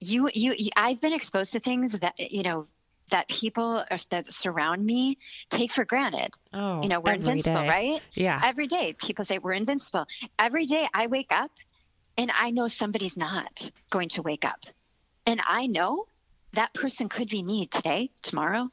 you 0.00 0.28
you 0.32 0.70
I've 0.76 1.00
been 1.00 1.12
exposed 1.12 1.52
to 1.52 1.60
things 1.60 1.92
that 1.92 2.14
you 2.18 2.42
know 2.42 2.66
that 3.10 3.28
people 3.28 3.84
that 4.10 4.32
surround 4.32 4.84
me 4.84 5.18
take 5.50 5.72
for 5.72 5.84
granted. 5.84 6.30
Oh, 6.52 6.82
you 6.82 6.88
know, 6.88 7.00
we're 7.00 7.14
invincible, 7.14 7.62
day. 7.62 7.68
right? 7.68 8.02
Yeah. 8.14 8.40
Every 8.42 8.66
day 8.66 8.94
people 8.94 9.24
say 9.24 9.38
we're 9.38 9.52
invincible. 9.52 10.06
Every 10.38 10.66
day 10.66 10.88
I 10.92 11.06
wake 11.06 11.30
up 11.30 11.50
and 12.16 12.30
I 12.34 12.50
know 12.50 12.68
somebody's 12.68 13.16
not 13.16 13.70
going 13.90 14.08
to 14.10 14.22
wake 14.22 14.44
up. 14.44 14.60
And 15.26 15.40
I 15.46 15.66
know 15.66 16.06
that 16.52 16.72
person 16.74 17.08
could 17.08 17.28
be 17.28 17.42
me 17.42 17.66
today, 17.66 18.10
tomorrow, 18.22 18.70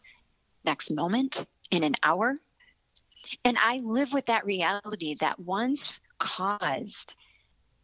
next 0.64 0.92
moment, 0.92 1.46
in 1.72 1.84
an 1.84 1.96
hour. 2.04 2.38
And 3.46 3.58
I 3.58 3.78
live 3.78 4.14
with 4.14 4.26
that 4.28 4.46
reality 4.46 5.16
that 5.20 5.40
once 5.40 6.00
caused 6.20 7.16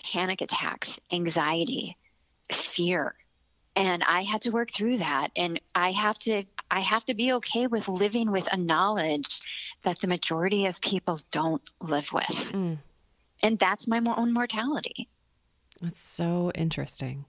panic 0.03 0.41
attacks, 0.41 0.99
anxiety, 1.11 1.97
fear, 2.53 3.15
and 3.77 4.03
i 4.03 4.23
had 4.23 4.41
to 4.41 4.49
work 4.49 4.72
through 4.73 4.97
that 4.97 5.30
and 5.35 5.61
i 5.76 5.91
have 5.91 6.18
to 6.18 6.43
i 6.72 6.80
have 6.81 7.05
to 7.05 7.14
be 7.14 7.31
okay 7.34 7.68
with 7.68 7.88
living 7.88 8.31
with 8.31 8.45
a 8.51 8.57
knowledge 8.57 9.39
that 9.84 9.99
the 10.01 10.07
majority 10.07 10.65
of 10.65 10.81
people 10.81 11.22
don't 11.31 11.61
live 11.80 12.11
with 12.11 12.26
mm. 12.26 12.77
and 13.43 13.59
that's 13.59 13.88
my 13.88 14.01
own 14.18 14.34
mortality 14.34 15.07
that's 15.80 16.03
so 16.03 16.51
interesting 16.55 17.23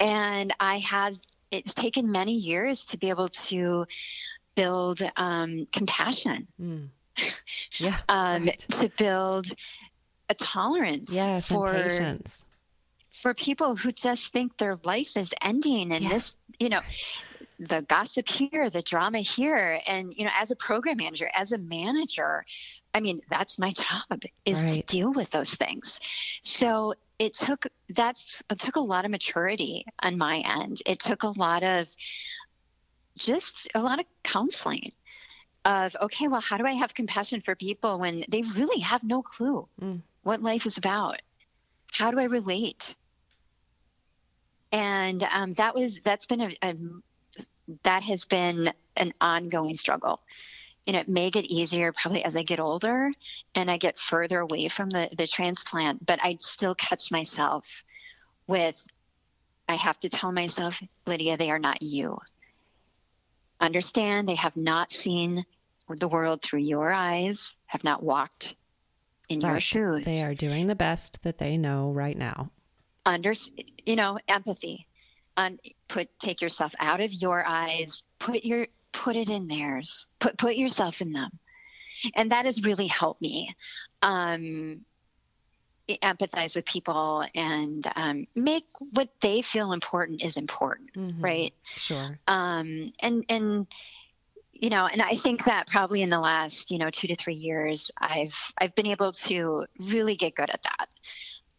and 0.00 0.52
i 0.58 0.78
had 0.78 1.18
it's 1.52 1.72
taken 1.72 2.10
many 2.10 2.34
years 2.34 2.82
to 2.82 2.98
be 2.98 3.08
able 3.08 3.28
to 3.28 3.86
build 4.54 5.02
um, 5.16 5.66
compassion 5.72 6.46
mm. 6.60 6.88
yeah 7.78 7.98
um, 8.08 8.46
right. 8.46 8.64
to 8.70 8.90
build 8.98 9.46
a 10.30 10.34
tolerance 10.34 11.10
yes, 11.12 11.48
for 11.48 11.72
patience 11.72 12.44
for 13.24 13.32
people 13.32 13.74
who 13.74 13.90
just 13.90 14.32
think 14.32 14.56
their 14.58 14.78
life 14.84 15.16
is 15.16 15.30
ending 15.40 15.92
and 15.92 16.02
yeah. 16.02 16.10
this, 16.10 16.36
you 16.58 16.68
know, 16.68 16.82
the 17.58 17.80
gossip 17.88 18.28
here, 18.28 18.68
the 18.68 18.82
drama 18.82 19.20
here. 19.20 19.80
And, 19.86 20.12
you 20.14 20.26
know, 20.26 20.30
as 20.38 20.50
a 20.50 20.56
program 20.56 20.98
manager, 20.98 21.30
as 21.32 21.52
a 21.52 21.56
manager, 21.56 22.44
I 22.92 23.00
mean, 23.00 23.22
that's 23.30 23.58
my 23.58 23.72
job 23.72 24.20
is 24.44 24.62
right. 24.62 24.68
to 24.68 24.82
deal 24.82 25.10
with 25.10 25.30
those 25.30 25.54
things. 25.54 26.00
So 26.42 26.92
it 27.18 27.32
took 27.32 27.64
that's 27.88 28.34
it 28.50 28.58
took 28.58 28.76
a 28.76 28.80
lot 28.80 29.06
of 29.06 29.10
maturity 29.10 29.86
on 30.02 30.18
my 30.18 30.38
end. 30.40 30.82
It 30.84 30.98
took 30.98 31.22
a 31.22 31.28
lot 31.28 31.62
of 31.62 31.88
just 33.16 33.68
a 33.74 33.80
lot 33.80 34.00
of 34.00 34.06
counseling 34.22 34.92
of 35.64 35.96
okay, 36.00 36.28
well, 36.28 36.40
how 36.40 36.58
do 36.58 36.66
I 36.66 36.72
have 36.72 36.94
compassion 36.94 37.40
for 37.40 37.54
people 37.54 37.98
when 37.98 38.24
they 38.28 38.42
really 38.42 38.80
have 38.80 39.02
no 39.02 39.22
clue 39.22 39.66
mm. 39.80 40.00
what 40.22 40.42
life 40.42 40.66
is 40.66 40.76
about? 40.76 41.20
How 41.92 42.10
do 42.10 42.18
I 42.18 42.24
relate? 42.24 42.94
and 44.74 45.22
um, 45.30 45.52
that 45.52 45.74
was 45.74 46.00
that's 46.04 46.26
been 46.26 46.40
a, 46.40 46.50
a, 46.62 46.74
that 47.84 48.02
has 48.02 48.24
been 48.24 48.72
an 48.96 49.14
ongoing 49.20 49.76
struggle 49.76 50.20
know 50.86 50.98
it 50.98 51.08
may 51.08 51.30
get 51.30 51.44
easier 51.44 51.92
probably 51.92 52.24
as 52.24 52.36
i 52.36 52.42
get 52.42 52.60
older 52.60 53.10
and 53.54 53.70
i 53.70 53.78
get 53.78 53.98
further 53.98 54.40
away 54.40 54.68
from 54.68 54.90
the, 54.90 55.08
the 55.16 55.26
transplant 55.26 56.04
but 56.04 56.18
i'd 56.24 56.42
still 56.42 56.74
catch 56.74 57.10
myself 57.10 57.64
with 58.48 58.74
i 59.68 59.76
have 59.76 59.98
to 60.00 60.08
tell 60.08 60.32
myself 60.32 60.74
lydia 61.06 61.36
they 61.36 61.50
are 61.50 61.58
not 61.58 61.80
you 61.80 62.18
understand. 63.60 64.28
They 64.28 64.34
have 64.34 64.56
not 64.56 64.92
seen 64.92 65.44
the 65.96 66.08
world 66.08 66.42
through 66.42 66.60
your 66.60 66.92
eyes 66.92 67.54
have 67.66 67.84
not 67.84 68.02
walked 68.02 68.56
in 69.28 69.40
right. 69.40 69.50
your 69.50 69.60
shoes. 69.60 70.04
They 70.04 70.22
are 70.22 70.34
doing 70.34 70.66
the 70.66 70.74
best 70.74 71.22
that 71.22 71.38
they 71.38 71.56
know 71.56 71.90
right 71.90 72.16
now. 72.16 72.50
Under 73.06 73.34
you 73.84 73.96
know 73.96 74.18
empathy. 74.28 74.86
Put 75.88 76.08
take 76.18 76.40
yourself 76.40 76.72
out 76.78 77.00
of 77.00 77.12
your 77.12 77.44
eyes. 77.46 78.02
Put 78.18 78.44
your 78.44 78.66
put 78.92 79.16
it 79.16 79.28
in 79.28 79.46
theirs. 79.48 80.06
Put 80.20 80.38
put 80.38 80.56
yourself 80.56 81.00
in 81.00 81.12
them. 81.12 81.38
And 82.14 82.32
that 82.32 82.46
has 82.46 82.62
really 82.62 82.86
helped 82.86 83.20
me. 83.20 83.54
Um, 84.02 84.80
empathize 85.88 86.56
with 86.56 86.64
people 86.64 87.24
and 87.34 87.90
um, 87.96 88.26
make 88.34 88.64
what 88.92 89.08
they 89.20 89.42
feel 89.42 89.72
important 89.72 90.22
is 90.22 90.36
important 90.36 90.92
mm-hmm. 90.94 91.22
right 91.22 91.54
sure 91.76 92.18
um, 92.26 92.92
and 93.00 93.24
and 93.28 93.66
you 94.52 94.70
know 94.70 94.86
and 94.86 95.02
i 95.02 95.16
think 95.16 95.44
that 95.44 95.66
probably 95.66 96.00
in 96.00 96.10
the 96.10 96.18
last 96.18 96.70
you 96.70 96.78
know 96.78 96.88
two 96.90 97.08
to 97.08 97.16
three 97.16 97.34
years 97.34 97.90
i've 97.98 98.34
i've 98.58 98.74
been 98.74 98.86
able 98.86 99.12
to 99.12 99.66
really 99.78 100.16
get 100.16 100.34
good 100.34 100.48
at 100.48 100.62
that 100.62 100.88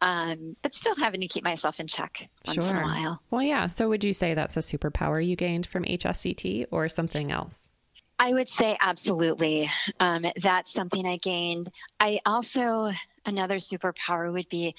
um, 0.00 0.56
but 0.62 0.74
still 0.74 0.94
having 0.96 1.20
to 1.20 1.28
keep 1.28 1.42
myself 1.42 1.80
in 1.80 1.86
check 1.86 2.28
once 2.46 2.62
sure. 2.62 2.70
in 2.70 2.76
a 2.76 2.82
while. 2.82 3.22
Well, 3.30 3.42
yeah. 3.42 3.66
So, 3.66 3.88
would 3.88 4.04
you 4.04 4.12
say 4.12 4.34
that's 4.34 4.56
a 4.56 4.60
superpower 4.60 5.26
you 5.26 5.36
gained 5.36 5.66
from 5.66 5.84
HSCT 5.84 6.66
or 6.70 6.88
something 6.88 7.32
else? 7.32 7.70
I 8.18 8.32
would 8.32 8.48
say 8.48 8.76
absolutely. 8.80 9.70
Um, 10.00 10.24
that's 10.42 10.72
something 10.72 11.06
I 11.06 11.18
gained. 11.18 11.70
I 12.00 12.20
also, 12.24 12.90
another 13.26 13.56
superpower 13.56 14.32
would 14.32 14.48
be 14.48 14.74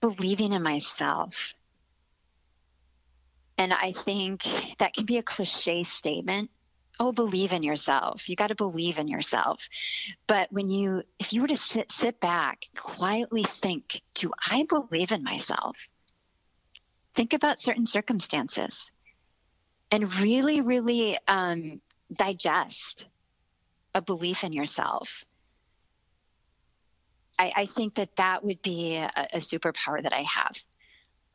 believing 0.00 0.52
in 0.52 0.62
myself. 0.62 1.54
And 3.58 3.72
I 3.72 3.92
think 3.92 4.46
that 4.78 4.94
can 4.94 5.04
be 5.04 5.18
a 5.18 5.22
cliche 5.22 5.82
statement, 5.82 6.50
oh 7.00 7.12
believe 7.12 7.52
in 7.52 7.62
yourself 7.62 8.28
you 8.28 8.36
got 8.36 8.48
to 8.48 8.54
believe 8.54 8.98
in 8.98 9.08
yourself 9.08 9.68
but 10.26 10.50
when 10.52 10.70
you 10.70 11.02
if 11.18 11.32
you 11.32 11.40
were 11.40 11.48
to 11.48 11.56
sit 11.56 11.90
sit 11.92 12.20
back 12.20 12.64
quietly 12.76 13.44
think 13.62 14.00
do 14.14 14.30
i 14.46 14.64
believe 14.68 15.12
in 15.12 15.22
myself 15.22 15.76
think 17.14 17.32
about 17.32 17.60
certain 17.60 17.86
circumstances 17.86 18.90
and 19.90 20.12
really 20.16 20.60
really 20.60 21.18
um, 21.28 21.80
digest 22.12 23.06
a 23.94 24.02
belief 24.02 24.44
in 24.44 24.52
yourself 24.52 25.24
I, 27.40 27.52
I, 27.56 27.66
think 27.66 27.94
that 27.94 28.16
that 28.16 28.44
would 28.44 28.62
be 28.62 28.96
a, 28.96 29.10
a 29.32 29.38
superpower 29.38 30.02
that 30.02 30.12
i 30.12 30.22
have 30.22 30.56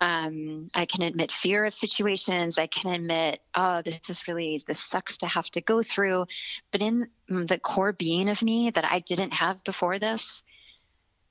um, 0.04 0.70
I 0.74 0.86
can 0.86 1.02
admit 1.02 1.32
fear 1.32 1.64
of 1.64 1.74
situations. 1.74 2.58
I 2.58 2.68
can 2.68 2.94
admit, 2.94 3.40
oh, 3.56 3.82
this 3.82 4.10
is 4.10 4.28
really, 4.28 4.62
this 4.68 4.82
sucks 4.82 5.16
to 5.20 5.28
have 5.28 5.50
to 5.52 5.62
go 5.62 5.82
through. 5.82 6.26
But 6.74 6.82
in 6.82 7.08
the 7.30 7.58
core 7.58 7.94
being 7.94 8.28
of 8.28 8.42
me 8.42 8.70
that 8.72 8.84
I 8.84 9.00
didn't 9.00 9.32
have 9.32 9.64
before 9.64 10.00
this 10.00 10.44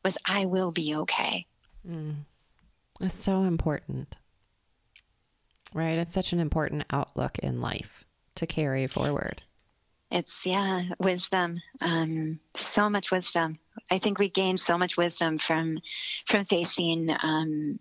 was, 0.02 0.16
I 0.24 0.46
will 0.46 0.72
be 0.72 0.94
okay. 0.94 1.46
Mm. 1.86 2.24
It's 3.02 3.22
so 3.22 3.42
important, 3.42 4.16
right? 5.74 5.98
It's 5.98 6.14
such 6.14 6.32
an 6.32 6.40
important 6.40 6.84
outlook 6.90 7.38
in 7.40 7.60
life 7.60 8.04
to 8.36 8.46
carry 8.46 8.86
forward. 8.86 9.42
It's, 10.10 10.44
yeah, 10.44 10.82
wisdom. 10.98 11.60
Um, 11.80 12.40
so 12.54 12.90
much 12.90 13.10
wisdom. 13.10 13.58
I 13.90 13.98
think 13.98 14.18
we 14.18 14.28
gain 14.28 14.58
so 14.58 14.76
much 14.76 14.96
wisdom 14.96 15.38
from 15.38 15.78
from 16.26 16.44
facing 16.44 17.08
um, 17.22 17.78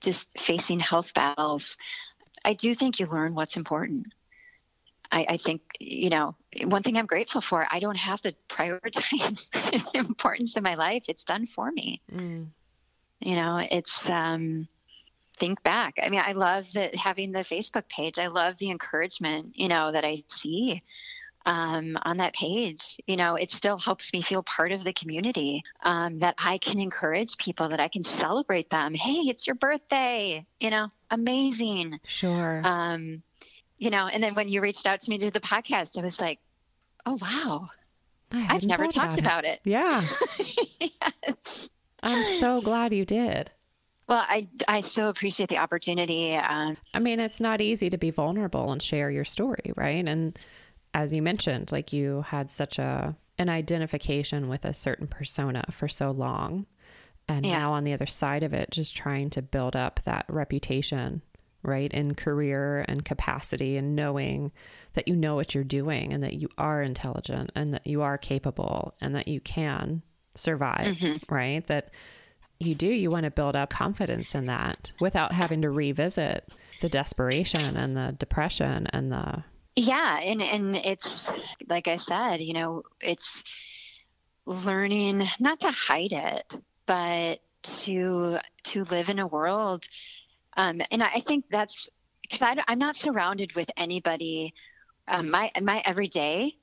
just 0.00 0.26
facing 0.38 0.80
health 0.80 1.12
battles, 1.14 1.76
I 2.44 2.54
do 2.54 2.74
think 2.74 3.00
you 3.00 3.06
learn 3.06 3.34
what's 3.34 3.56
important. 3.56 4.06
I, 5.10 5.26
I, 5.30 5.36
think, 5.36 5.62
you 5.78 6.10
know, 6.10 6.34
one 6.64 6.82
thing 6.82 6.96
I'm 6.96 7.06
grateful 7.06 7.40
for, 7.40 7.66
I 7.70 7.78
don't 7.78 7.96
have 7.96 8.20
to 8.22 8.34
prioritize 8.50 9.50
importance 9.94 10.56
in 10.56 10.62
my 10.62 10.74
life. 10.74 11.04
It's 11.08 11.24
done 11.24 11.46
for 11.46 11.70
me. 11.70 12.02
Mm. 12.12 12.48
You 13.20 13.34
know, 13.36 13.66
it's, 13.70 14.08
um, 14.10 14.68
think 15.38 15.62
back. 15.62 15.98
I 16.02 16.08
mean, 16.08 16.22
I 16.24 16.32
love 16.32 16.66
that 16.74 16.94
having 16.94 17.32
the 17.32 17.40
Facebook 17.40 17.88
page. 17.88 18.18
I 18.18 18.28
love 18.28 18.58
the 18.58 18.70
encouragement, 18.70 19.52
you 19.54 19.68
know, 19.68 19.92
that 19.92 20.04
I 20.04 20.22
see 20.28 20.80
um, 21.46 21.96
on 22.02 22.18
that 22.18 22.34
page. 22.34 22.98
You 23.06 23.16
know, 23.16 23.36
it 23.36 23.52
still 23.52 23.78
helps 23.78 24.12
me 24.12 24.22
feel 24.22 24.42
part 24.42 24.72
of 24.72 24.84
the 24.84 24.92
community 24.92 25.62
um, 25.82 26.18
that 26.18 26.34
I 26.38 26.58
can 26.58 26.80
encourage 26.80 27.36
people, 27.38 27.68
that 27.68 27.80
I 27.80 27.88
can 27.88 28.02
celebrate 28.02 28.68
them. 28.70 28.94
Hey, 28.94 29.22
it's 29.28 29.46
your 29.46 29.56
birthday. 29.56 30.44
You 30.60 30.70
know, 30.70 30.90
amazing. 31.10 32.00
Sure. 32.04 32.60
Um, 32.64 33.22
you 33.78 33.90
know, 33.90 34.06
and 34.06 34.22
then 34.22 34.34
when 34.34 34.48
you 34.48 34.60
reached 34.60 34.86
out 34.86 35.00
to 35.02 35.10
me 35.10 35.18
to 35.18 35.26
do 35.26 35.30
the 35.30 35.40
podcast, 35.40 35.98
I 35.98 36.02
was 36.02 36.18
like, 36.18 36.38
oh, 37.04 37.18
wow. 37.20 37.68
I've 38.32 38.64
never 38.64 38.86
talked 38.88 39.18
about 39.18 39.44
it. 39.44 39.44
about 39.44 39.44
it. 39.44 39.60
Yeah. 39.64 40.06
yes. 40.80 41.68
I'm 42.02 42.38
so 42.38 42.60
glad 42.60 42.92
you 42.92 43.04
did. 43.04 43.50
Well, 44.08 44.24
I, 44.26 44.46
I 44.68 44.82
so 44.82 45.08
appreciate 45.08 45.48
the 45.48 45.58
opportunity. 45.58 46.34
Um, 46.36 46.76
I 46.94 47.00
mean, 47.00 47.18
it's 47.18 47.40
not 47.40 47.60
easy 47.60 47.90
to 47.90 47.98
be 47.98 48.10
vulnerable 48.10 48.70
and 48.70 48.80
share 48.80 49.10
your 49.10 49.24
story, 49.24 49.72
right? 49.76 50.06
And 50.06 50.38
as 50.94 51.12
you 51.12 51.22
mentioned, 51.22 51.72
like 51.72 51.92
you 51.92 52.22
had 52.22 52.50
such 52.50 52.78
a 52.78 53.16
an 53.38 53.48
identification 53.50 54.48
with 54.48 54.64
a 54.64 54.72
certain 54.72 55.06
persona 55.06 55.62
for 55.70 55.88
so 55.88 56.10
long. 56.10 56.66
And 57.28 57.44
yeah. 57.44 57.58
now 57.58 57.72
on 57.72 57.84
the 57.84 57.92
other 57.92 58.06
side 58.06 58.42
of 58.42 58.54
it, 58.54 58.70
just 58.70 58.96
trying 58.96 59.30
to 59.30 59.42
build 59.42 59.76
up 59.76 60.00
that 60.04 60.24
reputation, 60.28 61.20
right? 61.62 61.92
In 61.92 62.14
career 62.14 62.84
and 62.88 63.04
capacity 63.04 63.76
and 63.76 63.94
knowing 63.94 64.52
that 64.94 65.08
you 65.08 65.16
know 65.16 65.34
what 65.34 65.54
you're 65.54 65.64
doing 65.64 66.14
and 66.14 66.22
that 66.22 66.34
you 66.34 66.48
are 66.56 66.80
intelligent 66.80 67.50
and 67.54 67.74
that 67.74 67.86
you 67.86 68.00
are 68.02 68.16
capable 68.16 68.94
and 69.00 69.14
that 69.14 69.28
you 69.28 69.40
can 69.40 70.02
survive, 70.34 70.96
mm-hmm. 70.96 71.34
right? 71.34 71.66
That 71.66 71.90
you 72.58 72.74
do, 72.74 72.88
you 72.88 73.10
want 73.10 73.24
to 73.24 73.30
build 73.30 73.56
up 73.56 73.70
confidence 73.70 74.34
in 74.34 74.46
that 74.46 74.92
without 75.00 75.32
having 75.32 75.62
to 75.62 75.70
revisit 75.70 76.48
the 76.80 76.88
desperation 76.88 77.76
and 77.76 77.96
the 77.96 78.14
depression 78.18 78.86
and 78.92 79.12
the 79.12 79.44
yeah, 79.78 80.18
and 80.20 80.40
and 80.40 80.76
it's 80.76 81.28
like 81.68 81.86
I 81.86 81.96
said, 81.96 82.40
you 82.40 82.54
know, 82.54 82.82
it's 83.00 83.44
learning 84.46 85.28
not 85.38 85.60
to 85.60 85.70
hide 85.70 86.12
it, 86.12 86.50
but 86.86 87.40
to 87.62 88.38
to 88.64 88.84
live 88.84 89.08
in 89.08 89.18
a 89.18 89.26
world 89.26 89.84
um, 90.56 90.80
and 90.90 91.02
I 91.02 91.22
think 91.26 91.44
that's 91.50 91.88
because 92.22 92.56
I'm 92.66 92.78
not 92.78 92.96
surrounded 92.96 93.54
with 93.54 93.68
anybody 93.76 94.54
um, 95.08 95.30
my 95.30 95.50
my 95.60 95.82
everyday 95.84 96.56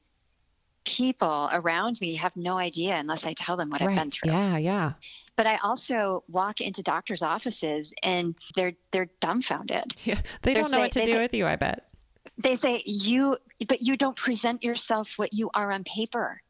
people 0.84 1.50
around 1.54 2.02
me 2.02 2.16
have 2.16 2.36
no 2.36 2.58
idea 2.58 2.96
unless 2.96 3.26
I 3.26 3.34
tell 3.34 3.56
them 3.56 3.70
what 3.70 3.82
right. 3.82 3.92
I've 3.92 3.96
been 3.96 4.12
through. 4.12 4.32
Yeah, 4.32 4.58
yeah. 4.58 4.94
But 5.36 5.48
I 5.48 5.58
also 5.64 6.24
walk 6.28 6.62
into 6.62 6.84
doctors' 6.84 7.24
offices 7.24 7.92
and 8.04 8.36
they're 8.56 8.74
they're 8.92 9.10
dumbfounded. 9.20 9.96
Yeah, 10.06 10.22
they 10.42 10.54
they're 10.54 10.62
don't 10.62 10.72
know 10.72 10.78
say, 10.78 10.84
what 10.84 10.92
to 10.94 11.06
do 11.06 11.14
say, 11.14 11.22
with 11.22 11.34
you. 11.34 11.48
I 11.48 11.56
bet 11.56 11.90
they 12.38 12.56
say 12.56 12.82
you, 12.86 13.38
but 13.68 13.82
you 13.82 13.98
don't 13.98 14.16
present 14.16 14.64
yourself 14.64 15.14
what 15.18 15.34
you 15.34 15.50
are 15.54 15.72
on 15.72 15.84
paper. 15.84 16.42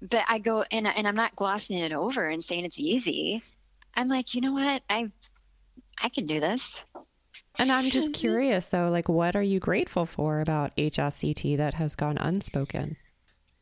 But 0.00 0.24
I 0.28 0.38
go 0.38 0.64
and 0.70 0.86
and 0.86 1.08
I'm 1.08 1.16
not 1.16 1.34
glossing 1.36 1.78
it 1.78 1.92
over 1.92 2.28
and 2.28 2.42
saying 2.42 2.64
it's 2.64 2.78
easy. 2.78 3.42
I'm 3.94 4.08
like, 4.08 4.34
you 4.34 4.40
know 4.40 4.52
what? 4.52 4.82
I 4.88 5.10
I 6.00 6.08
can 6.08 6.26
do 6.26 6.40
this. 6.40 6.78
And 7.58 7.72
I'm 7.72 7.90
just 7.90 8.12
curious 8.12 8.68
though, 8.68 8.90
like 8.90 9.08
what 9.08 9.34
are 9.34 9.42
you 9.42 9.58
grateful 9.58 10.06
for 10.06 10.40
about 10.40 10.76
HSCT 10.76 11.56
that 11.56 11.74
has 11.74 11.96
gone 11.96 12.16
unspoken? 12.18 12.96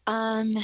Um 0.07 0.57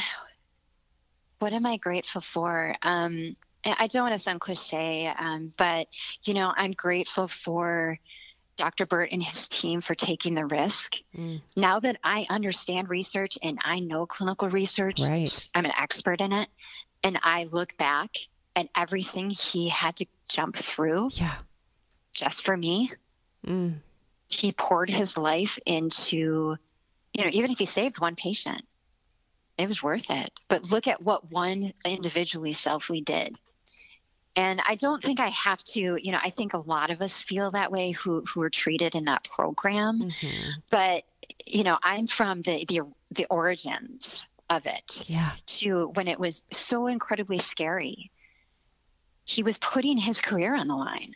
what 1.38 1.52
am 1.52 1.66
I 1.66 1.76
grateful 1.78 2.20
for? 2.20 2.76
Um 2.82 3.36
I 3.64 3.86
don't 3.86 4.02
want 4.02 4.14
to 4.14 4.18
sound 4.18 4.40
cliche, 4.40 5.06
um, 5.06 5.52
but 5.56 5.88
you 6.24 6.34
know, 6.34 6.52
I'm 6.56 6.72
grateful 6.72 7.28
for 7.28 7.98
Dr. 8.56 8.86
Burt 8.86 9.10
and 9.12 9.22
his 9.22 9.48
team 9.48 9.80
for 9.80 9.94
taking 9.94 10.34
the 10.34 10.44
risk. 10.44 10.96
Mm. 11.16 11.40
Now 11.56 11.80
that 11.80 11.98
I 12.02 12.26
understand 12.28 12.90
research 12.90 13.38
and 13.42 13.58
I 13.64 13.80
know 13.80 14.06
clinical 14.06 14.48
research, 14.48 15.00
right. 15.00 15.48
I'm 15.54 15.64
an 15.64 15.72
expert 15.78 16.20
in 16.20 16.32
it, 16.32 16.48
and 17.02 17.18
I 17.22 17.44
look 17.44 17.76
back 17.76 18.16
at 18.56 18.68
everything 18.76 19.30
he 19.30 19.68
had 19.68 19.96
to 19.96 20.06
jump 20.28 20.56
through. 20.56 21.10
Yeah 21.12 21.36
just 22.12 22.44
for 22.44 22.56
me. 22.56 22.92
Mm. 23.46 23.76
He 24.28 24.52
poured 24.52 24.88
his 24.90 25.16
life 25.16 25.58
into, 25.66 26.56
you 27.12 27.24
know, 27.24 27.30
even 27.30 27.50
if 27.50 27.58
he 27.58 27.66
saved 27.66 28.00
one 28.00 28.16
patient, 28.16 28.62
it 29.58 29.68
was 29.68 29.82
worth 29.82 30.10
it. 30.10 30.32
But 30.48 30.64
look 30.64 30.86
at 30.86 31.02
what 31.02 31.30
one 31.30 31.72
individually 31.84 32.54
selfly 32.54 33.04
did. 33.04 33.38
And 34.34 34.62
I 34.66 34.76
don't 34.76 35.02
think 35.02 35.20
I 35.20 35.28
have 35.28 35.62
to, 35.64 35.80
you 35.80 36.12
know, 36.12 36.18
I 36.22 36.30
think 36.30 36.54
a 36.54 36.58
lot 36.58 36.90
of 36.90 37.02
us 37.02 37.20
feel 37.22 37.50
that 37.50 37.70
way 37.70 37.90
who, 37.90 38.24
who 38.32 38.40
are 38.42 38.50
treated 38.50 38.94
in 38.94 39.04
that 39.04 39.24
program. 39.24 40.00
Mm-hmm. 40.00 40.50
But, 40.70 41.04
you 41.44 41.64
know, 41.64 41.78
I'm 41.82 42.06
from 42.06 42.40
the, 42.42 42.64
the, 42.66 42.80
the 43.10 43.26
origins 43.26 44.26
of 44.48 44.64
it 44.66 45.02
yeah. 45.06 45.32
to 45.46 45.88
when 45.94 46.08
it 46.08 46.18
was 46.18 46.42
so 46.50 46.86
incredibly 46.86 47.38
scary. 47.40 48.10
He 49.24 49.42
was 49.42 49.58
putting 49.58 49.98
his 49.98 50.20
career 50.20 50.54
on 50.54 50.66
the 50.66 50.74
line 50.74 51.14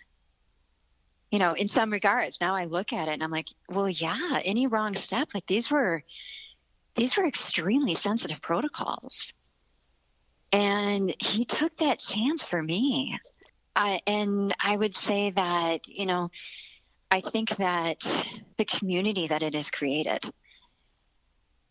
you 1.30 1.38
know, 1.38 1.52
in 1.54 1.68
some 1.68 1.90
regards, 1.90 2.38
now 2.40 2.54
I 2.54 2.64
look 2.64 2.92
at 2.92 3.08
it 3.08 3.12
and 3.12 3.22
I'm 3.22 3.30
like, 3.30 3.48
well, 3.68 3.88
yeah, 3.88 4.40
any 4.44 4.66
wrong 4.66 4.94
step, 4.94 5.28
like 5.34 5.46
these 5.46 5.70
were, 5.70 6.02
these 6.96 7.16
were 7.16 7.26
extremely 7.26 7.94
sensitive 7.94 8.40
protocols. 8.40 9.32
And 10.52 11.14
he 11.18 11.44
took 11.44 11.76
that 11.78 11.98
chance 11.98 12.44
for 12.44 12.62
me. 12.62 13.18
And 13.74 14.54
I 14.58 14.76
would 14.76 14.96
say 14.96 15.30
that, 15.30 15.86
you 15.86 16.06
know, 16.06 16.30
I 17.10 17.20
think 17.20 17.56
that 17.56 18.00
the 18.56 18.64
community 18.64 19.28
that 19.28 19.42
it 19.42 19.54
has 19.54 19.70
created, 19.70 20.32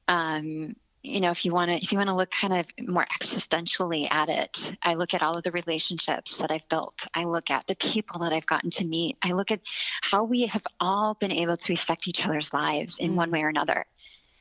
um, 0.07 0.75
you 1.01 1.19
know, 1.19 1.31
if 1.31 1.45
you 1.45 1.53
want 1.53 1.69
to, 1.69 1.77
if 1.77 1.91
you 1.91 1.97
want 1.97 2.09
to 2.09 2.15
look 2.15 2.31
kind 2.31 2.53
of 2.53 2.65
more 2.87 3.05
existentially 3.21 4.11
at 4.11 4.29
it, 4.29 4.71
I 4.81 4.95
look 4.95 5.13
at 5.13 5.21
all 5.21 5.37
of 5.37 5.43
the 5.43 5.51
relationships 5.51 6.37
that 6.39 6.51
I've 6.51 6.67
built. 6.69 7.07
I 7.13 7.25
look 7.25 7.51
at 7.51 7.67
the 7.67 7.75
people 7.75 8.19
that 8.21 8.33
I've 8.33 8.45
gotten 8.45 8.71
to 8.71 8.85
meet. 8.85 9.17
I 9.21 9.33
look 9.33 9.51
at 9.51 9.61
how 10.01 10.23
we 10.23 10.47
have 10.47 10.65
all 10.79 11.13
been 11.15 11.31
able 11.31 11.57
to 11.57 11.73
affect 11.73 12.07
each 12.07 12.25
other's 12.25 12.53
lives 12.53 12.97
in 12.97 13.11
mm. 13.11 13.15
one 13.15 13.31
way 13.31 13.43
or 13.43 13.49
another. 13.49 13.85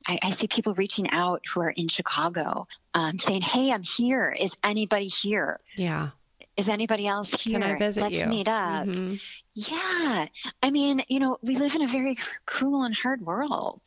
I, 0.07 0.19
I, 0.23 0.31
see 0.31 0.47
people 0.47 0.75
reaching 0.75 1.11
out 1.11 1.43
who 1.53 1.61
are 1.61 1.71
in 1.71 1.89
Chicago, 1.89 2.67
um, 2.95 3.19
saying, 3.19 3.43
"Hey, 3.43 3.73
I'm 3.73 3.83
here. 3.83 4.31
Is 4.39 4.55
anybody 4.63 5.09
here? 5.09 5.61
Yeah. 5.77 6.11
Is 6.57 6.69
anybody 6.69 7.07
else 7.07 7.31
here? 7.31 7.59
Can 7.59 7.63
I 7.63 7.79
visit 7.79 8.03
Let's 8.03 8.17
you? 8.17 8.27
meet 8.27 8.49
up." 8.49 8.87
Mm-hmm. 8.87 9.15
Yeah. 9.55 10.27
I 10.63 10.71
mean, 10.71 11.05
you 11.09 11.21
know, 11.21 11.39
we 11.43 11.57
live 11.57 11.75
in 11.75 11.83
a 11.83 11.89
very 11.89 12.17
cruel 12.47 12.83
and 12.83 12.95
hard 12.95 13.23
world 13.23 13.81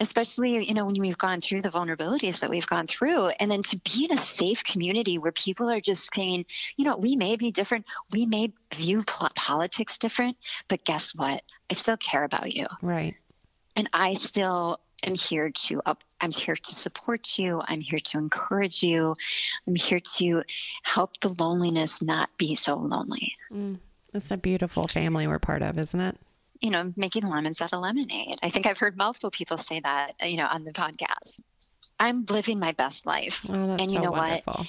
especially 0.00 0.66
you 0.66 0.74
know 0.74 0.86
when 0.86 1.00
we've 1.00 1.18
gone 1.18 1.40
through 1.40 1.62
the 1.62 1.70
vulnerabilities 1.70 2.40
that 2.40 2.50
we've 2.50 2.66
gone 2.66 2.86
through 2.86 3.28
and 3.28 3.50
then 3.50 3.62
to 3.62 3.78
be 3.78 4.06
in 4.08 4.16
a 4.16 4.20
safe 4.20 4.62
community 4.64 5.18
where 5.18 5.32
people 5.32 5.68
are 5.68 5.80
just 5.80 6.08
saying 6.14 6.44
you 6.76 6.84
know 6.84 6.96
we 6.96 7.16
may 7.16 7.36
be 7.36 7.50
different 7.50 7.84
we 8.12 8.26
may 8.26 8.52
view 8.74 9.04
politics 9.34 9.98
different 9.98 10.36
but 10.68 10.84
guess 10.84 11.14
what 11.14 11.42
i 11.70 11.74
still 11.74 11.96
care 11.96 12.24
about 12.24 12.52
you 12.52 12.66
right 12.82 13.14
and 13.76 13.88
i 13.92 14.14
still 14.14 14.80
am 15.02 15.14
here 15.14 15.50
to 15.50 15.80
up 15.86 16.02
i'm 16.20 16.30
here 16.30 16.56
to 16.56 16.74
support 16.74 17.38
you 17.38 17.60
i'm 17.66 17.80
here 17.80 18.00
to 18.00 18.18
encourage 18.18 18.82
you 18.82 19.14
i'm 19.66 19.74
here 19.74 20.00
to 20.00 20.42
help 20.82 21.18
the 21.20 21.34
loneliness 21.38 22.02
not 22.02 22.28
be 22.38 22.54
so 22.54 22.76
lonely 22.76 23.32
mm. 23.52 23.78
it's 24.14 24.30
a 24.30 24.36
beautiful 24.36 24.88
family 24.88 25.26
we're 25.26 25.38
part 25.38 25.62
of 25.62 25.78
isn't 25.78 26.00
it 26.00 26.16
you 26.60 26.70
know, 26.70 26.92
making 26.96 27.26
lemons 27.28 27.60
out 27.60 27.72
of 27.72 27.80
lemonade. 27.80 28.38
I 28.42 28.50
think 28.50 28.66
I've 28.66 28.78
heard 28.78 28.96
multiple 28.96 29.30
people 29.30 29.58
say 29.58 29.80
that, 29.80 30.14
you 30.22 30.36
know, 30.36 30.46
on 30.46 30.64
the 30.64 30.72
podcast. 30.72 31.38
I'm 32.00 32.24
living 32.26 32.58
my 32.58 32.72
best 32.72 33.06
life. 33.06 33.44
Oh, 33.48 33.52
and 33.52 33.90
you 33.90 33.98
so 33.98 34.04
know 34.04 34.10
wonderful. 34.12 34.54
what? 34.54 34.66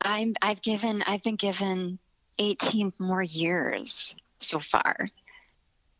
I'm 0.00 0.34
I've 0.42 0.62
given 0.62 1.02
I've 1.02 1.22
been 1.22 1.36
given 1.36 1.98
18 2.38 2.92
more 2.98 3.22
years 3.22 4.14
so 4.40 4.60
far. 4.60 5.06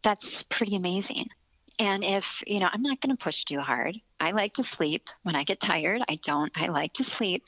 That's 0.02 0.42
pretty 0.44 0.76
amazing. 0.76 1.28
And 1.78 2.04
if, 2.04 2.42
you 2.46 2.60
know, 2.60 2.68
I'm 2.72 2.82
not 2.82 3.00
going 3.00 3.14
to 3.14 3.22
push 3.22 3.44
too 3.44 3.60
hard. 3.60 4.00
I 4.18 4.30
like 4.30 4.54
to 4.54 4.62
sleep. 4.62 5.08
When 5.24 5.36
I 5.36 5.44
get 5.44 5.60
tired, 5.60 6.02
I 6.08 6.18
don't. 6.22 6.50
I 6.54 6.68
like 6.68 6.94
to 6.94 7.04
sleep. 7.04 7.44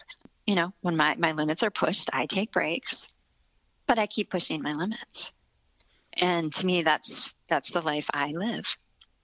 You 0.47 0.55
know, 0.55 0.73
when 0.83 0.97
my, 0.97 1.15
my 1.17 1.33
limits 1.33 1.63
are 1.63 1.71
pushed, 1.71 2.11
I 2.13 2.27
take 2.27 2.53
breaks, 2.53 3.09
but 3.87 3.99
I 3.99 4.07
keep 4.07 4.31
pushing 4.31 4.63
my 4.63 4.75
limits. 4.75 5.31
And 6.15 6.53
to 6.55 6.67
me, 6.67 6.83
that's 6.83 7.33
that's 7.49 7.71
the 7.71 7.81
life 7.81 8.07
I 8.13 8.31
live. 8.31 8.67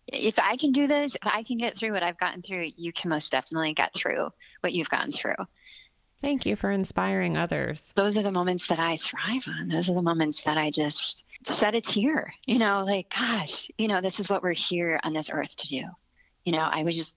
If 0.06 0.38
I 0.38 0.56
can 0.56 0.72
do 0.72 0.86
this, 0.86 1.14
if 1.14 1.26
I 1.26 1.42
can 1.42 1.58
get 1.58 1.76
through 1.76 1.92
what 1.92 2.02
I've 2.02 2.18
gotten 2.18 2.42
through, 2.42 2.70
you 2.76 2.92
can 2.92 3.10
most 3.10 3.32
definitely 3.32 3.72
get 3.74 3.94
through 3.94 4.30
what 4.60 4.72
you've 4.72 4.88
gotten 4.88 5.12
through. 5.12 5.36
Thank 6.24 6.46
you 6.46 6.56
for 6.56 6.70
inspiring 6.70 7.36
others. 7.36 7.84
Those 7.96 8.16
are 8.16 8.22
the 8.22 8.32
moments 8.32 8.68
that 8.68 8.78
I 8.78 8.96
thrive 8.96 9.42
on. 9.46 9.68
Those 9.68 9.90
are 9.90 9.94
the 9.94 10.00
moments 10.00 10.40
that 10.44 10.56
I 10.56 10.70
just 10.70 11.22
set 11.44 11.74
a 11.74 11.82
tear. 11.82 12.32
You 12.46 12.58
know, 12.58 12.82
like, 12.82 13.12
gosh, 13.14 13.70
you 13.76 13.88
know, 13.88 14.00
this 14.00 14.18
is 14.18 14.30
what 14.30 14.42
we're 14.42 14.54
here 14.54 14.98
on 15.04 15.12
this 15.12 15.28
earth 15.30 15.54
to 15.56 15.68
do. 15.68 15.82
You 16.46 16.52
know, 16.52 16.62
I 16.62 16.82
would 16.82 16.94
just, 16.94 17.14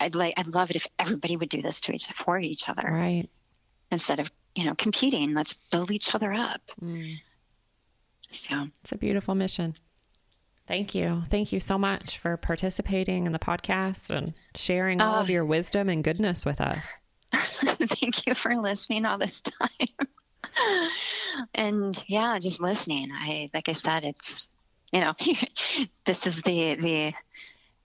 I'd 0.00 0.16
like, 0.16 0.34
I'd 0.36 0.48
love 0.48 0.70
it 0.70 0.76
if 0.76 0.88
everybody 0.98 1.36
would 1.36 1.50
do 1.50 1.62
this 1.62 1.80
to 1.82 1.92
each 1.92 2.08
for 2.24 2.36
each 2.40 2.68
other, 2.68 2.82
right? 2.82 3.28
Instead 3.92 4.18
of 4.18 4.28
you 4.56 4.64
know 4.64 4.74
competing, 4.74 5.34
let's 5.34 5.54
build 5.70 5.92
each 5.92 6.12
other 6.16 6.32
up. 6.32 6.60
Mm. 6.82 7.16
So 8.32 8.66
it's 8.82 8.90
a 8.90 8.98
beautiful 8.98 9.36
mission. 9.36 9.76
Thank 10.66 10.96
you. 10.96 11.22
Thank 11.30 11.52
you 11.52 11.60
so 11.60 11.78
much 11.78 12.18
for 12.18 12.36
participating 12.36 13.24
in 13.24 13.30
the 13.30 13.38
podcast 13.38 14.10
and 14.10 14.34
sharing 14.56 15.00
all 15.00 15.14
of 15.14 15.28
oh. 15.28 15.32
your 15.32 15.44
wisdom 15.44 15.88
and 15.88 16.02
goodness 16.02 16.44
with 16.44 16.60
us. 16.60 16.84
Thank 17.62 18.26
you 18.26 18.34
for 18.34 18.56
listening 18.56 19.04
all 19.04 19.18
this 19.18 19.40
time. 19.40 20.08
and 21.54 22.02
yeah, 22.06 22.38
just 22.38 22.60
listening. 22.60 23.10
I 23.12 23.50
like 23.52 23.68
I 23.68 23.72
said, 23.74 24.04
it's 24.04 24.48
you 24.92 25.00
know, 25.00 25.14
this 26.06 26.26
is 26.26 26.42
the 26.42 26.74
the 26.76 27.12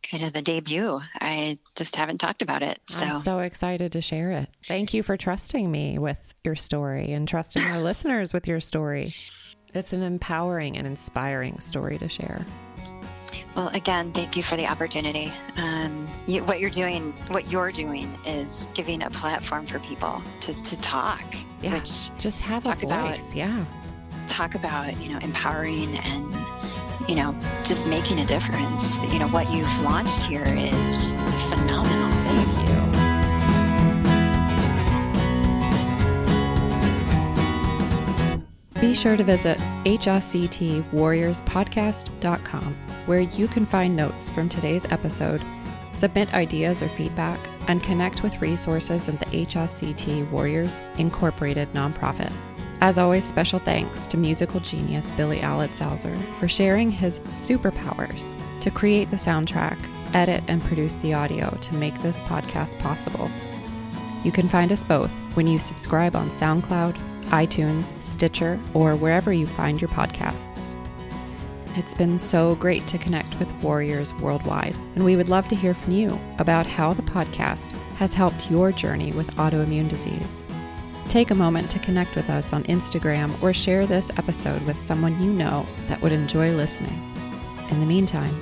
kind 0.09 0.25
of 0.25 0.33
the 0.33 0.41
debut. 0.41 0.99
I 1.19 1.57
just 1.75 1.95
haven't 1.95 2.19
talked 2.19 2.41
about 2.41 2.61
it. 2.61 2.79
So 2.89 3.05
I'm 3.05 3.21
so 3.21 3.39
excited 3.39 3.93
to 3.93 4.01
share 4.01 4.31
it. 4.31 4.49
Thank 4.67 4.93
you 4.93 5.03
for 5.03 5.17
trusting 5.17 5.69
me 5.69 5.97
with 5.97 6.33
your 6.43 6.55
story 6.55 7.11
and 7.11 7.27
trusting 7.27 7.61
our 7.61 7.79
listeners 7.79 8.33
with 8.33 8.47
your 8.47 8.59
story. 8.59 9.15
It's 9.73 9.93
an 9.93 10.03
empowering 10.03 10.77
and 10.77 10.85
inspiring 10.85 11.59
story 11.59 11.97
to 11.97 12.09
share. 12.09 12.45
Well, 13.55 13.67
again, 13.69 14.11
thank 14.13 14.35
you 14.35 14.41
for 14.41 14.57
the 14.57 14.65
opportunity. 14.65 15.31
Um, 15.57 16.09
you, 16.25 16.43
what 16.43 16.59
you're 16.59 16.71
doing, 16.71 17.11
what 17.27 17.51
you're 17.51 17.71
doing, 17.71 18.11
is 18.25 18.65
giving 18.73 19.03
a 19.03 19.09
platform 19.11 19.67
for 19.67 19.79
people 19.79 20.23
to, 20.41 20.53
to 20.53 20.77
talk. 20.77 21.23
Yeah, 21.61 21.75
which 21.75 22.09
just 22.17 22.41
have 22.41 22.65
a 22.65 22.73
voice. 22.73 22.83
About, 22.83 23.35
yeah, 23.35 23.65
talk 24.27 24.55
about 24.55 25.01
you 25.03 25.11
know 25.11 25.19
empowering 25.19 25.97
and 25.97 26.33
you 27.07 27.15
know 27.15 27.35
just 27.63 27.85
making 27.85 28.19
a 28.19 28.25
difference. 28.25 28.89
You 29.13 29.19
know 29.19 29.27
what 29.27 29.51
you've 29.51 29.81
launched 29.81 30.23
here 30.23 30.43
is 30.43 31.09
phenomenal. 31.49 32.62
Be 38.83 38.93
sure 38.93 39.15
to 39.15 39.23
visit 39.23 39.57
hsctwarriorspodcast.com 39.85 42.75
where 43.05 43.21
you 43.21 43.47
can 43.47 43.65
find 43.65 43.95
notes 43.95 44.29
from 44.29 44.49
today's 44.49 44.83
episode, 44.89 45.41
submit 45.93 46.33
ideas 46.33 46.83
or 46.83 46.89
feedback, 46.89 47.39
and 47.69 47.81
connect 47.81 48.23
with 48.23 48.41
resources 48.41 49.07
of 49.07 49.17
the 49.19 49.25
HSCT 49.27 50.29
Warriors 50.31 50.81
Incorporated 50.97 51.71
nonprofit. 51.71 52.29
As 52.81 52.97
always, 52.97 53.23
special 53.23 53.57
thanks 53.57 54.05
to 54.07 54.17
musical 54.17 54.59
genius 54.59 55.11
Billy 55.11 55.39
Alitzhauser 55.39 56.21
for 56.35 56.49
sharing 56.49 56.91
his 56.91 57.21
superpowers 57.21 58.35
to 58.59 58.69
create 58.69 59.09
the 59.11 59.15
soundtrack, 59.15 59.77
edit, 60.13 60.43
and 60.49 60.61
produce 60.61 60.95
the 60.95 61.13
audio 61.13 61.49
to 61.61 61.73
make 61.75 61.97
this 62.01 62.19
podcast 62.19 62.77
possible. 62.79 63.31
You 64.25 64.33
can 64.33 64.49
find 64.49 64.73
us 64.73 64.83
both 64.83 65.09
when 65.35 65.47
you 65.47 65.57
subscribe 65.57 66.17
on 66.17 66.29
SoundCloud, 66.29 67.12
iTunes, 67.25 67.93
Stitcher, 68.03 68.59
or 68.73 68.95
wherever 68.95 69.33
you 69.33 69.45
find 69.45 69.81
your 69.81 69.89
podcasts. 69.89 70.75
It's 71.75 71.93
been 71.93 72.19
so 72.19 72.55
great 72.55 72.85
to 72.87 72.97
connect 72.97 73.39
with 73.39 73.51
warriors 73.63 74.13
worldwide, 74.15 74.75
and 74.95 75.03
we 75.03 75.15
would 75.15 75.29
love 75.29 75.47
to 75.47 75.55
hear 75.55 75.73
from 75.73 75.93
you 75.93 76.19
about 76.37 76.67
how 76.67 76.93
the 76.93 77.01
podcast 77.01 77.71
has 77.97 78.13
helped 78.13 78.51
your 78.51 78.71
journey 78.71 79.11
with 79.13 79.35
autoimmune 79.37 79.89
disease. 79.89 80.43
Take 81.09 81.31
a 81.31 81.35
moment 81.35 81.69
to 81.71 81.79
connect 81.79 82.15
with 82.15 82.29
us 82.29 82.53
on 82.53 82.63
Instagram 82.65 83.41
or 83.41 83.53
share 83.53 83.85
this 83.85 84.11
episode 84.17 84.61
with 84.63 84.79
someone 84.79 85.21
you 85.21 85.31
know 85.31 85.65
that 85.87 86.01
would 86.01 86.11
enjoy 86.11 86.55
listening. 86.55 87.13
In 87.69 87.79
the 87.79 87.85
meantime, 87.85 88.35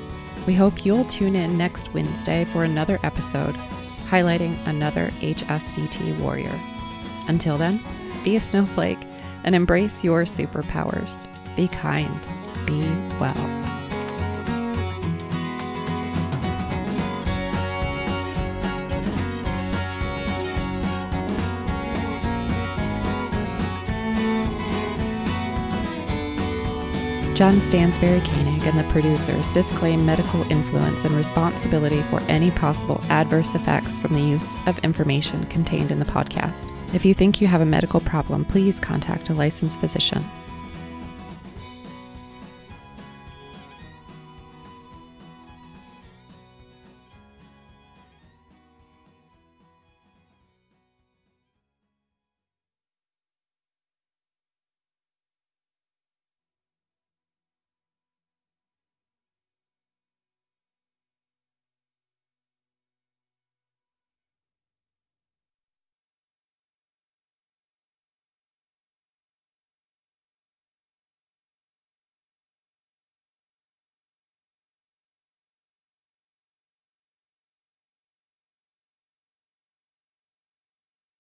we 0.46 0.54
hope 0.54 0.86
you'll 0.86 1.06
tune 1.06 1.36
in 1.36 1.58
next 1.58 1.94
Wednesday 1.94 2.46
for 2.46 2.64
another 2.64 3.00
episode 3.04 3.56
highlighting 4.12 4.58
another 4.68 5.08
HSCT 5.22 6.20
warrior. 6.20 6.52
Until 7.30 7.58
then, 7.58 7.82
be 8.24 8.36
a 8.36 8.42
snowflake, 8.42 9.00
and 9.44 9.56
embrace 9.56 10.04
your 10.04 10.24
superpowers. 10.24 11.28
Be 11.56 11.68
kind, 11.68 12.20
be 12.66 12.82
well. 13.20 13.81
John 27.42 27.60
Stansberry 27.60 28.24
Koenig 28.24 28.68
and 28.68 28.78
the 28.78 28.88
producers 28.92 29.48
disclaim 29.48 30.06
medical 30.06 30.44
influence 30.52 31.06
and 31.06 31.16
responsibility 31.16 32.04
for 32.04 32.20
any 32.30 32.52
possible 32.52 33.02
adverse 33.10 33.56
effects 33.56 33.98
from 33.98 34.14
the 34.14 34.22
use 34.22 34.56
of 34.68 34.78
information 34.86 35.48
contained 35.48 35.90
in 35.90 35.98
the 35.98 36.06
podcast. 36.06 36.70
If 36.94 37.04
you 37.04 37.16
think 37.16 37.42
you 37.42 37.48
have 37.48 37.62
a 37.62 37.66
medical 37.66 38.00
problem, 38.00 38.46
please 38.46 38.80
contact 38.80 39.32
a 39.32 39.34
licensed 39.34 39.80
physician. 39.80 40.24